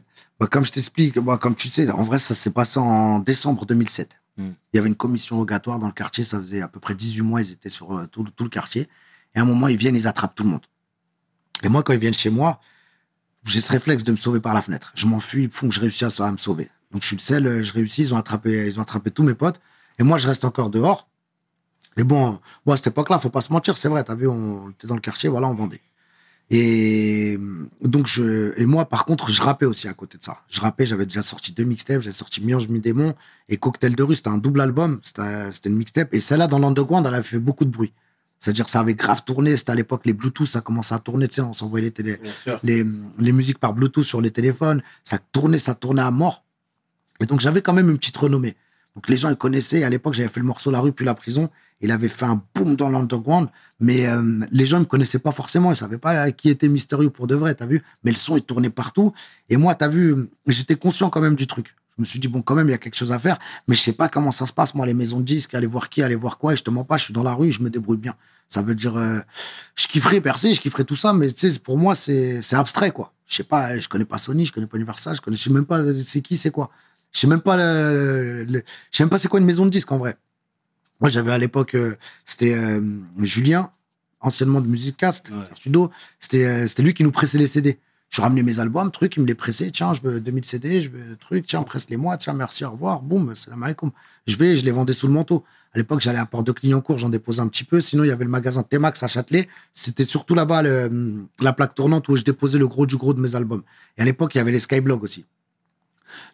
bah, 0.42 0.48
comme 0.48 0.66
je 0.66 0.74
t'explique, 0.74 1.18
bah, 1.20 1.38
comme 1.38 1.56
tu 1.56 1.70
sais, 1.70 1.90
en 1.90 2.04
vrai, 2.04 2.20
ça 2.20 2.34
s'est 2.34 2.52
passé 2.52 2.82
en 2.82 3.20
décembre 3.20 3.66
2007. 3.66 4.12
Mm. 4.36 4.50
Il 4.74 4.76
y 4.76 4.80
avait 4.80 4.90
une 4.90 4.96
commission 4.96 5.38
rogatoire 5.38 5.80
dans 5.80 5.88
le 5.88 5.94
quartier, 5.94 6.26
ça 6.26 6.38
faisait 6.38 6.62
à 6.62 6.68
peu 6.68 6.82
près 6.82 6.96
18 6.96 7.22
mois, 7.22 7.42
ils 7.42 7.54
étaient 7.54 7.70
sur 7.70 7.98
euh, 7.98 8.08
tout 8.08 8.26
le 8.26 8.50
quartier. 8.50 8.90
Et 9.36 9.40
à 9.40 9.42
un 9.42 9.46
moment, 9.46 9.68
ils 9.68 9.78
viennent, 9.78 9.96
ils 9.96 10.08
attrapent 10.08 10.36
tout 10.36 10.44
le 10.44 10.50
monde. 10.50 10.66
Et 11.64 11.70
moi, 11.70 11.84
quand 11.84 11.94
ils 11.94 12.00
viennent 12.00 12.14
chez 12.14 12.30
moi, 12.30 12.60
j'ai 13.46 13.62
ce 13.62 13.72
réflexe 13.72 14.04
de 14.04 14.12
me 14.12 14.18
sauver 14.18 14.40
par 14.40 14.54
la 14.54 14.62
fenêtre. 14.62 14.92
Je 14.96 15.08
m'enfuis, 15.08 15.50
font 15.52 15.70
que 15.70 15.76
je 15.76 15.80
réussis 15.80 16.06
à, 16.06 16.32
me 16.32 16.38
sauver. 16.38 16.70
Donc 16.92 17.02
je 17.02 17.08
suis 17.08 17.16
le 17.16 17.22
seul, 17.22 17.48
euh, 17.48 17.64
je 17.64 17.74
réussis, 17.74 18.02
ils 18.02 18.14
ont 18.14 18.18
attrapé, 18.18 18.68
ils 18.68 18.80
ont 18.80 18.84
attrapé 18.84 19.12
tous 19.12 19.24
mes 19.24 19.34
potes. 19.34 19.60
Et 20.00 20.04
moi, 20.04 20.18
je 20.18 20.28
reste 20.28 20.46
encore 20.46 20.70
dehors. 20.70 21.08
Et 21.98 22.04
bon, 22.04 22.40
à 22.68 22.76
cette 22.76 22.88
époque-là, 22.88 23.20
faut 23.20 23.30
pas 23.30 23.42
se 23.42 23.52
mentir, 23.52 23.78
c'est 23.78 23.90
vrai, 23.90 24.04
t'as 24.04 24.16
vu, 24.16 24.28
on 24.28 24.70
était 24.70 24.88
dans 24.88 24.96
le 24.96 25.02
quartier, 25.02 25.30
voilà, 25.30 25.48
on 25.48 25.56
vendait. 25.56 25.82
Et 26.50 27.38
donc, 27.82 28.08
je, 28.08 28.54
et 28.60 28.66
moi, 28.66 28.86
par 28.86 29.06
contre, 29.06 29.30
je 29.30 29.42
rappais 29.42 29.66
aussi 29.66 29.88
à 29.88 29.94
côté 29.94 30.18
de 30.18 30.24
ça. 30.24 30.42
Je 30.50 30.60
rappais, 30.60 30.86
j'avais 30.86 31.06
déjà 31.06 31.22
sorti 31.22 31.54
deux 31.54 31.64
mixtapes, 31.64 32.02
j'avais 32.02 32.16
sorti 32.16 32.44
Miange 32.44 32.68
Mi-Démon 32.68 33.16
et 33.48 33.58
Cocktail 33.58 33.96
de 33.96 34.04
rue, 34.04 34.18
c'était 34.18 34.30
un 34.30 34.38
double 34.38 34.60
album, 34.60 35.00
c'était 35.02 35.70
une 35.70 35.78
mixtape. 35.78 36.14
Et 36.14 36.20
celle-là, 36.20 36.48
dans 36.48 36.60
l'underground, 36.60 37.08
elle 37.08 37.14
avait 37.14 37.24
fait 37.24 37.40
beaucoup 37.40 37.64
de 37.64 37.70
bruit. 37.70 37.94
C'est-à-dire, 38.42 38.68
ça 38.68 38.80
avait 38.80 38.96
grave 38.96 39.24
tourné, 39.24 39.56
c'était 39.56 39.72
à 39.72 39.76
l'époque, 39.76 40.02
les 40.06 40.14
Bluetooth, 40.14 40.48
ça 40.48 40.62
commençait 40.62 40.96
à 40.96 41.00
tourner, 41.00 41.28
tu 41.28 41.36
sais, 41.36 41.42
on 41.42 41.54
s'envoyait 41.54 41.86
les, 41.86 41.92
télé, 41.92 42.18
les, 42.64 42.84
les 43.20 43.32
musiques 43.32 43.60
par 43.60 43.74
Bluetooth 43.74 44.04
sur 44.04 44.20
les 44.20 44.32
téléphones, 44.32 44.82
ça 45.04 45.20
tournait, 45.20 45.60
ça 45.60 45.76
tournait 45.76 46.02
à 46.02 46.10
mort. 46.10 46.44
Et 47.22 47.28
donc, 47.28 47.40
j'avais 47.40 47.62
quand 47.62 47.74
même 47.74 47.90
une 47.90 48.00
petite 48.00 48.18
renommée. 48.18 48.56
Donc, 48.96 49.08
les 49.08 49.16
gens, 49.16 49.30
ils 49.30 49.38
connaissaient. 49.38 49.84
À 49.84 49.90
l'époque, 49.90 50.16
j'avais 50.16 50.28
fait 50.28 50.40
le 50.40 50.46
morceau 50.46 50.72
La 50.72 50.80
rue, 50.80 50.92
puis 50.92 51.06
la 51.06 51.14
prison. 51.14 51.50
Il 51.80 51.92
avait 51.92 52.10
fait 52.10 52.26
un 52.26 52.42
boom 52.56 52.76
dans 52.76 52.90
l'underground. 52.90 53.48
Mais 53.80 54.08
euh, 54.08 54.40
les 54.52 54.66
gens 54.66 54.78
ne 54.78 54.82
me 54.84 54.88
connaissaient 54.88 55.20
pas 55.20 55.32
forcément. 55.32 55.72
Ils 55.72 55.76
savaient 55.76 55.98
pas 56.00 56.32
qui 56.32 56.50
était 56.50 56.68
Mystérieux 56.68 57.10
pour 57.10 57.28
de 57.28 57.36
vrai, 57.36 57.56
t'as 57.56 57.68
vu 57.68 57.84
Mais 58.04 58.12
le 58.12 58.18
son, 58.18 58.38
il 58.38 58.42
tournait 58.42 58.70
partout. 58.70 59.14
Et 59.50 59.58
moi, 59.58 59.76
t'as 59.76 59.88
vu, 59.88 60.30
j'étais 60.48 60.76
conscient 60.76 61.10
quand 61.10 61.22
même 61.22 61.36
du 61.36 61.48
truc. 61.48 61.76
Je 62.02 62.04
me 62.04 62.06
suis 62.10 62.18
dit, 62.20 62.28
bon, 62.28 62.42
quand 62.42 62.56
même, 62.56 62.68
il 62.68 62.72
y 62.72 62.74
a 62.74 62.80
quelque 62.80 62.96
chose 62.98 63.12
à 63.12 63.20
faire. 63.20 63.38
Mais 63.68 63.76
je 63.76 63.82
sais 63.82 63.94
pas 63.94 64.10
comment 64.10 64.32
ça 64.32 64.48
se 64.48 64.54
passe, 64.54 64.74
moi, 64.74 64.88
les 64.88 64.96
maisons 64.96 65.20
de 65.20 65.24
disques, 65.24 65.54
aller 65.54 65.68
voir 65.68 65.88
qui, 65.88 66.02
aller 66.02 66.16
voir 66.16 66.40
quoi. 66.40 66.54
Et 66.54 66.58
je 66.58 66.64
te 66.64 66.72
mens 66.72 66.84
pas, 66.84 66.98
je 66.98 67.04
suis 67.04 67.14
dans 67.14 67.22
la 67.22 67.34
rue, 67.36 67.52
je 67.52 67.62
me 67.62 67.70
débrouille 67.70 67.98
bien. 67.98 68.16
Ça 68.50 68.64
veut 68.64 68.74
dire, 68.74 68.96
euh, 68.98 69.20
je 69.76 69.88
kifferais 69.88 70.20
percer, 70.20 70.56
je 70.56 70.60
kifferais 70.60 70.84
tout 70.84 70.96
ça, 70.96 71.14
mais 71.14 71.32
tu 71.32 71.52
sais, 71.52 71.60
pour 71.60 71.78
moi, 71.78 71.94
c'est 71.94 72.42
abstrait, 72.54 72.90
quoi. 72.90 73.14
Je 73.28 73.36
sais 73.36 73.44
pas, 73.44 73.78
je 73.78 73.88
connais 73.88 74.04
pas 74.06 74.18
Sony, 74.18 74.48
je 74.48 74.52
connais 74.52 74.66
pas 74.66 74.78
Universal, 74.78 75.16
je 75.16 75.22
connais, 75.22 75.38
je 75.38 75.44
sais 75.44 75.52
même 75.52 75.66
pas 75.68 75.80
c'est 75.94 76.22
qui, 76.22 76.38
c'est 76.38 76.50
quoi. 76.50 76.72
Je 77.12 77.20
sais 77.20 77.28
même 77.28 77.42
pas 77.42 77.56
le, 77.56 78.44
le- 78.46 78.64
je 78.92 78.98
sais 78.98 79.04
même 79.04 79.10
pas 79.12 79.20
c'est 79.20 79.28
quoi 79.28 79.40
une 79.40 79.46
maison 79.46 79.64
de 79.66 79.70
disques, 79.70 79.92
en 79.92 80.00
vrai. 80.00 80.18
Moi, 81.02 81.10
j'avais 81.12 81.32
à 81.32 81.38
l'époque, 81.38 81.76
euh, 81.76 81.96
c'était 82.26 82.56
euh, 82.56 82.82
Julien, 83.20 83.70
anciennement 84.22 84.60
de 84.60 84.68
Musicast, 84.68 85.30
Ouais. 85.30 85.46
studio. 85.56 85.92
C'était 86.20 86.46
euh, 86.46 86.68
c'était 86.68 86.82
lui 86.84 86.94
qui 86.96 87.04
nous 87.04 87.12
pressait 87.12 87.38
les 87.38 87.48
CD. 87.48 87.80
Je 88.12 88.22
ramenais 88.22 88.44
mes 88.44 88.60
albums, 88.60 88.92
truc, 88.92 89.16
il 89.16 89.22
me 89.22 89.26
les 89.26 89.36
pressait. 89.36 89.72
Tiens, 89.72 89.94
je 89.94 90.02
veux 90.02 90.20
2000 90.20 90.44
CD, 90.44 90.82
je 90.82 90.90
veux 90.90 91.16
truc, 91.16 91.46
tiens, 91.48 91.64
presse-les 91.64 91.96
moi, 91.96 92.18
tiens, 92.18 92.34
merci, 92.34 92.66
au 92.66 92.72
revoir, 92.72 93.02
boum, 93.02 93.34
salam 93.36 93.64
alaikum. 93.64 93.92
Je 94.28 94.36
vais, 94.36 94.58
je 94.58 94.66
les 94.66 94.72
vendais 94.72 94.92
sous 94.92 95.08
le 95.08 95.14
manteau. 95.14 95.46
À 95.74 95.78
l'époque, 95.78 96.02
j'allais 96.02 96.20
à 96.20 96.26
Port 96.26 96.44
de 96.44 96.52
Clignancourt, 96.52 96.98
j'en 96.98 97.08
déposais 97.08 97.40
un 97.40 97.48
petit 97.48 97.64
peu. 97.64 97.80
Sinon, 97.80 98.04
il 98.04 98.08
y 98.08 98.12
avait 98.12 98.26
le 98.26 98.30
magasin 98.30 98.64
T-Max 98.64 99.02
à 99.04 99.08
Châtelet. 99.08 99.48
C'était 99.72 100.04
surtout 100.04 100.36
là-bas 100.36 100.62
la 101.40 101.54
plaque 101.54 101.74
tournante 101.74 102.10
où 102.10 102.18
je 102.18 102.24
déposais 102.24 102.60
le 102.60 102.68
gros 102.68 102.86
du 102.86 102.98
gros 102.98 103.14
de 103.14 103.22
mes 103.22 103.38
albums. 103.38 103.64
Et 103.98 104.02
à 104.02 104.06
l'époque, 104.06 104.36
il 104.36 104.40
y 104.40 104.42
avait 104.42 104.52
les 104.52 104.60
Skyblogs 104.60 105.02
aussi. 105.02 105.26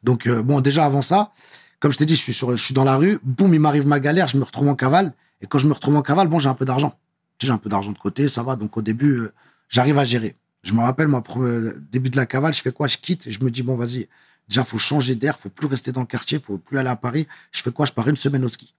Donc, 0.01 0.25
euh, 0.25 0.41
bon, 0.41 0.59
déjà 0.61 0.85
avant 0.85 1.03
ça, 1.03 1.31
comme 1.79 1.91
je 1.91 1.99
t'ai 1.99 2.07
dit, 2.07 2.15
je 2.15 2.21
suis, 2.21 2.33
sur, 2.33 2.55
dans 2.71 2.83
la 2.83 2.95
rue, 2.95 3.19
boum, 3.21 3.53
il 3.53 3.59
m'arrive 3.59 3.85
ma 3.85 3.99
galère, 3.99 4.27
je 4.27 4.37
me 4.37 4.43
retrouve 4.43 4.67
en 4.67 4.75
cavale. 4.75 5.13
Et 5.41 5.45
quand 5.45 5.59
je 5.59 5.67
me 5.67 5.73
retrouve 5.73 5.95
en 5.95 6.01
cavale, 6.01 6.27
bon, 6.27 6.39
j'ai 6.39 6.49
un 6.49 6.55
peu 6.55 6.65
d'argent. 6.65 6.97
J'ai 7.39 7.51
un 7.51 7.59
peu 7.59 7.69
d'argent 7.69 7.91
de 7.91 7.99
côté, 7.99 8.29
ça 8.29 8.41
va. 8.41 8.55
Donc, 8.55 8.75
au 8.77 8.81
début, 8.81 9.19
euh, 9.19 9.31
j'arrive 9.69 9.99
à 9.99 10.05
gérer. 10.05 10.35
Je 10.67 10.73
me 10.73 10.81
rappelle, 10.81 11.07
moi, 11.07 11.23
euh, 11.37 11.73
début 11.93 12.09
de 12.09 12.17
la 12.17 12.25
cavale, 12.25 12.53
je 12.53 12.61
fais 12.61 12.73
quoi? 12.73 12.87
Je 12.87 12.97
quitte 12.97 13.31
je 13.31 13.41
me 13.41 13.49
dis, 13.49 13.63
bon, 13.63 13.77
vas-y, 13.77 14.09
déjà, 14.49 14.65
faut 14.65 14.77
changer 14.77 15.15
d'air, 15.15 15.39
faut 15.39 15.49
plus 15.49 15.65
rester 15.67 15.93
dans 15.93 16.01
le 16.01 16.07
quartier, 16.07 16.39
faut 16.39 16.57
plus 16.57 16.77
aller 16.77 16.89
à 16.89 16.97
Paris. 16.97 17.25
Je 17.53 17.61
fais 17.61 17.71
quoi? 17.71 17.85
Je 17.85 17.93
pars 17.93 18.05
une 18.09 18.17
semaine 18.17 18.43
au 18.43 18.49
ski. 18.49 18.73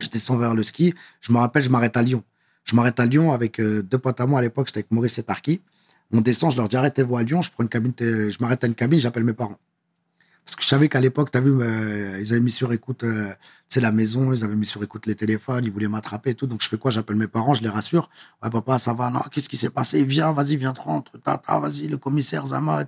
Je 0.00 0.08
descends 0.08 0.36
vers 0.36 0.54
le 0.54 0.64
ski. 0.64 0.92
Je 1.20 1.32
me 1.32 1.38
rappelle, 1.38 1.62
je 1.62 1.70
m'arrête 1.70 1.96
à 1.96 2.02
Lyon. 2.02 2.24
Je 2.64 2.74
m'arrête 2.74 2.98
à 2.98 3.06
Lyon 3.06 3.30
avec 3.30 3.60
euh, 3.60 3.82
deux 3.82 3.98
potes 3.98 4.20
à 4.20 4.26
moi 4.26 4.40
à 4.40 4.42
l'époque, 4.42 4.66
j'étais 4.66 4.78
avec 4.78 4.90
Maurice 4.90 5.18
et 5.18 5.22
Tarki. 5.22 5.60
On 6.12 6.20
descend, 6.20 6.50
je 6.50 6.56
leur 6.56 6.68
dis 6.68 6.76
arrêtez-vous 6.76 7.16
à 7.16 7.22
Lyon, 7.22 7.42
je 7.42 7.50
prends 7.52 7.62
une 7.62 7.68
cabine, 7.68 7.92
t- 7.92 8.30
je 8.30 8.36
m'arrête 8.40 8.64
à 8.64 8.66
une 8.66 8.74
cabine, 8.74 8.98
j'appelle 8.98 9.24
mes 9.24 9.32
parents. 9.34 9.58
Parce 10.44 10.56
que 10.56 10.62
je 10.62 10.68
savais 10.68 10.88
qu'à 10.88 11.00
l'époque, 11.00 11.30
tu 11.30 11.38
as 11.38 11.40
vu, 11.40 11.52
euh, 11.60 12.18
ils 12.20 12.32
avaient 12.32 12.40
mis 12.40 12.50
sur 12.50 12.72
écoute, 12.72 13.04
euh, 13.04 13.32
la 13.76 13.92
maison, 13.92 14.32
ils 14.32 14.44
avaient 14.44 14.56
mis 14.56 14.66
sur 14.66 14.82
écoute 14.82 15.06
les 15.06 15.14
téléphones, 15.14 15.64
ils 15.64 15.70
voulaient 15.70 15.88
m'attraper 15.88 16.30
et 16.30 16.34
tout. 16.34 16.46
Donc 16.46 16.62
je 16.62 16.68
fais 16.68 16.76
quoi? 16.76 16.90
J'appelle 16.90 17.16
mes 17.16 17.26
parents, 17.28 17.54
je 17.54 17.62
les 17.62 17.68
rassure. 17.68 18.10
Ouais, 18.42 18.50
papa, 18.50 18.76
ça 18.78 18.92
va, 18.92 19.08
non, 19.08 19.20
qu'est-ce 19.30 19.48
qui 19.48 19.56
s'est 19.56 19.70
passé? 19.70 20.04
Viens, 20.04 20.32
vas-y, 20.32 20.56
viens, 20.56 20.72
te. 20.72 21.16
Tata, 21.24 21.58
vas-y, 21.58 21.88
le 21.88 21.96
commissaire 21.96 22.46
Zama, 22.46 22.84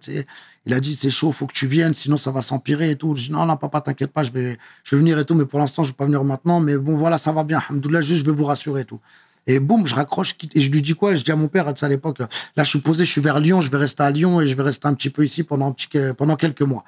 il 0.66 0.74
a 0.74 0.80
dit 0.80 0.94
c'est 0.94 1.10
chaud, 1.10 1.32
faut 1.32 1.46
que 1.46 1.54
tu 1.54 1.66
viennes, 1.66 1.94
sinon 1.94 2.16
ça 2.16 2.30
va 2.30 2.42
s'empirer 2.42 2.90
et 2.90 2.96
tout. 2.96 3.16
Je 3.16 3.26
dis 3.26 3.32
non, 3.32 3.46
non, 3.46 3.56
papa, 3.56 3.80
t'inquiète 3.80 4.12
pas, 4.12 4.24
je 4.24 4.32
vais, 4.32 4.58
je 4.82 4.94
vais 4.94 5.00
venir 5.00 5.18
et 5.18 5.24
tout, 5.24 5.34
mais 5.34 5.46
pour 5.46 5.60
l'instant, 5.60 5.84
je 5.84 5.90
vais 5.90 5.96
pas 5.96 6.04
venir 6.04 6.22
maintenant. 6.24 6.60
Mais 6.60 6.76
bon, 6.76 6.96
voilà, 6.96 7.16
ça 7.18 7.32
va 7.32 7.44
bien. 7.44 7.62
Alhamdoulilah, 7.68 8.02
juste, 8.02 8.24
je 8.24 8.30
vais 8.30 8.36
vous 8.36 8.44
rassurer 8.44 8.82
et 8.82 8.84
tout. 8.84 9.00
Et 9.46 9.60
boum, 9.60 9.86
je 9.86 9.94
raccroche, 9.94 10.36
et 10.54 10.60
je 10.60 10.70
lui 10.70 10.82
dis 10.82 10.94
quoi? 10.94 11.14
Je 11.14 11.22
dis 11.22 11.30
à 11.30 11.36
mon 11.36 11.48
père, 11.48 11.68
à 11.68 11.88
l'époque, 11.88 12.18
là, 12.56 12.64
je 12.64 12.68
suis 12.68 12.80
posé, 12.80 13.04
je 13.04 13.10
suis 13.10 13.20
vers 13.20 13.40
Lyon, 13.40 13.60
je 13.60 13.70
vais 13.70 13.76
rester 13.78 14.02
à 14.02 14.10
Lyon 14.10 14.40
et 14.40 14.48
je 14.48 14.56
vais 14.56 14.62
rester 14.62 14.86
un 14.88 14.94
petit 14.94 15.10
peu 15.10 15.24
ici 15.24 15.44
pendant, 15.44 15.68
un 15.68 15.72
petit- 15.72 15.88
pendant 16.16 16.36
quelques 16.36 16.62
mois. 16.62 16.84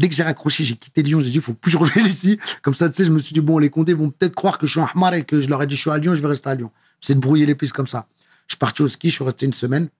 Dès 0.00 0.08
que 0.08 0.14
j'ai 0.14 0.22
raccroché, 0.22 0.64
j'ai 0.64 0.76
quitté 0.76 1.02
Lyon, 1.02 1.20
j'ai 1.20 1.28
dit, 1.28 1.40
faut 1.42 1.52
plus 1.52 1.70
que 1.70 1.78
je 1.78 1.84
revienne 1.84 2.06
ici. 2.06 2.40
Comme 2.62 2.72
ça, 2.72 2.88
tu 2.88 2.96
sais, 2.96 3.04
je 3.04 3.12
me 3.12 3.18
suis 3.18 3.34
dit, 3.34 3.40
bon, 3.40 3.58
les 3.58 3.68
Condés 3.68 3.92
vont 3.92 4.08
peut-être 4.08 4.34
croire 4.34 4.56
que 4.56 4.66
je 4.66 4.70
suis 4.72 4.80
un 4.80 4.88
Ahmar 4.94 5.12
et 5.12 5.24
que 5.24 5.42
je 5.42 5.48
leur 5.50 5.62
ai 5.62 5.66
dit, 5.66 5.76
je 5.76 5.80
suis 5.82 5.90
à 5.90 5.98
Lyon, 5.98 6.14
je 6.14 6.22
vais 6.22 6.28
rester 6.28 6.48
à 6.48 6.54
Lyon. 6.54 6.70
C'est 7.02 7.14
de 7.14 7.20
brouiller 7.20 7.44
les 7.44 7.54
pistes 7.54 7.74
comme 7.74 7.86
ça. 7.86 8.06
Je 8.46 8.54
suis 8.54 8.58
parti 8.58 8.80
au 8.80 8.88
ski, 8.88 9.10
je 9.10 9.14
suis 9.16 9.24
resté 9.24 9.44
une 9.44 9.52
semaine. 9.52 9.90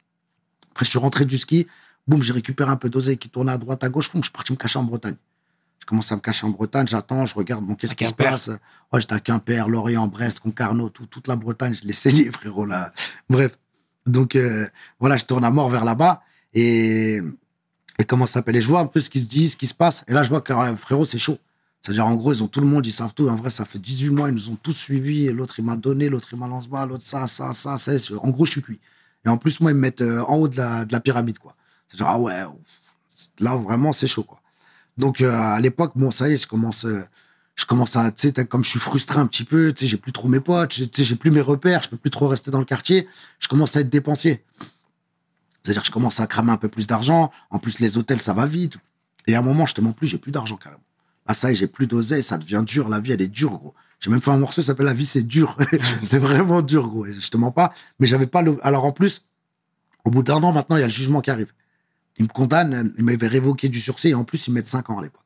Après, 0.71 0.87
je 0.87 0.91
suis 0.91 0.99
rentré 0.99 1.27
du 1.27 1.37
ski. 1.39 1.67
Boum, 2.09 2.23
j'ai 2.23 2.33
récupéré 2.33 2.71
un 2.71 2.77
peu 2.77 2.89
d'oseille 2.89 3.19
qui 3.19 3.29
tournait 3.29 3.53
à 3.53 3.59
droite, 3.59 3.85
à 3.85 3.91
gauche. 3.91 4.11
Boum, 4.11 4.23
je 4.23 4.29
suis 4.29 4.33
parti 4.33 4.53
me 4.53 4.57
cacher 4.57 4.79
en 4.79 4.85
Bretagne. 4.85 5.17
Je 5.81 5.85
commence 5.85 6.11
à 6.13 6.17
me 6.17 6.21
cacher 6.21 6.47
en 6.47 6.51
Bretagne, 6.51 6.87
j'attends, 6.89 7.27
je 7.27 7.35
regarde, 7.35 7.63
bon, 7.65 7.75
qu'est-ce 7.75 7.95
qui 7.95 8.07
se 8.07 8.15
passe? 8.15 8.49
Ouais, 8.93 9.01
j'étais 9.01 9.15
à 9.15 9.21
Quimper, 9.21 9.69
Lorient, 9.69 10.07
Brest, 10.09 10.41
Concarneau, 10.41 10.89
tout- 10.89 11.07
toute 11.07 11.27
la 11.29 11.37
Bretagne, 11.37 11.75
je 11.75 11.87
l'ai 11.87 11.93
saigné, 11.93 12.31
frérot, 12.33 12.65
là. 12.65 12.93
Bref. 13.29 13.59
Donc, 14.07 14.35
euh, 14.35 14.67
voilà, 14.99 15.17
je 15.19 15.25
tourne 15.27 15.45
à 15.45 15.51
mort 15.51 15.69
vers 15.69 15.85
là-bas. 15.85 16.23
Et, 16.55 17.21
et 18.01 18.05
comment 18.05 18.25
ça 18.25 18.35
s'appelle? 18.35 18.57
Et 18.57 18.63
je 18.63 18.69
vois 18.69 18.81
un 18.81 18.87
peu 18.87 18.99
ce 19.01 19.11
qui 19.11 19.21
se 19.21 19.27
dit, 19.27 19.51
ce 19.51 19.59
qui 19.59 19.67
se 19.67 19.75
passe. 19.75 20.05
Et 20.09 20.13
là, 20.15 20.23
je 20.23 20.31
vois 20.31 20.41
que, 20.41 20.55
euh, 20.55 20.75
frérot, 20.75 21.05
c'est 21.05 21.19
chaud. 21.19 21.39
C'est-à-dire, 21.83 22.07
en 22.07 22.15
gros, 22.15 22.33
ils 22.33 22.43
ont 22.43 22.49
tout 22.49 22.61
le 22.61 22.67
monde, 22.67 22.87
ils 22.87 22.93
savent 22.93 23.13
tout. 23.13 23.29
En 23.29 23.37
vrai, 23.37 23.51
ça 23.51 23.67
fait 23.67 23.79
18 23.79 24.11
mois, 24.11 24.29
ils 24.31 24.35
nous 24.35 24.49
ont 24.49 24.57
tous 24.57 24.73
suivis. 24.73 25.29
L'autre, 25.29 25.59
il 25.59 25.67
m'a 25.67 25.77
donné, 25.77 26.09
l'autre, 26.09 26.29
il 26.33 26.39
m'a 26.39 26.47
lancé 26.47 26.69
bas, 26.69 26.87
l'autre, 26.87 27.05
ça, 27.07 27.27
ça, 27.27 27.53
ça, 27.53 27.77
ça. 27.77 27.99
En 28.23 28.31
gros, 28.31 28.47
je 28.47 28.53
suis 28.53 28.63
cuit. 28.63 28.81
Et 29.27 29.29
en 29.29 29.37
plus, 29.37 29.61
moi, 29.61 29.71
ils 29.71 29.75
me 29.75 29.81
mettent 29.81 30.01
euh, 30.01 30.23
en 30.23 30.37
haut 30.37 30.49
de 30.49 30.57
la, 30.57 30.87
de 30.87 30.93
la 30.93 31.01
pyramide, 31.01 31.39
quoi. 31.39 31.55
C'est-à-dire, 31.89 32.07
ah 32.07 32.19
ouais, 32.19 32.43
là, 33.39 33.57
vraiment, 33.57 33.93
c'est 33.93 34.09
chaud, 34.09 34.23
quoi. 34.23 34.41
Donc, 34.97 35.21
euh, 35.21 35.31
à 35.31 35.61
l'époque, 35.61 35.93
bon, 35.95 36.11
ça 36.11 36.29
y 36.31 36.33
est, 36.33 36.37
je 36.39 36.47
commence, 36.47 36.87
je 37.55 37.67
commence 37.67 37.97
à, 37.97 38.11
tu 38.13 38.31
sais, 38.35 38.47
comme 38.47 38.65
je 38.65 38.71
suis 38.71 38.81
frustré 38.81 39.19
un 39.19 39.27
petit 39.27 39.45
peu, 39.45 39.73
tu 39.75 39.81
sais, 39.81 39.87
j'ai 39.87 39.99
plus 39.99 40.13
trop 40.13 40.29
mes 40.29 40.41
potes, 40.41 40.71
tu 40.71 40.89
sais, 40.91 41.05
j'ai 41.05 41.17
plus 41.17 41.31
mes 41.31 41.43
repères, 41.43 41.83
je 41.83 41.91
peux 41.91 41.99
plus 41.99 42.11
trop 42.11 42.29
rester 42.29 42.51
dans 42.51 42.61
le 42.61 42.65
quartier, 42.65 43.07
je 43.41 43.49
commence 43.49 43.77
à 43.77 43.81
être 43.81 43.91
dépensier. 43.91 44.43
C'est-à-dire 45.63 45.83
que 45.83 45.87
je 45.87 45.93
commence 45.93 46.21
à 46.21 46.27
cramer 46.27 46.53
un 46.53 46.57
peu 46.57 46.69
plus 46.69 46.87
d'argent. 46.87 47.31
En 47.51 47.59
plus, 47.59 47.81
les 47.81 47.99
hôtels, 47.99 48.21
ça 48.21 48.33
va 48.33 48.47
vite. 48.47 48.77
Et 49.27 49.35
à 49.35 49.41
un 49.41 49.43
moment, 49.43 49.67
je 49.67 49.75
te 49.75 49.81
mens 49.81 49.93
plus, 49.93 50.07
j'ai 50.07 50.19
plus 50.19 50.33
d'argent 50.33 50.57
carrément. 50.57 50.83
Là, 51.27 51.35
ça 51.35 51.51
y 51.51 51.53
est, 51.53 51.57
j'ai 51.57 51.67
plus 51.67 51.87
d'oseille, 51.87 52.23
ça 52.23 52.39
devient 52.39 52.63
dur. 52.65 52.89
La 52.89 53.01
vie, 53.01 53.13
elle 53.13 53.23
est 53.23 53.29
dure, 53.29 53.51
gros. 53.51 53.75
J'ai 54.01 54.11
même 54.11 54.23
fait 54.23 54.31
un 54.31 54.39
morceau 54.39 54.63
qui 54.63 54.67
s'appelle 54.67 54.87
La 54.87 54.95
vie, 54.95 55.05
c'est 55.05 55.23
dur. 55.23 55.59
c'est 56.03 56.19
vraiment 56.19 56.63
dur, 56.63 56.89
gros. 56.89 57.07
Et 57.07 57.13
je 57.13 57.29
te 57.29 57.37
mens 57.37 57.53
pas. 57.53 57.75
Mais 57.99 58.07
j'avais 58.07 58.27
pas 58.27 58.43
le. 58.43 58.59
Alors, 58.63 58.85
en 58.85 58.93
plus, 58.93 59.27
au 60.05 60.11
bout 60.11 60.23
d'un 60.23 60.43
an, 60.43 60.53
maintenant, 60.53 60.77
il 60.77 60.81
y 60.81 60.83
a 60.83 60.87
le 60.87 60.93
jugement 60.93 61.21
qui 61.21 61.31
arrive. 61.31 61.53
Ils 62.19 62.25
me 62.25 62.29
condamnent, 62.29 62.93
ils 62.97 63.05
m'avaient 63.05 63.29
révoqué 63.29 63.69
du 63.69 63.81
sursis 63.81 64.09
et 64.09 64.15
en 64.15 64.25
plus, 64.25 64.47
ils 64.49 64.53
mettent 64.53 64.69
5 64.69 64.91
ans 64.91 64.99
à 64.99 65.03
l'époque. 65.03 65.25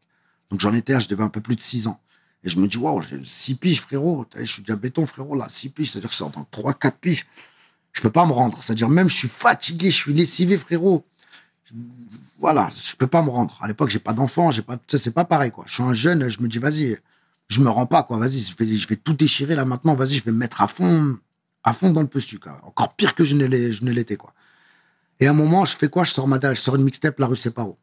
Donc, 0.51 0.61
j'en 0.61 0.75
étais, 0.75 0.99
je 1.01 1.09
devais 1.09 1.23
un 1.23 1.29
peu 1.29 1.41
plus 1.41 1.57
de 1.57 1.61
6 1.61 1.87
ans. 1.87 2.01
Et 2.43 2.51
je 2.51 2.59
me 2.59 2.69
dis, 2.69 2.77
waouh, 2.77 3.01
j'ai 3.01 3.19
6 3.25 3.55
piges, 3.55 3.81
frérot. 3.81 4.27
Je 4.37 4.45
suis 4.45 4.63
déjà 4.63 4.77
béton, 4.77 5.07
frérot, 5.07 5.37
là, 5.37 5.47
6 5.49 5.71
piges. 5.71 5.93
C'est-à-dire 5.93 6.11
que 6.11 6.15
je 6.15 6.19
sors 6.19 6.31
dans 6.31 6.45
3, 6.51 6.75
4 6.75 6.99
piges. 6.99 7.27
Je 7.95 8.03
peux 8.03 8.11
pas 8.11 8.27
me 8.27 8.33
rendre. 8.33 8.63
C'est-à-dire, 8.63 8.89
même, 8.89 9.09
je 9.09 9.15
suis 9.15 9.29
fatigué, 9.29 9.91
je 9.91 9.97
suis 9.97 10.13
lessivé, 10.13 10.59
frérot. 10.59 11.07
Voilà, 12.39 12.69
je 12.71 12.95
peux 12.97 13.07
pas 13.07 13.23
me 13.23 13.31
rendre. 13.31 13.57
À 13.63 13.69
l'époque, 13.69 13.89
j'ai 13.89 14.01
pas 14.01 14.13
d'enfant, 14.13 14.51
j'ai 14.51 14.63
pas, 14.63 14.77
c'est 14.89 15.15
pas 15.15 15.25
pareil, 15.25 15.51
quoi. 15.51 15.65
Je 15.67 15.75
suis 15.75 15.83
un 15.83 15.95
jeune, 15.95 16.29
je 16.29 16.43
me 16.43 16.49
dis, 16.49 16.59
vas-y, 16.59 16.99
je 17.49 17.61
me 17.61 17.71
rends 17.71 17.87
pas, 17.87 18.03
quoi. 18.03 18.19
Vas-y, 18.19 18.41
je 18.41 18.55
vais, 18.57 18.67
je 18.67 18.89
vais 18.89 18.97
tout 18.97 19.15
déchirer, 19.15 19.55
là, 19.55 19.65
maintenant. 19.65 19.95
Vas-y, 19.95 20.17
je 20.17 20.25
vais 20.25 20.33
me 20.33 20.39
mettre 20.39 20.61
à 20.61 20.67
fond, 20.67 21.17
à 21.63 21.73
fond 21.73 21.91
dans 21.91 22.03
le 22.03 22.09
postu, 22.09 22.39
quoi. 22.39 22.61
Encore 22.65 22.95
pire 22.97 23.15
que 23.15 23.25
je 23.25 23.37
ne 23.37 23.47
l'étais, 23.47 24.17
quoi. 24.17 24.35
Et 25.21 25.29
à 25.29 25.31
un 25.31 25.35
moment, 25.35 25.65
je 25.65 25.77
fais 25.77 25.89
quoi? 25.89 26.03
Je 26.05 26.11
sors 26.11 26.27
ma, 26.27 26.39
je 26.43 26.61
sors 26.61 26.75
une 26.75 26.83
mixtape, 26.83 27.19
La 27.21 27.27
rue 27.27 27.37
Séparo. 27.37 27.79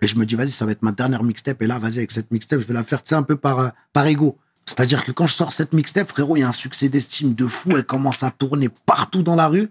Et 0.00 0.06
je 0.06 0.16
me 0.16 0.24
dis, 0.24 0.36
vas-y, 0.36 0.50
ça 0.50 0.64
va 0.64 0.72
être 0.72 0.82
ma 0.82 0.92
dernière 0.92 1.24
mixtape. 1.24 1.60
Et 1.60 1.66
là, 1.66 1.80
vas-y, 1.80 1.98
avec 1.98 2.12
cette 2.12 2.30
mixtape, 2.30 2.60
je 2.60 2.66
vais 2.66 2.74
la 2.74 2.84
faire, 2.84 3.02
tu 3.02 3.14
un 3.14 3.24
peu 3.24 3.36
par, 3.36 3.58
euh, 3.58 3.68
par 3.92 4.06
ego. 4.06 4.38
C'est-à-dire 4.68 5.02
que 5.02 5.12
quand 5.12 5.26
je 5.26 5.34
sors 5.34 5.50
cette 5.50 5.72
mixtape, 5.72 6.10
frérot, 6.10 6.36
il 6.36 6.40
y 6.40 6.42
a 6.42 6.48
un 6.48 6.52
succès 6.52 6.90
d'estime 6.90 7.32
de 7.32 7.46
fou. 7.46 7.74
Elle 7.74 7.86
commence 7.86 8.22
à 8.22 8.30
tourner 8.30 8.68
partout 8.68 9.22
dans 9.22 9.34
la 9.34 9.48
rue. 9.48 9.70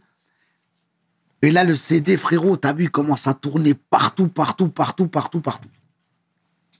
Et 1.43 1.51
là, 1.51 1.63
le 1.63 1.75
CD, 1.75 2.17
frérot, 2.17 2.57
t'as 2.57 2.73
vu, 2.73 2.89
commence 2.89 3.27
à 3.27 3.35
tourner 3.35 3.75
partout, 3.75 4.27
partout, 4.27 4.69
partout, 4.69 5.07
partout, 5.07 5.39
partout. 5.39 5.69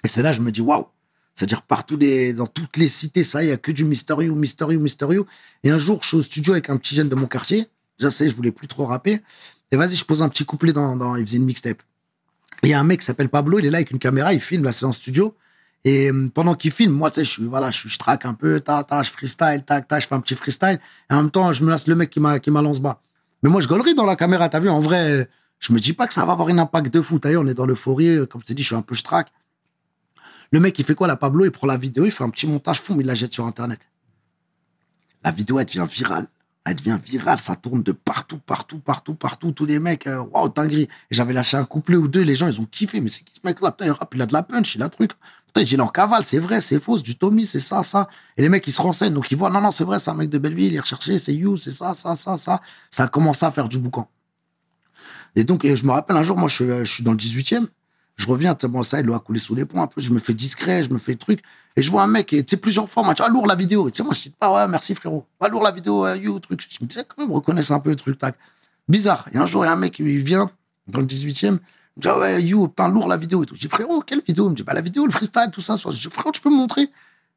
Et 0.04 0.08
c'est 0.08 0.24
là, 0.24 0.32
je 0.32 0.42
me 0.42 0.52
dis, 0.52 0.62
waouh. 0.62 0.88
C'est-à-dire, 1.36 1.62
partout, 1.62 1.96
dans 1.96 2.48
toutes 2.48 2.78
les 2.78 2.88
cités, 2.88 3.24
ça, 3.24 3.44
il 3.44 3.50
y 3.50 3.52
a 3.52 3.58
que 3.58 3.72
du 3.72 3.84
You, 3.84 3.88
Mystery 4.36 4.76
You. 4.76 5.28
Et 5.64 5.70
un 5.70 5.78
jour, 5.78 6.00
je 6.02 6.08
suis 6.08 6.18
au 6.18 6.24
studio 6.24 6.54
avec 6.54 6.72
un 6.72 6.78
petit 6.78 6.96
jeune 6.96 7.10
de 7.10 7.16
mon 7.16 7.28
quartier. 7.28 7.68
Déjà, 8.00 8.10
ça 8.10 8.24
y 8.24 8.28
est, 8.28 8.32
je 8.32 8.36
voulais 8.36 8.52
plus 8.52 8.68
trop 8.68 8.88
rapper. 8.88 9.22
Et 9.70 9.78
vas-y, 9.78 9.96
je 9.96 10.06
pose 10.06 10.24
un 10.24 10.30
petit 10.30 10.44
couplet 10.44 10.74
dans, 10.74 10.96
dans 10.96 11.16
il 11.18 11.24
faisait 11.24 11.38
une 11.38 11.46
mixtape. 11.46 11.84
Et 12.64 12.70
il 12.70 12.70
y 12.72 12.74
a 12.74 12.80
un 12.80 12.84
mec 12.84 13.02
qui 13.02 13.06
s'appelle 13.06 13.30
Pablo, 13.30 13.60
il 13.60 13.68
est 13.68 13.70
là 13.70 13.78
avec 13.78 13.92
une 13.92 14.00
caméra, 14.00 14.34
il 14.34 14.42
filme, 14.42 14.64
là, 14.64 14.72
c'est 14.72 14.86
en 14.86 14.92
studio. 14.92 15.36
Et 15.84 16.12
euh, 16.12 16.30
pendant 16.34 16.56
qu'il 16.56 16.72
filme, 16.72 16.92
moi, 16.92 17.10
tu 17.12 17.16
sais, 17.16 17.26
je 17.26 17.32
suis, 17.32 17.44
voilà, 17.46 17.72
je, 17.72 17.98
traque 17.98 18.26
un 18.26 18.34
peu, 18.34 18.60
ta, 18.60 18.84
ta, 18.84 19.02
je 19.02 19.12
freestyle, 19.12 19.64
tac, 19.66 19.88
tac, 19.88 20.02
je 20.02 20.08
fais 20.08 20.16
un 20.16 20.20
petit 20.20 20.36
freestyle. 20.36 20.80
Et 21.10 21.14
en 21.14 21.24
même 21.24 21.32
temps, 21.32 21.54
je 21.54 21.64
me 21.64 21.72
laisse 21.72 21.88
le 21.88 21.96
mec 21.96 22.10
qui 22.10 22.20
m'a, 22.20 22.40
qui 22.40 22.52
m'a 22.52 22.62
lance 22.62 22.80
bas. 22.80 23.02
Mais 23.44 23.50
moi, 23.50 23.62
je 23.62 23.68
gaulerie 23.68 23.96
dans 23.96 24.06
la 24.06 24.16
caméra, 24.16 24.50
t'as 24.50 24.60
vu, 24.60 24.70
en 24.70 24.80
vrai, 24.80 25.30
je 25.60 25.74
me 25.74 25.80
dis 25.80 25.94
pas 25.94 26.08
que 26.08 26.14
ça 26.14 26.26
va 26.26 26.34
avoir 26.34 26.50
un 26.50 26.58
impact 26.58 26.94
de 26.94 27.02
fou. 27.02 27.20
Vu, 27.24 27.38
on 27.38 27.48
est 27.48 27.54
dans 27.54 27.66
l'euphorie, 27.66 28.28
comme 28.28 28.42
je 28.42 28.48
t'ai 28.48 28.54
dit, 28.54 28.64
je 28.64 28.68
suis 28.68 28.76
un 28.76 28.82
peu 28.82 28.96
je 28.96 29.04
traque. 29.04 29.32
Le 30.52 30.60
mec, 30.60 30.78
il 30.80 30.86
fait 30.86 30.96
quoi, 30.96 31.08
la 31.08 31.16
Pablo, 31.16 31.46
il 31.46 31.52
prend 31.52 31.68
la 31.68 31.78
vidéo, 31.78 32.06
il 32.06 32.12
fait 32.12 32.24
un 32.24 32.30
petit 32.30 32.48
montage 32.48 32.82
fou, 32.82 32.94
mais 32.94 33.04
il 33.04 33.08
la 33.08 33.16
jette 33.16 33.34
sur 33.34 33.46
Internet. 33.46 33.82
La 35.24 35.32
vidéo, 35.32 35.60
elle 35.60 35.66
devient 35.66 35.88
virale. 35.90 36.28
Elle 36.64 36.76
devient 36.76 37.00
virale, 37.04 37.40
ça 37.40 37.56
tourne 37.56 37.82
de 37.82 37.92
partout, 37.94 38.40
partout, 38.40 38.80
partout, 38.80 39.16
partout. 39.16 39.52
Tous 39.52 39.66
les 39.66 39.80
mecs, 39.80 40.06
euh, 40.08 40.20
waouh, 40.20 40.50
dinguerie. 40.50 40.90
Et 41.10 41.16
j'avais 41.16 41.34
lâché 41.34 41.56
un 41.56 41.64
couplet 41.64 41.96
ou 41.96 42.08
deux, 42.08 42.22
les 42.22 42.36
gens, 42.36 42.48
ils 42.48 42.60
ont 42.60 42.66
kiffé. 42.66 43.00
Mais 43.00 43.10
c'est 43.10 43.24
qui 43.24 43.34
ce 43.36 43.46
mec-là? 43.46 43.72
Putain, 43.72 43.86
il 43.86 43.92
rappe, 43.92 44.14
il 44.16 44.22
a 44.22 44.26
de 44.26 44.34
la 44.34 44.44
punch, 44.44 44.76
il 44.76 44.84
a 44.84 44.90
truc. 44.90 45.12
Putain, 45.48 45.62
il 45.62 45.92
cavale, 45.92 46.24
c'est 46.24 46.40
vrai, 46.40 46.62
c'est 46.62 46.80
faux, 46.80 46.98
du 46.98 47.18
Tommy, 47.18 47.46
c'est 47.46 47.60
ça, 47.60 47.82
ça. 47.84 48.10
Et 48.36 48.42
les 48.42 48.50
mecs, 48.50 48.68
ils 48.68 48.74
se 48.74 48.82
renseignent, 48.82 49.14
donc 49.14 49.32
ils 49.32 49.38
voient, 49.38 49.50
non, 49.50 49.62
non, 49.62 49.72
c'est 49.72 49.84
vrai, 49.84 49.98
c'est 50.00 50.12
un 50.12 50.16
mec 50.16 50.30
de 50.30 50.38
Belleville, 50.38 50.74
il 50.74 50.76
est 50.76 50.80
recherché, 50.80 51.18
c'est 51.18 51.34
You, 51.34 51.58
c'est 51.58 51.72
ça, 51.72 51.94
ça, 51.94 52.16
ça, 52.16 52.38
ça. 52.38 52.62
Ça 52.92 53.04
a 53.04 53.08
commencé 53.08 53.46
à 53.46 53.52
faire 53.52 53.68
du 53.68 53.80
boucan. 53.80 54.10
Et 55.36 55.44
donc, 55.44 55.66
je 55.66 55.86
me 55.86 55.92
rappelle 55.92 56.18
un 56.18 56.24
jour, 56.24 56.38
moi, 56.38 56.50
je, 56.50 56.64
euh, 56.64 56.86
suis 56.86 57.04
dans 57.04 57.12
le 57.12 57.18
18e. 57.18 57.68
Je 58.16 58.28
reviens, 58.28 58.58
bon, 58.64 58.82
ça, 58.82 59.00
il 59.00 59.06
doit 59.06 59.20
couler 59.20 59.40
sous 59.40 59.54
les 59.54 59.66
ponts 59.66 59.82
un 59.82 59.88
peu. 59.88 60.02
Je 60.02 60.12
me 60.12 60.20
fais 60.20 60.34
discret, 60.34 60.84
je 60.84 60.90
me 60.90 60.98
fais 60.98 61.16
truc. 61.16 61.42
Et 61.76 61.84
je 61.84 61.92
vois 61.92 62.02
un 62.02 62.08
mec, 62.08 62.26
tu 62.26 62.44
sais, 62.48 62.58
plusieurs 62.58 62.90
fois, 62.90 63.04
moi, 63.04 63.14
je 63.16 63.22
dis, 63.22 63.24
ah, 63.24 63.32
lourd 63.32 63.46
la 63.46 63.54
vidéo. 63.54 63.92
Tu 63.92 63.98
sais, 63.98 64.04
moi, 64.04 64.16
je 64.16 64.24
dis, 64.24 64.34
ah 64.42 64.52
ouais, 64.52 64.68
merci 64.68 64.96
frérot. 64.96 65.28
Ah, 65.40 65.48
lourd 65.48 65.62
la 65.62 65.72
vidéo, 65.72 66.08
euh, 66.08 66.18
you, 66.18 66.40
truc. 66.40 66.68
Je 66.68 66.78
me 66.82 66.88
disais, 66.88 67.04
quand 67.08 67.22
même, 67.22 67.32
reconnaissent 67.32 67.70
un 67.70 67.80
peu 67.80 67.96
truc, 67.96 68.18
tac. 68.18 68.36
Bizarre. 68.90 69.28
Et 69.32 69.38
un 69.38 69.46
jour, 69.46 69.64
il 69.64 69.68
y 69.68 69.70
a 69.70 69.74
un 69.74 69.78
mec, 69.78 70.00
il 70.00 70.24
vient 70.24 70.48
dans 70.88 71.00
le 71.00 71.06
18e. 71.06 71.60
Me 71.98 72.02
dit, 72.02 72.08
ah 72.08 72.20
ouais, 72.20 72.44
you, 72.44 72.68
putain, 72.68 72.90
lourd 72.90 73.08
la 73.08 73.18
vidéo 73.18 73.44
et 73.44 73.46
tout. 73.46 73.56
Je 73.56 73.60
dis, 73.60 73.68
frérot, 73.68 74.02
quelle 74.02 74.22
vidéo? 74.22 74.46
Il 74.46 74.52
me 74.52 74.56
dit, 74.56 74.64
bah, 74.64 74.74
la 74.74 74.82
vidéo, 74.82 75.06
le 75.06 75.12
freestyle, 75.12 75.50
tout 75.52 75.62
ça. 75.62 75.76
Je 75.76 75.90
dis, 75.90 76.10
frérot, 76.12 76.32
tu 76.32 76.42
peux 76.42 76.50
me 76.50 76.56
montrer? 76.56 76.90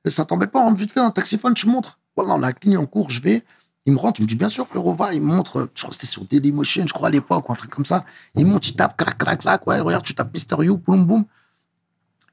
Ça 0.06 0.24
t'embête 0.24 0.50
pas, 0.50 0.60
rentre 0.60 0.78
vite 0.78 0.92
fait, 0.92 1.00
un 1.00 1.10
taxiphone, 1.10 1.54
tu 1.54 1.66
montres. 1.66 1.98
Voilà, 2.16 2.34
on 2.34 2.42
a 2.42 2.52
cligne 2.52 2.76
en 2.76 2.86
cours, 2.86 3.10
je 3.10 3.20
vais. 3.20 3.42
Il 3.86 3.94
me 3.94 3.98
rentre, 3.98 4.20
il 4.20 4.24
me 4.24 4.28
dit, 4.28 4.36
bien 4.36 4.48
sûr, 4.48 4.66
frérot, 4.66 4.92
va. 4.92 5.14
Il 5.14 5.22
me 5.22 5.26
montre, 5.26 5.68
je 5.74 5.82
crois 5.82 5.90
que 5.90 5.96
c'était 5.96 6.06
sur 6.06 6.24
Dailymotion, 6.24 6.86
je 6.86 6.92
crois, 6.92 7.08
à 7.08 7.10
l'époque, 7.10 7.48
ou 7.48 7.52
un 7.52 7.56
truc 7.56 7.70
comme 7.70 7.86
ça. 7.86 8.04
Il 8.34 8.46
monte, 8.46 8.68
il 8.68 8.76
tape, 8.76 8.96
crac, 8.96 9.16
crac, 9.16 9.40
crac, 9.40 9.66
ouais, 9.66 9.80
regarde, 9.80 10.04
tu 10.04 10.14
tapes 10.14 10.32
Mister 10.32 10.56
You, 10.60 10.76
boum, 10.76 11.04
boum. 11.04 11.24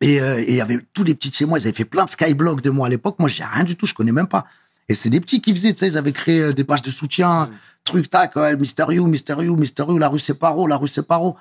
Et 0.01 0.21
euh, 0.21 0.39
et 0.39 0.51
il 0.51 0.55
y 0.55 0.61
avait 0.61 0.85
tous 0.93 1.03
les 1.03 1.15
petits 1.15 1.31
chez 1.31 1.45
moi, 1.45 1.59
ils 1.59 1.63
avaient 1.63 1.75
fait 1.75 1.85
plein 1.85 2.05
de 2.05 2.09
skyblogs 2.09 2.61
de 2.61 2.69
moi 2.69 2.87
à 2.87 2.89
l'époque. 2.89 3.15
Moi, 3.19 3.29
j'ai 3.29 3.43
rien 3.43 3.63
du 3.63 3.75
tout, 3.75 3.85
je 3.85 3.93
connais 3.93 4.11
même 4.11 4.27
pas. 4.27 4.45
Et 4.89 4.95
c'est 4.95 5.09
des 5.09 5.19
petits 5.19 5.41
qui 5.41 5.55
faisaient, 5.55 5.73
tu 5.73 5.79
sais, 5.79 5.87
ils 5.87 5.97
avaient 5.97 6.11
créé 6.11 6.41
euh, 6.41 6.53
des 6.53 6.63
pages 6.63 6.83
de 6.83 6.91
soutien, 6.91 7.49
truc, 7.83 8.09
tac, 8.09 8.35
ouais, 8.35 8.55
Mister 8.55 8.85
You, 8.89 9.07
Mister 9.07 9.35
You, 9.39 9.55
Mister 9.55 9.85
You, 9.87 9.97
la 9.97 10.09
rue 10.09 10.19
Séparo, 10.19 10.67
la 10.67 10.77
rue 10.77 10.87
Séparo. 10.87 11.35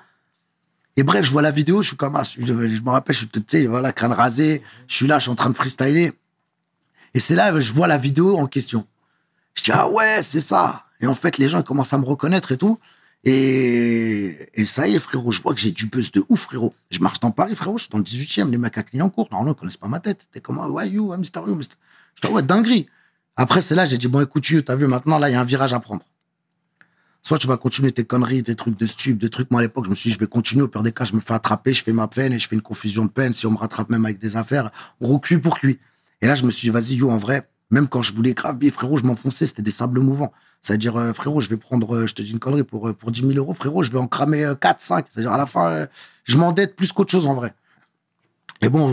Et 0.97 1.03
bref, 1.03 1.23
je 1.23 1.31
vois 1.31 1.43
la 1.43 1.51
vidéo, 1.51 1.83
je 1.83 1.89
suis 1.89 1.97
comme, 1.97 2.15
ah, 2.15 2.23
je, 2.23 2.41
me 2.41 2.89
rappelle, 2.89 3.13
je 3.15 3.19
suis, 3.19 3.29
tu 3.29 3.41
sais, 3.47 3.67
voilà, 3.67 3.93
crâne 3.93 4.13
rasé, 4.13 4.63
je 4.87 4.95
suis 4.95 5.07
là, 5.07 5.19
je 5.19 5.23
suis 5.23 5.31
en 5.31 5.35
train 5.35 5.51
de 5.51 5.55
freestyler. 5.55 6.11
Et 7.13 7.19
c'est 7.19 7.35
là, 7.35 7.57
je 7.59 7.71
vois 7.71 7.87
la 7.87 7.99
vidéo 7.99 8.35
en 8.37 8.47
question. 8.47 8.85
Je 9.53 9.63
dis, 9.63 9.71
ah 9.71 9.87
ouais, 9.87 10.23
c'est 10.23 10.41
ça. 10.41 10.85
Et 10.99 11.05
en 11.05 11.13
fait, 11.13 11.37
les 11.37 11.49
gens 11.49 11.61
commencent 11.61 11.93
à 11.93 11.99
me 11.99 12.05
reconnaître 12.05 12.51
et 12.51 12.57
tout. 12.57 12.79
Et, 13.23 14.49
et 14.55 14.65
ça 14.65 14.87
y 14.87 14.95
est, 14.95 14.99
frérot, 14.99 15.31
je 15.31 15.41
vois 15.41 15.53
que 15.53 15.59
j'ai 15.59 15.71
du 15.71 15.85
buzz 15.85 16.11
de 16.11 16.23
ouf, 16.29 16.41
frérot. 16.41 16.73
Je 16.89 16.99
marche 16.99 17.19
dans 17.19 17.31
Paris, 17.31 17.53
frérot, 17.53 17.77
je 17.77 17.83
suis 17.83 17.91
dans 17.91 17.99
le 17.99 18.03
18e, 18.03 18.49
les 18.49 18.57
mecs 18.57 18.77
à 18.77 18.83
Clignancourt. 18.83 19.27
Normalement, 19.31 19.53
ils 19.55 19.59
connaissent 19.59 19.77
pas 19.77 19.87
ma 19.87 19.99
tête. 19.99 20.27
T'es 20.31 20.39
comme, 20.39 20.59
ah, 20.59 20.67
ouais, 20.67 20.89
you, 20.89 21.09
ouais, 21.09 21.17
Mister 21.17 21.41
You, 21.45 21.53
Mister... 21.53 21.75
Je 22.15 22.21
dis, 22.21 22.27
ah 22.27 22.31
ouais, 22.31 22.41
dinguerie. 22.41 22.87
Après, 23.35 23.61
c'est 23.61 23.75
là, 23.75 23.85
j'ai 23.85 23.99
dit, 23.99 24.07
bon, 24.07 24.21
écoute, 24.21 24.49
you, 24.49 24.63
t'as 24.63 24.75
vu, 24.75 24.87
maintenant, 24.87 25.19
là, 25.19 25.29
il 25.29 25.33
y 25.33 25.35
a 25.35 25.41
un 25.41 25.45
virage 25.45 25.73
à 25.73 25.79
prendre. 25.79 26.03
Soit 27.27 27.39
tu 27.39 27.47
vas 27.47 27.57
continuer 27.57 27.91
tes 27.91 28.05
conneries, 28.05 28.41
tes 28.41 28.55
trucs 28.55 28.79
de 28.79 28.85
stup, 28.85 29.17
des 29.17 29.29
trucs. 29.29 29.51
Moi, 29.51 29.59
à 29.59 29.63
l'époque, 29.63 29.83
je 29.83 29.89
me 29.89 29.95
suis 29.95 30.11
dit, 30.11 30.13
je 30.13 30.19
vais 30.19 30.27
continuer. 30.27 30.63
Au 30.63 30.69
pire 30.69 30.81
des 30.81 30.93
cas, 30.93 31.03
je 31.03 31.13
me 31.13 31.19
fais 31.19 31.33
attraper, 31.33 31.73
je 31.73 31.83
fais 31.83 31.91
ma 31.91 32.07
peine 32.07 32.31
et 32.31 32.39
je 32.39 32.47
fais 32.47 32.55
une 32.55 32.61
confusion 32.61 33.03
de 33.03 33.09
peine. 33.09 33.33
Si 33.33 33.45
on 33.45 33.51
me 33.51 33.57
rattrape 33.57 33.89
même 33.89 34.05
avec 34.05 34.17
des 34.17 34.37
affaires, 34.37 34.71
gros 35.01 35.19
cul 35.19 35.37
pour 35.41 35.59
cuit. 35.59 35.77
Et 36.21 36.27
là, 36.27 36.35
je 36.35 36.45
me 36.45 36.51
suis 36.51 36.67
dit, 36.67 36.69
vas-y, 36.69 36.95
yo, 36.95 37.09
en 37.09 37.17
vrai, 37.17 37.49
même 37.69 37.89
quand 37.89 38.01
je 38.01 38.13
voulais 38.13 38.33
grave, 38.33 38.57
frérot, 38.71 38.95
je 38.95 39.03
m'enfonçais, 39.03 39.45
c'était 39.45 39.61
des 39.61 39.71
sables 39.71 39.99
mouvants. 39.99 40.31
C'est-à-dire, 40.61 40.95
euh, 40.95 41.11
frérot, 41.11 41.41
je 41.41 41.49
vais 41.49 41.57
prendre, 41.57 41.97
euh, 41.97 42.07
je 42.07 42.13
te 42.13 42.21
dis 42.21 42.31
une 42.31 42.39
connerie, 42.39 42.63
pour, 42.63 42.87
euh, 42.87 42.93
pour 42.93 43.11
10 43.11 43.19
000 43.19 43.33
euros, 43.33 43.53
frérot, 43.53 43.83
je 43.83 43.91
vais 43.91 43.99
en 43.99 44.07
cramer 44.07 44.45
euh, 44.45 44.55
4, 44.55 44.79
5. 44.79 45.07
C'est-à-dire, 45.09 45.33
à 45.33 45.37
la 45.37 45.47
fin, 45.47 45.85
je 46.23 46.37
m'endette 46.37 46.77
plus 46.77 46.93
qu'autre 46.93 47.11
chose, 47.11 47.27
en 47.27 47.33
vrai. 47.33 47.53
Et 48.61 48.69
bon, 48.69 48.87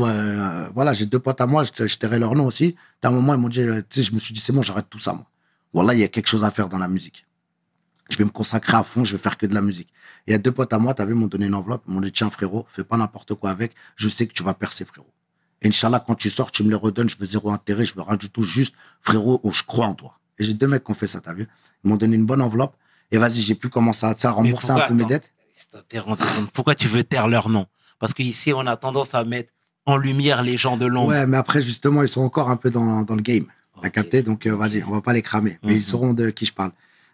voilà, 0.74 0.92
j'ai 0.92 1.06
deux 1.06 1.20
potes 1.20 1.40
à 1.40 1.46
moi, 1.46 1.62
je, 1.62 1.86
je 1.86 1.98
tairai 1.98 2.18
leur 2.18 2.34
nom 2.34 2.46
aussi. 2.46 2.74
À 3.00 3.06
un 3.06 3.10
moment, 3.12 3.34
ils 3.34 3.40
m'ont 3.40 3.48
dit, 3.48 3.64
tu 3.88 4.00
sais, 4.00 4.02
je 4.02 4.12
me 4.12 4.18
suis 4.18 4.34
dit, 4.34 4.40
c'est 4.40 4.52
bon, 4.52 4.62
j'arrête 4.62 4.86
tout 4.90 4.98
ça, 4.98 5.12
moi. 5.12 5.24
Voilà, 5.72 5.94
il 5.94 6.00
y 6.00 6.02
a 6.04 6.08
quelque 6.08 6.28
chose 6.28 6.42
à 6.42 6.50
faire 6.50 6.68
dans 6.68 6.78
la 6.78 6.88
musique. 6.88 7.23
Je 8.10 8.16
vais 8.18 8.24
me 8.24 8.30
consacrer 8.30 8.76
à 8.76 8.82
fond, 8.82 9.04
je 9.04 9.12
vais 9.16 9.22
faire 9.22 9.38
que 9.38 9.46
de 9.46 9.54
la 9.54 9.62
musique. 9.62 9.88
Et 10.26 10.30
il 10.30 10.32
y 10.32 10.34
a 10.34 10.38
deux 10.38 10.52
potes 10.52 10.72
à 10.72 10.78
moi, 10.78 10.92
t'as 10.94 11.04
vu, 11.04 11.12
ils 11.12 11.18
m'ont 11.18 11.26
donné 11.26 11.46
une 11.46 11.54
enveloppe, 11.54 11.84
ils 11.88 11.94
m'ont 11.94 12.00
dit, 12.00 12.12
tiens, 12.12 12.28
frérot, 12.30 12.66
fais 12.68 12.84
pas 12.84 12.96
n'importe 12.96 13.34
quoi 13.34 13.50
avec, 13.50 13.72
je 13.96 14.08
sais 14.08 14.26
que 14.26 14.32
tu 14.32 14.42
vas 14.42 14.54
percer, 14.54 14.84
frérot. 14.84 15.10
Et 15.62 15.68
Inch'Allah, 15.68 16.04
quand 16.06 16.14
tu 16.14 16.28
sors, 16.28 16.50
tu 16.50 16.62
me 16.64 16.68
les 16.70 16.74
redonnes, 16.74 17.08
je 17.08 17.16
veux 17.18 17.24
zéro 17.26 17.50
intérêt, 17.50 17.86
je 17.86 17.94
veux 17.94 18.02
rien 18.02 18.16
du 18.16 18.28
tout, 18.30 18.42
juste, 18.42 18.74
frérot, 19.00 19.40
oh, 19.42 19.50
je 19.52 19.62
crois 19.62 19.86
en 19.86 19.94
toi. 19.94 20.18
Et 20.38 20.44
j'ai 20.44 20.52
deux 20.54 20.68
mecs 20.68 20.84
qui 20.84 20.90
ont 20.90 20.94
fait 20.94 21.06
ça, 21.06 21.20
t'as 21.20 21.32
vu 21.32 21.48
Ils 21.84 21.88
m'ont 21.90 21.96
donné 21.96 22.16
une 22.16 22.26
bonne 22.26 22.42
enveloppe, 22.42 22.76
et 23.10 23.16
vas-y, 23.18 23.40
j'ai 23.40 23.54
pu 23.54 23.68
commencer 23.70 24.04
à, 24.06 24.14
tu 24.14 24.26
rembourser 24.26 24.70
un 24.70 24.80
peu 24.88 24.94
mes 24.94 25.04
dettes. 25.06 25.30
Pourquoi 26.52 26.74
tu 26.74 26.88
veux 26.88 27.04
taire 27.04 27.28
leur 27.28 27.48
nom? 27.48 27.66
Parce 27.98 28.12
qu'ici, 28.14 28.52
on 28.52 28.66
a 28.66 28.76
tendance 28.76 29.14
à 29.14 29.24
mettre 29.24 29.50
en 29.86 29.96
lumière 29.96 30.42
les 30.42 30.56
gens 30.56 30.76
de 30.76 30.86
l'ombre. 30.86 31.08
Ouais, 31.10 31.26
mais 31.26 31.36
après, 31.36 31.62
justement, 31.62 32.02
ils 32.02 32.08
sont 32.08 32.22
encore 32.22 32.50
un 32.50 32.56
peu 32.56 32.70
dans, 32.70 33.02
dans 33.02 33.14
le 33.14 33.22
game. 33.22 33.46
T'as 33.82 33.90
capté? 33.90 34.22
Donc, 34.22 34.46
euh, 34.46 34.54
vas-y, 34.54 34.82
on 34.84 34.90
va 34.90 35.00
pas 35.00 35.12
les 35.12 35.22
cramer. 35.22 35.58
Mais 35.62 35.72
Mhm. 35.72 35.76
ils 35.78 35.82
sauront 35.82 36.14
de 36.14 36.30
qui 36.30 36.46
je 36.46 36.52
parle. 36.54 36.72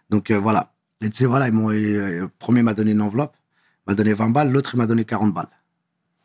Donc, 0.09 0.31
euh, 0.31 0.39
voilà. 0.39 0.71
Et 1.01 1.09
tu 1.09 1.17
sais, 1.17 1.25
voilà, 1.25 1.49
m'ont, 1.51 1.71
euh, 1.71 2.21
le 2.21 2.27
premier 2.27 2.61
m'a 2.61 2.73
donné 2.73 2.91
une 2.91 3.01
enveloppe, 3.01 3.35
m'a 3.87 3.95
donné 3.95 4.13
20 4.13 4.29
balles, 4.29 4.51
l'autre, 4.51 4.71
il 4.73 4.77
m'a 4.77 4.87
donné 4.87 5.03
40 5.03 5.33
balles. 5.33 5.49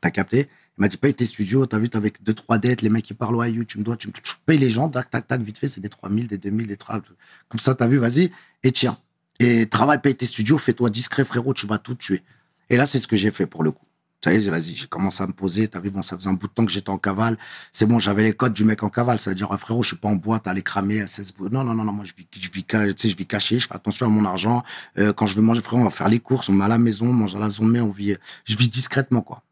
T'as 0.01 0.11
capté? 0.11 0.49
Il 0.79 0.83
m'a 0.83 0.89
dit, 0.89 0.99
paye 0.99 1.15
tes 1.15 1.25
studios, 1.25 1.65
t'as 1.65 1.79
vu, 1.79 1.89
t'as 1.89 1.99
avec 1.99 2.23
deux, 2.23 2.35
trois 2.35 2.59
dettes, 2.59 2.83
les 2.83 2.91
mecs, 2.91 3.09
ils 3.09 3.15
parlent, 3.15 3.37
ouais, 3.37 3.51
tu 3.67 3.79
me 3.79 3.83
dois, 3.83 3.97
tu 3.97 4.09
me 4.09 4.13
payes 4.45 4.59
les 4.59 4.71
gens, 4.71 4.91
tac, 4.91 5.09
tac, 5.09 5.27
tac, 5.27 5.41
vite 5.41 5.59
fait, 5.59 5.69
c'est 5.69 5.81
des 5.81 5.89
3000, 5.89 6.27
des 6.27 6.37
2000, 6.37 6.67
des 6.67 6.77
3000. 6.77 7.03
Comme 7.49 7.61
ça, 7.61 7.75
t'as 7.75 7.89
vu, 7.89 7.97
vas-y, 7.97 8.31
et 8.63 8.73
tiens. 8.73 8.99
Et 9.39 9.67
travaille, 9.67 10.01
paye 10.01 10.15
tes 10.15 10.27
studios, 10.27 10.59
fais-toi 10.59 10.91
discret, 10.91 11.25
frérot, 11.25 11.55
tu 11.55 11.67
vas 11.67 11.79
tout 11.79 11.95
tuer. 11.95 12.23
Et 12.69 12.77
là, 12.77 12.85
c'est 12.85 13.01
ce 13.01 13.07
que 13.07 13.17
j'ai 13.17 13.31
fait 13.31 13.47
pour 13.47 13.63
le 13.63 13.71
coup. 13.71 13.86
Ça 14.27 14.35
y 14.35 14.45
est, 14.45 14.51
vas-y, 14.51 14.75
j'ai 14.75 14.89
commencé 14.89 15.23
à 15.23 15.29
me 15.29 15.33
poser. 15.33 15.69
T'as 15.69 15.79
vu, 15.79 15.89
bon, 15.89 16.03
ça 16.03 16.17
faisait 16.17 16.29
un 16.29 16.33
bout 16.33 16.49
de 16.49 16.53
temps 16.53 16.67
que 16.67 16.73
j'étais 16.73 16.91
en 16.91 16.99
cavale. 16.99 17.39
C'est 17.71 17.87
bon, 17.87 18.01
j'avais 18.01 18.25
les 18.25 18.33
codes 18.33 18.55
du 18.55 18.65
mec 18.65 18.83
en 18.83 18.89
cavale. 18.89 19.21
Ça 19.21 19.31
veut 19.31 19.37
dire, 19.37 19.47
ah, 19.53 19.57
frérot, 19.57 19.85
je 19.85 19.91
suis 19.91 19.97
pas 19.97 20.09
en 20.09 20.17
boîte 20.17 20.49
à 20.49 20.51
aller 20.51 20.63
cramer 20.63 21.01
à 21.01 21.07
16 21.07 21.35
bouts. 21.35 21.49
Non, 21.49 21.63
non, 21.63 21.75
non, 21.75 21.85
non, 21.85 21.93
moi, 21.93 22.05
je 22.05 22.13
vis, 22.13 22.27
je 22.35 22.51
vis, 22.51 22.65
je 22.69 23.17
vis 23.17 23.27
caché, 23.27 23.61
je 23.61 23.69
fais 23.69 23.77
attention 23.77 24.07
à 24.07 24.09
mon 24.09 24.25
argent. 24.25 24.65
Euh, 24.99 25.13
quand 25.13 25.27
je 25.27 25.37
veux 25.37 25.43
manger, 25.43 25.61
frérot, 25.61 25.81
on 25.81 25.85
va 25.85 25.91
faire 25.91 26.09
les 26.09 26.19
courses, 26.19 26.49
on 26.49 26.55
met 26.55 26.65
à 26.65 26.69
la 26.69 26.79
maison, 26.79 27.07
on 27.09 27.13
mange 27.13 27.37
à 27.37 27.39
la 27.39 27.49
zone, 27.49 27.79
on 27.79 27.89
vit, 27.89 28.17
je 28.47 28.57
vis 28.57 28.69
discrètement, 28.69 29.23
quoi. 29.23 29.45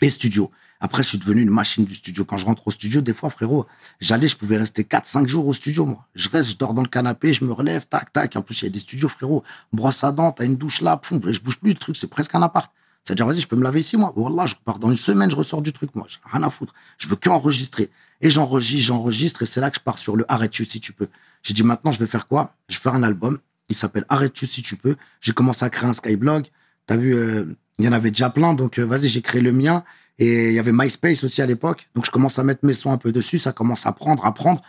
Et 0.00 0.08
studio. 0.08 0.50
Après, 0.80 1.02
je 1.02 1.08
suis 1.08 1.18
devenu 1.18 1.42
une 1.42 1.50
machine 1.50 1.84
du 1.84 1.94
studio. 1.94 2.24
Quand 2.24 2.38
je 2.38 2.46
rentre 2.46 2.66
au 2.66 2.70
studio, 2.70 3.02
des 3.02 3.12
fois, 3.12 3.28
frérot, 3.28 3.66
j'allais, 4.00 4.26
je 4.26 4.38
pouvais 4.38 4.56
rester 4.56 4.84
4, 4.84 5.06
5 5.06 5.28
jours 5.28 5.46
au 5.46 5.52
studio, 5.52 5.84
moi. 5.84 6.08
Je 6.14 6.30
reste, 6.30 6.48
je 6.48 6.56
dors 6.56 6.72
dans 6.72 6.82
le 6.82 6.88
canapé, 6.88 7.34
je 7.34 7.44
me 7.44 7.52
relève, 7.52 7.86
tac, 7.86 8.10
tac. 8.10 8.36
En 8.36 8.40
plus, 8.40 8.62
il 8.62 8.64
y 8.64 8.68
a 8.68 8.70
des 8.70 8.80
studios, 8.80 9.10
frérot. 9.10 9.44
Brosse 9.70 10.02
à 10.02 10.12
dents, 10.12 10.32
t'as 10.32 10.46
une 10.46 10.56
douche 10.56 10.80
là, 10.80 10.96
poum, 10.96 11.20
je 11.30 11.40
bouge 11.40 11.58
plus, 11.58 11.72
le 11.72 11.78
truc, 11.78 11.98
c'est 11.98 12.08
presque 12.08 12.34
un 12.34 12.40
appart. 12.40 12.72
C'est-à-dire, 13.04 13.26
vas-y, 13.26 13.40
je 13.40 13.48
peux 13.48 13.56
me 13.56 13.64
laver 13.64 13.80
ici, 13.80 13.96
moi. 13.96 14.12
Wallah, 14.14 14.46
je 14.46 14.54
repars 14.54 14.78
dans 14.78 14.88
une 14.88 14.96
semaine, 14.96 15.30
je 15.30 15.36
ressors 15.36 15.62
du 15.62 15.72
truc, 15.72 15.94
moi. 15.94 16.06
J'ai 16.08 16.18
rien 16.24 16.42
à 16.42 16.50
foutre. 16.50 16.72
Je 16.98 17.08
veux 17.08 17.16
qu'enregistrer. 17.16 17.90
Et 18.20 18.30
j'enregistre, 18.30 18.86
j'enregistre, 18.86 19.42
et 19.42 19.46
c'est 19.46 19.60
là 19.60 19.70
que 19.70 19.76
je 19.76 19.82
pars 19.82 19.98
sur 19.98 20.16
le 20.16 20.24
Arrête-tu 20.30 20.64
si 20.64 20.80
tu 20.80 20.92
peux. 20.92 21.08
J'ai 21.42 21.54
dit, 21.54 21.64
maintenant, 21.64 21.90
je 21.90 21.98
vais 21.98 22.06
faire 22.06 22.28
quoi? 22.28 22.54
Je 22.68 22.76
vais 22.76 22.80
faire 22.80 22.94
un 22.94 23.02
album. 23.02 23.38
Il 23.68 23.74
s'appelle 23.74 24.04
Arrête-tu 24.08 24.46
si 24.46 24.62
tu 24.62 24.76
peux. 24.76 24.96
J'ai 25.20 25.32
commencé 25.32 25.64
à 25.64 25.70
créer 25.70 25.88
un 25.88 25.92
Skyblog. 25.92 26.46
T'as 26.86 26.96
vu, 26.96 27.14
euh, 27.14 27.44
il 27.78 27.84
y 27.84 27.88
en 27.88 27.92
avait 27.92 28.10
déjà 28.10 28.30
plein, 28.30 28.54
donc 28.54 28.78
euh, 28.78 28.84
vas-y, 28.84 29.08
j'ai 29.08 29.22
créé 29.22 29.40
le 29.40 29.52
mien. 29.52 29.82
Et 30.18 30.48
il 30.48 30.54
y 30.54 30.58
avait 30.58 30.72
MySpace 30.72 31.24
aussi 31.24 31.42
à 31.42 31.46
l'époque. 31.46 31.88
Donc 31.94 32.04
je 32.04 32.10
commence 32.10 32.38
à 32.38 32.44
mettre 32.44 32.64
mes 32.64 32.74
sons 32.74 32.92
un 32.92 32.98
peu 32.98 33.12
dessus, 33.12 33.38
ça 33.38 33.52
commence 33.52 33.86
à 33.86 33.92
prendre, 33.92 34.24
à 34.24 34.34
prendre. 34.34 34.60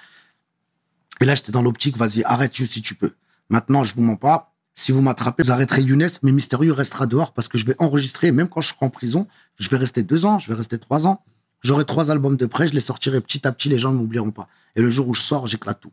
Et 1.21 1.25
là, 1.25 1.35
j'étais 1.35 1.51
dans 1.51 1.61
l'optique, 1.61 1.97
vas-y, 1.97 2.23
arrête-tu 2.23 2.65
si 2.65 2.81
tu 2.81 2.95
peux. 2.95 3.13
Maintenant, 3.49 3.83
je 3.83 3.93
vous 3.93 4.01
mens 4.01 4.15
pas. 4.15 4.52
Si 4.75 4.91
vous 4.91 5.01
m'attrapez, 5.01 5.43
vous 5.43 5.51
arrêterez 5.51 5.81
Younes, 5.83 6.07
mais 6.23 6.31
Mystérieux 6.31 6.73
restera 6.73 7.05
dehors 7.05 7.31
parce 7.33 7.47
que 7.47 7.57
je 7.57 7.65
vais 7.65 7.75
enregistrer, 7.79 8.31
même 8.31 8.49
quand 8.49 8.61
je 8.61 8.69
serai 8.69 8.85
en 8.85 8.89
prison, 8.89 9.27
je 9.59 9.69
vais 9.69 9.77
rester 9.77 10.01
deux 10.03 10.25
ans, 10.25 10.39
je 10.39 10.47
vais 10.47 10.55
rester 10.55 10.77
trois 10.79 11.05
ans. 11.07 11.23
J'aurai 11.61 11.85
trois 11.85 12.11
albums 12.11 12.35
de 12.35 12.45
près, 12.45 12.67
je 12.67 12.73
les 12.73 12.81
sortirai 12.81 13.21
petit 13.21 13.47
à 13.47 13.51
petit, 13.51 13.69
les 13.69 13.79
gens 13.79 13.91
ne 13.93 13.97
m'oublieront 13.97 14.31
pas. 14.31 14.49
Et 14.75 14.81
le 14.81 14.89
jour 14.89 15.07
où 15.07 15.13
je 15.13 15.21
sors, 15.21 15.47
j'éclate 15.47 15.79
tout. 15.79 15.91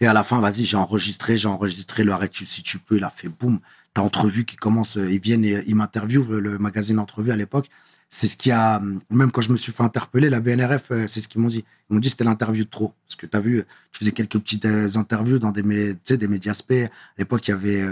Et 0.00 0.06
à 0.06 0.12
la 0.12 0.24
fin, 0.24 0.40
vas-y, 0.40 0.64
j'ai 0.64 0.76
enregistré, 0.76 1.38
j'ai 1.38 1.46
enregistré 1.46 2.02
le 2.02 2.12
Arrête-tu 2.12 2.44
si 2.44 2.62
tu 2.62 2.78
peux, 2.78 2.96
il 2.96 3.04
a 3.04 3.10
fait 3.10 3.28
boum. 3.28 3.60
T'as 3.92 4.02
entrevue 4.02 4.44
qui 4.44 4.56
commence, 4.56 4.96
euh, 4.96 5.08
ils 5.08 5.20
viennent 5.20 5.44
et 5.44 5.62
ils 5.68 5.76
m'interviewent, 5.76 6.38
le- 6.38 6.58
magazine 6.58 6.98
Entrevue 6.98 7.30
à 7.30 7.36
l'époque. 7.36 7.68
C'est 8.10 8.28
ce 8.28 8.36
qui 8.36 8.50
a, 8.50 8.80
même 9.10 9.32
quand 9.32 9.40
je 9.40 9.50
me 9.50 9.56
suis 9.56 9.72
fait 9.72 9.82
interpeller, 9.82 10.30
la 10.30 10.40
BNRF, 10.40 10.90
euh, 10.92 11.06
c'est 11.08 11.20
ce 11.20 11.28
qu'ils 11.28 11.40
m'ont 11.40 11.48
dit. 11.48 11.64
Ils 11.90 11.94
m'ont 11.94 12.00
dit 12.00 12.10
c'était 12.10 12.24
l'interview 12.24 12.64
de 12.64 12.70
trop. 12.70 12.94
Parce 13.06 13.16
que 13.16 13.26
tu 13.26 13.36
as 13.36 13.40
vu, 13.40 13.64
tu 13.90 13.98
faisais 13.98 14.12
quelques 14.12 14.38
petites 14.38 14.66
euh, 14.66 14.88
interviews 14.96 15.38
dans 15.38 15.50
des, 15.50 15.62
médias 15.62 16.54
spé. 16.54 16.84
À 16.84 16.90
l'époque, 17.18 17.48
il 17.48 17.50
y 17.50 17.54
avait 17.54 17.86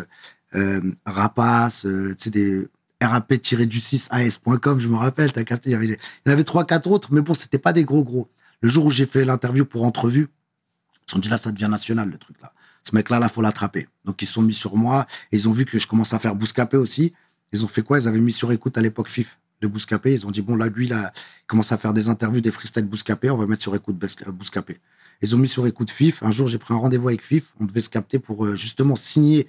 euh, 0.55 0.81
Rapace, 1.05 1.87
tu 2.19 2.31
des 2.31 2.69
rap-du6as.com, 3.01 4.79
je 4.79 4.89
me 4.89 4.97
rappelle, 4.97 5.33
t'as 5.33 5.43
capté. 5.43 5.71
Il 5.71 5.73
y, 5.73 5.77
avait, 5.77 5.87
il 5.87 5.99
y 6.27 6.31
en 6.31 6.33
avait 6.33 6.45
trois, 6.45 6.65
quatre 6.65 6.91
autres, 6.91 7.13
mais 7.13 7.21
bon, 7.21 7.35
c'était 7.35 7.59
pas 7.59 7.73
des 7.73 7.85
gros 7.85 8.05
gros. 8.05 8.31
Le 8.61 8.69
jour 8.69 8.87
où 8.87 8.91
j'ai 8.91 9.07
fait 9.07 9.25
l'interview 9.25 9.65
pour 9.65 9.85
Entrevue, 9.85 10.29
ils 10.29 11.11
se 11.11 11.15
sont 11.15 11.19
dit 11.19 11.29
là, 11.29 11.37
ça 11.37 11.51
devient 11.51 11.69
national, 11.69 12.11
le 12.11 12.19
truc 12.19 12.37
là. 12.41 12.53
Ce 12.85 12.95
mec-là, 12.95 13.19
là, 13.19 13.29
faut 13.29 13.43
l'attraper. 13.43 13.89
Donc, 14.05 14.21
ils 14.23 14.27
se 14.27 14.33
sont 14.33 14.43
mis 14.43 14.55
sur 14.55 14.77
moi. 14.77 15.07
Et 15.31 15.37
ils 15.37 15.49
ont 15.49 15.53
vu 15.53 15.65
que 15.65 15.79
je 15.79 15.87
commençais 15.87 16.17
à 16.17 16.19
faire 16.19 16.35
Bouscapé 16.35 16.77
aussi. 16.77 17.13
Ils 17.53 17.65
ont 17.65 17.69
fait 17.69 17.83
quoi? 17.83 17.99
Ils 17.99 18.09
avaient 18.09 18.21
mis 18.21 18.33
sur 18.33 18.51
écoute 18.51 18.77
à 18.77 18.81
l'époque 18.81 19.09
FIF 19.09 19.39
de 19.63 19.67
Bouscapé. 19.69 20.13
Ils 20.13 20.27
ont 20.27 20.31
dit, 20.31 20.43
bon, 20.43 20.57
là, 20.57 20.69
lui, 20.69 20.89
il 20.89 21.11
commence 21.47 21.73
à 21.73 21.79
faire 21.79 21.95
des 21.95 22.09
interviews, 22.11 22.41
des 22.43 22.51
freestyle 22.51 22.85
Bouscapé. 22.85 23.31
On 23.31 23.39
va 23.39 23.47
mettre 23.47 23.63
sur 23.63 23.75
écoute 23.75 23.97
Bes- 23.97 24.29
Bouscapé. 24.31 24.77
Ils 25.23 25.35
ont 25.35 25.39
mis 25.39 25.49
sur 25.49 25.67
écoute 25.67 25.91
FIF. 25.91 26.23
Un 26.23 26.33
jour, 26.33 26.49
j'ai 26.49 26.59
pris 26.59 26.75
un 26.75 26.79
rendez-vous 26.79 27.09
avec 27.09 27.23
FIF. 27.25 27.55
On 27.61 27.65
devait 27.65 27.81
se 27.81 27.89
capter 27.89 28.19
pour 28.19 28.45
euh, 28.45 28.57
justement 28.57 28.97
signer 28.97 29.47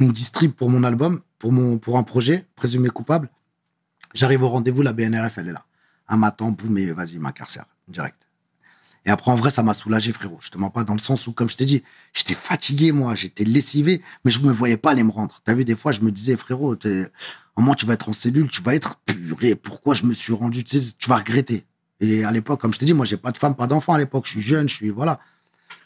une 0.00 0.10
distrib 0.10 0.50
pour 0.52 0.70
mon 0.70 0.82
album, 0.82 1.20
pour, 1.38 1.52
mon, 1.52 1.78
pour 1.78 1.98
un 1.98 2.02
projet, 2.02 2.46
présumé 2.56 2.88
coupable. 2.88 3.30
J'arrive 4.14 4.42
au 4.42 4.48
rendez-vous, 4.48 4.82
la 4.82 4.92
BNRF, 4.92 5.38
elle 5.38 5.48
est 5.48 5.52
là. 5.52 5.64
Un 6.08 6.16
matin, 6.16 6.50
boum, 6.50 6.76
et 6.78 6.90
vas-y, 6.92 7.18
m'incarcère, 7.18 7.66
direct. 7.86 8.16
Et 9.06 9.10
après, 9.10 9.30
en 9.30 9.36
vrai, 9.36 9.50
ça 9.50 9.62
m'a 9.62 9.74
soulagé, 9.74 10.12
frérot. 10.12 10.38
Je 10.40 10.48
te 10.48 10.56
mens 10.56 10.70
pas 10.70 10.82
dans 10.82 10.94
le 10.94 10.98
sens 10.98 11.26
où, 11.26 11.32
comme 11.32 11.50
je 11.50 11.56
t'ai 11.56 11.66
dit, 11.66 11.82
j'étais 12.14 12.34
fatigué, 12.34 12.90
moi, 12.92 13.14
j'étais 13.14 13.44
lessivé, 13.44 14.02
mais 14.24 14.30
je 14.30 14.40
me 14.40 14.50
voyais 14.50 14.78
pas 14.78 14.92
aller 14.92 15.02
me 15.02 15.10
rendre. 15.10 15.42
T'as 15.44 15.52
vu, 15.52 15.64
des 15.66 15.76
fois, 15.76 15.92
je 15.92 16.00
me 16.00 16.10
disais, 16.10 16.36
frérot, 16.36 16.76
un 17.56 17.62
moment, 17.62 17.74
tu 17.74 17.86
vas 17.86 17.94
être 17.94 18.08
en 18.08 18.12
cellule, 18.12 18.48
tu 18.48 18.62
vas 18.62 18.74
être 18.74 18.96
puré. 19.06 19.54
Pourquoi 19.54 19.94
je 19.94 20.04
me 20.04 20.14
suis 20.14 20.32
rendu, 20.32 20.64
tu 20.64 20.80
sais, 20.80 20.92
tu 20.98 21.08
vas 21.08 21.16
regretter. 21.16 21.64
Et 22.00 22.24
à 22.24 22.30
l'époque, 22.32 22.60
comme 22.60 22.74
je 22.74 22.78
t'ai 22.78 22.86
dit, 22.86 22.94
moi, 22.94 23.06
j'ai 23.06 23.16
pas 23.16 23.30
de 23.32 23.38
femme, 23.38 23.54
pas 23.54 23.66
d'enfant 23.66 23.92
à 23.94 23.98
l'époque. 23.98 24.24
Je 24.26 24.32
suis 24.32 24.42
jeune, 24.42 24.68
je 24.68 24.74
suis, 24.74 24.90
voilà. 24.90 25.20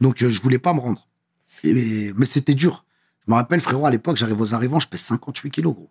Donc, 0.00 0.22
euh, 0.22 0.30
je 0.30 0.40
voulais 0.40 0.58
pas 0.58 0.72
me 0.72 0.80
rendre. 0.80 1.06
Et- 1.64 2.12
mais 2.16 2.24
c'était 2.24 2.54
dur. 2.54 2.84
Je 3.26 3.30
me 3.32 3.36
rappelle, 3.36 3.60
frérot, 3.60 3.84
à 3.86 3.90
l'époque, 3.90 4.16
j'arrive 4.16 4.40
aux 4.40 4.54
arrivants, 4.54 4.80
je 4.80 4.88
pèse 4.88 5.00
58 5.00 5.50
kilos, 5.50 5.74
gros. 5.74 5.90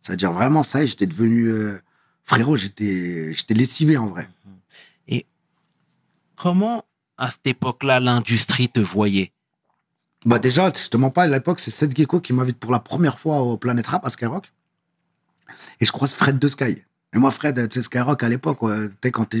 C'est-à-dire, 0.00 0.32
vraiment, 0.32 0.62
ça 0.62 0.80
y 0.80 0.84
est, 0.84 0.88
j'étais 0.88 1.06
devenu, 1.06 1.46
euh, 1.48 1.78
frérot, 2.24 2.56
j'étais, 2.56 3.32
j'étais 3.32 3.54
lessivé, 3.54 3.96
en 3.96 4.06
vrai. 4.06 4.28
Comment, 6.36 6.84
à 7.16 7.32
cette 7.32 7.48
époque-là, 7.48 7.98
l'industrie 7.98 8.68
te 8.68 8.78
voyait? 8.78 9.32
Bah 10.24 10.38
déjà, 10.38 10.72
je 10.72 10.88
te 10.88 10.96
mens 10.96 11.10
pas, 11.10 11.24
à 11.24 11.26
l'époque, 11.26 11.58
c'est 11.58 11.72
Seth 11.72 11.96
Gecko 11.96 12.20
qui 12.20 12.32
m'invite 12.32 12.58
pour 12.58 12.70
la 12.70 12.78
première 12.78 13.18
fois 13.18 13.40
au 13.40 13.56
Planet 13.56 13.84
Rap 13.86 14.04
à 14.06 14.10
Skyrock. 14.10 14.52
Et 15.80 15.86
je 15.86 15.92
croise 15.92 16.14
Fred 16.14 16.38
de 16.38 16.48
Sky. 16.48 16.76
Et 17.14 17.18
moi, 17.18 17.30
Fred, 17.30 17.68
tu 17.68 17.74
sais, 17.74 17.82
Skyrock 17.82 18.22
à 18.22 18.28
l'époque, 18.28 18.58
quand, 18.60 19.34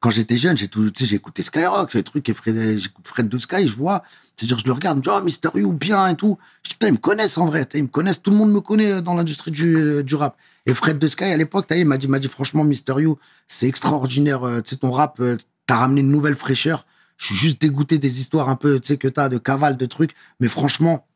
quand 0.00 0.10
j'étais 0.10 0.36
jeune, 0.36 0.56
j'ai 0.56 0.66
tout, 0.66 0.90
écouté 1.12 1.42
Skyrock, 1.42 1.94
les 1.94 2.02
trucs, 2.02 2.28
et 2.28 2.34
Fred, 2.34 2.78
j'écoute 2.78 3.06
Fred 3.06 3.28
de 3.28 3.38
Sky, 3.38 3.68
je 3.68 3.76
vois, 3.76 4.02
c'est-à-dire, 4.34 4.58
je 4.58 4.64
le 4.64 4.72
regarde, 4.72 4.96
je 4.96 5.10
me 5.10 5.14
dis, 5.14 5.20
oh, 5.20 5.24
Mister 5.24 5.48
You, 5.54 5.72
bien 5.72 6.08
et 6.08 6.16
tout. 6.16 6.36
Je 6.64 6.70
dis, 6.70 6.74
putain, 6.74 6.88
ils 6.88 6.94
me 6.94 6.98
connaissent 6.98 7.38
en 7.38 7.46
vrai, 7.46 7.64
ils 7.74 7.84
me 7.84 7.88
connaissent, 7.88 8.20
tout 8.20 8.32
le 8.32 8.36
monde 8.36 8.50
me 8.50 8.60
connaît 8.60 9.02
dans 9.02 9.14
l'industrie 9.14 9.52
du, 9.52 10.02
du 10.02 10.14
rap. 10.16 10.36
Et 10.66 10.74
Fred 10.74 10.98
de 10.98 11.06
Sky, 11.06 11.24
à 11.24 11.36
l'époque, 11.36 11.66
il 11.70 11.86
m'a 11.86 11.96
dit, 11.96 12.08
dit, 12.08 12.28
franchement, 12.28 12.64
Mister 12.64 12.94
You, 12.98 13.18
c'est 13.46 13.68
extraordinaire, 13.68 14.42
euh, 14.42 14.60
tu 14.60 14.70
sais, 14.70 14.76
ton 14.76 14.90
rap, 14.90 15.20
euh, 15.20 15.36
t'as 15.68 15.76
ramené 15.76 16.00
une 16.00 16.10
nouvelle 16.10 16.34
fraîcheur. 16.34 16.86
Je 17.18 17.26
suis 17.26 17.36
juste 17.36 17.60
dégoûté 17.60 17.98
des 17.98 18.18
histoires 18.18 18.48
un 18.48 18.56
peu, 18.56 18.80
tu 18.80 18.88
sais, 18.88 18.96
que 18.96 19.06
t'as 19.06 19.28
de 19.28 19.38
cavale, 19.38 19.76
de 19.76 19.86
trucs, 19.86 20.14
mais 20.40 20.48
franchement, 20.48 21.06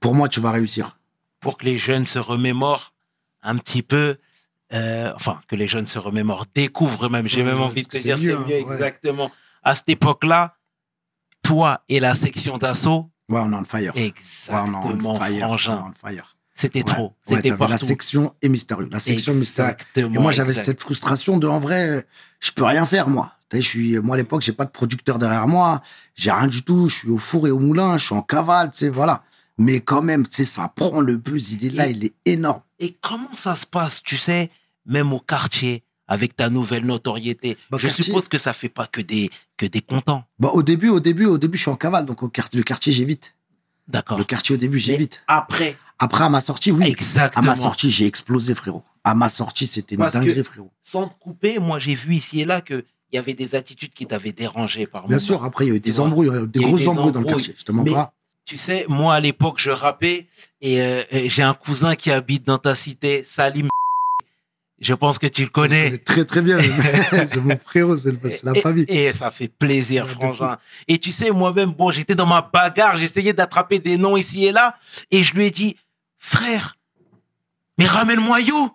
pour 0.00 0.16
moi, 0.16 0.28
tu 0.28 0.40
vas 0.40 0.50
réussir. 0.50 0.98
pour 1.44 1.58
que 1.58 1.66
les 1.66 1.76
jeunes 1.76 2.06
se 2.06 2.18
remémorent 2.18 2.93
un 3.44 3.56
petit 3.56 3.82
peu, 3.82 4.16
euh, 4.72 5.12
enfin, 5.14 5.40
que 5.48 5.54
les 5.56 5.68
jeunes 5.68 5.86
se 5.86 5.98
remémorent, 5.98 6.46
découvrent 6.54 7.08
même, 7.08 7.28
j'ai 7.28 7.40
Ouais, 7.42 7.46
même 7.48 7.58
ouais, 7.58 7.64
envie 7.64 7.82
de 7.82 7.88
te 7.88 7.98
dire, 7.98 8.16
c'est 8.18 8.24
mieux, 8.24 8.36
hein, 8.36 8.44
ouais. 8.48 8.60
exactement. 8.62 9.30
À 9.62 9.74
cette 9.76 9.88
époque-là, 9.88 10.56
toi 11.42 11.82
et 11.88 12.00
la 12.00 12.14
section 12.14 12.58
d'assaut, 12.58 13.10
Ouais, 13.30 13.40
on 13.42 13.52
est 13.52 13.56
on 13.56 13.64
fire. 13.64 13.94
Ouais, 13.96 14.02
est 14.02 14.06
exactement, 14.08 14.82
frangin. 15.18 15.82
On 15.86 15.88
est 15.90 15.94
on 16.04 16.08
fire. 16.08 16.36
C'était 16.54 16.80
Ouais. 16.80 16.84
trop, 16.84 17.02
Ouais, 17.26 17.36
c'était 17.36 17.48
t'as 17.48 17.54
vu 17.54 17.60
la 17.62 17.68
partout. 17.68 17.86
section 17.86 18.34
et 18.42 18.48
mystérieux. 18.50 18.88
La 18.92 19.00
section 19.00 19.32
mystérieux. 19.34 19.72
Exactement. 19.72 20.14
Et 20.14 20.18
moi, 20.18 20.30
j'avais 20.30 20.52
cette 20.52 20.80
frustration 20.80 21.38
de, 21.38 21.46
en 21.48 21.58
vrai, 21.58 22.06
je 22.40 22.50
peux 22.52 22.64
rien 22.64 22.84
faire, 22.86 23.08
moi. 23.08 23.32
Je 23.52 23.60
suis, 23.60 23.98
moi, 24.00 24.14
à 24.16 24.18
l'époque, 24.18 24.42
j'ai 24.42 24.52
pas 24.52 24.64
de 24.64 24.70
producteur 24.70 25.18
derrière 25.18 25.46
moi. 25.48 25.80
J'ai 26.16 26.30
rien 26.32 26.48
du 26.48 26.62
tout. 26.62 26.88
Je 26.88 26.96
suis 26.98 27.08
au 27.10 27.18
four 27.18 27.46
et 27.48 27.50
au 27.50 27.58
moulin. 27.60 27.96
Je 27.96 28.04
suis 28.06 28.14
en 28.14 28.22
cavale, 28.22 28.70
tu 28.72 28.78
sais, 28.78 28.88
voilà. 28.88 29.22
Mais 29.58 29.80
quand 29.80 30.02
même, 30.02 30.26
tu 30.26 30.34
sais, 30.36 30.44
ça 30.44 30.70
prend 30.74 31.00
le 31.00 31.16
buzz. 31.16 31.52
Il 31.52 31.64
est 31.66 31.70
là, 31.70 31.86
il 31.86 32.04
est 32.04 32.14
énorme. 32.26 32.60
Et 32.84 32.96
comment 33.00 33.32
ça 33.32 33.56
se 33.56 33.66
passe, 33.66 34.02
tu 34.02 34.16
sais, 34.18 34.50
même 34.84 35.12
au 35.14 35.20
quartier, 35.20 35.82
avec 36.06 36.36
ta 36.36 36.50
nouvelle 36.50 36.84
notoriété? 36.84 37.56
Bah, 37.70 37.78
Je 37.80 37.86
quartier- 37.86 38.04
suppose 38.04 38.28
que 38.28 38.36
ça 38.38 38.52
fait 38.52 38.68
pas 38.68 38.86
que 38.86 39.00
des, 39.00 39.30
que 39.56 39.64
des 39.64 39.80
contents. 39.80 40.24
Bah, 40.38 40.50
au 40.52 40.62
début, 40.62 40.90
au 40.90 41.00
début, 41.00 41.24
au 41.24 41.38
début, 41.38 41.56
je 41.56 41.62
suis 41.62 41.70
en 41.70 41.76
cavale. 41.76 42.04
Donc, 42.04 42.22
au 42.22 42.28
quartier, 42.28 42.58
le 42.58 42.62
quartier, 42.64 42.92
j'évite. 42.92 43.34
D'accord. 43.88 44.18
Le 44.18 44.24
quartier, 44.24 44.54
au 44.54 44.58
début, 44.58 44.78
j'évite. 44.78 45.22
Après, 45.26 45.76
Après, 45.98 46.24
à 46.24 46.28
ma 46.28 46.40
sortie, 46.42 46.70
oui. 46.72 46.84
À 46.84 46.88
exactement. 46.88 47.46
ma 47.46 47.56
sortie, 47.56 47.90
j'ai 47.90 48.04
explosé, 48.06 48.54
frérot. 48.54 48.82
À 49.04 49.14
ma 49.14 49.28
sortie, 49.30 49.66
c'était 49.66 49.94
une 49.94 50.04
que- 50.04 50.12
dinguerie, 50.12 50.44
frérot. 50.44 50.70
Sans 50.82 51.08
te 51.08 51.14
couper, 51.18 51.58
moi, 51.58 51.78
j'ai 51.78 51.94
vu 51.94 52.14
ici 52.14 52.40
et 52.40 52.44
là 52.44 52.60
qu'il 52.60 52.84
y 53.12 53.18
avait 53.18 53.34
des 53.34 53.54
attitudes 53.54 53.94
qui 53.94 54.04
t'avaient 54.06 54.32
dérangé 54.32 54.86
par 54.86 55.02
Bien 55.08 55.16
moment. 55.16 55.26
sûr, 55.26 55.44
après, 55.44 55.64
il 55.66 55.68
y 55.68 55.72
a 55.72 55.76
eu 55.76 55.80
des 55.80 56.00
embrouilles, 56.00 56.28
il 56.34 56.50
des 56.50 56.58
Il 56.58 56.62
y 56.62 56.64
a 56.64 56.68
eu 56.68 56.70
gros 56.72 56.78
des 56.78 56.88
embrouilles 56.88 57.12
dans 57.12 57.20
le 57.20 57.26
quartier. 57.26 57.54
Je 57.56 57.64
te 57.64 57.72
mens 57.72 57.84
pas. 57.84 58.12
Tu 58.44 58.58
sais, 58.58 58.84
moi, 58.88 59.14
à 59.14 59.20
l'époque, 59.20 59.58
je 59.58 59.70
rappais 59.70 60.26
et, 60.60 60.82
euh, 60.82 61.02
et 61.10 61.28
j'ai 61.30 61.42
un 61.42 61.54
cousin 61.54 61.94
qui 61.94 62.10
habite 62.10 62.44
dans 62.44 62.58
ta 62.58 62.74
cité, 62.74 63.24
Salim. 63.24 63.68
Je 64.80 64.92
pense 64.92 65.18
que 65.18 65.26
tu 65.26 65.44
le 65.44 65.48
connais. 65.48 65.84
connais 65.86 65.98
Très, 65.98 66.24
très 66.26 66.42
bien. 66.42 66.58
c'est 67.26 67.40
mon 67.40 67.56
frérot, 67.56 67.96
c'est 67.96 68.12
la 68.42 68.54
famille. 68.54 68.84
Et, 68.88 69.14
ça 69.14 69.30
fait 69.30 69.48
plaisir, 69.48 70.08
frangin. 70.08 70.58
Et 70.88 70.98
tu 70.98 71.10
sais, 71.10 71.30
moi-même, 71.30 71.70
bon, 71.70 71.90
j'étais 71.90 72.14
dans 72.14 72.26
ma 72.26 72.42
bagarre, 72.42 72.98
j'essayais 72.98 73.32
d'attraper 73.32 73.78
des 73.78 73.96
noms 73.96 74.16
ici 74.16 74.44
et 74.44 74.52
là, 74.52 74.76
et 75.10 75.22
je 75.22 75.32
lui 75.34 75.46
ai 75.46 75.50
dit, 75.50 75.76
frère, 76.18 76.76
mais 77.78 77.86
ramène-moi 77.86 78.40
You. 78.40 78.70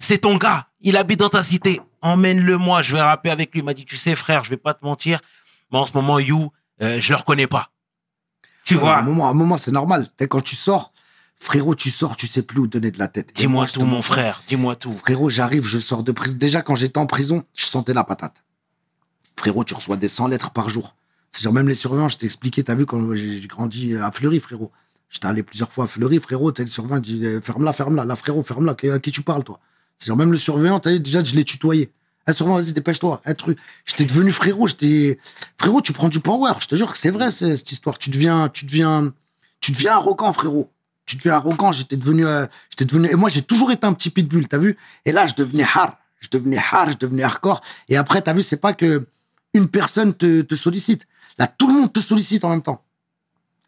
c'est 0.00 0.18
ton 0.18 0.36
gars, 0.36 0.66
il 0.80 0.96
habite 0.96 1.20
dans 1.20 1.28
ta 1.28 1.44
cité, 1.44 1.80
emmène-le 2.00 2.56
moi, 2.56 2.82
je 2.82 2.94
vais 2.96 3.02
rapper 3.02 3.30
avec 3.30 3.52
lui. 3.52 3.60
Il 3.60 3.64
m'a 3.64 3.74
dit, 3.74 3.84
tu 3.84 3.96
sais 3.96 4.16
frère, 4.16 4.42
je 4.42 4.50
vais 4.50 4.56
pas 4.56 4.74
te 4.74 4.84
mentir, 4.84 5.20
mais 5.70 5.78
en 5.78 5.84
ce 5.86 5.92
moment, 5.92 6.18
You, 6.18 6.50
euh, 6.82 6.98
je 7.00 7.10
le 7.10 7.16
reconnais 7.16 7.46
pas. 7.46 7.68
Tu 8.64 8.76
Ouais, 8.76 8.82
À 8.82 8.98
un 8.98 9.02
vois, 9.02 9.02
moment, 9.02 9.26
à 9.26 9.30
un 9.30 9.34
moment 9.34 9.56
c'est 9.56 9.72
normal. 9.72 10.08
Quand 10.28 10.40
tu 10.40 10.56
sors, 10.56 10.92
frérot, 11.36 11.74
tu 11.74 11.90
sors, 11.90 12.16
tu 12.16 12.26
sais 12.26 12.42
plus 12.42 12.60
où 12.60 12.66
donner 12.66 12.90
de 12.90 12.98
la 12.98 13.08
tête. 13.08 13.32
Dis-moi 13.34 13.60
moi, 13.62 13.66
je 13.66 13.72
tout 13.74 13.84
mon 13.84 14.02
frère, 14.02 14.42
dis-moi 14.48 14.76
tout. 14.76 14.92
Frérot, 14.92 15.30
j'arrive, 15.30 15.66
je 15.66 15.78
sors 15.78 16.02
de 16.02 16.12
prison. 16.12 16.36
Déjà, 16.38 16.62
quand 16.62 16.74
j'étais 16.74 16.98
en 16.98 17.06
prison, 17.06 17.44
je 17.54 17.66
sentais 17.66 17.94
la 17.94 18.04
patate. 18.04 18.42
Frérot, 19.36 19.64
tu 19.64 19.74
reçois 19.74 19.96
des 19.96 20.08
100 20.08 20.28
lettres 20.28 20.50
par 20.50 20.68
jour. 20.68 20.94
C'est-à-dire, 21.30 21.52
même 21.52 21.68
les 21.68 21.74
surveillants, 21.74 22.08
je 22.08 22.18
t'ai 22.18 22.26
expliqué, 22.26 22.62
t'as 22.62 22.74
vu, 22.74 22.86
quand 22.86 23.14
j'ai 23.14 23.46
grandi 23.48 23.96
à 23.96 24.12
Fleury, 24.12 24.38
frérot. 24.38 24.70
J'étais 25.08 25.26
allé 25.26 25.42
plusieurs 25.42 25.72
fois 25.72 25.84
à 25.84 25.88
Fleury, 25.88 26.20
frérot, 26.20 26.52
t'as 26.52 26.62
le 26.62 26.68
surveillant, 26.68 26.98
il 26.98 27.02
disait, 27.02 27.40
ferme-la, 27.40 27.72
ferme-la. 27.72 28.04
Là, 28.04 28.16
frérot, 28.16 28.42
ferme-la. 28.42 28.76
À 28.94 28.98
qui 28.98 29.10
tu 29.10 29.22
parles, 29.22 29.42
toi? 29.42 29.58
C'est-à-dire, 29.98 30.16
même 30.16 30.30
le 30.30 30.38
surveillant, 30.38 30.78
t'as 30.80 30.96
déjà, 30.98 31.24
je 31.24 31.34
l'ai 31.34 31.44
tutoyé. 31.44 31.90
Eh, 32.28 32.32
surveillant, 32.32 32.58
vas-y, 32.58 32.72
dépêche-toi. 32.72 33.20
Un 33.24 33.34
truc. 33.34 33.58
J'étais 33.84 34.04
devenu 34.04 34.30
frérot, 34.30 34.66
j'étais. 34.68 35.18
Frérot, 35.58 35.80
tu 35.80 35.92
prends 35.92 36.08
du 36.08 36.20
power. 36.20 36.52
Je 36.60 36.66
te 36.66 36.74
jure 36.74 36.92
que 36.92 36.98
c'est 36.98 37.10
vrai, 37.10 37.30
cette 37.30 37.72
histoire. 37.72 37.98
Tu 37.98 38.10
deviens, 38.10 38.48
tu 38.48 38.64
deviens, 38.64 39.12
tu 39.60 39.72
deviens 39.72 39.94
arrogant, 39.94 40.32
frérot. 40.32 40.70
Tu 41.04 41.16
deviens 41.16 41.34
arrogant. 41.34 41.72
J'étais 41.72 41.96
devenu, 41.96 42.26
euh, 42.26 42.46
j'étais 42.70 42.84
devenu. 42.84 43.08
Et 43.10 43.14
moi, 43.14 43.28
j'ai 43.28 43.42
toujours 43.42 43.72
été 43.72 43.86
un 43.86 43.92
petit 43.92 44.10
pitbull, 44.10 44.46
t'as 44.46 44.58
vu? 44.58 44.76
Et 45.04 45.12
là, 45.12 45.26
je 45.26 45.34
devenais 45.34 45.64
hard. 45.64 45.94
Je 46.20 46.28
devenais 46.30 46.58
hard, 46.58 46.92
je 46.92 46.98
devenais 46.98 47.24
hardcore. 47.24 47.60
Et 47.88 47.96
après, 47.96 48.22
t'as 48.22 48.32
vu, 48.32 48.42
c'est 48.42 48.60
pas 48.60 48.72
que 48.74 49.06
une 49.54 49.68
personne 49.68 50.14
te, 50.14 50.42
te 50.42 50.54
sollicite. 50.54 51.06
Là, 51.38 51.46
tout 51.46 51.66
le 51.66 51.74
monde 51.74 51.92
te 51.92 52.00
sollicite 52.00 52.44
en 52.44 52.50
même 52.50 52.62
temps. 52.62 52.82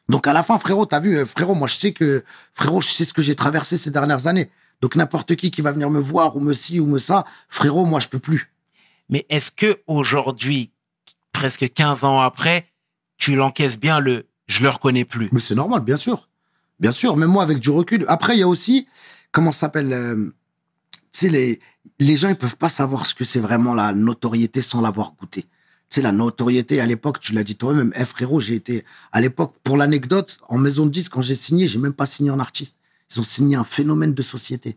Donc 0.08 0.26
à 0.26 0.32
la 0.32 0.42
fin, 0.42 0.58
frérot, 0.58 0.86
t'as 0.86 1.00
vu, 1.00 1.16
euh, 1.16 1.26
frérot, 1.26 1.54
moi 1.54 1.68
je 1.68 1.76
sais 1.76 1.92
que, 1.92 2.22
frérot, 2.52 2.80
je 2.80 2.90
sais 2.90 3.04
ce 3.04 3.14
que 3.14 3.22
j'ai 3.22 3.34
traversé 3.34 3.76
ces 3.76 3.90
dernières 3.90 4.26
années. 4.26 4.50
Donc 4.80 4.96
n'importe 4.96 5.36
qui 5.36 5.50
qui 5.50 5.62
va 5.62 5.72
venir 5.72 5.90
me 5.90 6.00
voir 6.00 6.36
ou 6.36 6.40
me 6.40 6.54
ci 6.54 6.80
ou 6.80 6.86
me 6.86 6.98
ça, 6.98 7.24
frérot, 7.48 7.84
moi 7.84 8.00
je 8.00 8.08
peux 8.08 8.18
plus. 8.18 8.52
Mais 9.08 9.26
est-ce 9.28 9.50
que 9.50 9.80
aujourd'hui, 9.86 10.70
presque 11.32 11.72
15 11.72 12.04
ans 12.04 12.20
après, 12.20 12.66
tu 13.16 13.34
l'encaisses 13.34 13.78
bien 13.78 14.00
le 14.00 14.26
je 14.46 14.62
le 14.62 14.68
reconnais 14.68 15.04
plus 15.04 15.28
Mais 15.32 15.40
c'est 15.40 15.54
normal, 15.54 15.80
bien 15.80 15.96
sûr. 15.96 16.28
Bien 16.80 16.92
sûr, 16.92 17.16
même 17.16 17.30
moi 17.30 17.42
avec 17.42 17.60
du 17.60 17.70
recul. 17.70 18.04
Après, 18.08 18.36
il 18.36 18.40
y 18.40 18.42
a 18.42 18.48
aussi, 18.48 18.86
comment 19.32 19.52
ça 19.52 19.60
s'appelle 19.60 19.92
euh, 19.92 20.30
Tu 21.12 21.20
sais, 21.20 21.28
les, 21.28 21.60
les 21.98 22.16
gens, 22.16 22.28
ils 22.28 22.36
peuvent 22.36 22.56
pas 22.56 22.68
savoir 22.68 23.06
ce 23.06 23.14
que 23.14 23.24
c'est 23.24 23.40
vraiment 23.40 23.74
la 23.74 23.92
notoriété 23.92 24.60
sans 24.60 24.80
l'avoir 24.80 25.14
goûté. 25.18 25.46
Sais, 25.88 26.02
la 26.02 26.12
notoriété, 26.12 26.80
à 26.80 26.86
l'époque, 26.86 27.20
tu 27.20 27.32
l'as 27.32 27.44
dit 27.44 27.56
toi-même, 27.56 27.92
eh, 27.94 28.04
frérot, 28.04 28.40
j'ai 28.40 28.54
été, 28.54 28.84
à 29.12 29.20
l'époque, 29.20 29.54
pour 29.62 29.76
l'anecdote, 29.76 30.38
en 30.48 30.58
maison 30.58 30.86
de 30.86 30.90
disque, 30.90 31.12
quand 31.12 31.22
j'ai 31.22 31.36
signé, 31.36 31.68
j'ai 31.68 31.78
même 31.78 31.92
pas 31.92 32.06
signé 32.06 32.30
en 32.30 32.40
artiste. 32.40 32.76
Ils 33.10 33.20
ont 33.20 33.24
signé 33.24 33.56
un 33.56 33.64
phénomène 33.64 34.14
de 34.14 34.22
société. 34.22 34.76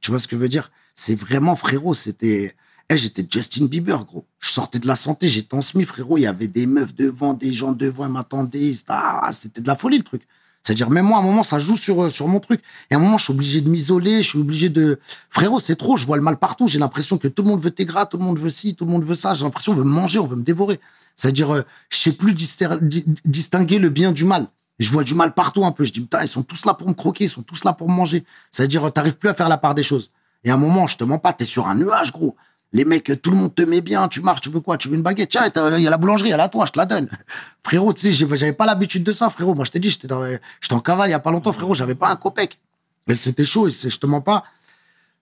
Tu 0.00 0.10
vois 0.10 0.20
ce 0.20 0.28
que 0.28 0.36
je 0.36 0.40
veux 0.40 0.48
dire? 0.48 0.70
C'est 0.94 1.14
vraiment, 1.14 1.56
frérot, 1.56 1.94
c'était... 1.94 2.54
Eh, 2.90 2.96
j'étais 2.98 3.26
Justin 3.28 3.64
Bieber, 3.64 4.04
gros. 4.04 4.26
Je 4.40 4.52
sortais 4.52 4.78
de 4.78 4.86
la 4.86 4.94
santé, 4.94 5.26
j'étais 5.26 5.54
en 5.54 5.62
SMI, 5.62 5.84
frérot. 5.84 6.18
Il 6.18 6.22
y 6.22 6.26
avait 6.26 6.48
des 6.48 6.66
meufs 6.66 6.94
devant, 6.94 7.32
des 7.32 7.50
gens 7.52 7.72
devant, 7.72 8.06
ils 8.06 8.12
m'attendaient. 8.12 8.74
Ah, 8.88 9.30
c'était 9.32 9.62
de 9.62 9.66
la 9.66 9.76
folie, 9.76 9.98
le 9.98 10.04
truc. 10.04 10.26
C'est-à-dire, 10.62 10.88
même 10.90 11.06
moi, 11.06 11.18
à 11.18 11.20
un 11.20 11.24
moment, 11.24 11.42
ça 11.42 11.58
joue 11.58 11.76
sur, 11.76 12.04
euh, 12.04 12.10
sur 12.10 12.26
mon 12.26 12.40
truc. 12.40 12.62
Et 12.90 12.94
à 12.94 12.98
un 12.98 13.00
moment, 13.00 13.18
je 13.18 13.24
suis 13.24 13.32
obligé 13.32 13.60
de 13.60 13.68
m'isoler, 13.68 14.22
je 14.22 14.28
suis 14.30 14.38
obligé 14.38 14.70
de... 14.70 14.98
Frérot, 15.28 15.60
c'est 15.60 15.76
trop, 15.76 15.98
je 15.98 16.06
vois 16.06 16.16
le 16.16 16.22
mal 16.22 16.38
partout. 16.38 16.68
J'ai 16.68 16.78
l'impression 16.78 17.18
que 17.18 17.28
tout 17.28 17.42
le 17.42 17.48
monde 17.48 17.60
veut 17.60 17.70
tes 17.70 17.84
gras, 17.84 18.06
tout 18.06 18.16
le 18.16 18.24
monde 18.24 18.38
veut 18.38 18.50
ci, 18.50 18.74
tout 18.74 18.86
le 18.86 18.90
monde 18.90 19.04
veut 19.04 19.14
ça. 19.14 19.34
J'ai 19.34 19.44
l'impression 19.44 19.72
qu'on 19.72 19.78
veut 19.78 19.84
me 19.84 19.90
manger, 19.90 20.18
on 20.18 20.26
veut 20.26 20.36
me 20.36 20.42
dévorer. 20.42 20.80
C'est-à-dire, 21.16 21.54
euh, 21.54 21.62
je 21.90 21.98
sais 21.98 22.12
plus 22.12 22.34
distinguer 22.34 23.78
le 23.78 23.88
bien 23.90 24.12
du 24.12 24.24
mal. 24.24 24.48
Je 24.78 24.90
vois 24.90 25.04
du 25.04 25.14
mal 25.14 25.32
partout 25.34 25.64
un 25.64 25.72
peu. 25.72 25.84
Je 25.84 25.92
dis, 25.92 26.00
putain, 26.00 26.22
ils 26.22 26.28
sont 26.28 26.42
tous 26.42 26.64
là 26.64 26.74
pour 26.74 26.88
me 26.88 26.94
croquer, 26.94 27.24
ils 27.24 27.30
sont 27.30 27.42
tous 27.42 27.64
là 27.64 27.72
pour 27.72 27.88
me 27.88 27.94
manger. 27.94 28.24
C'est-à-dire, 28.50 28.92
t'arrives 28.92 29.16
plus 29.16 29.28
à 29.28 29.34
faire 29.34 29.48
la 29.48 29.56
part 29.58 29.74
des 29.74 29.82
choses. 29.84 30.10
Et 30.42 30.50
à 30.50 30.54
un 30.54 30.58
moment, 30.58 30.86
je 30.86 30.96
te 30.96 31.04
mens 31.04 31.18
pas, 31.18 31.32
t'es 31.32 31.44
sur 31.44 31.66
un 31.68 31.74
nuage, 31.74 32.12
gros. 32.12 32.36
Les 32.72 32.84
mecs, 32.84 33.22
tout 33.22 33.30
le 33.30 33.36
monde 33.36 33.54
te 33.54 33.62
met 33.62 33.80
bien, 33.80 34.08
tu 34.08 34.20
marches, 34.20 34.40
tu 34.40 34.50
veux 34.50 34.58
quoi 34.58 34.76
Tu 34.76 34.88
veux 34.88 34.96
une 34.96 35.02
baguette? 35.02 35.28
Tiens, 35.30 35.46
il 35.76 35.82
y 35.82 35.86
a 35.86 35.90
la 35.90 35.96
boulangerie, 35.96 36.30
elle 36.30 36.40
est 36.40 36.42
à 36.42 36.48
toi, 36.48 36.64
je 36.66 36.72
te 36.72 36.78
la 36.78 36.86
donne. 36.86 37.08
Frérot, 37.62 37.92
tu 37.92 38.12
sais, 38.12 38.12
j'avais 38.12 38.52
pas 38.52 38.66
l'habitude 38.66 39.04
de 39.04 39.12
ça, 39.12 39.30
frérot. 39.30 39.54
Moi, 39.54 39.64
je 39.64 39.70
t'ai 39.70 39.78
dit, 39.78 39.90
j'étais 39.90 40.08
dans 40.08 40.22
les- 40.22 40.38
en 40.72 40.80
cavale 40.80 41.08
il 41.08 41.12
y 41.12 41.14
a 41.14 41.20
pas 41.20 41.30
longtemps, 41.30 41.52
frérot, 41.52 41.74
j'avais 41.74 41.94
pas 41.94 42.08
un 42.10 42.16
copec. 42.16 42.58
Mais 43.06 43.14
c'était 43.14 43.44
chaud, 43.44 43.68
et 43.68 43.70
je 43.70 43.96
te 43.98 44.06
mens 44.06 44.20
pas, 44.22 44.42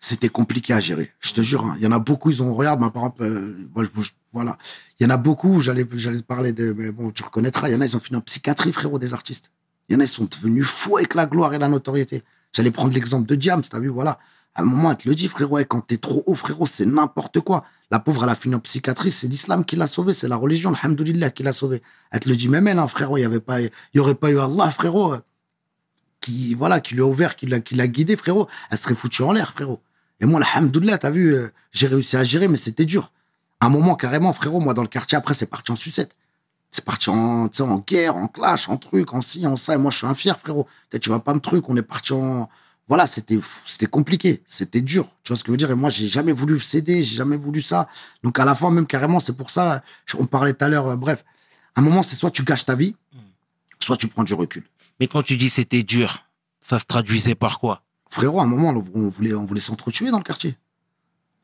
c'était 0.01 0.31
compliqué 0.31 0.73
à 0.73 0.81
gérer. 0.81 1.13
Je 1.21 1.35
te 1.35 1.43
jure, 1.43 1.65
hein. 1.67 1.75
il 1.77 1.85
y 1.85 1.87
en 1.87 1.93
a 1.93 1.99
beaucoup, 1.99 2.31
ils 2.31 2.43
ont, 2.43 2.55
regarde, 2.55 2.81
ma 2.81 2.89
par 2.91 3.03
exemple, 3.03 3.23
euh, 3.25 3.69
moi, 3.75 3.85
je- 3.85 4.11
voilà. 4.33 4.57
Il 4.99 5.05
y 5.05 5.07
en 5.07 5.11
a 5.11 5.17
beaucoup, 5.17 5.61
j'allais, 5.61 5.85
parler 6.27 6.53
de, 6.53 6.73
mais 6.73 6.91
bon, 6.91 7.11
tu 7.11 7.23
reconnaîtras, 7.23 7.69
il 7.69 7.73
y 7.73 7.75
en 7.75 7.81
a, 7.81 7.87
ils 7.87 7.97
ont 7.97 8.01
fini 8.01 8.17
en 8.17 8.23
psychiatrie, 8.23 8.73
frérot, 8.73 8.99
des 8.99 9.15
artistes. 9.15 9.51
Il 9.89 9.95
y 9.95 9.97
en 9.97 10.01
a, 10.01 10.05
ils 10.05 10.09
sont 10.09 10.25
devenus 10.25 10.67
fous 10.67 10.97
avec 10.97 11.15
la 11.15 11.27
gloire 11.27 11.55
et 11.55 11.59
la 11.59 11.69
notoriété. 11.69 12.23
J'allais 12.53 12.71
prendre 12.71 12.95
l'exemple 12.95 13.27
de 13.29 13.35
Diams, 13.35 13.63
t'as 13.63 13.79
vu, 13.79 13.89
voilà. 13.89 14.19
À 14.55 14.63
un 14.63 14.65
moment, 14.65 14.91
elle 14.91 14.99
te 14.99 15.09
le 15.09 15.15
dit, 15.15 15.29
frérot, 15.29 15.59
et 15.59 15.65
quand 15.65 15.81
t'es 15.81 15.97
trop 15.97 16.23
haut, 16.27 16.35
frérot, 16.35 16.67
c'est 16.67 16.85
n'importe 16.85 17.41
quoi. 17.41 17.65
La 17.91 17.99
pauvre, 17.99 18.25
elle 18.25 18.31
a 18.31 18.35
fini 18.35 18.55
en 18.55 18.61
psychiatrie, 18.61 19.11
c'est 19.11 19.29
l'islam 19.29 19.65
qui 19.65 19.77
l'a 19.77 19.87
sauvée, 19.87 20.15
c'est 20.15 20.29
la 20.29 20.37
religion, 20.37 20.73
alhamdoulilah, 20.75 21.31
qui 21.31 21.43
l'a 21.43 21.53
sauvée. 21.53 21.83
Elle 22.11 22.21
te 22.21 22.29
le 22.29 22.37
dit 22.37 22.49
même 22.49 22.69
elle, 22.69 22.79
hein, 22.79 22.87
frérot, 22.87 23.17
il 23.17 23.23
y 23.23 23.25
avait 23.25 23.41
pas, 23.41 23.61
il 23.61 23.71
y 23.95 23.99
aurait 23.99 24.15
pas 24.15 24.31
eu 24.31 24.39
Allah, 24.39 24.71
frérot, 24.71 25.15
euh, 25.15 25.21
qui, 26.21 26.55
voilà, 26.55 26.81
qui 26.81 26.95
lui 26.95 27.03
a 27.03 27.07
ouvert, 27.07 27.35
qui 27.37 27.47
l'a, 27.47 27.61
qui 27.61 27.75
l'a 27.75 27.89
guidé, 27.89 28.17
frérot. 28.17 28.47
Elle 28.71 28.79
serait 28.79 28.95
foutue 28.95 29.23
en 29.23 29.33
l'air, 29.33 29.53
frérot. 29.53 29.81
Et 30.21 30.27
moi, 30.27 30.41
alhamdoulilah, 30.41 30.99
t'as 30.99 31.11
vu, 31.11 31.35
euh, 31.35 31.49
j'ai 31.73 31.87
réussi 31.87 32.17
à 32.17 32.25
gérer, 32.25 32.49
mais 32.49 32.57
c'était 32.59 32.85
dur. 32.85 33.13
Un 33.63 33.69
moment, 33.69 33.95
carrément, 33.95 34.33
frérot, 34.33 34.59
moi, 34.59 34.75
dans 34.75 34.83
le 34.83 34.89
quartier, 34.89 35.17
après, 35.17 35.35
c'est 35.35 35.47
parti 35.47 35.71
en 35.71 35.77
sucette. 35.77 36.17
C'est 36.73 36.85
parti 36.85 37.11
en, 37.11 37.49
en 37.49 37.79
guerre, 37.79 38.17
en 38.17 38.27
clash, 38.27 38.69
en 38.69 38.77
truc, 38.77 39.15
en 39.15 39.21
ci, 39.21 39.47
en 39.47 39.55
ça. 39.55 39.75
Et 39.75 39.79
moi, 39.79 39.93
je 39.93 39.99
suis 39.99 40.07
un 40.07 40.15
fier, 40.15 40.37
frérot. 40.37 40.67
Tu 41.01 41.11
vas 41.11 41.21
pas 41.21 41.33
me 41.33 41.39
truc. 41.39 41.69
On 41.69 41.77
est 41.77 41.83
parti 41.83 42.13
en. 42.13 42.49
Voilà, 42.89 43.07
c'était, 43.07 43.39
c'était 43.65 43.87
compliqué. 43.87 44.43
C'était 44.47 44.81
dur. 44.81 45.07
Tu 45.23 45.29
vois 45.29 45.37
ce 45.37 45.45
que 45.45 45.49
je 45.49 45.53
veux 45.53 45.57
dire? 45.59 45.71
Et 45.71 45.77
moi, 45.77 45.91
j'ai 45.91 46.09
jamais 46.09 46.33
voulu 46.33 46.59
céder. 46.59 47.05
J'ai 47.05 47.15
jamais 47.15 47.37
voulu 47.37 47.61
ça. 47.61 47.89
Donc, 48.25 48.37
à 48.41 48.45
la 48.45 48.57
fin, 48.57 48.69
même 48.73 48.87
carrément, 48.87 49.21
c'est 49.21 49.37
pour 49.37 49.51
ça. 49.51 49.83
On 50.19 50.27
parlait 50.27 50.55
tout 50.55 50.65
à 50.65 50.69
l'heure, 50.69 50.89
euh, 50.89 50.97
bref. 50.97 51.25
À 51.77 51.81
un 51.81 51.85
moment, 51.85 52.03
c'est 52.03 52.17
soit 52.17 52.33
tu 52.33 52.43
gâches 52.43 52.65
ta 52.65 52.75
vie, 52.75 52.97
soit 53.79 53.97
tu 53.97 54.09
prends 54.09 54.25
du 54.25 54.35
recul. 54.35 54.65
Mais 54.99 55.07
quand 55.07 55.23
tu 55.23 55.37
dis 55.37 55.49
c'était 55.49 55.85
dur, 55.85 56.25
ça 56.61 56.81
se 56.81 56.85
traduisait 56.85 57.37
par 57.37 57.61
quoi? 57.61 57.83
Frérot, 58.11 58.41
à 58.41 58.43
un 58.43 58.47
moment, 58.47 58.71
on 58.71 59.09
voulait, 59.09 59.35
on 59.35 59.45
voulait 59.45 59.61
s'entretuer 59.61 60.11
dans 60.11 60.19
le 60.19 60.25
quartier. 60.25 60.57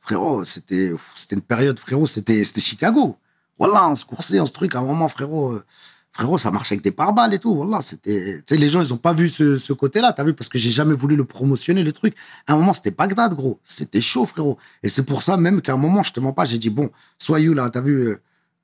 Frérot, 0.09 0.43
c'était, 0.45 0.95
c'était 1.15 1.37
une 1.37 1.43
période, 1.43 1.79
frérot, 1.79 2.07
c'était, 2.07 2.43
c'était 2.43 2.63
Chicago. 2.63 3.19
Voilà, 3.59 3.91
on 3.91 3.95
se 3.95 4.07
coursait, 4.07 4.41
on 4.41 4.47
se 4.47 4.53
truc. 4.53 4.75
À 4.75 4.79
un 4.79 4.83
moment, 4.83 5.07
frérot, 5.07 5.53
euh, 5.53 5.65
frérot, 6.13 6.39
ça 6.39 6.51
marchait 6.51 6.77
avec 6.77 6.83
des 6.83 6.93
pare-balles 6.93 7.35
et 7.35 7.39
tout. 7.39 7.55
Voilà, 7.55 7.83
c'était, 7.83 8.39
tu 8.39 8.55
sais, 8.55 8.57
les 8.57 8.71
gens, 8.71 8.81
ils 8.81 8.95
ont 8.95 8.97
pas 8.97 9.13
vu 9.13 9.29
ce, 9.29 9.59
ce 9.59 9.75
côté-là, 9.75 10.15
t'as 10.15 10.25
vu, 10.25 10.33
parce 10.33 10.49
que 10.49 10.59
j'ai 10.59 10.71
jamais 10.71 10.95
voulu 10.95 11.15
le 11.15 11.27
promotionner, 11.27 11.85
les 11.85 11.93
trucs. 11.93 12.15
À 12.47 12.55
un 12.55 12.57
moment, 12.57 12.73
c'était 12.73 12.91
Bagdad, 12.91 13.35
gros. 13.35 13.61
C'était 13.65 14.01
chaud, 14.01 14.25
frérot. 14.25 14.57
Et 14.83 14.89
c'est 14.89 15.05
pour 15.05 15.21
ça 15.21 15.37
même 15.37 15.61
qu'à 15.61 15.75
un 15.75 15.77
moment, 15.77 16.03
je 16.03 16.15
te 16.15 16.21
mens 16.21 16.33
pas, 16.33 16.47
j'ai 16.47 16.57
dit, 16.57 16.71
bon, 16.71 16.91
sois 17.19 17.41
you, 17.41 17.53
là, 17.53 17.69
t'as 17.69 17.83
vu, 17.83 18.09
euh, 18.09 18.17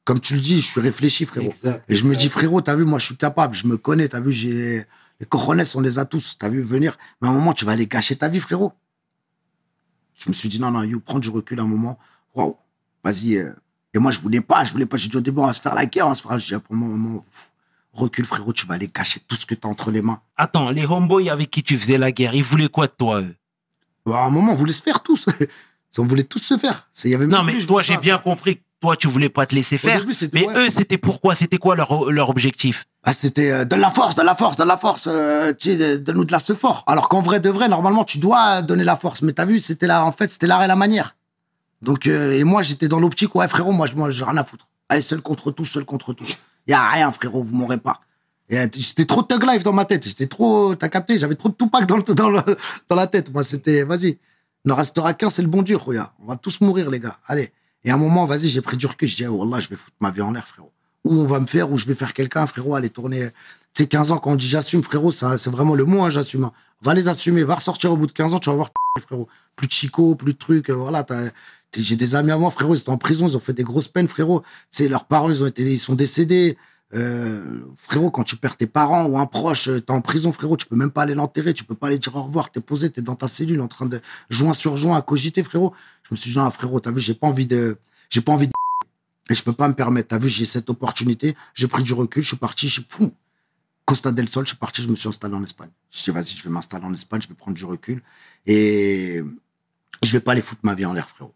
comme 0.05 0.20
tu 0.20 0.36
le 0.36 0.40
dis, 0.40 0.62
je 0.62 0.66
suis 0.66 0.80
réfléchi, 0.80 1.26
frérot. 1.26 1.53
Et 1.90 1.97
je 1.97 2.05
me 2.05 2.16
dis, 2.16 2.30
frérot, 2.30 2.62
t'as 2.62 2.74
vu, 2.74 2.86
moi, 2.86 2.99
je 2.99 3.05
suis 3.05 3.18
capable, 3.18 3.55
je 3.55 3.66
me 3.66 3.76
connais, 3.76 4.09
t'as 4.09 4.20
vu, 4.20 4.32
j'ai 4.32 4.86
les 5.20 5.26
cojones, 5.26 5.62
on 5.74 5.80
les 5.80 5.99
a 5.99 6.07
tous, 6.07 6.36
t'as 6.38 6.49
vu, 6.49 6.62
venir. 6.62 6.97
Mais 7.20 7.28
à 7.28 7.32
un 7.32 7.34
moment, 7.34 7.53
tu 7.53 7.66
vas 7.66 7.72
aller 7.72 7.86
gâcher 7.86 8.16
ta 8.16 8.28
vie, 8.28 8.40
frérot. 8.40 8.72
Je 10.18 10.28
me 10.28 10.32
suis 10.34 10.48
dit, 10.48 10.60
non, 10.60 10.70
non, 10.70 10.82
you, 10.82 11.00
prends 11.00 11.18
du 11.18 11.28
recul 11.28 11.58
un 11.60 11.66
moment. 11.66 11.98
Waouh, 12.34 12.56
vas-y. 13.02 13.36
euh. 13.36 13.52
Et 13.92 13.98
moi, 13.98 14.10
je 14.10 14.18
voulais 14.18 14.40
pas, 14.40 14.64
je 14.64 14.72
voulais 14.72 14.86
pas. 14.86 14.96
J'ai 14.96 15.08
dit 15.08 15.16
au 15.16 15.20
début, 15.20 15.40
on 15.40 15.46
va 15.46 15.52
se 15.52 15.60
faire 15.60 15.74
la 15.74 15.86
guerre, 15.86 16.06
on 16.06 16.10
va 16.10 16.14
se 16.14 16.22
faire. 16.22 16.38
J'ai 16.38 16.56
dit, 16.56 16.62
pour 16.62 16.74
moi, 16.74 16.88
moment, 16.88 17.20
pff, 17.20 17.50
recule, 17.92 18.24
frérot, 18.24 18.52
tu 18.52 18.66
vas 18.66 18.74
aller 18.74 18.90
gâcher 18.92 19.20
tout 19.26 19.36
ce 19.36 19.46
que 19.46 19.54
t'as 19.54 19.68
entre 19.68 19.90
les 19.90 20.02
mains. 20.02 20.20
Attends, 20.36 20.70
les 20.70 20.84
homeboys 20.86 21.30
avec 21.30 21.50
qui 21.50 21.62
tu 21.62 21.78
faisais 21.78 21.98
la 21.98 22.10
guerre, 22.12 22.34
ils 22.34 22.42
voulaient 22.42 22.68
quoi 22.68 22.86
de 22.86 22.92
toi 22.92 23.20
eux? 23.20 23.34
Alors, 24.06 24.18
à 24.18 24.24
un 24.26 24.30
moment, 24.30 24.52
on 24.52 24.56
voulait 24.56 24.72
se 24.72 24.82
faire 24.82 25.02
tous. 25.02 25.26
on 25.98 26.04
voulait 26.04 26.24
tous 26.24 26.40
se 26.40 26.58
faire. 26.58 26.88
Il 27.04 27.10
y 27.10 27.14
avait 27.14 27.26
Non, 27.26 27.44
mais 27.44 27.56
toi, 27.64 27.82
j'ai 27.82 27.96
bien 27.96 28.18
compris 28.18 28.56
que 28.56 28.62
toi, 28.85 28.97
tu 28.99 29.09
voulais 29.09 29.30
pas 29.30 29.47
te 29.47 29.55
laisser 29.55 29.78
faire. 29.78 30.01
début, 30.05 30.14
Mais 30.35 30.47
ouais. 30.47 30.55
eux, 30.66 30.70
c'était 30.70 30.99
pourquoi? 30.99 31.35
C'était 31.35 31.57
quoi 31.57 31.74
leur, 31.74 32.11
leur 32.12 32.28
objectif? 32.28 32.85
Ah, 33.03 33.14
c'était 33.14 33.51
euh, 33.51 33.64
de 33.64 33.76
la 33.76 33.89
force, 33.91 34.14
de 34.14 34.20
la 34.20 34.35
force, 34.35 34.59
de 34.59 34.64
la 34.64 34.76
force. 34.76 35.09
euh, 35.11 35.55
tu 35.59 35.70
sais, 35.70 35.76
de- 35.76 35.97
donne-nous 36.05 36.26
de 36.26 36.32
la 36.32 36.39
ce 36.39 36.53
fort. 36.53 36.85
Alors 36.87 37.09
qu'en 37.09 37.22
vrai 37.22 37.41
de 37.41 37.49
vrai, 37.49 37.66
normalement, 37.68 38.05
tu 38.05 38.18
dois 38.18 38.61
donner 38.61 38.85
la 38.85 38.97
force. 38.97 39.22
Mais 39.22 39.32
t'as 39.32 39.47
vu, 39.47 39.59
c'était 39.59 39.87
là, 39.87 40.05
en 40.05 40.12
fait, 40.12 40.30
c'était 40.30 40.47
l'art 40.47 40.62
et 40.62 40.66
la 40.66 40.76
manière. 40.76 41.16
Donc, 41.80 42.07
euh, 42.07 42.39
et 42.39 42.45
moi, 42.45 42.62
j'étais 42.62 42.87
dans 42.89 43.01
l'optique, 43.01 43.35
ouais, 43.35 43.49
frérot, 43.49 43.72
moi, 43.72 43.87
je- 43.87 43.95
moi, 43.95 44.11
j'ai 44.11 44.22
rien 44.24 44.37
à 44.37 44.45
foutre. 44.45 44.68
Allez, 44.91 45.01
seul 45.01 45.22
contre 45.22 45.51
tous, 45.51 45.64
seul 45.64 45.87
contre 45.87 46.12
tous. 46.12 46.37
Y 46.68 46.74
a 46.74 46.91
rien, 46.91 47.11
frérot, 47.11 47.43
vous 47.43 47.55
m'aurez 47.55 47.78
pas. 47.78 48.01
Euh, 48.53 48.66
j'étais 48.76 49.07
trop 49.07 49.22
Thug 49.22 49.43
Life 49.51 49.62
dans 49.62 49.72
ma 49.72 49.87
tête. 49.87 50.07
J'étais 50.07 50.26
trop, 50.26 50.74
t'as 50.74 50.91
capté, 50.91 51.18
j'avais 51.18 51.37
trop 51.37 51.49
de 51.49 51.55
Tupac 51.55 51.87
dans, 51.87 51.97
le, 51.97 52.03
dans, 52.03 52.28
le- 52.28 52.43
dans 52.91 52.97
la 52.97 53.07
tête. 53.07 53.32
Moi, 53.32 53.43
c'était, 53.43 53.85
vas-y. 53.85 54.18
N'en 54.66 54.74
restera 54.76 55.14
qu'un, 55.14 55.30
c'est 55.30 55.43
le 55.43 55.49
bon 55.49 55.62
Dieu, 55.62 55.76
regarde. 55.78 56.11
On 56.22 56.26
va 56.26 56.37
tous 56.37 56.61
mourir, 56.61 56.91
les 56.91 57.01
gars. 57.01 57.16
Allez. 57.26 57.51
Et 57.85 57.91
à 57.91 57.95
un 57.95 57.99
moment, 57.99 58.24
vas-y, 58.24 58.49
j'ai 58.49 58.61
pris 58.62 58.76
du 58.76 58.87
recul. 58.87 59.09
Je 59.09 59.16
dis, 59.16 59.26
oh, 59.26 59.32
Wallah, 59.45 59.61
je 59.61 59.68
vais 59.68 59.76
foutre 59.76 59.97
ma 60.01 60.11
vie 60.11 60.22
en 60.22 60.30
l'air, 60.30 60.47
frérot. 60.49 60.72
Ou 61.05 61.20
on 61.20 61.26
va 61.26 61.39
me 61.41 61.47
faire, 61.47 61.70
ou 61.70 61.76
je 61.76 61.87
vais 61.87 61.95
faire 61.95 62.14
quelqu'un, 62.14 62.47
frérot, 62.47 62.74
aller 62.74 62.89
tourner. 62.89 63.28
Tu 63.74 63.82
sais, 63.82 63.87
15 63.89 64.12
ans, 64.12 64.18
quand 64.18 64.32
on 64.32 64.37
dit 64.37 64.49
j'assume, 64.49 64.82
frérot, 64.82 65.11
c'est 65.11 65.49
vraiment 65.49 65.74
le 65.74 65.85
mot, 65.85 66.03
hein, 66.03 66.11
j'assume. 66.11 66.45
hein. 66.45 66.53
Va 66.80 66.95
les 66.95 67.09
assumer, 67.09 67.45
va 67.45 67.57
ressortir 67.57 67.93
au 67.93 67.97
bout 67.97 68.07
de 68.07 68.12
15 68.12 68.35
ans, 68.35 68.39
tu 68.39 68.49
vas 68.49 68.57
voir, 68.57 68.70
frérot. 69.01 69.28
Plus 69.57 69.66
de 69.66 69.72
chico, 69.72 70.14
plus 70.14 70.32
de 70.32 70.39
trucs, 70.39 70.70
euh, 70.70 70.74
voilà. 70.74 71.05
J'ai 71.76 71.97
des 71.97 72.14
amis 72.14 72.30
à 72.30 72.39
moi, 72.39 72.51
frérot, 72.51 72.74
ils 72.74 72.78
étaient 72.80 72.91
en 72.91 72.99
prison, 72.99 73.26
ils 73.26 73.37
ont 73.37 73.41
fait 73.41 73.53
des 73.53 73.64
grosses 73.64 73.89
peines, 73.89 74.09
frérot. 74.09 74.43
Tu 74.70 74.89
leurs 74.89 75.05
parents, 75.05 75.30
ils 75.30 75.43
ont 75.43 75.47
été, 75.47 75.62
ils 75.62 75.78
sont 75.78 75.95
décédés. 75.95 76.57
Euh, 76.93 77.64
frérot, 77.76 78.11
quand 78.11 78.24
tu 78.24 78.37
perds 78.37 78.57
tes 78.57 78.66
parents 78.66 79.07
ou 79.07 79.18
un 79.18 79.26
proche, 79.26 79.68
euh, 79.68 79.80
t'es 79.80 79.91
en 79.91 80.01
prison, 80.01 80.30
frérot, 80.32 80.57
tu 80.57 80.66
peux 80.66 80.76
même 80.76 80.91
pas 80.91 81.03
aller 81.03 81.14
l'enterrer, 81.14 81.55
tu 81.55 81.64
peux 81.64 81.74
pas 81.74 81.89
aller 81.89 81.99
dire 81.99 82.14
au 82.14 82.22
revoir, 82.22 82.51
t'es 82.51 82.61
posé, 82.61 82.91
t'es 82.91 83.03
dans 83.03 83.16
ta 83.16 83.26
cellule 83.26 83.61
en 83.61 83.68
train 83.68 83.87
de 83.87 84.01
joint 84.30 84.53
sur 84.53 84.76
joint 84.76 84.97
à 84.97 85.03
cogiter, 85.03 85.43
frérot. 85.43 85.72
Je 86.03 86.09
me 86.12 86.16
suis 86.16 86.30
dit, 86.32 86.39
non, 86.39 86.51
frérot, 86.51 86.80
t'as 86.80 86.93
vu, 86.93 87.01
j'ai 87.01 87.14
pas 87.14 87.26
envie 87.26 87.47
de, 87.47 87.78
j'ai 88.11 88.20
pas 88.20 88.32
envie 88.32 88.47
de, 88.47 88.53
et 89.30 89.35
je 89.35 89.43
peux 89.43 89.53
pas 89.53 89.68
me 89.68 89.74
permettre. 89.74 90.09
T'as 90.09 90.18
vu, 90.18 90.28
j'ai 90.28 90.47
cette 90.47 90.70
opportunité, 90.70 91.35
j'ai 91.55 91.66
pris 91.66 91.82
du 91.82 91.95
recul, 91.95 92.22
je 92.22 92.28
suis 92.28 92.37
parti, 92.37 92.68
je 92.68 92.74
suis 92.74 92.87
fou. 92.89 93.12
Costa 93.87 94.12
del 94.12 94.28
Sol, 94.28 94.45
je 94.45 94.51
suis 94.51 94.59
parti, 94.59 94.82
je 94.82 94.89
me 94.89 94.97
suis 94.97 95.09
installé 95.09 95.35
en 95.35 95.45
Espagne. 95.45 95.70
Je 95.91 96.05
dis, 96.05 96.11
vas-y, 96.11 96.37
je 96.37 96.43
vais 96.43 96.51
m'installer 96.51 96.85
en 96.85 96.95
Espagne, 96.95 97.20
je 97.20 97.28
vais 97.28 97.35
prendre 97.35 97.57
du 97.57 97.64
recul 97.64 98.03
et 98.47 99.22
je 100.03 100.12
vais 100.12 100.20
pas 100.20 100.32
aller 100.32 100.43
foutre 100.43 100.61
ma 100.64 100.74
vie 100.74 100.87
en 100.87 100.93
l'air, 100.93 101.09
frérot. 101.09 101.35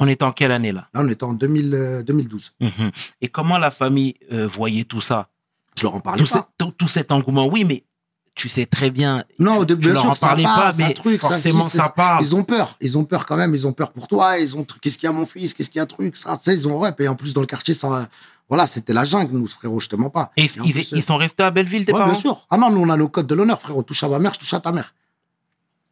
On 0.00 0.06
est 0.08 0.22
en 0.22 0.32
quelle 0.32 0.50
année 0.50 0.72
là? 0.72 0.88
Là, 0.94 1.02
on 1.04 1.08
était 1.08 1.24
en 1.24 1.34
2000, 1.34 1.74
euh, 1.74 2.02
2012. 2.02 2.52
Mhm. 2.60 2.90
Et 3.20 3.28
comment 3.28 3.58
la 3.58 3.70
famille 3.70 4.14
euh, 4.32 4.48
voyait 4.48 4.84
tout 4.84 5.00
ça? 5.00 5.28
Je 5.76 5.84
leur 5.84 5.94
en 5.94 6.00
parlais 6.00 6.22
tout, 6.24 6.28
pas. 6.28 6.40
ce- 6.40 6.64
tout- 6.64 6.72
tout 6.72 6.88
cet 6.88 7.12
engouement, 7.12 7.46
oui, 7.46 7.64
mais 7.64 7.84
tu 8.34 8.48
sais 8.48 8.64
très 8.66 8.90
bien. 8.90 9.24
Non, 9.38 9.58
au 9.58 9.64
début, 9.64 9.82
tu 9.82 9.86
bien 9.88 9.92
leur 9.94 10.02
sûr, 10.02 10.10
en 10.12 10.14
ça 10.14 10.26
parlais 10.28 10.42
part, 10.42 10.56
pas, 10.56 10.82
un 10.82 10.88
mais 10.88 10.94
truc, 10.94 11.20
ça, 11.20 11.38
si, 11.38 11.52
ça, 11.64 11.90
part. 11.90 12.20
Ils 12.22 12.34
ont 12.34 12.42
peur, 12.44 12.76
ils 12.80 12.96
ont 12.96 13.04
peur 13.04 13.26
quand 13.26 13.36
même, 13.36 13.54
ils 13.54 13.66
ont 13.66 13.72
peur 13.72 13.92
pour 13.92 14.08
toi, 14.08 14.38
ils 14.38 14.56
ont 14.56 14.64
qu'est-ce 14.80 14.96
qu'il 14.98 15.06
y 15.06 15.10
a 15.10 15.12
mon 15.12 15.26
fils, 15.26 15.52
qu'est-ce 15.54 15.68
qu'il 15.70 15.78
y 15.78 15.82
a 15.82 15.86
truc, 15.86 16.16
ça, 16.16 16.34
sais, 16.42 16.54
ils 16.54 16.66
ont 16.66 16.78
rep. 16.78 16.98
Et 17.00 17.06
en 17.08 17.14
plus, 17.14 17.34
dans 17.34 17.40
le 17.42 17.46
quartier, 17.46 17.74
ça, 17.74 18.08
voilà, 18.48 18.66
c'était 18.66 18.92
la 18.94 19.04
jungle, 19.04 19.36
nous, 19.36 19.46
frérot, 19.46 19.80
je 19.80 19.88
te 19.88 19.96
mens 19.96 20.10
pas. 20.10 20.32
Et, 20.36 20.44
ils, 20.44 20.72
plus, 20.72 20.92
ils 20.92 21.02
sont 21.02 21.16
restés 21.16 21.42
à 21.42 21.50
Belleville, 21.50 21.84
tes 21.84 21.92
Ouais, 21.92 21.98
parents? 21.98 22.10
bien 22.12 22.18
sûr. 22.20 22.46
Ah 22.50 22.56
non, 22.56 22.70
nous, 22.70 22.80
on 22.80 22.88
a 22.88 22.96
le 22.96 23.06
code 23.08 23.26
de 23.26 23.34
l'honneur, 23.34 23.60
frérot. 23.60 23.82
Touche 23.82 24.02
à 24.02 24.08
ma 24.08 24.18
mère, 24.18 24.32
je 24.34 24.38
touche 24.40 24.54
à 24.54 24.60
ta 24.60 24.72
mère. 24.72 24.94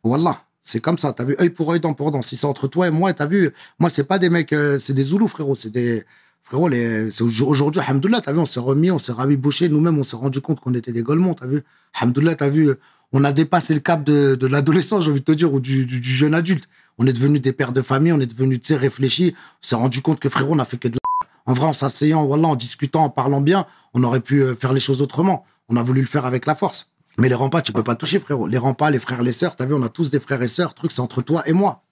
Voilà. 0.03 0.41
C'est 0.69 0.81
comme 0.81 0.99
ça, 0.99 1.15
t'as 1.15 1.25
vu, 1.25 1.35
œil 1.41 1.49
pour 1.49 1.73
œil, 1.73 1.81
dent 1.81 1.95
pour 1.95 2.13
dent. 2.13 2.21
Si 2.21 2.37
c'est 2.37 2.47
entre 2.47 2.69
toi 2.69 2.89
et 2.89 2.91
moi, 2.91 3.15
t'as 3.15 3.25
vu, 3.25 3.53
moi, 3.79 3.89
c'est 3.89 4.05
pas 4.05 4.19
des 4.19 4.29
mecs, 4.29 4.53
euh, 4.53 4.79
c'est 4.79 4.93
des 4.93 5.03
Zoulous, 5.03 5.27
frérot. 5.27 5.55
C'est 5.55 5.71
des, 5.71 6.05
frérot, 6.43 6.69
les, 6.69 7.09
aujourd'hui, 7.23 7.81
Alhamdoulilah, 7.81 8.21
t'as 8.21 8.33
vu, 8.33 8.39
on 8.39 8.45
s'est 8.45 8.61
remis, 8.61 8.91
on 8.91 8.99
s'est 8.99 9.13
rabibouché. 9.13 9.71
Nous-mêmes, 9.71 9.99
on 9.99 10.03
s'est 10.03 10.17
rendu 10.17 10.43
compte 10.43 10.61
qu'on 10.61 10.75
était 10.75 10.93
des 10.93 11.03
golemons, 11.03 11.33
t'as 11.33 11.47
vu. 11.47 11.63
Alhamdoulilah, 11.99 12.35
t'as 12.35 12.51
vu, 12.51 12.69
on 13.13 13.25
a 13.25 13.33
dépassé 13.33 13.73
le 13.73 13.81
cap 13.81 14.05
de, 14.05 14.35
de 14.35 14.47
l'adolescence, 14.47 15.05
j'ai 15.05 15.11
envie 15.11 15.21
de 15.21 15.25
te 15.25 15.33
dire, 15.33 15.55
ou 15.55 15.59
du, 15.59 16.03
jeune 16.03 16.35
adulte. 16.35 16.69
On 16.99 17.07
est 17.07 17.15
devenus 17.15 17.41
des 17.41 17.55
pères 17.55 17.73
de 17.73 17.81
famille, 17.81 18.13
on 18.13 18.21
est 18.21 18.27
devenus, 18.27 18.61
tu 18.61 18.67
sais, 18.67 18.77
réfléchis. 18.77 19.35
On 19.63 19.67
s'est 19.67 19.77
rendu 19.77 20.03
compte 20.03 20.21
que, 20.21 20.29
frérot, 20.29 20.53
on 20.53 20.59
a 20.59 20.67
fait 20.67 20.77
que 20.77 20.89
de 20.89 20.99
la... 21.03 21.29
En 21.51 21.55
vrai, 21.55 21.67
en 21.67 21.73
s'asseyant, 21.73 22.27
voilà, 22.27 22.49
en 22.49 22.57
discutant, 22.57 23.05
en 23.05 23.09
parlant 23.09 23.41
bien, 23.41 23.65
on 23.95 24.05
aurait 24.05 24.21
pu 24.21 24.43
euh, 24.43 24.55
faire 24.55 24.75
les 24.75 24.81
choses 24.81 25.01
autrement. 25.01 25.47
On 25.71 25.77
a 25.77 25.83
voulu 25.83 26.03
le 26.03 26.07
faire 26.07 26.27
avec 26.27 26.45
la 26.45 26.55
force. 26.55 26.91
Mais 27.19 27.29
les 27.29 27.35
rempas, 27.35 27.63
tu 27.63 27.73
peux 27.73 27.83
pas 27.83 27.97
toucher, 27.97 28.21
frérot. 28.21 28.47
Les 28.47 28.59
rempas, 28.59 28.91
les 28.91 29.01
frères, 29.01 29.23
les 29.23 29.33
sœurs, 29.33 29.57
t'as 29.57 29.67
vu, 29.67 29.75
on 29.75 29.83
a 29.83 29.89
tous 29.89 30.11
des 30.11 30.21
frères 30.21 30.41
et 30.41 30.49
sœurs. 30.49 30.75
Truc, 30.75 30.93
c'est 30.93 31.01
entre 31.01 31.21
toi 31.21 31.43
et 31.47 31.53
moi. 31.53 31.83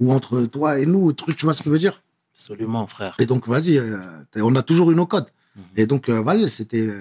Ou 0.00 0.12
entre 0.12 0.42
toi 0.42 0.78
et 0.80 0.86
nous, 0.86 1.12
truc, 1.12 1.36
tu 1.36 1.46
vois 1.46 1.54
ce 1.54 1.62
que 1.62 1.68
je 1.68 1.72
veux 1.72 1.78
dire? 1.78 2.02
Absolument, 2.34 2.86
frère. 2.88 3.14
Et 3.20 3.26
donc, 3.26 3.46
vas-y, 3.46 3.78
euh, 3.78 4.00
on 4.36 4.56
a 4.56 4.62
toujours 4.62 4.90
eu 4.90 4.96
nos 4.96 5.06
codes. 5.06 5.28
Mhm. 5.54 5.62
Et 5.76 5.86
donc, 5.86 6.08
euh, 6.08 6.20
vas-y, 6.20 6.48
c'était. 6.48 6.86
euh, 6.88 7.00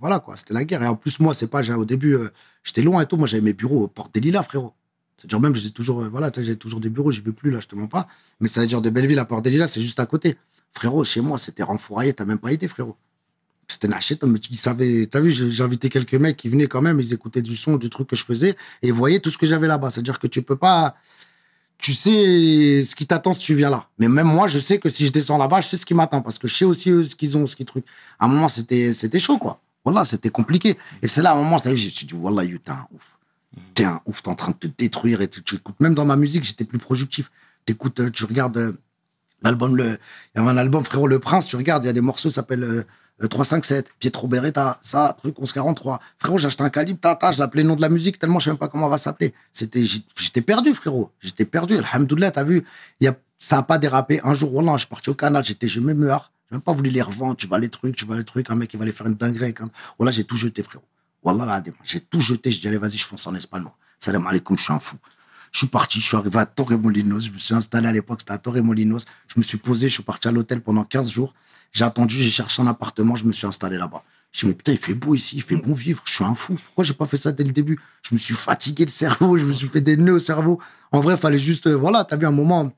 voilà, 0.00 0.18
quoi, 0.18 0.36
c'était 0.36 0.54
la 0.54 0.64
guerre. 0.64 0.82
Et 0.82 0.86
en 0.86 0.96
plus, 0.96 1.20
moi, 1.20 1.34
c'est 1.34 1.48
pas. 1.48 1.60
Au 1.76 1.84
début, 1.84 2.16
j'étais 2.62 2.82
loin 2.82 3.02
et 3.02 3.06
tout. 3.06 3.18
Moi, 3.18 3.26
j'avais 3.26 3.42
mes 3.42 3.52
bureaux 3.52 3.82
au 3.82 3.88
Porte 3.88 4.14
des 4.14 4.20
Lilas, 4.20 4.44
frérot. 4.44 4.72
C'est-à-dire, 5.18 5.40
même, 5.40 5.54
j'ai 5.54 5.70
toujours. 5.70 6.08
voilà, 6.08 6.30
j'ai 6.34 6.56
toujours 6.56 6.80
des 6.80 6.88
bureaux, 6.88 7.10
je 7.10 7.20
vais 7.20 7.32
plus, 7.32 7.50
là, 7.50 7.60
je 7.60 7.66
te 7.66 7.74
mens 7.74 7.86
pas. 7.86 8.08
Mais 8.40 8.48
ça 8.48 8.62
veut 8.62 8.66
dire 8.66 8.80
de 8.80 8.88
Belleville 8.88 9.18
à 9.18 9.26
Porte 9.26 9.44
des 9.44 9.50
Lilas, 9.50 9.66
c'est 9.66 9.82
juste 9.82 10.00
à 10.00 10.06
côté. 10.06 10.36
Frérot, 10.72 11.04
chez 11.04 11.20
moi, 11.20 11.36
c'était 11.36 11.62
renfouraillé, 11.62 12.14
t'as 12.14 12.24
même 12.24 12.38
pas 12.38 12.52
été, 12.52 12.66
frérot. 12.66 12.96
C'était 13.68 13.88
nachette, 13.88 14.24
mais 14.24 14.38
ils 14.50 14.56
savaient. 14.56 15.06
T'as 15.06 15.20
vu, 15.20 15.32
invité 15.60 15.88
quelques 15.88 16.14
mecs 16.14 16.36
qui 16.36 16.48
venaient 16.48 16.66
quand 16.66 16.82
même, 16.82 17.00
ils 17.00 17.12
écoutaient 17.12 17.42
du 17.42 17.56
son, 17.56 17.76
du 17.76 17.90
truc 17.90 18.08
que 18.08 18.16
je 18.16 18.24
faisais, 18.24 18.50
et 18.82 18.88
ils 18.88 18.92
voyaient 18.92 19.20
tout 19.20 19.30
ce 19.30 19.38
que 19.38 19.46
j'avais 19.46 19.66
là-bas. 19.66 19.90
C'est-à-dire 19.90 20.18
que 20.18 20.26
tu 20.26 20.42
peux 20.42 20.56
pas. 20.56 20.96
Tu 21.78 21.92
sais 21.94 22.84
ce 22.84 22.94
qui 22.94 23.06
t'attend 23.06 23.32
si 23.32 23.44
tu 23.44 23.54
viens 23.54 23.70
là. 23.70 23.88
Mais 23.98 24.08
même 24.08 24.26
moi, 24.26 24.46
je 24.46 24.58
sais 24.58 24.78
que 24.78 24.88
si 24.88 25.06
je 25.06 25.12
descends 25.12 25.38
là-bas, 25.38 25.60
je 25.60 25.68
sais 25.68 25.76
ce 25.76 25.86
qui 25.86 25.94
m'attend, 25.94 26.22
parce 26.22 26.38
que 26.38 26.48
je 26.48 26.54
sais 26.54 26.64
aussi 26.64 26.90
eux, 26.90 27.04
ce 27.04 27.14
qu'ils 27.14 27.36
ont, 27.36 27.46
ce 27.46 27.56
qu'ils 27.56 27.66
truc. 27.66 27.84
À 28.18 28.26
un 28.26 28.28
moment, 28.28 28.48
c'était 28.48 28.94
c'était 28.94 29.18
chaud, 29.18 29.38
quoi. 29.38 29.60
Voilà, 29.84 30.04
c'était 30.04 30.30
compliqué. 30.30 30.78
Et 31.02 31.08
c'est 31.08 31.22
là, 31.22 31.32
à 31.32 31.34
un 31.34 31.42
moment, 31.42 31.58
je 31.62 31.70
me 31.70 31.76
suis 31.76 32.06
dit, 32.06 32.14
you, 32.14 32.58
t'es 32.58 32.70
un 32.70 32.86
ouf. 32.94 33.18
T'es 33.74 33.84
un 33.84 34.00
ouf, 34.06 34.22
t'es 34.22 34.28
en 34.28 34.34
train 34.34 34.52
de 34.52 34.56
te 34.56 34.66
détruire 34.66 35.20
et 35.20 35.28
tu, 35.28 35.42
tu 35.42 35.56
écoutes. 35.56 35.78
Même 35.80 35.94
dans 35.94 36.04
ma 36.04 36.16
musique, 36.16 36.44
j'étais 36.44 36.64
plus 36.64 36.78
productif. 36.78 37.30
T'écoutes, 37.66 38.00
euh, 38.00 38.10
tu 38.10 38.24
regardes 38.24 38.56
euh, 38.56 38.72
l'album, 39.44 39.76
le, 39.76 39.98
il 40.34 40.38
y 40.38 40.40
avait 40.40 40.50
un 40.50 40.56
album, 40.56 40.82
frérot, 40.82 41.06
Le 41.06 41.18
Prince, 41.18 41.46
tu 41.46 41.56
regardes, 41.56 41.84
il 41.84 41.86
y 41.86 41.90
a 41.90 41.92
des 41.92 42.00
morceaux, 42.00 42.30
ça 42.30 42.36
s'appelle 42.36 42.64
euh, 42.64 42.78
euh, 42.78 42.82
357, 43.20 43.92
Pietro 43.98 44.26
Beretta, 44.26 44.78
ça, 44.82 45.16
truc 45.18 45.38
1143. 45.38 46.00
Frérot, 46.18 46.38
j'ai 46.38 46.46
acheté 46.46 46.64
un 46.64 46.70
calibre, 46.70 47.00
tata, 47.00 47.30
je 47.30 47.38
l'appelais 47.38 47.62
le 47.62 47.68
nom 47.68 47.76
de 47.76 47.80
la 47.80 47.88
musique 47.88 48.18
tellement 48.18 48.38
je 48.38 48.46
sais 48.46 48.50
même 48.50 48.58
pas 48.58 48.68
comment 48.68 48.86
on 48.86 48.90
va 48.90 48.98
s'appeler. 48.98 49.34
C'était, 49.52 49.84
j'étais 49.84 50.40
perdu, 50.40 50.74
frérot. 50.74 51.10
J'étais 51.20 51.44
perdu. 51.44 51.76
Alhamdoulilah, 51.76 52.32
t'as 52.32 52.42
vu, 52.42 52.64
il 53.00 53.04
y 53.04 53.08
a, 53.08 53.16
ça 53.38 53.58
a 53.58 53.62
pas 53.62 53.78
dérapé. 53.78 54.20
Un 54.24 54.34
jour, 54.34 54.50
voilà, 54.50 54.72
je 54.72 54.78
suis 54.78 54.88
parti 54.88 55.10
au 55.10 55.14
Canada, 55.14 55.42
j'étais, 55.42 55.68
je 55.68 55.80
me 55.80 55.94
meurs. 55.94 56.32
J'ai 56.50 56.56
même 56.56 56.62
pas 56.62 56.72
voulu 56.72 56.90
les 56.90 57.02
revendre, 57.02 57.36
tu 57.36 57.46
vas 57.46 57.58
les 57.58 57.68
trucs, 57.68 57.96
tu 57.96 58.04
vas 58.04 58.16
les 58.16 58.24
trucs, 58.24 58.50
un 58.50 58.56
mec 58.56 58.68
qui 58.70 58.76
va 58.76 58.84
les 58.84 58.92
faire 58.92 59.06
une 59.06 59.14
dinguerie. 59.14 59.54
Comme... 59.54 59.70
Voilà, 59.98 60.10
j'ai 60.10 60.24
tout 60.24 60.36
jeté, 60.36 60.62
frérot. 60.62 60.84
Wallah, 61.22 61.62
j'ai 61.84 62.00
tout 62.00 62.20
jeté. 62.20 62.52
Je 62.52 62.60
dis, 62.60 62.68
allez, 62.68 62.76
vas-y, 62.78 62.98
je 62.98 63.06
fonce 63.06 63.26
en 63.26 63.34
Espagne. 63.34 63.62
moi. 63.62 63.74
Salam 63.98 64.26
alaikum, 64.26 64.58
je 64.58 64.64
suis 64.64 64.72
un 64.72 64.78
fou. 64.78 64.96
Je 65.54 65.58
suis 65.58 65.68
parti, 65.68 66.00
je 66.00 66.06
suis 66.08 66.16
arrivé 66.16 66.36
à 66.36 66.46
Torremolinos. 66.46 67.20
Je 67.20 67.30
me 67.30 67.38
suis 67.38 67.54
installé 67.54 67.86
à 67.86 67.92
l'époque, 67.92 68.18
c'était 68.22 68.32
à 68.32 68.38
Torremolinos. 68.38 69.04
Je 69.28 69.34
me 69.36 69.42
suis 69.44 69.56
posé, 69.56 69.88
je 69.88 69.94
suis 69.94 70.02
parti 70.02 70.26
à 70.26 70.32
l'hôtel 70.32 70.60
pendant 70.60 70.82
15 70.82 71.08
jours. 71.08 71.32
J'ai 71.72 71.84
attendu, 71.84 72.16
j'ai 72.16 72.30
cherché 72.30 72.60
un 72.60 72.66
appartement, 72.66 73.14
je 73.14 73.24
me 73.24 73.32
suis 73.32 73.46
installé 73.46 73.78
là-bas. 73.78 74.02
Je 74.32 74.38
me 74.38 74.38
suis 74.38 74.46
dit, 74.46 74.48
mais 74.48 74.54
putain, 74.54 74.72
il 74.72 74.78
fait 74.78 74.94
beau 74.94 75.14
ici, 75.14 75.36
il 75.36 75.42
fait 75.42 75.54
bon 75.54 75.72
vivre. 75.72 76.02
Je 76.06 76.12
suis 76.12 76.24
un 76.24 76.34
fou. 76.34 76.58
Pourquoi 76.66 76.82
j'ai 76.82 76.92
pas 76.92 77.06
fait 77.06 77.16
ça 77.16 77.30
dès 77.30 77.44
le 77.44 77.52
début? 77.52 77.78
Je 78.02 78.16
me 78.16 78.18
suis 78.18 78.34
fatigué 78.34 78.84
le 78.84 78.90
cerveau, 78.90 79.38
je 79.38 79.44
me 79.44 79.52
suis 79.52 79.68
fait 79.68 79.80
des 79.80 79.96
nœuds 79.96 80.14
au 80.14 80.18
cerveau. 80.18 80.58
En 80.90 80.98
vrai, 80.98 81.14
il 81.14 81.20
fallait 81.20 81.38
juste, 81.38 81.68
euh, 81.68 81.76
voilà, 81.76 82.02
t'as 82.02 82.16
vu 82.16 82.26
un 82.26 82.32
moment, 82.32 82.72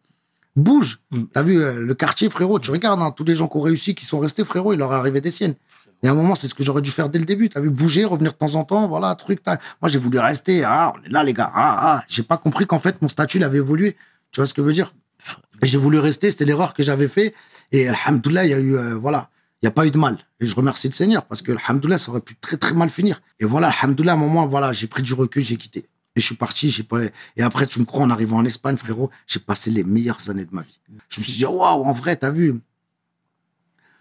bouge. 0.55 1.01
Mm. 1.12 1.22
T'as 1.33 1.43
vu 1.43 1.62
euh, 1.62 1.81
le 1.81 1.95
quartier, 1.95 2.29
frérot, 2.29 2.59
tu 2.59 2.70
regardes, 2.70 3.01
hein, 3.01 3.11
tous 3.11 3.24
les 3.24 3.37
gens 3.37 3.49
qui 3.49 3.57
ont 3.57 3.62
réussi, 3.62 3.95
qui 3.95 4.05
sont 4.05 4.18
restés, 4.18 4.45
frérot, 4.45 4.74
il 4.74 4.79
leur 4.81 4.93
est 4.93 4.97
arrivé 4.97 5.22
des 5.22 5.31
siennes. 5.31 5.55
Et 6.03 6.09
à 6.09 6.11
un 6.11 6.14
moment, 6.14 6.34
c'est 6.34 6.49
ce 6.49 6.55
que 6.55 6.62
j'aurais 6.62 6.82
dû 6.82 6.90
faire 6.90 7.09
dès 7.09 7.18
le 7.18 7.24
début. 7.24 7.49
T'as 7.49 7.61
vu 7.61 7.70
bouger, 7.70 8.05
revenir 8.05 8.32
de 8.32 8.36
temps 8.36 8.55
en 8.55 8.64
temps, 8.64 8.86
voilà, 8.86 9.14
truc. 9.14 9.40
Moi, 9.47 9.88
j'ai 9.88 9.99
voulu 9.99 10.18
rester. 10.18 10.62
Ah, 10.64 10.92
on 10.94 11.03
est 11.05 11.09
là, 11.09 11.22
les 11.24 11.32
gars. 11.32 11.51
Ah, 11.55 11.97
ah. 11.97 12.05
J'ai 12.09 12.22
pas 12.22 12.36
compris 12.36 12.66
qu'en 12.66 12.78
fait, 12.78 13.01
mon 13.03 13.09
statut 13.09 13.38
il 13.38 13.44
avait 13.44 13.59
évolué. 13.59 13.97
Tu 14.30 14.40
vois 14.40 14.47
ce 14.47 14.55
que 14.55 14.62
je 14.62 14.66
veux 14.66 14.72
dire? 14.72 14.94
J'ai 15.62 15.78
voulu 15.78 15.99
rester. 15.99 16.30
C'était 16.30 16.44
l'erreur 16.44 16.74
que 16.74 16.82
j'avais 16.82 17.09
fait. 17.09 17.34
Et 17.72 17.88
alhamdoulilah, 17.88 18.44
il 18.44 18.51
y 18.51 18.55
a 18.55 18.59
eu, 18.61 18.76
euh, 18.76 18.94
voilà, 18.94 19.30
il 19.62 19.66
y 19.66 19.68
a 19.68 19.72
pas 19.72 19.86
eu 19.86 19.90
de 19.90 19.99
mal. 19.99 20.18
Et 20.40 20.47
je 20.47 20.55
remercie 20.55 20.88
le 20.88 20.92
Seigneur 20.92 21.24
parce 21.24 21.42
que 21.42 21.53
alhamdoulilah, 21.53 21.99
ça 21.99 22.11
aurait 22.11 22.20
pu 22.20 22.36
très 22.36 22.57
très 22.57 22.74
mal 22.74 22.90
finir. 22.90 23.20
Et 23.40 23.44
voilà, 23.44 23.68
alhamdoulilah, 23.68 24.12
à 24.12 24.16
un 24.16 24.18
moment, 24.18 24.47
voilà, 24.47 24.72
j'ai 24.72 24.86
pris 24.86 25.03
du 25.03 25.14
recul, 25.14 25.42
j'ai 25.42 25.57
quitté. 25.57 25.88
Et 26.14 26.20
je 26.20 26.26
suis 26.26 26.34
parti, 26.34 26.70
j'ai 26.70 26.82
pas. 26.82 27.01
Et 27.36 27.42
après, 27.42 27.66
tu 27.66 27.80
me 27.80 27.84
crois, 27.84 28.05
en 28.05 28.11
arrivant 28.11 28.38
en 28.38 28.44
Espagne, 28.44 28.76
frérot, 28.76 29.11
j'ai 29.26 29.40
passé 29.40 29.70
les 29.70 29.84
meilleures 29.84 30.30
années 30.30 30.44
de 30.44 30.55
ma 30.55 30.62
vie. 30.62 30.78
Je 31.09 31.20
me 31.20 31.24
suis 31.24 31.34
dit, 31.34 31.44
waouh, 31.44 31.84
en 31.84 31.92
vrai, 31.92 32.16
t'as 32.16 32.30
vu, 32.30 32.55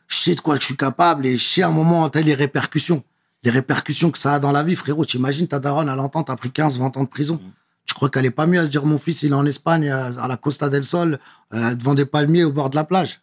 je 0.07 0.15
sais 0.17 0.35
de 0.35 0.41
quoi 0.41 0.57
je 0.59 0.63
suis 0.65 0.77
capable 0.77 1.25
et 1.25 1.37
je 1.37 1.45
sais 1.45 1.61
à 1.61 1.67
un 1.67 1.71
moment, 1.71 2.09
t'as 2.09 2.21
les 2.21 2.33
répercussions. 2.33 3.03
Les 3.43 3.51
répercussions 3.51 4.09
que 4.11 4.17
ça 4.17 4.35
a 4.35 4.39
dans 4.39 4.51
la 4.51 4.63
vie, 4.63 4.75
frérot. 4.75 5.05
T'imagines, 5.05 5.47
ta 5.47 5.59
daronne, 5.59 5.87
à 5.89 5.95
l'entente, 5.95 6.27
t'as 6.27 6.35
pris 6.35 6.49
15, 6.51 6.79
20 6.79 6.97
ans 6.97 7.03
de 7.03 7.09
prison. 7.09 7.39
Tu 7.85 7.93
crois 7.93 8.09
qu'elle 8.09 8.25
est 8.25 8.31
pas 8.31 8.47
mieux 8.47 8.59
à 8.59 8.65
se 8.65 8.71
dire, 8.71 8.83
mon 8.85 8.97
fils, 8.97 9.21
il 9.21 9.31
est 9.31 9.35
en 9.35 9.45
Espagne, 9.45 9.87
à 9.89 10.27
la 10.27 10.37
Costa 10.37 10.69
del 10.69 10.83
Sol, 10.83 11.19
euh, 11.53 11.75
devant 11.75 11.93
des 11.93 12.05
palmiers 12.05 12.43
au 12.43 12.51
bord 12.51 12.71
de 12.71 12.75
la 12.75 12.83
plage? 12.83 13.21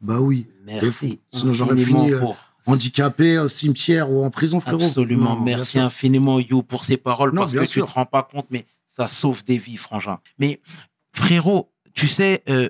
Bah 0.00 0.20
oui. 0.20 0.46
T'es 0.66 0.90
fou. 0.92 1.06
Merci. 1.06 1.20
Sinon, 1.32 1.52
j'aurais 1.52 1.76
fini, 1.76 2.12
euh, 2.12 2.20
handicapé 2.66 3.38
au 3.38 3.48
cimetière 3.48 4.10
ou 4.10 4.24
en 4.24 4.30
prison, 4.30 4.60
frérot. 4.60 4.84
Absolument. 4.84 5.36
Non, 5.36 5.40
Merci 5.42 5.78
infiniment, 5.80 6.38
You, 6.38 6.62
pour 6.62 6.84
ces 6.84 6.96
paroles, 6.96 7.32
Non, 7.32 7.42
parce 7.42 7.52
que 7.54 7.64
sûr. 7.64 7.86
tu 7.86 7.92
te 7.92 7.94
rends 7.94 8.06
pas 8.06 8.22
compte, 8.22 8.46
mais 8.50 8.66
ça 8.96 9.08
sauve 9.08 9.44
des 9.44 9.58
vies, 9.58 9.76
frangin. 9.76 10.18
Mais 10.38 10.60
frérot, 11.12 11.72
tu 11.94 12.06
sais, 12.08 12.42
euh, 12.48 12.68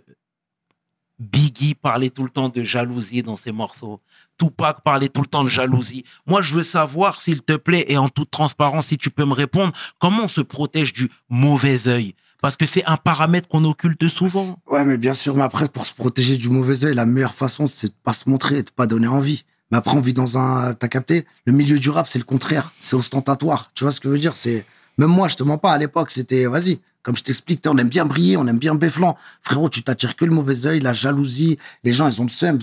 Biggie 1.19 1.75
parlait 1.75 2.11
tout 2.11 2.25
le 2.25 2.31
temps 2.31 2.49
de 2.49 2.63
jalousie 2.63 3.23
dans 3.23 3.37
ses 3.37 3.53
morceaux. 3.53 4.01
Tupac 4.39 4.83
parlait 4.83 5.09
tout 5.09 5.23
le 5.23 5.27
temps 5.27 5.45
de 5.45 5.49
jalousie. 5.49 6.05
Moi, 6.27 6.43
je 6.43 6.55
veux 6.55 6.63
savoir, 6.63 7.21
s'il 7.21 7.43
te 7.43 7.55
plaît, 7.55 7.87
et 7.89 7.97
en 7.97 8.09
toute 8.09 8.31
transparence, 8.31 8.89
si 8.89 8.99
tu 8.99 9.11
peux 9.11 9.25
me 9.25 9.33
répondre, 9.33 9.73
comment 9.99 10.25
on 10.25 10.29
se 10.29 10.43
protège 10.43 10.93
du 10.93 11.11
mauvais 11.31 11.81
œil? 11.87 12.15
Parce 12.43 12.59
que 12.59 12.67
c'est 12.67 12.85
un 12.85 12.99
paramètre 12.99 13.49
qu'on 13.49 13.65
occulte 13.65 14.09
souvent. 14.09 14.61
Ouais, 14.67 14.85
mais 14.85 14.99
bien 14.99 15.15
sûr, 15.15 15.35
mais 15.35 15.43
après, 15.43 15.69
pour 15.69 15.87
se 15.87 15.95
protéger 15.95 16.37
du 16.37 16.51
mauvais 16.51 16.85
œil, 16.85 16.95
la 16.95 17.07
meilleure 17.07 17.35
façon, 17.35 17.67
c'est 17.67 17.89
de 17.89 17.95
pas 18.05 18.13
se 18.13 18.29
montrer, 18.29 18.63
de 18.63 18.71
pas 18.71 18.87
donner 18.87 19.09
envie. 19.09 19.45
Mais 19.71 19.79
après, 19.79 19.97
on 19.97 20.01
vit 20.01 20.13
dans 20.13 20.37
un, 20.37 20.75
t'as 20.75 20.89
capté? 20.89 21.25
Le 21.47 21.53
milieu 21.53 21.79
du 21.79 21.89
rap, 21.89 22.07
c'est 22.07 22.19
le 22.19 22.25
contraire. 22.25 22.73
C'est 22.79 22.95
ostentatoire. 22.95 23.71
Tu 23.75 23.85
vois 23.85 23.93
ce 23.93 24.01
que 24.01 24.09
je 24.09 24.13
veux 24.13 24.19
dire? 24.19 24.37
C'est, 24.37 24.67
même 24.99 25.09
moi, 25.09 25.29
je 25.29 25.37
te 25.37 25.43
mens 25.43 25.59
pas, 25.59 25.73
à 25.73 25.79
l'époque, 25.79 26.11
c'était, 26.11 26.47
vas-y. 26.47 26.79
Comme 27.07 27.15
je 27.15 27.23
t'explique, 27.23 27.63
on 27.69 27.79
aime 27.79 27.89
bien 27.89 28.05
briller, 28.05 28.37
on 28.37 28.49
aime 28.49 28.59
bien 28.59 28.75
béflant. 28.75 29.17
Frérot, 29.41 29.69
tu 29.69 29.85
t'attires 29.85 30.17
que 30.17 30.25
le 30.25 30.33
mauvais 30.33 30.67
œil, 30.67 30.81
la 30.81 30.93
jalousie. 30.93 31.57
Les 31.85 31.93
gens, 31.93 32.09
ils 32.09 32.21
ont 32.21 32.25
le 32.25 32.29
seum. 32.29 32.59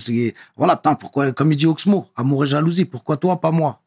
Voilà, 0.58 0.76
pourquoi, 0.76 1.32
comme 1.32 1.50
il 1.50 1.56
dit 1.56 1.64
Oxmo, 1.64 2.10
amour 2.14 2.44
et 2.44 2.46
jalousie. 2.46 2.84
Pourquoi 2.84 3.16
toi, 3.16 3.40
pas 3.40 3.52
moi? 3.52 3.80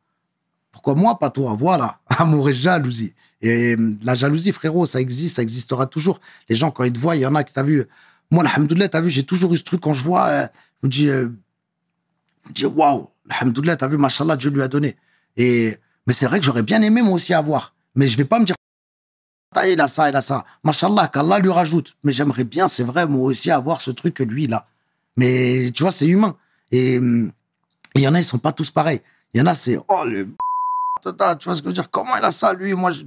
Pourquoi 0.72 0.96
moi, 0.96 1.20
pas 1.20 1.30
toi? 1.30 1.54
Voilà. 1.54 2.00
Amour 2.08 2.50
et 2.50 2.56
jalousie. 2.56 3.14
Et 3.40 3.76
euh, 3.76 3.96
la 4.02 4.16
jalousie, 4.16 4.52
frérot, 4.52 4.88
ça 4.88 5.00
existe, 5.00 5.36
ça 5.36 5.44
existera 5.44 5.86
toujours. 5.86 6.20
Les 6.50 6.56
gens, 6.56 6.72
quand 6.72 6.86
ils 6.86 6.94
te 6.94 6.98
voient, 6.98 7.16
il 7.16 7.22
y 7.22 7.28
en 7.28 7.36
a 7.36 7.44
qui 7.44 7.54
t'as 7.54 7.62
vu. 7.62 7.86
Moi, 8.32 8.44
alhamdoulilah, 8.44 8.90
t'as 8.90 9.02
vu, 9.02 9.12
j'ai 9.12 9.22
toujours 9.22 9.54
eu 9.54 9.58
ce 9.58 9.64
truc 9.64 9.82
quand 9.82 9.94
je 9.94 10.04
vois, 10.04 10.26
euh, 10.26 10.48
je 10.82 10.88
me 10.88 10.92
dis, 10.92 11.08
euh, 11.08 11.30
je 12.46 12.50
me 12.50 12.54
dis, 12.56 12.66
waouh, 12.66 13.10
alhamdoulilah, 13.30 13.78
t'as 13.78 13.88
vu, 13.88 13.98
machallah, 13.98 14.36
Dieu 14.36 14.50
lui 14.50 14.64
a 14.64 14.68
donné. 14.68 14.96
Et, 15.36 15.78
mais 16.08 16.14
c'est 16.14 16.26
vrai 16.26 16.40
que 16.40 16.46
j'aurais 16.48 16.64
bien 16.64 16.82
aimé, 16.82 17.04
moi 17.04 17.14
aussi, 17.14 17.36
avoir. 17.36 17.76
Mais 17.94 18.08
je 18.08 18.18
vais 18.18 18.26
pas 18.26 18.40
me 18.40 18.46
dire, 18.46 18.56
il 19.66 19.82
a 19.82 19.88
ça, 19.88 20.10
il 20.10 20.16
a 20.16 20.22
ça. 20.22 20.46
Machallah, 20.64 21.08
qu'Allah 21.08 21.40
lui 21.40 21.52
rajoute. 21.52 21.96
Mais 22.04 22.14
j'aimerais 22.14 22.44
bien, 22.44 22.68
c'est 22.68 22.84
vrai, 22.84 23.08
moi 23.08 23.24
aussi, 23.24 23.52
avoir 23.52 23.82
ce 23.82 23.92
truc 23.92 24.14
que 24.16 24.24
lui, 24.24 24.46
il 24.46 24.54
a. 24.54 24.68
Mais, 25.16 25.72
tu 25.74 25.84
vois, 25.84 25.92
c'est 25.92 26.08
humain. 26.08 26.36
Et, 26.72 26.96
il 26.96 28.02
y 28.02 28.08
en 28.08 28.14
a, 28.14 28.20
ils 28.20 28.26
sont 28.26 28.38
pas 28.38 28.52
tous 28.52 28.72
pareils. 28.72 29.02
Il 29.34 29.40
y 29.40 29.42
en 29.42 29.48
a, 29.48 29.54
c'est, 29.54 29.80
oh, 29.88 30.04
le 30.06 30.30
tata, 31.04 31.36
tu 31.36 31.46
vois 31.46 31.56
ce 31.56 31.62
que 31.62 31.68
je 31.68 31.70
veux 31.70 31.74
dire? 31.74 31.90
Comment 31.90 32.18
il 32.18 32.24
a 32.24 32.32
ça, 32.32 32.54
lui? 32.54 32.74
Moi, 32.74 32.92
je... 32.92 33.04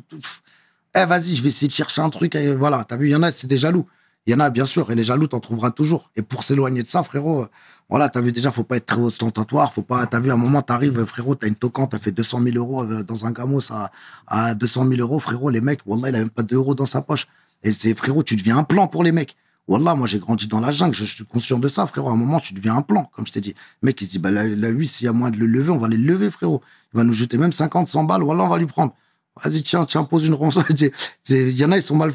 eh, 0.95 1.05
vas-y, 1.05 1.37
je 1.37 1.43
vais 1.43 1.51
essayer 1.51 1.69
de 1.69 1.73
chercher 1.73 2.03
un 2.03 2.11
truc. 2.11 2.35
et 2.35 2.55
voilà, 2.57 2.85
t'as 2.85 2.97
vu, 2.97 3.09
il 3.09 3.13
y 3.13 3.17
en 3.17 3.23
a, 3.23 3.31
c'est 3.31 3.47
des 3.47 3.59
jaloux. 3.59 3.87
Il 4.27 4.33
y 4.33 4.35
en 4.35 4.41
a, 4.41 4.51
bien 4.51 4.67
sûr, 4.67 4.91
et 4.91 4.95
les 4.95 5.05
jaloux, 5.05 5.27
t'en 5.27 5.41
trouveras 5.41 5.71
toujours. 5.71 6.11
Et 6.15 6.23
pour 6.23 6.45
s'éloigner 6.45 6.83
de 6.83 6.89
ça, 6.89 7.03
frérot, 7.03 7.43
euh, 7.43 7.49
voilà, 7.89 8.09
t'as 8.09 8.21
vu, 8.21 8.33
déjà, 8.33 8.51
faut 8.51 8.65
pas 8.65 8.77
être 8.77 8.87
très 8.87 9.01
ostentatoire, 9.01 9.73
faut 9.73 9.83
pas, 9.83 10.07
t'as 10.07 10.21
vu, 10.21 10.31
à 10.31 10.35
un 10.35 10.37
moment, 10.37 10.63
t'arrives, 10.63 11.05
frérot, 11.05 11.35
t'as 11.35 11.49
une 11.49 11.55
tocante, 11.55 11.93
t'as 11.93 11.99
fait 11.99 12.13
200 12.13 12.43
000 12.43 12.57
euros 12.57 12.85
euh, 12.85 13.03
dans 13.03 13.27
un 13.27 13.33
gamos 13.33 13.73
à, 13.73 13.91
à 14.27 14.55
200 14.55 14.89
000 14.89 15.01
euros, 15.01 15.19
frérot, 15.19 15.51
les 15.51 15.61
mecs, 15.61 15.81
wallah, 15.87 16.11
il 16.11 16.17
a 16.17 16.19
même 16.19 16.31
pas 16.31 16.43
d'euros 16.43 16.75
dans 16.75 16.87
sa 16.87 17.01
poche. 17.01 17.27
Et 17.63 17.73
c'est, 17.73 17.95
frérot, 17.95 18.23
tu 18.23 18.37
deviens 18.37 18.59
un 18.59 18.65
plan 18.65 18.89
pour 18.89 19.03
les 19.05 19.13
mecs. 19.13 19.37
Wallah, 19.69 19.95
moi, 19.95 20.07
j'ai 20.07 20.19
grandi 20.19 20.49
dans 20.49 20.61
la 20.61 20.71
jungle, 20.71 20.95
je, 20.95 21.05
suis 21.05 21.25
conscient 21.25 21.59
de 21.59 21.69
ça, 21.69 21.87
frérot. 21.87 22.11
À 22.11 22.13
un 22.13 22.17
moment, 22.17 22.41
tu 22.41 22.55
deviens 22.55 22.77
un 22.77 22.83
plan, 22.83 23.11
comme 23.15 23.27
je 23.27 23.33
t'ai 23.33 23.41
dit. 23.41 23.55
Le 23.83 23.87
mec, 23.87 24.01
il 24.01 24.05
se 24.05 24.11
dit, 24.11 24.19
bah, 24.19 24.31
la, 24.31 24.47
la 24.47 24.69
8, 24.69 24.87
s'il 24.87 25.05
y 25.07 25.09
a 25.09 25.13
moyen 25.13 25.31
de 25.31 25.39
le 25.39 25.47
lever, 25.47 25.71
on 25.71 25.79
va 25.79 25.89
les 25.89 25.97
lever, 25.97 26.31
frérot. 26.31 26.61
Il 26.93 26.99
va 26.99 27.05
nous 27.05 27.13
jeter 27.13 27.39
même 27.39 27.53
50, 27.53 27.89
100 27.89 28.05
balles, 28.05 28.23
wallah, 28.23 28.45
on 28.45 28.49
va 28.49 28.59
lui 28.59 28.67
prendre. 28.67 28.95
Vas-y, 29.43 29.63
tiens, 29.63 29.85
tiens, 29.85 30.05
pose 30.05 30.27
une 30.27 30.35
ronçon. 30.35 30.63
Il 31.29 31.51
y 31.51 31.65
en 31.65 31.73
a, 31.73 31.77
ils 31.77 31.83
sont 31.83 31.97
mal, 31.97 32.13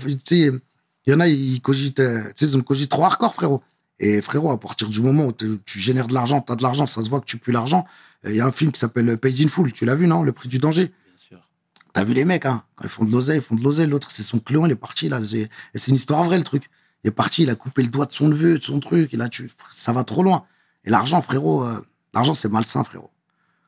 il 1.08 1.12
y 1.12 1.16
en 1.16 1.20
a, 1.20 1.28
ils 1.28 1.62
cogitent, 1.62 2.00
euh, 2.00 2.24
tu 2.36 2.46
sais, 2.46 2.52
ils 2.52 2.58
ont 2.58 2.62
cogité 2.62 2.88
trop 2.90 3.04
hardcore, 3.06 3.34
frérot. 3.36 3.62
Et 4.00 4.22
frérot, 4.22 4.52
à 4.52 4.60
partir 4.60 4.90
du 4.90 5.02
moment 5.02 5.28
où 5.28 5.32
tu, 5.32 5.80
génères 5.80 6.08
de 6.08 6.14
l'argent, 6.14 6.42
tu 6.42 6.52
as 6.52 6.56
de 6.56 6.64
l'argent, 6.64 6.86
ça 6.86 7.02
se 7.02 7.10
voit 7.10 7.20
que 7.22 7.26
tu 7.26 7.38
pues 7.38 7.54
l'argent. 7.54 7.86
Il 8.26 8.36
y 8.36 8.42
a 8.42 8.46
un 8.46 8.52
film 8.52 8.72
qui 8.72 8.80
s'appelle 8.80 9.18
Paid 9.18 9.40
in 9.42 9.48
Full, 9.48 9.72
tu 9.72 9.86
l'as 9.86 9.96
vu, 9.96 10.08
non? 10.08 10.24
Le 10.24 10.32
prix 10.34 10.50
du 10.50 10.60
danger. 10.60 10.86
Bien 10.88 11.18
sûr. 11.18 11.48
T'as 11.94 12.04
vu 12.04 12.14
les 12.14 12.26
mecs, 12.26 12.46
hein? 12.46 12.64
Quand 12.76 12.84
ils 12.86 12.90
font 12.90 13.06
de 13.06 13.12
l'oseille, 13.12 13.38
ils 13.38 13.42
font 13.44 13.56
de 13.56 13.64
l'oseille. 13.64 13.88
L'autre, 13.88 14.10
c'est 14.12 14.24
son 14.24 14.40
cléon, 14.40 14.66
il 14.66 14.72
est 14.72 14.76
parti, 14.76 15.08
là. 15.10 15.22
c'est- 15.26 15.50
Et 15.74 15.78
c'est 15.78 15.92
une 15.92 15.98
histoire 15.98 16.24
vraie, 16.24 16.38
le 16.40 16.44
truc. 16.44 16.70
Il 17.04 17.10
est 17.10 17.12
parti, 17.12 17.44
il 17.44 17.50
a 17.52 17.56
coupé 17.56 17.84
le 17.84 17.90
doigt 17.90 18.06
de 18.08 18.12
son 18.14 18.28
neveu, 18.28 18.58
de 18.58 18.64
son 18.64 18.80
truc. 18.80 19.12
Il 19.14 19.22
a 19.22 19.30
tué. 19.30 19.48
Ça 19.72 19.94
va 19.94 20.04
trop 20.04 20.24
loin. 20.24 20.46
Et 20.84 20.90
l'argent, 20.90 21.22
frérot, 21.22 21.64
euh, 21.64 21.80
l'argent, 22.14 22.34
c'est 22.34 22.50
malsain, 22.50 22.84
frérot. 22.84 23.12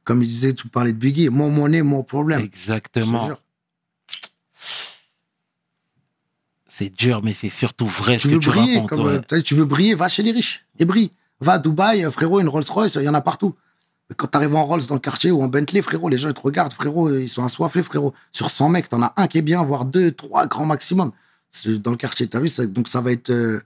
Comme 0.03 0.23
il 0.23 0.27
disait, 0.27 0.53
tu 0.53 0.67
parlais 0.67 0.91
de 0.93 0.97
Biggie, 0.97 1.29
mon 1.29 1.49
monnaie, 1.51 1.83
mon 1.83 2.01
problème. 2.03 2.41
Je 2.41 2.47
te 2.47 2.55
Exactement. 2.55 3.25
jure. 3.27 3.41
C'est 6.77 6.89
dur, 6.89 7.21
mais 7.23 7.33
c'est 7.33 7.49
surtout 7.49 7.87
vrai 7.87 8.17
Tu 8.17 8.23
ce 8.23 8.27
que 8.27 8.33
veux 8.35 8.39
tu 8.39 8.49
briller, 8.49 8.75
racontes. 8.75 8.89
comme, 8.89 9.05
ouais. 9.05 9.13
euh, 9.13 9.21
tu 9.37 9.43
tu 9.43 9.55
veux 9.55 9.65
briller, 9.65 9.95
va 9.95 10.07
chez 10.07 10.21
les 10.23 10.31
riches 10.31 10.65
et 10.79 10.85
brille. 10.85 11.11
Va 11.39 11.53
à 11.53 11.59
Dubaï, 11.59 12.03
euh, 12.05 12.11
frérot, 12.11 12.39
une 12.39 12.49
Rolls 12.49 12.63
Royce, 12.69 12.95
il 12.95 13.03
y 13.03 13.09
en 13.09 13.13
a 13.13 13.21
partout. 13.21 13.55
Mais 14.09 14.15
quand 14.15 14.27
t'arrives 14.27 14.55
en 14.55 14.63
Rolls 14.65 14.85
dans 14.87 14.93
le 14.95 14.99
quartier 15.01 15.31
ou 15.31 15.41
en 15.41 15.47
Bentley, 15.47 15.81
frérot, 15.81 16.07
les 16.09 16.17
gens 16.17 16.29
ils 16.29 16.33
te 16.33 16.41
regardent, 16.41 16.73
frérot, 16.73 17.11
ils 17.17 17.27
sont 17.29 17.43
assoiffés, 17.43 17.81
frérot. 17.83 18.13
Sur 18.31 18.49
100 18.51 18.69
mecs, 18.69 18.89
t'en 18.89 19.01
as 19.01 19.13
un 19.17 19.27
qui 19.27 19.37
est 19.39 19.41
bien, 19.41 19.63
voire 19.63 19.85
deux, 19.85 20.11
trois, 20.11 20.45
grand 20.47 20.65
maximum. 20.65 21.11
Dans 21.79 21.91
le 21.91 21.97
quartier, 21.97 22.27
t'as 22.27 22.39
vu, 22.39 22.47
ça- 22.49 22.65
donc 22.67 22.87
ça 22.87 23.01
va 23.01 23.11
être. 23.11 23.29
euh, 23.31 23.59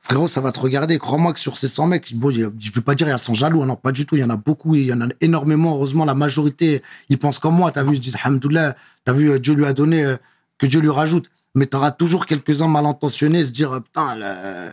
Frérot, 0.00 0.28
ça 0.28 0.40
va 0.40 0.52
te 0.52 0.60
regarder. 0.60 0.96
Crois-moi 0.98 1.32
que 1.34 1.40
sur 1.40 1.56
ces 1.58 1.68
100 1.68 1.86
mecs, 1.88 2.14
bon, 2.14 2.30
je 2.30 2.46
veux 2.72 2.80
pas 2.80 2.94
dire 2.94 3.08
il 3.08 3.10
y 3.10 3.12
a 3.12 3.18
100 3.18 3.34
jaloux, 3.34 3.62
hein, 3.62 3.66
non, 3.66 3.76
pas 3.76 3.92
du 3.92 4.06
tout. 4.06 4.14
Il 4.16 4.20
y 4.20 4.24
en 4.24 4.30
a 4.30 4.36
beaucoup, 4.36 4.74
il 4.76 4.86
y 4.86 4.92
en 4.92 5.00
a 5.02 5.08
énormément. 5.20 5.74
Heureusement, 5.74 6.04
la 6.04 6.14
majorité, 6.14 6.82
ils 7.10 7.18
pensent 7.18 7.40
comme 7.40 7.56
moi. 7.56 7.72
T'as 7.72 7.82
vu, 7.82 7.90
ils 7.92 7.96
se 7.96 8.00
disent, 8.00 8.16
Hamdoullah, 8.24 8.74
vu, 9.08 9.38
Dieu 9.40 9.54
lui 9.54 9.66
a 9.66 9.72
donné, 9.74 10.04
euh, 10.04 10.16
que 10.56 10.66
Dieu 10.66 10.80
lui 10.80 10.88
rajoute. 10.90 11.28
Mais 11.58 11.66
t'auras 11.66 11.90
toujours 11.90 12.24
quelques-uns 12.24 12.68
mal 12.68 12.86
intentionnés 12.86 13.44
se 13.44 13.50
dire, 13.50 13.82
putain, 13.82 14.14
le- 14.14 14.70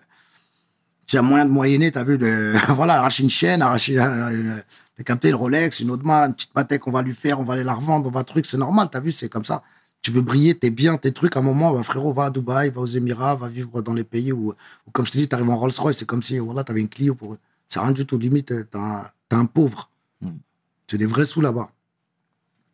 s'il 1.08 1.18
y 1.18 1.20
a 1.20 1.24
moyen 1.24 1.46
de 1.46 1.50
moyenner, 1.50 1.92
t'as 1.92 2.04
vu, 2.04 2.16
le... 2.18 2.54
voilà, 2.76 3.00
arracher 3.00 3.24
une 3.24 3.30
chaîne, 3.30 3.64
arracher, 3.64 3.98
euh, 4.00 4.60
t'as 4.96 5.04
capté 5.04 5.32
le 5.32 5.36
Rolex, 5.36 5.80
une 5.80 5.90
autre 5.90 6.06
main, 6.06 6.28
une 6.28 6.36
petite 6.36 6.54
patek 6.54 6.82
qu'on 6.82 6.92
va 6.92 7.02
lui 7.02 7.16
faire, 7.16 7.40
on 7.40 7.44
va 7.44 7.54
aller 7.56 7.64
la 7.64 7.74
revendre, 7.74 8.08
on 8.08 8.12
va 8.12 8.24
truc, 8.24 8.46
c'est 8.46 8.58
normal, 8.60 8.90
t'as 8.92 9.00
vu, 9.00 9.12
c'est 9.12 9.30
comme 9.30 9.46
ça. 9.46 9.64
Tu 10.04 10.12
veux 10.12 10.22
briller, 10.22 10.54
t'es 10.56 10.70
bien, 10.70 10.98
tes 10.98 11.12
trucs, 11.12 11.36
à 11.36 11.40
un 11.40 11.42
moment, 11.42 11.74
bah, 11.74 11.82
frérot, 11.82 12.14
va 12.14 12.26
à 12.26 12.30
Dubaï, 12.30 12.70
va 12.70 12.82
aux 12.82 12.86
Émirats, 12.86 13.36
va 13.36 13.50
vivre 13.50 13.82
dans 13.82 13.94
les 13.94 14.04
pays 14.04 14.32
où, 14.32 14.54
où, 14.86 14.92
comme 14.92 15.08
je 15.08 15.12
te 15.12 15.18
dis, 15.18 15.28
t'arrives 15.28 15.50
en 15.50 15.58
Rolls 15.58 15.72
Royce, 15.76 15.98
c'est 15.98 16.06
comme 16.06 16.22
si, 16.22 16.38
voilà, 16.38 16.64
t'avais 16.64 16.82
une 16.82 16.90
Clio 16.90 17.16
pour 17.16 17.34
eux. 17.34 17.40
C'est 17.68 17.80
rien 17.80 17.92
du 17.94 18.06
tout, 18.06 18.20
limite, 18.20 18.54
t'as 18.70 18.80
un, 18.80 19.04
un 19.32 19.46
pauvre. 19.46 19.90
Mm. 20.22 20.30
C'est 20.86 21.00
des 21.00 21.08
vrais 21.08 21.26
sous 21.26 21.42
là-bas. 21.42 21.72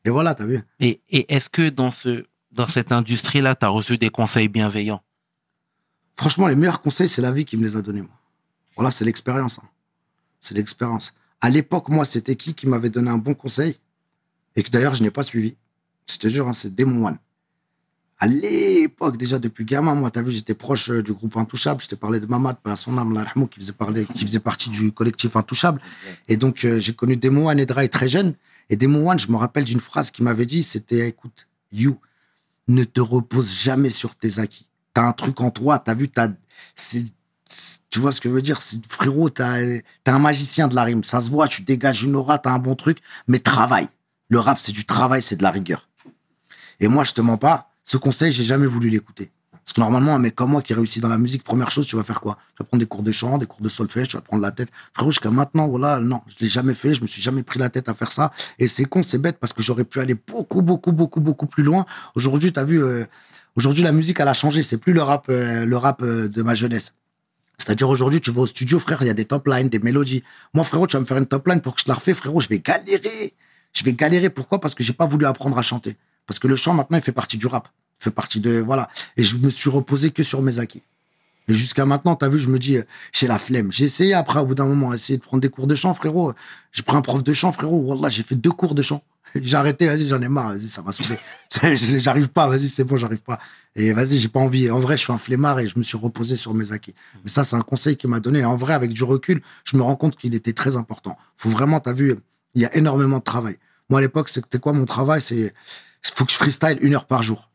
Et 0.03 0.09
voilà, 0.09 0.35
t'as 0.35 0.45
vu. 0.45 0.61
Et, 0.81 0.99
et 1.09 1.33
est-ce 1.33 1.49
que 1.49 1.69
dans, 1.69 1.91
ce, 1.91 2.25
dans 2.51 2.67
cette 2.67 2.91
industrie-là, 2.91 3.55
tu 3.55 3.65
as 3.65 3.69
reçu 3.69 3.97
des 3.97 4.09
conseils 4.09 4.47
bienveillants 4.47 5.01
Franchement, 6.17 6.47
les 6.47 6.55
meilleurs 6.55 6.81
conseils, 6.81 7.09
c'est 7.09 7.21
la 7.21 7.31
vie 7.31 7.45
qui 7.45 7.57
me 7.57 7.63
les 7.63 7.75
a 7.75 7.81
donnés, 7.81 8.01
moi. 8.01 8.11
Voilà, 8.75 8.91
c'est 8.91 9.05
l'expérience. 9.05 9.59
hein. 9.59 9.67
C'est 10.39 10.55
l'expérience. 10.55 11.13
À 11.39 11.49
l'époque, 11.49 11.89
moi, 11.89 12.05
c'était 12.05 12.35
qui 12.35 12.53
qui 12.53 12.67
m'avait 12.67 12.89
donné 12.89 13.09
un 13.09 13.17
bon 13.17 13.33
conseil 13.33 13.77
et 14.55 14.63
que 14.63 14.69
d'ailleurs, 14.69 14.93
je 14.93 15.03
n'ai 15.03 15.11
pas 15.11 15.23
suivi. 15.23 15.55
Je 16.09 16.17
te 16.17 16.27
jure, 16.27 16.47
hein, 16.47 16.53
c'est 16.53 16.75
Demon 16.75 17.07
One. 17.07 17.17
À 18.19 18.27
l'époque, 18.27 19.17
déjà 19.17 19.39
depuis 19.39 19.65
gamin, 19.65 19.95
moi, 19.95 20.11
t'as 20.11 20.21
vu, 20.21 20.31
j'étais 20.31 20.53
proche 20.53 20.91
euh, 20.91 21.01
du 21.01 21.11
groupe 21.13 21.35
Intouchable. 21.37 21.81
Je 21.81 21.87
t'ai 21.87 21.95
parlé 21.95 22.19
de 22.19 22.27
Mamad, 22.27 22.57
à 22.65 22.75
son 22.75 22.95
âme, 22.99 23.13
là, 23.15 23.23
Rahmou, 23.23 23.47
qui 23.47 23.59
faisait, 23.59 23.71
parler, 23.71 24.05
qui 24.05 24.25
faisait 24.25 24.39
partie 24.39 24.69
du 24.69 24.91
collectif 24.91 25.35
Intouchable. 25.35 25.81
Et 26.27 26.37
donc, 26.37 26.63
euh, 26.63 26.79
j'ai 26.79 26.93
connu 26.93 27.17
Demon 27.17 27.47
One 27.47 27.59
et 27.59 27.65
Dry 27.65 27.89
très 27.89 28.07
jeune. 28.07 28.35
Et 28.69 28.75
Demon 28.75 29.09
One, 29.09 29.17
je 29.19 29.27
me 29.31 29.37
rappelle 29.37 29.63
d'une 29.63 29.79
phrase 29.79 30.11
qu'il 30.11 30.23
m'avait 30.23 30.45
dit, 30.45 30.61
c'était, 30.61 31.07
écoute, 31.07 31.47
you, 31.71 31.97
ne 32.73 32.83
te 32.83 33.01
repose 33.01 33.51
jamais 33.51 33.89
sur 33.89 34.15
tes 34.15 34.39
acquis. 34.39 34.67
T'as 34.93 35.03
un 35.03 35.13
truc 35.13 35.41
en 35.41 35.51
toi, 35.51 35.79
t'as 35.79 35.93
vu, 35.93 36.09
t'as, 36.09 36.29
tu 37.89 37.99
vois 37.99 38.11
ce 38.11 38.21
que 38.21 38.29
je 38.29 38.33
veux 38.33 38.41
dire? 38.41 38.59
Frérot, 38.89 39.29
t'es 39.29 39.83
un 40.05 40.19
magicien 40.19 40.67
de 40.67 40.75
la 40.75 40.83
rime. 40.83 41.03
Ça 41.03 41.21
se 41.21 41.29
voit, 41.29 41.47
tu 41.47 41.61
dégages 41.61 42.03
une 42.03 42.15
aura, 42.15 42.39
t'as 42.39 42.51
un 42.51 42.59
bon 42.59 42.75
truc, 42.75 42.99
mais 43.27 43.39
travaille. 43.39 43.87
Le 44.29 44.39
rap, 44.39 44.59
c'est 44.59 44.71
du 44.71 44.85
travail, 44.85 45.21
c'est 45.21 45.35
de 45.35 45.43
la 45.43 45.51
rigueur. 45.51 45.89
Et 46.79 46.87
moi, 46.87 47.03
je 47.03 47.13
te 47.13 47.21
mens 47.21 47.37
pas, 47.37 47.71
ce 47.85 47.97
conseil, 47.97 48.31
j'ai 48.31 48.45
jamais 48.45 48.67
voulu 48.67 48.89
l'écouter. 48.89 49.31
Parce 49.71 49.77
que 49.77 49.89
normalement, 49.89 50.13
un 50.13 50.19
mec 50.19 50.35
comme 50.35 50.51
moi 50.51 50.61
qui 50.61 50.73
réussit 50.73 51.01
dans 51.01 51.07
la 51.07 51.17
musique, 51.17 51.45
première 51.45 51.71
chose, 51.71 51.87
tu 51.87 51.95
vas 51.95 52.03
faire 52.03 52.19
quoi? 52.19 52.37
Tu 52.49 52.55
vas 52.59 52.65
prendre 52.65 52.81
des 52.81 52.87
cours 52.87 53.03
de 53.03 53.13
chant, 53.13 53.37
des 53.37 53.45
cours 53.45 53.61
de 53.61 53.69
solfège, 53.69 54.09
tu 54.09 54.17
vas 54.17 54.21
prendre 54.21 54.43
la 54.43 54.51
tête. 54.51 54.67
Frérot, 54.93 55.11
jusqu'à 55.11 55.31
maintenant, 55.31 55.69
voilà, 55.69 56.01
non, 56.01 56.19
je 56.27 56.35
l'ai 56.41 56.49
jamais 56.49 56.73
fait, 56.75 56.93
je 56.93 57.01
me 57.01 57.07
suis 57.07 57.21
jamais 57.21 57.41
pris 57.41 57.57
la 57.57 57.69
tête 57.69 57.87
à 57.87 57.93
faire 57.93 58.11
ça. 58.11 58.33
Et 58.59 58.67
c'est 58.67 58.83
con, 58.83 59.01
c'est 59.01 59.17
bête, 59.17 59.37
parce 59.39 59.53
que 59.53 59.63
j'aurais 59.63 59.85
pu 59.85 60.01
aller 60.01 60.13
beaucoup, 60.13 60.61
beaucoup, 60.61 60.91
beaucoup, 60.91 61.21
beaucoup 61.21 61.45
plus 61.45 61.63
loin. 61.63 61.85
Aujourd'hui, 62.15 62.51
t'as 62.51 62.65
vu, 62.65 62.83
euh, 62.83 63.05
aujourd'hui, 63.55 63.81
la 63.81 63.93
musique, 63.93 64.19
elle 64.19 64.27
a 64.27 64.33
changé. 64.33 64.61
C'est 64.61 64.77
plus 64.77 64.91
le 64.91 65.03
rap, 65.03 65.27
euh, 65.29 65.65
le 65.65 65.77
rap 65.77 66.01
euh, 66.01 66.27
de 66.27 66.43
ma 66.43 66.53
jeunesse. 66.53 66.93
C'est-à-dire 67.57 67.87
aujourd'hui, 67.87 68.19
tu 68.19 68.29
vas 68.31 68.41
au 68.41 68.47
studio, 68.47 68.77
frère, 68.77 69.01
il 69.03 69.07
y 69.07 69.09
a 69.09 69.13
des 69.13 69.23
top 69.23 69.47
lines, 69.47 69.69
des 69.69 69.79
mélodies. 69.79 70.21
Moi, 70.53 70.65
frérot, 70.65 70.85
tu 70.85 70.97
vas 70.97 70.99
me 70.99 71.05
faire 71.05 71.15
une 71.15 71.27
top 71.27 71.47
line 71.47 71.61
pour 71.61 71.75
que 71.75 71.81
je 71.81 71.87
la 71.87 71.93
refais, 71.93 72.13
frérot, 72.13 72.41
je 72.41 72.49
vais 72.49 72.59
galérer. 72.59 73.35
Je 73.71 73.85
vais 73.85 73.93
galérer. 73.93 74.29
Pourquoi? 74.29 74.59
Parce 74.59 74.75
que 74.75 74.83
j'ai 74.83 74.91
pas 74.91 75.05
voulu 75.05 75.25
apprendre 75.25 75.57
à 75.57 75.61
chanter. 75.61 75.95
Parce 76.27 76.39
que 76.39 76.49
le 76.49 76.57
chant, 76.57 76.73
maintenant, 76.73 76.97
il 76.97 77.03
fait 77.03 77.13
partie 77.13 77.37
du 77.37 77.47
rap. 77.47 77.69
Fait 78.01 78.09
partie 78.09 78.39
de. 78.39 78.59
Voilà. 78.59 78.89
Et 79.15 79.23
je 79.23 79.37
me 79.37 79.51
suis 79.51 79.69
reposé 79.69 80.09
que 80.09 80.23
sur 80.23 80.41
mes 80.41 80.57
acquis. 80.57 80.81
Jusqu'à 81.47 81.85
maintenant, 81.85 82.15
t'as 82.15 82.29
vu, 82.29 82.39
je 82.39 82.47
me 82.47 82.57
dis, 82.57 82.77
euh, 82.77 82.83
j'ai 83.11 83.27
la 83.27 83.37
flemme. 83.37 83.71
J'ai 83.71 83.85
essayé 83.85 84.15
après, 84.15 84.39
au 84.39 84.45
bout 84.45 84.55
d'un 84.55 84.65
moment, 84.65 84.91
essayer 84.91 85.19
de 85.19 85.23
prendre 85.23 85.41
des 85.41 85.49
cours 85.49 85.67
de 85.67 85.75
chant, 85.75 85.93
frérot. 85.93 86.33
J'ai 86.71 86.81
pris 86.81 86.97
un 86.97 87.01
prof 87.01 87.23
de 87.23 87.33
chant, 87.33 87.51
frérot. 87.51 87.77
Wallah, 87.77 88.09
j'ai 88.09 88.23
fait 88.23 88.33
deux 88.33 88.49
cours 88.49 88.73
de 88.73 88.81
chant. 88.81 89.03
J'ai 89.35 89.55
arrêté, 89.55 89.85
vas-y, 89.85 90.07
j'en 90.07 90.21
ai 90.21 90.27
marre, 90.27 90.49
vas-y, 90.49 90.67
ça 90.67 90.81
m'a 90.81 90.91
saoulé. 90.91 91.17
J'arrive 92.01 92.27
pas, 92.29 92.49
vas-y, 92.49 92.67
c'est 92.67 92.83
bon, 92.83 92.97
j'arrive 92.97 93.23
pas. 93.23 93.39
Et 93.77 93.93
vas-y, 93.93 94.19
j'ai 94.19 94.27
pas 94.27 94.41
envie. 94.41 94.69
En 94.69 94.81
vrai, 94.81 94.97
je 94.97 95.03
suis 95.03 95.13
un 95.13 95.17
flemmard 95.17 95.57
et 95.61 95.67
je 95.67 95.77
me 95.77 95.83
suis 95.83 95.97
reposé 95.97 96.35
sur 96.35 96.53
mes 96.53 96.73
acquis. 96.73 96.93
Mais 97.23 97.29
ça, 97.29 97.45
c'est 97.45 97.55
un 97.55 97.61
conseil 97.61 97.95
qu'il 97.95 98.09
m'a 98.09 98.19
donné. 98.19 98.43
En 98.43 98.57
vrai, 98.57 98.73
avec 98.73 98.91
du 98.91 99.05
recul, 99.05 99.41
je 99.63 99.77
me 99.77 99.83
rends 99.83 99.95
compte 99.95 100.17
qu'il 100.17 100.35
était 100.35 100.51
très 100.51 100.75
important. 100.75 101.17
Faut 101.37 101.49
vraiment, 101.49 101.79
t'as 101.79 101.93
vu, 101.93 102.15
il 102.55 102.61
y 102.61 102.65
a 102.65 102.75
énormément 102.75 103.19
de 103.19 103.23
travail. 103.23 103.57
Moi, 103.89 103.99
à 103.99 104.01
l'époque, 104.01 104.27
c'était 104.27 104.59
quoi 104.59 104.73
mon 104.73 104.83
travail? 104.83 105.21
C'est, 105.21 105.53
faut 106.01 106.25
que 106.25 106.31
je 106.31 106.37
freestyle 106.37 106.77
une 106.81 106.95
heure 106.95 107.05
par 107.05 107.23
jour. 107.23 107.50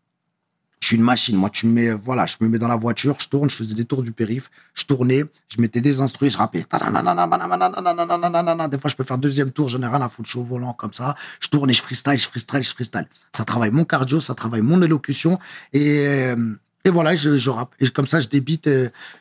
Je 0.81 0.89
suis 0.89 0.97
une 0.97 1.03
machine. 1.03 1.37
Moi, 1.37 1.51
tu 1.51 1.67
me 1.67 1.73
mets, 1.73 1.93
voilà, 1.93 2.27
je 2.27 2.37
me 2.41 2.49
mets 2.49 2.59
dans 2.59 2.69
la 2.69 2.77
voiture, 2.77 3.17
je 3.19 3.29
tourne, 3.29 3.49
je 3.49 3.57
faisais 3.57 3.75
des 3.75 3.87
tours 3.87 4.03
du 4.03 4.13
périph, 4.13 4.51
je 4.75 4.85
tournais, 4.85 5.25
je 5.49 5.61
mettais 5.61 5.81
des 5.81 6.01
instruments, 6.01 6.31
je 6.31 6.39
rappais. 6.39 6.61
Des 6.61 6.67
fois, 8.79 8.91
je 8.91 8.97
peux 8.97 9.05
faire 9.05 9.19
deuxième 9.19 9.51
tour, 9.51 9.69
j'en 9.69 9.83
ai 9.83 9.87
rien 9.87 10.03
à 10.03 10.09
foutre, 10.09 10.29
je 10.29 10.33
suis 10.33 10.41
au 10.41 10.45
volant 10.45 10.75
comme 10.75 10.93
ça. 10.93 11.15
Je 11.41 11.49
tourne 11.49 11.71
et 11.71 11.73
je 11.73 11.83
freestyle, 11.83 12.19
je 12.19 12.29
freestyle, 12.29 12.63
je 12.63 12.71
freestyle. 12.71 13.09
Ça 13.33 13.45
travaille 13.45 13.71
mon 13.71 13.85
cardio, 13.85 14.21
ça 14.21 14.35
travaille 14.35 14.63
mon 14.63 14.83
élocution 14.83 15.39
et, 15.73 16.35
et 16.85 16.91
voilà, 16.91 17.17
je, 17.17 17.51
rappe. 17.51 17.75
Et 17.81 17.89
comme 17.89 18.07
ça, 18.07 18.21
je 18.21 18.29
débite, 18.29 18.69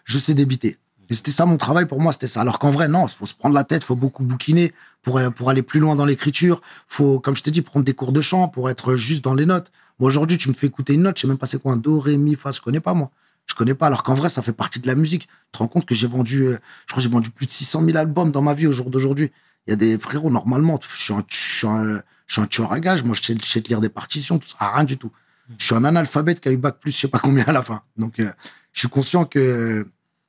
je 0.04 0.20
sais 0.20 0.34
débiter. 0.34 0.78
Et 1.10 1.14
c'était 1.14 1.32
ça 1.32 1.46
mon 1.46 1.58
travail 1.58 1.86
pour 1.86 2.02
moi, 2.02 2.12
c'était 2.12 2.28
ça. 2.28 2.42
Alors 2.42 2.60
qu'en 2.60 2.72
vrai, 2.72 2.88
non, 2.88 3.06
il 3.06 3.14
faut 3.14 3.26
se 3.26 3.34
prendre 3.34 3.56
la 3.56 3.64
tête, 3.64 3.84
il 3.84 3.86
faut 3.86 3.96
beaucoup 3.96 4.24
bouquiner 4.24 4.74
pour, 5.04 5.22
pour 5.36 5.50
aller 5.50 5.62
plus 5.62 5.80
loin 5.80 5.96
dans 5.96 6.06
l'écriture. 6.06 6.62
faut, 6.88 7.20
comme 7.20 7.36
je 7.36 7.44
t'ai 7.44 7.52
dit, 7.52 7.62
prendre 7.62 7.86
des 7.86 7.94
cours 7.94 8.12
de 8.12 8.22
chant 8.22 8.48
pour 8.48 8.70
être 8.70 8.96
juste 8.96 9.24
dans 9.24 9.36
les 9.36 9.46
notes. 9.46 9.72
Moi, 10.00 10.10
aujourd'hui, 10.10 10.38
tu 10.38 10.50
me 10.50 10.54
fais 10.54 10.68
écouter 10.68 10.94
une 10.94 11.04
note, 11.04 11.18
je 11.18 11.22
sais 11.22 11.28
même 11.28 11.38
pas 11.38 11.46
c'est 11.46 11.62
quoi 11.62 11.74
un 11.74 11.78
do, 11.78 12.00
ré, 12.00 12.18
mi, 12.18 12.36
fa, 12.36 12.52
je 12.52 12.62
connais 12.62 12.80
pas, 12.82 12.94
moi. 12.94 13.12
Je 13.48 13.54
connais 13.54 13.76
pas, 13.76 13.88
alors 13.88 14.04
qu'en 14.04 14.16
vrai, 14.16 14.30
ça 14.30 14.42
fait 14.42 14.54
partie 14.54 14.80
de 14.80 14.88
la 14.88 14.96
musique. 14.96 15.24
Tu 15.28 15.30
te 15.54 15.58
rends 15.60 15.68
compte 15.68 15.86
que 15.86 15.94
j'ai 15.96 16.08
vendu, 16.08 16.44
euh, 16.44 16.58
je 16.88 16.92
crois 16.94 16.98
que 16.98 17.02
j'ai 17.02 17.10
vendu 17.10 17.30
plus 17.30 17.46
de 17.46 17.52
600 17.52 17.84
000 17.86 17.98
albums 17.98 18.32
dans 18.32 18.42
ma 18.42 18.54
vie 18.54 18.68
au 18.68 18.72
jour 18.72 18.90
d'aujourd'hui. 18.90 19.32
Il 19.68 19.72
y 19.72 19.74
a 19.74 19.76
des 19.76 19.98
frérots, 19.98 20.30
normalement, 20.32 20.80
je 20.82 21.04
suis 21.04 21.14
un, 21.14 21.24
je 21.28 21.36
suis 21.36 21.68
un, 21.68 22.02
je 22.28 22.34
suis 22.34 22.42
un 22.42 22.48
tueur 22.48 22.72
à 22.74 22.80
gage. 22.80 23.04
Moi, 23.04 23.16
je 23.20 23.24
sais, 23.24 23.38
je 23.42 23.48
sais 23.48 23.62
lire 23.62 23.82
des 23.82 23.90
partitions, 23.90 24.38
tout 24.40 24.48
ça, 24.48 24.72
rien 24.74 24.84
du 24.84 24.98
tout. 24.98 25.12
Je 25.60 25.66
suis 25.66 25.76
un 25.76 25.84
analphabète 25.86 26.40
qui 26.42 26.50
a 26.50 26.52
eu 26.52 26.58
bac 26.58 26.78
plus, 26.80 26.92
je 26.92 26.98
sais 27.02 27.08
pas 27.08 27.20
combien 27.20 27.44
à 27.46 27.52
la 27.52 27.62
fin. 27.62 27.82
Donc, 27.98 28.20
euh, 28.20 28.32
je 28.74 28.80
suis 28.80 28.90
conscient 28.90 29.26
que, 29.26 29.86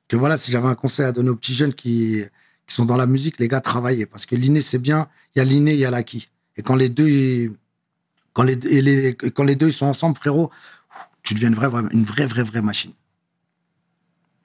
que 0.07 0.15
voilà, 0.15 0.37
si 0.37 0.51
j'avais 0.51 0.67
un 0.67 0.75
conseil 0.75 1.05
à 1.05 1.11
donner 1.11 1.29
aux 1.29 1.35
petits 1.35 1.55
jeunes 1.55 1.73
qui, 1.73 2.21
qui 2.67 2.75
sont 2.75 2.85
dans 2.85 2.97
la 2.97 3.07
musique, 3.07 3.39
les 3.39 3.47
gars, 3.47 3.61
travaillez. 3.61 4.05
Parce 4.05 4.25
que 4.27 4.35
l'inné, 4.35 4.61
c'est 4.61 4.77
bien. 4.79 5.07
Il 5.35 5.39
y 5.39 5.41
a 5.41 5.45
l'inné, 5.45 5.73
il 5.73 5.79
y 5.79 5.85
a 5.85 5.91
l'acquis. 5.91 6.29
Et 6.55 6.61
quand 6.61 6.75
les 6.75 6.89
deux, 6.89 7.09
ils- 7.09 7.51
quand 8.37 8.43
les, 8.43 8.53
et 8.67 8.81
les- 8.83 9.15
quand 9.15 9.43
les 9.43 9.55
deux 9.55 9.69
ils 9.69 9.73
sont 9.73 9.87
ensemble, 9.87 10.15
frérot, 10.15 10.51
tu 11.23 11.33
deviens 11.33 11.49
une 11.49 11.55
vraie, 11.55 11.69
vraie- 11.69 11.89
une 11.91 12.03
vraie, 12.03 12.27
vraie, 12.27 12.43
vraie 12.43 12.61
machine. 12.61 12.93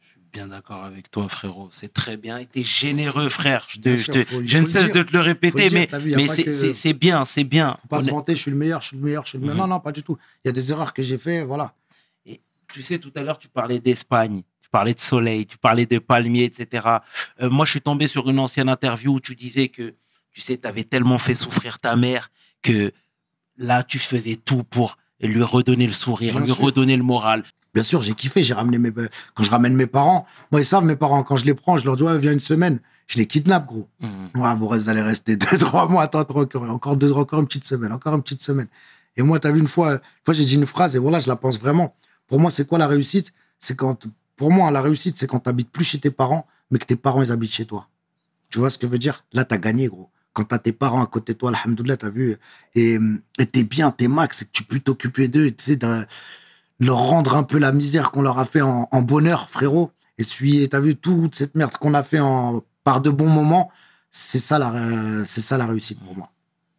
suis 0.01 0.21
bien 0.33 0.47
d'accord 0.47 0.83
avec 0.85 1.11
toi, 1.11 1.29
frérot. 1.29 1.69
C'est 1.73 1.93
très 1.93 2.17
bien. 2.17 2.39
Et 2.39 2.47
t'es 2.47 2.63
généreux, 2.63 3.29
frère. 3.29 3.67
Je, 3.69 3.79
te- 3.81 3.91
je 3.97 4.03
sûr, 4.03 4.15
te- 4.15 4.25
faut- 4.25 4.43
je 4.45 4.57
faut 4.57 4.63
ne 4.63 4.69
cesse 4.69 4.85
dire. 4.87 4.95
de 4.95 5.03
te 5.03 5.13
le 5.13 5.21
répéter, 5.21 5.65
le 5.65 5.69
dire, 5.69 5.89
mais, 5.93 5.99
vu, 5.99 6.15
mais 6.17 6.73
c'est 6.75 6.95
bien, 6.95 7.25
c'est 7.27 7.45
bien. 7.45 7.77
Faut 7.83 7.89
pas 7.89 7.99
se 8.01 8.05
Honnêt- 8.07 8.13
vanter, 8.13 8.35
je 8.37 8.41
suis 8.41 8.51
le 8.51 8.57
meilleur, 8.57 8.81
je 8.81 8.87
suis 8.89 8.97
le 8.97 9.03
meilleur, 9.03 9.25
je 9.25 9.29
suis 9.31 9.39
le 9.39 9.43
meilleur. 9.43 9.57
Mhm. 9.57 9.61
Non, 9.63 9.75
non, 9.77 9.81
pas 9.81 9.93
du 9.93 10.03
tout. 10.03 10.17
Il 10.45 10.49
y 10.49 10.51
a 10.51 10.53
des 10.53 10.71
erreurs 10.73 10.95
que 10.95 11.03
j'ai 11.03 11.19
fait, 11.19 11.45
voilà. 11.45 11.75
Tu 12.73 12.83
sais, 12.83 12.99
tout 12.99 13.13
à 13.17 13.23
l'heure, 13.23 13.39
tu 13.39 13.49
parlais 13.49 13.79
d'Espagne, 13.81 14.41
tu 14.63 14.71
parlais 14.71 14.95
de 14.95 15.01
soleil, 15.01 15.45
tu 15.45 15.59
parlais 15.59 15.85
de 15.85 15.99
palmiers, 15.99 16.45
etc. 16.45 16.87
Euh, 17.43 17.51
moi, 17.51 17.67
je 17.67 17.73
suis 17.73 17.83
tombé 17.83 18.09
sur 18.09 18.31
une 18.31 18.39
ancienne 18.39 18.71
interview 18.71 19.13
où 19.17 19.21
tu 19.21 19.35
disais 19.37 19.69
que, 19.69 19.95
tu 20.31 20.41
sais, 20.41 20.57
tu 20.57 20.67
avais 20.67 20.85
tellement 20.85 21.19
fait 21.19 21.35
souffrir 21.35 21.79
ta 21.79 21.95
mère 21.97 22.31
que 22.63 22.91
là, 23.63 23.83
tu 23.83 23.99
faisais 23.99 24.37
tout 24.37 24.63
pour 24.65 24.99
lui 25.21 25.43
redonner 25.43 25.87
le 25.87 25.93
sourire, 25.93 26.35
Bien 26.35 26.41
lui 26.45 26.53
sûr. 26.53 26.65
redonner 26.65 26.97
le 26.97 27.03
moral. 27.03 27.45
Bien 27.75 27.83
sûr, 27.83 28.03
j'ai 28.03 28.15
kiffé, 28.15 28.43
j'ai 28.43 28.53
ramené 28.55 28.77
mes, 28.77 28.91
quand 29.35 29.43
je 29.45 29.51
ramène 29.51 29.75
mes 29.75 29.87
parents, 29.87 30.27
moi, 30.51 30.61
ils 30.61 30.65
savent, 30.65 30.85
mes 30.85 30.97
parents, 30.97 31.23
quand 31.23 31.37
je 31.37 31.47
les 31.47 31.55
prends, 31.55 31.79
je 31.79 31.87
leur 31.87 31.97
dis, 31.97 32.03
ouais, 32.03 32.19
viens 32.19 32.33
une 32.33 32.41
semaine, 32.41 32.81
je 33.07 33.17
les 33.17 33.27
kidnappe, 33.27 33.67
gros. 33.67 33.89
Ouais, 34.35 34.55
vous 34.57 34.69
restez- 34.69 34.91
allez 34.91 35.01
rester 35.03 35.37
deux, 35.37 35.47
trois 35.59 35.89
mois, 35.89 36.03
attends, 36.03 36.21
encore, 36.21 36.69
encore 36.69 36.97
deux, 36.99 37.13
encore 37.13 37.41
une 37.41 37.47
petite 37.47 37.65
semaine, 37.67 37.93
encore 37.93 38.15
une 38.15 38.23
petite 38.23 38.43
semaine. 38.43 38.67
Et 39.17 39.23
moi, 39.23 39.39
t'as 39.41 39.51
vu 39.53 39.61
une 39.61 39.67
fois, 39.69 39.93
une 39.95 40.01
fois, 40.25 40.35
j'ai 40.35 40.45
dit 40.45 40.57
une 40.57 40.67
phrase, 40.67 40.97
et 40.97 40.99
voilà, 40.99 41.19
je 41.19 41.29
la 41.29 41.37
pense 41.37 41.59
vraiment. 41.59 41.95
Pour 42.27 42.41
moi, 42.41 42.51
c'est 42.51 42.67
quoi 42.69 42.79
la 42.79 42.87
réussite? 42.87 43.33
C'est 43.61 43.77
quand, 43.77 44.07
pour 44.37 44.51
moi, 44.51 44.71
la 44.71 44.83
réussite, 44.83 45.19
c'est 45.19 45.27
quand 45.27 45.39
t'habites 45.41 45.71
plus 45.71 45.85
chez 45.85 45.99
tes 45.99 46.11
parents, 46.11 46.47
mais 46.71 46.79
que 46.79 46.85
tes 46.87 46.97
parents, 46.97 47.23
ils 47.23 47.31
habitent 47.33 47.53
chez 47.53 47.65
toi. 47.67 47.89
Tu 48.51 48.59
vois 48.59 48.69
ce 48.71 48.77
que 48.77 48.87
je 48.87 48.93
veux 48.93 48.99
dire? 48.99 49.25
Là, 49.33 49.45
t'as 49.45 49.57
gagné, 49.59 49.87
gros. 49.87 50.11
Quand 50.33 50.45
t'as 50.45 50.59
tes 50.59 50.73
parents 50.73 51.03
à 51.03 51.07
côté 51.07 51.35
de 51.35 51.39
toi, 51.39 51.53
alhamdoulilah, 51.55 51.97
t'as 51.99 52.09
vu, 52.11 52.37
et, 52.75 52.99
et 53.39 53.47
t'es 53.47 53.65
bien, 53.65 53.91
t'es 53.91 54.09
max, 54.09 54.39
c'est 54.39 54.45
que 54.47 54.53
tu 54.53 54.65
peux 54.65 54.81
t'occuper 54.81 55.29
d'eux, 55.29 55.51
tu 55.51 55.65
sais, 55.65 55.77
de 55.77 56.07
leur 56.81 56.97
rendre 56.97 57.37
un 57.37 57.43
peu 57.43 57.59
la 57.59 57.73
misère 57.73 58.11
qu'on 58.11 58.23
leur 58.23 58.39
a 58.39 58.45
fait 58.47 58.63
en, 58.63 58.89
en 58.91 59.03
bonheur, 59.03 59.51
frérot. 59.51 59.91
Et 60.19 60.25
suis, 60.25 60.69
t'as 60.69 60.81
vu 60.81 60.97
toute 60.97 61.35
cette 61.35 61.55
merde 61.55 61.73
qu'on 61.73 61.95
a 61.95 62.03
fait 62.03 62.21
en, 62.21 62.63
par 62.85 63.01
de 63.01 63.11
bons 63.11 63.29
moments, 63.29 63.71
c'est 64.11 64.41
ça 64.41 64.59
la, 64.59 65.25
c'est 65.27 65.43
ça 65.43 65.59
la 65.59 65.67
réussite 65.67 66.01
pour 66.01 66.17
moi. 66.17 66.31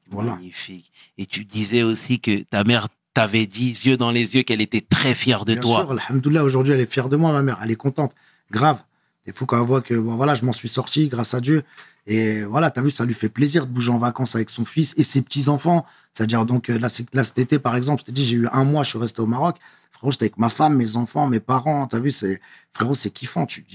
Voilà. 0.10 0.36
Magnifique. 0.36 0.92
Et 1.18 1.26
tu 1.26 1.46
disais 1.46 1.84
aussi 1.84 2.20
que 2.20 2.42
ta 2.44 2.64
mère 2.64 2.88
t'avait 3.14 3.46
dit, 3.46 3.70
yeux 3.86 3.98
dans 3.98 4.12
les 4.12 4.36
yeux, 4.36 4.44
qu'elle 4.44 4.62
était 4.62 4.82
très 4.82 5.14
fière 5.14 5.46
de 5.46 5.54
Bien 5.54 5.62
toi. 5.62 5.82
sûr, 5.82 5.92
alhamdoulilah, 5.92 6.44
aujourd'hui, 6.44 6.74
elle 6.74 6.80
est 6.80 6.92
fière 6.92 7.10
de 7.10 7.16
moi, 7.16 7.32
ma 7.32 7.42
mère. 7.44 7.60
Elle 7.64 7.72
est 7.72 7.76
contente. 7.76 8.14
Grave. 8.52 8.80
C'est 9.26 9.36
fou 9.36 9.46
quand 9.46 9.60
elle 9.60 9.68
voit 9.68 9.82
que, 9.82 9.94
bon, 9.94 10.16
voilà, 10.16 10.36
je 10.36 10.44
m'en 10.44 10.52
suis 10.52 10.70
sorti 10.70 11.08
grâce 11.08 11.34
à 11.34 11.40
Dieu. 11.40 11.64
Et 12.06 12.44
voilà, 12.44 12.70
t'as 12.70 12.82
vu, 12.82 12.92
ça 12.92 13.06
lui 13.06 13.14
fait 13.14 13.30
plaisir 13.30 13.66
de 13.66 13.72
bouger 13.72 13.92
en 13.92 13.98
vacances 13.98 14.36
avec 14.36 14.50
son 14.50 14.66
fils 14.66 14.94
et 14.98 15.04
ses 15.04 15.22
petits-enfants. 15.22 15.86
C'est-à-dire, 16.14 16.46
donc, 16.46 16.70
euh, 16.70 16.78
là, 16.78 16.90
cet 16.90 17.40
été, 17.40 17.60
par 17.60 17.76
exemple, 17.76 18.02
je 18.02 18.06
t'ai 18.06 18.12
dit, 18.12 18.26
j'ai 18.26 18.36
eu 18.38 18.48
un 18.52 18.66
mois, 18.66 18.84
je 18.84 18.90
suis 18.90 19.00
resté 19.00 19.22
au 19.22 19.26
Maroc. 19.26 19.58
Frérot, 19.92 20.12
j'étais 20.12 20.26
avec 20.26 20.38
ma 20.38 20.50
femme, 20.50 20.76
mes 20.76 20.98
enfants, 20.98 21.28
mes 21.28 21.40
parents. 21.40 21.88
T'as 21.88 22.00
vu, 22.00 22.12
c'est, 22.12 22.42
frérot, 22.74 22.96
c'est 22.96 23.10
kiffant. 23.12 23.46
Tu, 23.46 23.66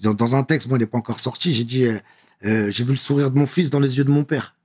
dans- 0.00 0.34
un 0.34 0.42
texte, 0.44 0.68
moi, 0.68 0.78
il 0.78 0.80
n'est 0.80 0.86
pas 0.86 0.98
encore 0.98 1.20
sorti, 1.20 1.52
j'ai 1.52 1.64
dit, 1.64 1.84
euh, 1.84 1.98
euh, 2.44 2.70
j'ai 2.70 2.84
vu 2.84 2.90
le 2.90 2.96
sourire 2.96 3.30
de 3.30 3.38
mon 3.38 3.46
fils 3.46 3.68
dans 3.70 3.80
les 3.80 3.98
yeux 3.98 4.04
de 4.04 4.10
mon 4.10 4.24
père. 4.24 4.56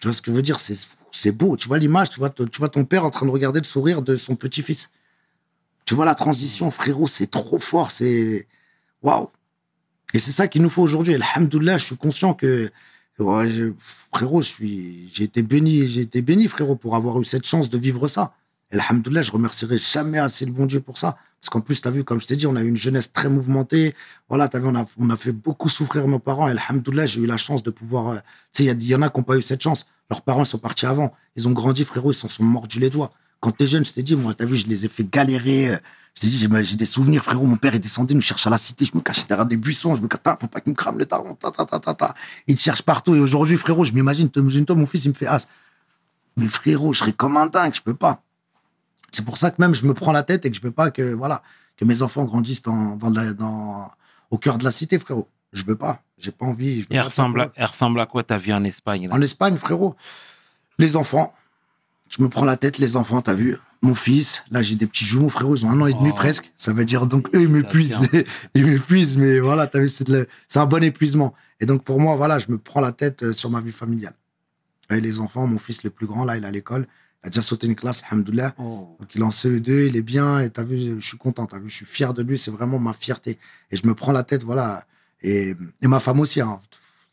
Tu 0.00 0.08
vois 0.08 0.14
ce 0.14 0.22
que 0.22 0.30
je 0.30 0.36
veux 0.36 0.42
dire? 0.42 0.58
C'est, 0.58 1.32
beau. 1.32 1.56
Tu 1.56 1.68
vois 1.68 1.78
l'image, 1.78 2.10
tu 2.10 2.18
vois, 2.18 2.30
tu 2.30 2.58
vois 2.58 2.68
ton 2.68 2.84
père 2.84 3.04
en 3.04 3.10
train 3.10 3.26
de 3.26 3.30
regarder 3.30 3.60
le 3.60 3.64
sourire 3.64 4.02
de 4.02 4.16
son 4.16 4.36
petit-fils. 4.36 4.90
Tu 5.84 5.94
vois 5.94 6.06
la 6.06 6.14
transition, 6.14 6.70
frérot, 6.70 7.06
c'est 7.06 7.30
trop 7.30 7.58
fort, 7.58 7.90
c'est 7.90 8.48
waouh. 9.02 9.28
Et 10.14 10.18
c'est 10.20 10.30
ça 10.30 10.48
qu'il 10.48 10.62
nous 10.62 10.70
faut 10.70 10.82
aujourd'hui. 10.82 11.14
Alhamdoulilah, 11.14 11.76
je 11.76 11.84
suis 11.86 11.96
conscient 11.96 12.32
que 12.34 12.70
frérot, 13.78 14.42
j'ai 14.42 15.24
été 15.24 15.42
béni, 15.42 15.86
j'ai 15.88 16.02
été 16.02 16.22
béni, 16.22 16.48
frérot, 16.48 16.76
pour 16.76 16.94
avoir 16.96 17.20
eu 17.20 17.24
cette 17.24 17.44
chance 17.44 17.68
de 17.68 17.76
vivre 17.76 18.08
ça. 18.08 18.32
Alhamdoulilah, 18.72 19.22
je 19.22 19.32
remercierai 19.32 19.76
jamais 19.76 20.18
assez 20.18 20.46
le 20.46 20.52
bon 20.52 20.66
Dieu 20.66 20.80
pour 20.80 20.98
ça. 20.98 21.16
Parce 21.40 21.50
qu'en 21.50 21.60
plus, 21.60 21.82
tu 21.82 21.88
as 21.88 21.90
vu, 21.90 22.04
comme 22.04 22.20
je 22.20 22.26
t'ai 22.26 22.36
dit, 22.36 22.46
on 22.46 22.56
a 22.56 22.62
eu 22.62 22.68
une 22.68 22.76
jeunesse 22.76 23.12
très 23.12 23.28
mouvementée. 23.28 23.94
Voilà, 24.28 24.48
tu 24.48 24.58
vu, 24.58 24.66
on 24.66 24.74
a, 24.76 24.84
on 24.98 25.10
a 25.10 25.16
fait 25.16 25.32
beaucoup 25.32 25.68
souffrir 25.68 26.08
nos 26.08 26.18
parents. 26.18 26.46
Alhamdoulilah, 26.46 27.06
j'ai 27.06 27.20
eu 27.20 27.26
la 27.26 27.36
chance 27.36 27.62
de 27.62 27.70
pouvoir. 27.70 28.08
euh, 28.08 28.18
Tu 28.52 28.64
sais, 28.64 28.70
il 28.70 28.88
y 28.88 28.94
en 28.94 29.02
a 29.02 29.10
qui 29.10 29.18
n'ont 29.18 29.24
pas 29.24 29.36
eu 29.36 29.42
cette 29.42 29.62
chance. 29.62 29.84
Leurs 30.10 30.22
parents 30.22 30.44
sont 30.44 30.58
partis 30.58 30.86
avant. 30.86 31.12
Ils 31.36 31.46
ont 31.48 31.52
grandi, 31.52 31.84
frérot, 31.84 32.12
ils 32.12 32.14
s'en 32.14 32.28
sont 32.28 32.44
mordus 32.44 32.78
les 32.80 32.90
doigts. 32.90 33.12
Quand 33.44 33.50
t'es 33.50 33.66
jeune, 33.66 33.84
je 33.84 33.92
t'ai 33.92 34.02
dit, 34.02 34.16
moi, 34.16 34.32
t'as 34.32 34.46
vu, 34.46 34.56
je 34.56 34.66
les 34.66 34.86
ai 34.86 34.88
fait 34.88 35.04
galérer. 35.04 35.68
euh, 35.74 35.76
Je 36.14 36.22
t'ai 36.22 36.28
dit, 36.28 36.38
j'ai 36.62 36.76
des 36.76 36.86
souvenirs, 36.86 37.22
frérot. 37.22 37.44
Mon 37.44 37.56
père 37.56 37.74
est 37.74 37.78
descendu, 37.78 38.14
il 38.14 38.16
me 38.16 38.22
cherche 38.22 38.46
à 38.46 38.50
la 38.50 38.56
cité. 38.56 38.86
Je 38.86 38.92
me 38.94 39.02
cachais 39.02 39.24
derrière 39.28 39.44
des 39.44 39.58
buissons. 39.58 39.94
Je 39.94 40.00
me 40.00 40.08
dis, 40.08 40.16
Tain, 40.22 40.34
faut 40.40 40.46
pas 40.46 40.60
qu'il 40.62 40.70
me 40.72 40.76
crame 40.76 40.96
le 40.98 41.04
taron. 41.04 41.34
Ta, 41.34 41.50
ta, 41.50 41.66
ta, 41.66 41.78
ta, 41.78 41.92
ta. 41.92 42.14
Il 42.46 42.56
te 42.56 42.62
cherche 42.62 42.80
partout. 42.80 43.14
Et 43.14 43.20
aujourd'hui, 43.20 43.58
frérot, 43.58 43.84
je 43.84 43.92
m'imagine, 43.92 44.30
toi, 44.30 44.42
mon 44.76 44.86
fils, 44.86 45.04
il 45.04 45.10
me 45.10 45.14
fait 45.14 45.26
as. 45.26 45.46
Mais 46.38 46.48
frérot, 46.48 46.94
je 46.94 47.00
serais 47.00 47.12
comme 47.12 47.36
un 47.36 47.46
dingue, 47.46 47.74
je 47.74 47.82
peux 47.82 47.92
pas. 47.94 48.22
C'est 49.12 49.24
pour 49.26 49.36
ça 49.36 49.50
que 49.50 49.56
même 49.60 49.74
je 49.74 49.84
me 49.84 49.92
prends 49.92 50.12
la 50.12 50.22
tête 50.22 50.46
et 50.46 50.50
que 50.50 50.56
je 50.56 50.62
veux 50.62 50.72
pas 50.72 50.90
que, 50.90 51.12
voilà, 51.12 51.42
que 51.76 51.84
mes 51.84 52.00
enfants 52.02 52.24
grandissent 52.24 52.62
dans, 52.62 52.96
dans, 52.96 53.10
la- 53.10 53.34
dans, 53.34 53.90
au 54.30 54.38
cœur 54.38 54.56
de 54.58 54.64
la 54.64 54.70
cité, 54.70 54.98
frérot. 54.98 55.28
Je 55.52 55.64
veux 55.64 55.76
pas. 55.76 56.02
J'ai 56.18 56.32
pas 56.32 56.46
envie. 56.46 56.80
Je 56.82 56.88
veux 56.88 56.94
elle 56.96 57.02
pas 57.02 57.08
ressemble, 57.08 57.40
à, 57.42 57.52
elle 57.54 57.66
ressemble 57.66 58.00
à 58.00 58.06
quoi 58.06 58.22
ta 58.24 58.38
vie 58.38 58.52
en 58.54 58.64
Espagne 58.64 59.06
là? 59.08 59.14
En 59.14 59.20
Espagne, 59.20 59.56
frérot, 59.56 59.94
les 60.78 60.96
enfants. 60.96 61.34
Je 62.08 62.22
me 62.22 62.28
prends 62.28 62.44
la 62.44 62.56
tête, 62.56 62.78
les 62.78 62.96
enfants, 62.96 63.20
t'as 63.22 63.34
vu? 63.34 63.56
Mon 63.82 63.94
fils, 63.94 64.44
là, 64.50 64.62
j'ai 64.62 64.76
des 64.76 64.86
petits 64.86 65.04
jumeaux, 65.04 65.28
frérot, 65.28 65.56
ils 65.56 65.66
ont 65.66 65.70
un 65.70 65.80
an 65.80 65.86
et 65.86 65.92
demi 65.94 66.10
Oh. 66.12 66.14
presque. 66.14 66.52
Ça 66.56 66.72
veut 66.72 66.84
dire, 66.84 67.06
donc, 67.06 67.28
eux, 67.34 67.42
ils 67.42 67.48
m'épuisent. 67.48 67.98
ils 68.54 68.64
m'épuisent, 68.66 69.18
mais 69.18 69.40
voilà, 69.40 69.66
t'as 69.66 69.80
vu, 69.80 69.88
c'est 69.88 70.08
le- 70.08 70.26
un 70.54 70.66
bon 70.66 70.82
épuisement. 70.82 71.34
Et 71.60 71.66
donc, 71.66 71.82
pour 71.84 72.00
moi, 72.00 72.16
voilà, 72.16 72.38
je 72.38 72.46
me 72.50 72.58
prends 72.58 72.80
la 72.80 72.92
tête 72.92 73.22
euh, 73.24 73.32
sur 73.32 73.50
ma 73.50 73.60
vie 73.60 73.72
familiale. 73.72 74.14
Et 74.90 75.00
les 75.00 75.20
enfants, 75.20 75.46
mon 75.46 75.58
fils 75.58 75.82
le 75.82 75.90
plus 75.90 76.06
grand, 76.06 76.24
là, 76.24 76.36
il 76.36 76.44
est 76.44 76.46
à 76.46 76.50
l'école. 76.50 76.86
Il 77.22 77.26
a 77.28 77.30
déjà 77.30 77.42
sauté 77.42 77.66
une 77.66 77.74
classe, 77.74 78.02
alhamdoulilah. 78.10 78.54
Oh. 78.58 78.96
Donc, 79.00 79.14
il 79.14 79.20
est 79.20 79.24
en 79.24 79.30
CE2, 79.30 79.86
il 79.88 79.96
est 79.96 80.02
bien, 80.02 80.40
et 80.40 80.50
t'as 80.50 80.62
vu, 80.62 80.78
je 81.00 81.06
suis 81.06 81.18
content, 81.18 81.46
t'as 81.46 81.58
vu, 81.58 81.68
je 81.68 81.74
suis 81.74 81.86
fier 81.86 82.14
de 82.14 82.22
lui, 82.22 82.38
c'est 82.38 82.50
vraiment 82.50 82.78
ma 82.78 82.92
fierté. 82.92 83.38
Et 83.70 83.76
je 83.76 83.86
me 83.86 83.94
prends 83.94 84.12
la 84.12 84.22
tête, 84.22 84.44
voilà. 84.44 84.86
Et, 85.22 85.54
et 85.82 85.88
ma 85.88 86.00
femme 86.00 86.20
aussi, 86.20 86.40
hein. 86.40 86.58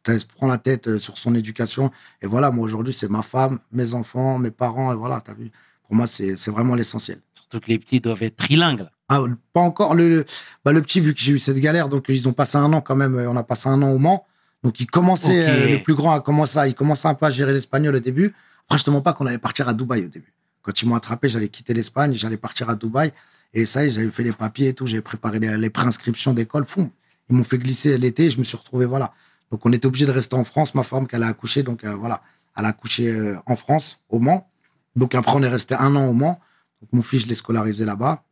Elle 0.08 0.20
se 0.20 0.26
prend 0.26 0.48
la 0.48 0.58
tête 0.58 0.88
euh, 0.88 1.00
sur 1.00 1.18
son 1.18 1.36
éducation. 1.36 1.92
Et 2.22 2.28
voilà, 2.28 2.50
moi, 2.52 2.66
aujourd'hui, 2.66 2.94
c'est 2.94 3.10
ma 3.10 3.22
femme, 3.22 3.60
mes 3.72 3.94
enfants, 3.94 4.40
mes 4.40 4.52
parents, 4.52 4.92
et 4.92 4.96
voilà, 4.96 5.22
t'as 5.24 5.34
vu. 5.34 5.52
Pour 5.84 5.96
moi, 5.96 6.08
c'est 6.08 6.36
vraiment 6.48 6.76
l'essentiel. 6.76 7.20
Surtout 7.34 7.60
que 7.60 7.68
les 7.68 7.78
petits 7.80 8.00
doivent 8.00 8.24
être 8.24 8.38
trilingues. 8.38 8.88
Ah, 9.10 9.22
pas 9.54 9.60
encore 9.62 9.94
le, 9.94 10.26
bah, 10.64 10.72
le 10.72 10.82
petit, 10.82 11.02
vu 11.02 11.14
que 11.14 11.20
j'ai 11.20 11.34
eu 11.34 11.40
cette 11.40 11.60
galère, 11.60 11.90
donc 11.90 12.06
ils 12.08 12.30
ont 12.30 12.34
passé 12.34 12.58
un 12.58 12.72
an 12.72 12.80
quand 12.82 12.96
même, 12.96 13.16
euh, 13.16 13.30
on 13.30 13.36
a 13.36 13.44
passé 13.44 13.68
un 13.68 13.82
an 13.82 13.90
au 13.92 13.98
Mans. 13.98 14.26
Donc 14.64 14.80
il 14.80 14.86
commençait, 14.88 15.50
euh, 15.50 15.68
le 15.78 15.84
plus 15.84 15.96
grand 15.96 16.12
a 16.14 16.22
commencé, 16.22 16.58
à- 16.60 16.68
il 16.68 16.76
commençait 16.76 17.08
un 17.10 17.14
peu 17.16 17.26
à 17.26 17.30
gérer 17.30 17.52
l'espagnol 17.52 17.96
au 17.96 18.00
début. 18.00 18.34
Après, 18.68 18.78
je 18.78 18.86
te 18.86 18.90
mens 18.90 19.02
pas 19.02 19.12
qu'on 19.14 19.26
allait 19.26 19.38
partir 19.38 19.68
à 19.68 19.74
Dubaï 19.74 20.06
au 20.06 20.08
début. 20.08 20.34
Quand 20.62 20.82
ils 20.82 20.88
m'ont 20.88 20.96
attrapé, 20.96 21.28
j'allais 21.28 21.50
quitter 21.50 21.74
l'Espagne, 21.74 22.14
j'allais 22.14 22.38
partir 22.38 22.70
à 22.70 22.76
Dubaï. 22.76 23.12
Et 23.54 23.66
ça 23.66 23.88
j'avais 23.90 24.10
fait 24.12 24.24
les 24.24 24.32
papiers 24.32 24.70
et 24.70 24.74
tout, 24.74 24.88
j'avais 24.88 25.02
préparé 25.02 25.40
les, 25.40 25.58
les 25.58 25.70
préinscriptions 25.70 26.34
d'école. 26.34 26.64
Fou, 26.64 26.90
ils 27.30 27.36
m'ont 27.36 27.44
fait 27.44 27.58
glisser 27.58 27.98
l'été, 27.98 28.30
je 28.30 28.38
me 28.40 28.44
suis 28.46 28.56
retrouvé, 28.56 28.86
voilà. 28.86 29.14
Donc 29.52 29.66
on 29.66 29.72
était 29.72 29.86
obligé 29.86 30.06
de 30.06 30.12
rester 30.12 30.36
en 30.36 30.44
France, 30.44 30.74
ma 30.74 30.84
femme 30.84 31.08
qu'elle 31.08 31.24
a 31.24 31.28
accouché, 31.28 31.62
donc 31.62 31.84
euh, 31.84 31.94
voilà, 31.96 32.22
elle 32.56 32.66
a 32.66 32.70
accouché 32.70 33.12
euh, 33.12 33.38
en 33.46 33.56
France, 33.56 34.00
au 34.10 34.20
Mans. 34.20 34.50
Donc 34.96 35.14
après, 35.14 35.34
on 35.36 35.44
est 35.44 35.50
resté 35.50 35.76
un 35.76 35.96
an 35.96 36.08
au 36.08 36.14
Mans. 36.14 36.40
Donc 36.82 36.94
mon 36.94 37.02
fils, 37.02 37.24
je 37.24 37.28
l'ai 37.28 37.36
scolarisé 37.36 37.86
là-bas. 37.86 38.24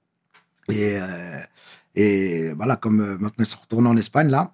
Et, 0.69 0.97
euh, 0.97 1.39
et 1.95 2.53
voilà, 2.53 2.77
comme 2.77 3.17
maintenant, 3.17 3.31
il 3.39 3.45
se 3.45 3.57
retourne 3.57 3.85
en 3.85 3.97
Espagne, 3.97 4.29
là. 4.29 4.53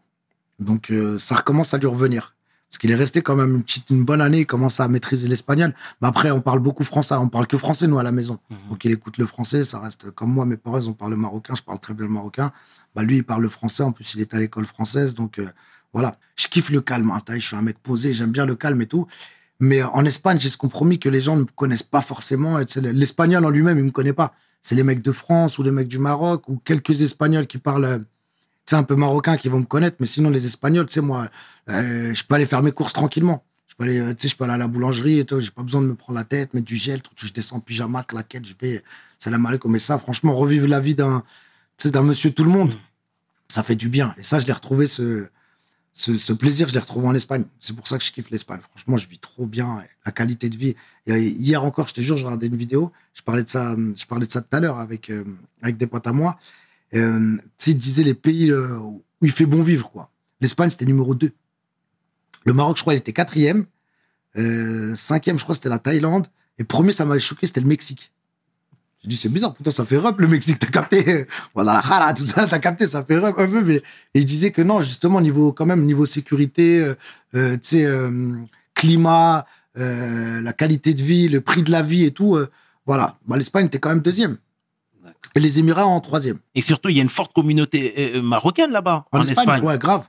Donc, 0.59 0.91
ça 1.19 1.35
recommence 1.35 1.73
à 1.73 1.77
lui 1.77 1.87
revenir. 1.87 2.33
Parce 2.69 2.77
qu'il 2.77 2.91
est 2.91 2.95
resté 2.95 3.21
quand 3.21 3.35
même 3.35 3.55
une, 3.55 3.63
petite, 3.63 3.89
une 3.89 4.05
bonne 4.05 4.21
année, 4.21 4.39
il 4.39 4.45
commence 4.45 4.79
à 4.79 4.87
maîtriser 4.87 5.27
l'espagnol. 5.27 5.75
Mais 6.01 6.07
après, 6.07 6.31
on 6.31 6.39
parle 6.39 6.59
beaucoup 6.59 6.85
français, 6.85 7.13
on 7.15 7.27
parle 7.27 7.47
que 7.47 7.57
français, 7.57 7.87
nous, 7.87 7.99
à 7.99 8.03
la 8.03 8.13
maison. 8.13 8.39
Mhm. 8.49 8.57
Donc, 8.69 8.85
il 8.85 8.91
écoute 8.91 9.17
le 9.17 9.25
français, 9.25 9.65
ça 9.65 9.79
reste 9.79 10.11
comme 10.11 10.31
moi, 10.31 10.45
mes 10.45 10.55
parents, 10.55 10.79
ils 10.79 10.89
ont 10.89 10.93
parlé 10.93 11.17
marocain, 11.17 11.55
je 11.55 11.61
parle 11.61 11.79
très 11.79 11.93
bien 11.93 12.05
le 12.05 12.11
marocain. 12.11 12.53
Bah, 12.95 13.03
lui, 13.03 13.17
il 13.17 13.23
parle 13.23 13.41
le 13.41 13.49
français, 13.49 13.83
en 13.83 13.91
plus, 13.91 14.15
il 14.15 14.21
est 14.21 14.33
à 14.33 14.39
l'école 14.39 14.65
française. 14.65 15.13
Donc, 15.13 15.41
voilà. 15.95 16.17
Je 16.35 16.49
kiffe 16.49 16.71
le 16.71 16.81
calme, 16.81 17.09
hein, 17.09 17.19
je 17.29 17.39
suis 17.39 17.55
un 17.55 17.61
mec 17.61 17.79
posé, 17.79 18.13
j'aime 18.13 18.31
bien 18.31 18.45
le 18.45 18.55
calme 18.55 18.81
et 18.81 18.85
tout. 18.85 19.07
Mais 19.61 19.81
en 19.81 20.03
Espagne, 20.03 20.37
j'ai 20.37 20.49
ce 20.49 20.57
compromis 20.57 20.99
que 20.99 21.07
les 21.07 21.21
gens 21.21 21.37
ne 21.37 21.43
me 21.43 21.47
connaissent 21.55 21.83
pas 21.83 22.01
forcément. 22.01 22.57
L'espagnol 22.75 23.45
en 23.45 23.49
lui-même, 23.49 23.79
il 23.79 23.85
me 23.85 23.91
connaît 23.91 24.11
pas. 24.11 24.33
C'est 24.61 24.75
les 24.75 24.83
mecs 24.83 25.01
de 25.01 25.13
France 25.13 25.57
ou 25.57 25.63
les 25.63 25.71
mecs 25.71 25.87
du 25.87 25.97
Maroc 25.97 26.49
ou 26.49 26.57
quelques 26.57 27.01
Espagnols 27.01 27.47
qui 27.47 27.59
parlent, 27.59 27.85
euh, 27.85 27.99
tu 27.99 28.05
sais, 28.65 28.75
un 28.75 28.83
peu 28.83 28.97
marocain 28.97 29.37
qui 29.37 29.47
vont 29.47 29.59
me 29.59 29.65
connaître. 29.65 29.95
Mais 30.01 30.05
sinon, 30.05 30.29
les 30.29 30.45
Espagnols, 30.45 30.85
tu 30.87 30.95
sais, 30.95 31.01
moi, 31.01 31.29
euh, 31.69 32.13
je 32.13 32.23
peux 32.25 32.35
aller 32.35 32.45
faire 32.45 32.61
mes 32.61 32.73
courses 32.73 32.91
tranquillement. 32.91 33.45
Je 33.69 33.75
peux 33.75 33.85
aller, 33.85 33.99
euh, 33.99 34.13
tu 34.13 34.23
sais, 34.23 34.27
je 34.27 34.35
peux 34.35 34.43
aller 34.43 34.55
à 34.55 34.57
la 34.57 34.67
boulangerie 34.67 35.19
et 35.19 35.25
tout. 35.25 35.39
J'ai 35.39 35.51
pas 35.51 35.63
besoin 35.63 35.81
de 35.81 35.87
me 35.87 35.95
prendre 35.95 36.19
la 36.19 36.25
tête, 36.25 36.53
mettre 36.53 36.65
du 36.65 36.75
gel. 36.75 37.01
tout. 37.01 37.11
Je 37.15 37.31
descends 37.31 37.55
en 37.55 37.59
pyjama, 37.61 38.03
claquette, 38.03 38.45
je 38.45 38.53
vais, 38.59 38.83
salam 39.17 39.45
alaikum. 39.45 39.71
Mais 39.71 39.79
ça, 39.79 39.97
franchement, 39.97 40.35
revivre 40.35 40.67
la 40.67 40.81
vie 40.81 40.95
d'un, 40.95 41.23
d'un 41.85 42.03
monsieur 42.03 42.33
tout 42.33 42.43
le 42.43 42.51
monde, 42.51 42.75
ça 43.47 43.63
fait 43.63 43.75
du 43.77 43.87
bien. 43.87 44.13
Et 44.17 44.23
ça, 44.23 44.41
je 44.41 44.45
l'ai 44.45 44.53
retrouvé, 44.53 44.87
ce, 44.87 45.29
ce, 45.97 46.33
plaisir, 46.33 46.67
je 46.67 46.73
l'ai 46.73 46.79
retrouvé 46.79 47.07
en 47.07 47.15
Espagne. 47.15 47.45
C'est 47.61 47.73
pour 47.73 47.87
ça 47.87 47.97
que 47.97 48.03
je 48.03 48.11
kiffe 48.11 48.29
l'Espagne. 48.29 48.59
Franchement, 48.69 48.97
je 48.97 49.07
vis 49.07 49.17
trop 49.17 49.45
bien. 49.45 49.81
La 50.05 50.11
qualité 50.11 50.49
de 50.49 50.57
vie. 50.57 50.75
Et 51.07 51.19
hier 51.21 51.63
encore, 51.63 51.87
je 51.87 51.93
te 51.93 52.01
jure, 52.01 52.17
je 52.17 52.25
regardais 52.25 52.47
une 52.47 52.57
vidéo. 52.57 52.91
Je 53.13 53.21
parlais 53.21 53.45
de 53.45 53.49
ça, 53.49 53.75
je 53.95 54.05
parlais 54.05 54.25
de 54.25 54.31
ça 54.31 54.41
tout 54.41 54.53
à 54.53 54.59
l'heure 54.59 54.77
avec, 54.77 55.09
euh, 55.09 55.23
avec 55.61 55.77
des 55.77 55.87
potes 55.87 56.05
à 56.05 56.11
moi. 56.11 56.37
Euh, 56.95 57.37
tu 57.37 57.43
sais, 57.57 57.71
ils 57.71 57.77
disaient 57.77 58.03
les 58.03 58.13
pays 58.13 58.51
euh, 58.51 58.77
où 58.77 59.03
il 59.21 59.31
fait 59.31 59.45
bon 59.45 59.61
vivre, 59.61 59.89
quoi. 59.89 60.11
L'Espagne, 60.41 60.69
c'était 60.69 60.85
numéro 60.85 61.15
2. 61.15 61.31
Le 62.43 62.53
Maroc, 62.53 62.75
je 62.75 62.81
crois, 62.81 62.93
il 62.93 62.97
était 62.97 63.13
quatrième. 63.13 63.65
Euh, 64.37 64.95
cinquième, 64.95 65.39
je 65.39 65.43
crois, 65.43 65.55
c'était 65.55 65.69
la 65.69 65.79
Thaïlande. 65.79 66.27
Et 66.57 66.65
premier, 66.65 66.91
ça 66.91 67.05
m'avait 67.05 67.21
choqué, 67.21 67.47
c'était 67.47 67.61
le 67.61 67.67
Mexique. 67.67 68.11
Je 69.05 69.09
dis, 69.09 69.17
c'est 69.17 69.29
bizarre, 69.29 69.53
pourtant 69.53 69.69
ça 69.69 69.85
fait 69.85 69.99
rap 69.99 70.19
le 70.19 70.27
Mexique, 70.27 70.57
t'as 70.57 70.65
capté. 70.65 71.27
Voilà, 71.53 71.73
la 71.73 71.81
jara, 71.81 72.11
tout 72.15 72.25
ça, 72.25 72.47
t'as 72.47 72.57
capté, 72.57 72.87
ça 72.87 73.03
fait 73.03 73.19
rap 73.19 73.37
un 73.37 73.47
peu. 73.47 73.61
Mais 73.61 73.75
et 73.75 73.83
il 74.21 74.25
disait 74.25 74.49
que 74.49 74.63
non, 74.63 74.81
justement, 74.81 75.21
niveau, 75.21 75.51
quand 75.53 75.67
même, 75.67 75.85
niveau 75.85 76.07
sécurité, 76.07 76.79
euh, 76.81 76.95
euh, 77.35 77.53
tu 77.53 77.59
sais, 77.63 77.85
euh, 77.85 78.33
climat, 78.73 79.45
euh, 79.77 80.41
la 80.41 80.53
qualité 80.53 80.95
de 80.95 81.03
vie, 81.03 81.29
le 81.29 81.39
prix 81.39 81.61
de 81.61 81.69
la 81.71 81.83
vie 81.83 82.03
et 82.05 82.11
tout, 82.11 82.35
voilà. 82.87 83.19
Bah, 83.27 83.37
L'Espagne 83.37 83.67
était 83.67 83.77
quand 83.77 83.89
même 83.89 83.99
deuxième. 83.99 84.37
Et 85.35 85.39
les 85.39 85.59
Émirats 85.59 85.85
en 85.85 85.99
troisième. 85.99 86.39
Et 86.55 86.61
surtout, 86.63 86.89
il 86.89 86.95
y 86.95 86.99
a 86.99 87.03
une 87.03 87.09
forte 87.09 87.31
communauté 87.31 88.19
marocaine 88.23 88.71
là-bas, 88.71 89.05
En, 89.11 89.19
en, 89.19 89.21
Espagne, 89.21 89.43
Espagne. 89.43 89.63
ouais, 89.63 89.77
grave. 89.77 90.05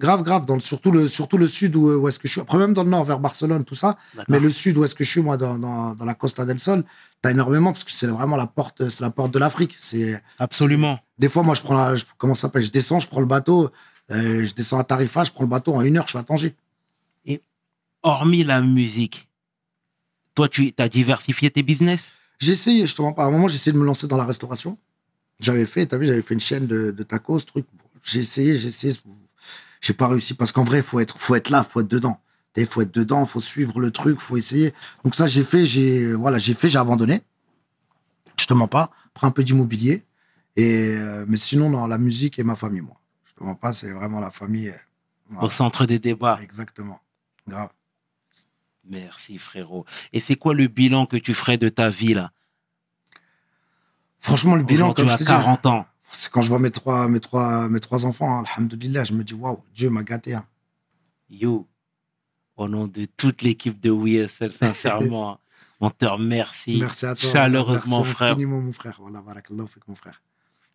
Grave, 0.00 0.22
grave. 0.22 0.44
Dans 0.44 0.54
le, 0.54 0.60
surtout, 0.60 0.90
le, 0.90 1.06
surtout 1.08 1.38
le 1.38 1.46
sud 1.46 1.76
où, 1.76 1.88
où 1.88 2.08
est-ce 2.08 2.18
que 2.18 2.26
je 2.26 2.32
suis. 2.32 2.40
Après, 2.40 2.58
même 2.58 2.74
dans 2.74 2.82
le 2.84 2.90
nord, 2.90 3.04
vers 3.04 3.20
Barcelone, 3.20 3.64
tout 3.64 3.74
ça. 3.74 3.96
Mais 4.28 4.40
le 4.40 4.50
sud, 4.50 4.76
où 4.76 4.84
est-ce 4.84 4.94
que 4.94 5.04
je 5.04 5.10
suis, 5.10 5.22
moi, 5.22 5.36
dans, 5.36 5.58
dans, 5.58 5.94
dans 5.94 6.04
la 6.04 6.14
Costa 6.14 6.44
del 6.44 6.58
Sol, 6.58 6.84
t'as 7.22 7.30
énormément, 7.30 7.72
parce 7.72 7.84
que 7.84 7.92
c'est 7.92 8.06
vraiment 8.06 8.36
la 8.36 8.46
porte, 8.46 8.88
c'est 8.88 9.02
la 9.02 9.10
porte 9.10 9.32
de 9.32 9.38
l'Afrique. 9.38 9.74
C'est, 9.78 10.20
Absolument. 10.38 10.98
des 11.18 11.28
fois, 11.28 11.42
moi, 11.42 11.54
je 11.54 11.60
prends 11.62 11.74
la, 11.74 11.94
je, 11.94 12.04
comment 12.18 12.34
ça 12.34 12.42
s'appelle, 12.42 12.62
je 12.62 12.72
descends, 12.72 13.00
je 13.00 13.08
prends 13.08 13.20
le 13.20 13.26
bateau, 13.26 13.70
euh, 14.10 14.44
je 14.44 14.52
descends 14.52 14.78
à 14.78 14.84
Tarifa, 14.84 15.24
je 15.24 15.30
prends 15.30 15.44
le 15.44 15.50
bateau 15.50 15.74
en 15.74 15.82
une 15.82 15.96
heure, 15.96 16.06
je 16.06 16.10
suis 16.10 16.18
à 16.18 16.22
Tanger. 16.24 16.54
Hormis 18.06 18.44
la 18.44 18.60
musique, 18.60 19.30
toi, 20.34 20.46
tu 20.46 20.74
as 20.76 20.90
diversifié 20.90 21.50
tes 21.50 21.62
business? 21.62 22.10
J'ai 22.38 22.52
essayé, 22.52 22.82
justement, 22.82 23.14
à 23.16 23.24
un 23.24 23.30
moment, 23.30 23.48
j'ai 23.48 23.54
essayé 23.54 23.72
de 23.72 23.78
me 23.78 23.84
lancer 23.86 24.06
dans 24.06 24.18
la 24.18 24.26
restauration. 24.26 24.76
J'avais 25.40 25.64
fait, 25.64 25.86
t'as 25.86 25.96
vu, 25.96 26.04
j'avais 26.04 26.20
fait 26.20 26.34
une 26.34 26.40
chaîne 26.40 26.66
de, 26.66 26.90
de 26.90 27.02
tacos, 27.02 27.40
truc. 27.40 27.64
J'ai 28.04 28.20
essayé, 28.20 28.58
j'ai 28.58 28.68
essayé, 28.68 28.92
j'ai 29.84 29.92
pas 29.92 30.08
réussi 30.08 30.32
parce 30.32 30.50
qu'en 30.50 30.64
vrai, 30.64 30.80
faut 30.82 30.98
être, 30.98 31.18
faut 31.18 31.34
être 31.34 31.50
là, 31.50 31.62
faut 31.62 31.80
être 31.80 31.88
dedans. 31.88 32.18
Il 32.56 32.66
faut 32.66 32.80
être 32.80 32.94
dedans, 32.94 33.26
faut 33.26 33.40
suivre 33.40 33.80
le 33.80 33.90
truc, 33.90 34.18
faut 34.18 34.38
essayer. 34.38 34.72
Donc 35.04 35.14
ça, 35.14 35.26
j'ai 35.26 35.44
fait, 35.44 35.66
j'ai, 35.66 36.14
voilà, 36.14 36.38
j'ai 36.38 36.54
fait, 36.54 36.70
j'ai 36.70 36.78
abandonné. 36.78 37.20
Je 38.40 38.46
te 38.46 38.54
mens 38.54 38.68
pas. 38.68 38.90
Prends 39.12 39.26
un 39.26 39.30
peu 39.30 39.44
d'immobilier. 39.44 40.04
Et, 40.56 40.94
euh, 40.96 41.26
mais 41.28 41.36
sinon, 41.36 41.68
dans 41.68 41.86
la 41.86 41.98
musique 41.98 42.38
et 42.38 42.44
ma 42.44 42.56
famille, 42.56 42.80
moi. 42.80 42.96
Je 43.24 43.34
te 43.34 43.44
mens 43.44 43.56
pas, 43.56 43.74
c'est 43.74 43.90
vraiment 43.90 44.20
la 44.20 44.30
famille. 44.30 44.70
euh, 44.70 44.76
voilà. 45.28 45.46
au 45.46 45.50
centre 45.50 45.84
des 45.84 45.98
débats. 45.98 46.38
Exactement. 46.42 47.00
Grave. 47.46 47.68
Merci, 48.88 49.36
frérot. 49.36 49.84
Et 50.14 50.20
c'est 50.20 50.36
quoi 50.36 50.54
le 50.54 50.66
bilan 50.66 51.04
que 51.04 51.16
tu 51.18 51.34
ferais 51.34 51.58
de 51.58 51.68
ta 51.68 51.90
vie 51.90 52.14
là? 52.14 52.30
Franchement, 54.20 54.54
le 54.54 54.62
bilan, 54.62 54.92
à 54.92 54.94
te 54.94 55.02
dis, 55.02 55.24
40 55.24 55.66
ans. 55.66 55.86
Quand 56.32 56.42
je 56.42 56.48
vois 56.48 56.58
mes 56.58 56.70
trois, 56.70 57.08
mes 57.08 57.20
trois, 57.20 57.68
mes 57.68 57.80
trois 57.80 58.06
enfants, 58.06 58.38
hein, 58.40 58.44
alhamdoulilah, 58.56 59.04
je 59.04 59.12
me 59.14 59.22
dis, 59.24 59.34
waouh, 59.34 59.62
Dieu 59.74 59.90
m'a 59.90 60.02
gâté. 60.02 60.34
hein. 60.34 60.44
Yo, 61.30 61.66
au 62.56 62.68
nom 62.68 62.86
de 62.86 63.06
toute 63.16 63.42
l'équipe 63.42 63.78
de 63.80 63.90
WSL, 63.90 64.52
sincèrement, 64.52 65.38
on 65.80 65.90
te 65.90 66.04
remercie 66.04 66.78
Merci 66.80 67.06
à 67.06 67.14
toi. 67.14 67.30
chaleureusement, 67.32 67.98
Merci 68.00 68.12
frère. 68.14 68.32
infiniment, 68.32 68.60
mon 68.60 68.72
frère. 68.72 68.98
Voilà, 69.00 69.20
barakallahu 69.22 69.66
fik, 69.68 69.88
mon 69.88 69.94
frère. 69.94 70.22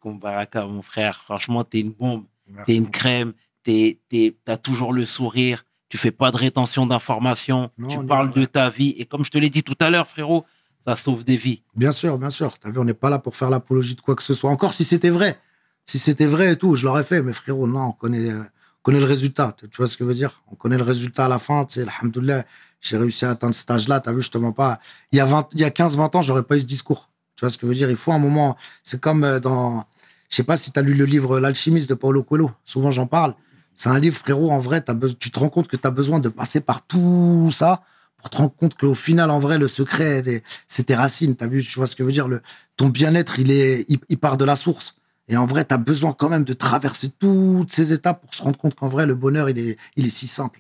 Kumbaraka, 0.02 0.66
mon 0.66 0.82
frère. 0.82 1.22
Franchement, 1.24 1.64
t'es 1.64 1.82
une 1.82 1.92
bombe, 1.92 2.26
t'es 2.66 2.76
une 2.76 2.90
crème, 2.90 3.34
t'as 3.64 4.58
toujours 4.58 4.94
le 4.94 5.06
sourire, 5.06 5.64
tu 5.90 5.98
fais 5.98 6.12
pas 6.12 6.32
de 6.32 6.38
rétention 6.38 6.86
d'informations, 6.86 7.70
tu 7.90 8.06
parles 8.06 8.32
de 8.34 8.46
ta 8.46 8.70
vie. 8.70 8.96
Et 8.98 9.06
comme 9.06 9.24
je 9.26 9.32
te 9.32 9.38
l'ai 9.38 9.50
dit 9.50 9.64
tout 9.64 9.76
à 9.80 9.90
l'heure, 9.90 10.08
frérot, 10.08 10.46
ça 10.86 10.96
sauve 10.96 11.24
des 11.24 11.38
vies. 11.38 11.62
Bien 11.76 11.92
sûr, 11.92 12.18
bien 12.18 12.30
sûr. 12.30 12.58
T'as 12.60 12.72
vu, 12.72 12.80
on 12.80 12.84
n'est 12.84 12.94
pas 12.94 13.10
là 13.10 13.20
pour 13.20 13.36
faire 13.36 13.50
l'apologie 13.50 13.96
de 13.96 14.02
quoi 14.02 14.16
que 14.16 14.24
ce 14.24 14.34
soit. 14.34 14.50
Encore 14.50 14.74
si 14.74 14.84
c'était 14.84 15.10
vrai. 15.10 15.40
Si 15.86 16.00
c'était 16.00 16.28
vrai 16.28 16.54
et 16.54 16.56
tout, 16.56 16.76
je 16.76 16.86
l'aurais 16.86 17.04
fait. 17.04 17.22
Mais 17.22 17.34
frérot, 17.34 17.68
non, 17.68 17.88
on 17.88 17.92
connaît, 17.92 18.34
on 18.34 18.44
connaît 18.84 19.00
le 19.00 19.06
résultat. 19.06 19.56
Tu 19.60 19.68
vois 19.78 19.88
ce 19.88 19.98
que 19.98 20.04
je 20.04 20.10
veux 20.10 20.16
dire? 20.16 20.44
On 20.52 20.56
connaît 20.56 20.78
le 20.78 20.84
résultat 20.84 21.26
à 21.26 21.28
la 21.28 21.40
fin. 21.40 21.66
Tu 21.66 21.82
sais, 21.82 21.88
alhamdoulilah, 21.88 22.46
j'ai 22.82 22.98
réussi 22.98 23.26
à 23.26 23.32
atteindre 23.32 23.56
cet 23.56 23.70
âge-là. 23.72 24.00
T'as 24.00 24.14
vu, 24.14 24.22
je 24.22 24.30
pas. 24.52 24.80
Il 25.12 25.18
y 25.18 25.20
a 25.20 25.26
20, 25.26 25.50
il 25.54 25.62
y 25.62 25.64
a 25.64 25.72
15, 25.72 25.98
20 25.98 26.16
ans, 26.16 26.22
j'aurais 26.22 26.44
pas 26.44 26.58
eu 26.58 26.62
ce 26.62 26.66
discours. 26.66 27.10
Tu 27.36 27.42
vois 27.46 27.50
ce 27.50 27.58
que 27.58 27.66
je 27.66 27.70
veux 27.70 27.76
dire? 27.76 27.90
Il 27.90 27.98
faut 27.98 28.12
un 28.12 28.20
moment. 28.20 28.58
C'est 28.84 29.02
comme 29.02 29.24
euh, 29.24 29.40
dans. 29.40 29.86
Je 30.30 30.36
sais 30.36 30.44
pas 30.44 30.58
si 30.58 30.72
tu 30.72 30.80
as 30.80 30.82
lu 30.84 30.94
le 30.94 31.06
livre 31.06 31.40
L'alchimiste 31.40 31.90
de 31.90 31.96
Paulo 31.96 32.24
Coelho. 32.24 32.52
Souvent, 32.64 32.92
j'en 32.92 33.08
parle. 33.08 33.34
C'est 33.74 33.90
un 33.90 33.98
livre, 33.98 34.18
frérot, 34.18 34.52
en 34.52 34.60
vrai, 34.60 34.84
tu 35.18 35.32
te 35.32 35.40
rends 35.40 35.50
compte 35.50 35.68
que 35.68 35.78
tu 35.78 35.88
as 35.88 35.92
besoin 35.92 36.20
de 36.20 36.28
passer 36.28 36.60
par 36.60 36.86
tout 36.86 37.50
ça 37.52 37.82
pour 38.20 38.30
te 38.30 38.38
rendre 38.38 38.54
compte 38.56 38.76
qu'au 38.78 38.96
final, 38.96 39.30
en 39.32 39.40
vrai, 39.40 39.58
le 39.58 39.68
secret, 39.68 40.22
c'est- 40.68 40.84
tes 40.84 40.96
racines. 40.96 41.36
T'as 41.36 41.48
vu, 41.48 41.64
tu 41.64 41.74
vois 41.76 41.88
ce 41.88 41.96
que 41.96 42.04
je 42.04 42.06
veux 42.08 42.12
dire? 42.14 42.28
Le, 42.28 42.42
Ton 42.78 42.90
bien-être, 42.90 43.40
il, 43.40 43.52
est, 43.52 43.86
il, 43.90 44.00
il 44.10 44.18
part 44.18 44.38
de 44.38 44.46
la 44.46 44.56
source. 44.56 44.96
Et 45.28 45.38
en 45.38 45.46
vrai, 45.46 45.64
tu 45.66 45.74
as 45.74 45.78
besoin 45.78 46.14
quand 46.14 46.30
même 46.30 46.44
de 46.44 46.54
traverser 46.54 47.12
toutes 47.12 47.72
ces 47.72 47.94
étapes 47.94 48.22
pour 48.22 48.34
se 48.34 48.42
rendre 48.42 48.58
compte 48.58 48.76
qu'en 48.76 48.88
vrai, 48.88 49.06
le 49.06 49.16
bonheur, 49.16 49.50
il 49.50 49.60
est, 49.60 49.78
il 49.96 50.06
est 50.06 50.10
si 50.10 50.28
simple. 50.28 50.60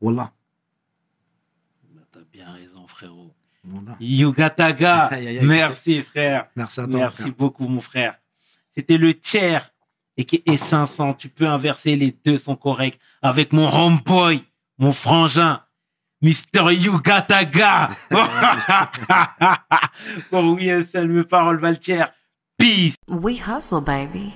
Voilà. 0.00 0.32
T'as 2.12 2.20
bien 2.32 2.50
raison, 2.52 2.86
frérot. 2.86 3.32
Voilà. 3.64 3.96
Yugataga, 4.00 5.10
merci, 5.42 6.02
frère. 6.02 6.46
Merci 6.56 6.80
à 6.80 6.86
toi. 6.86 6.98
Merci 6.98 7.22
frère. 7.22 7.34
beaucoup, 7.34 7.68
mon 7.68 7.80
frère. 7.80 8.18
C'était 8.76 8.98
le 8.98 9.14
tiers 9.14 9.72
et 10.16 10.24
qui 10.24 10.42
est 10.46 10.56
500. 10.56 11.14
Tu 11.14 11.28
peux 11.28 11.46
inverser, 11.46 11.96
les 11.96 12.16
deux 12.24 12.38
sont 12.38 12.56
corrects. 12.56 12.98
Avec 13.22 13.52
mon 13.52 13.68
homeboy, 13.72 14.42
mon 14.78 14.92
frangin, 14.92 15.62
Mr. 16.22 16.70
Yugataga. 16.72 17.88
Pour 20.30 20.44
oui, 20.54 20.70
un 20.70 20.84
seul, 20.84 21.08
mes 21.08 21.24
paroles, 21.24 21.58
Valtier. 21.58 22.04
Peace. 22.58 22.94
We 23.08 23.38
hustle, 23.38 23.80
baby. 23.80 24.34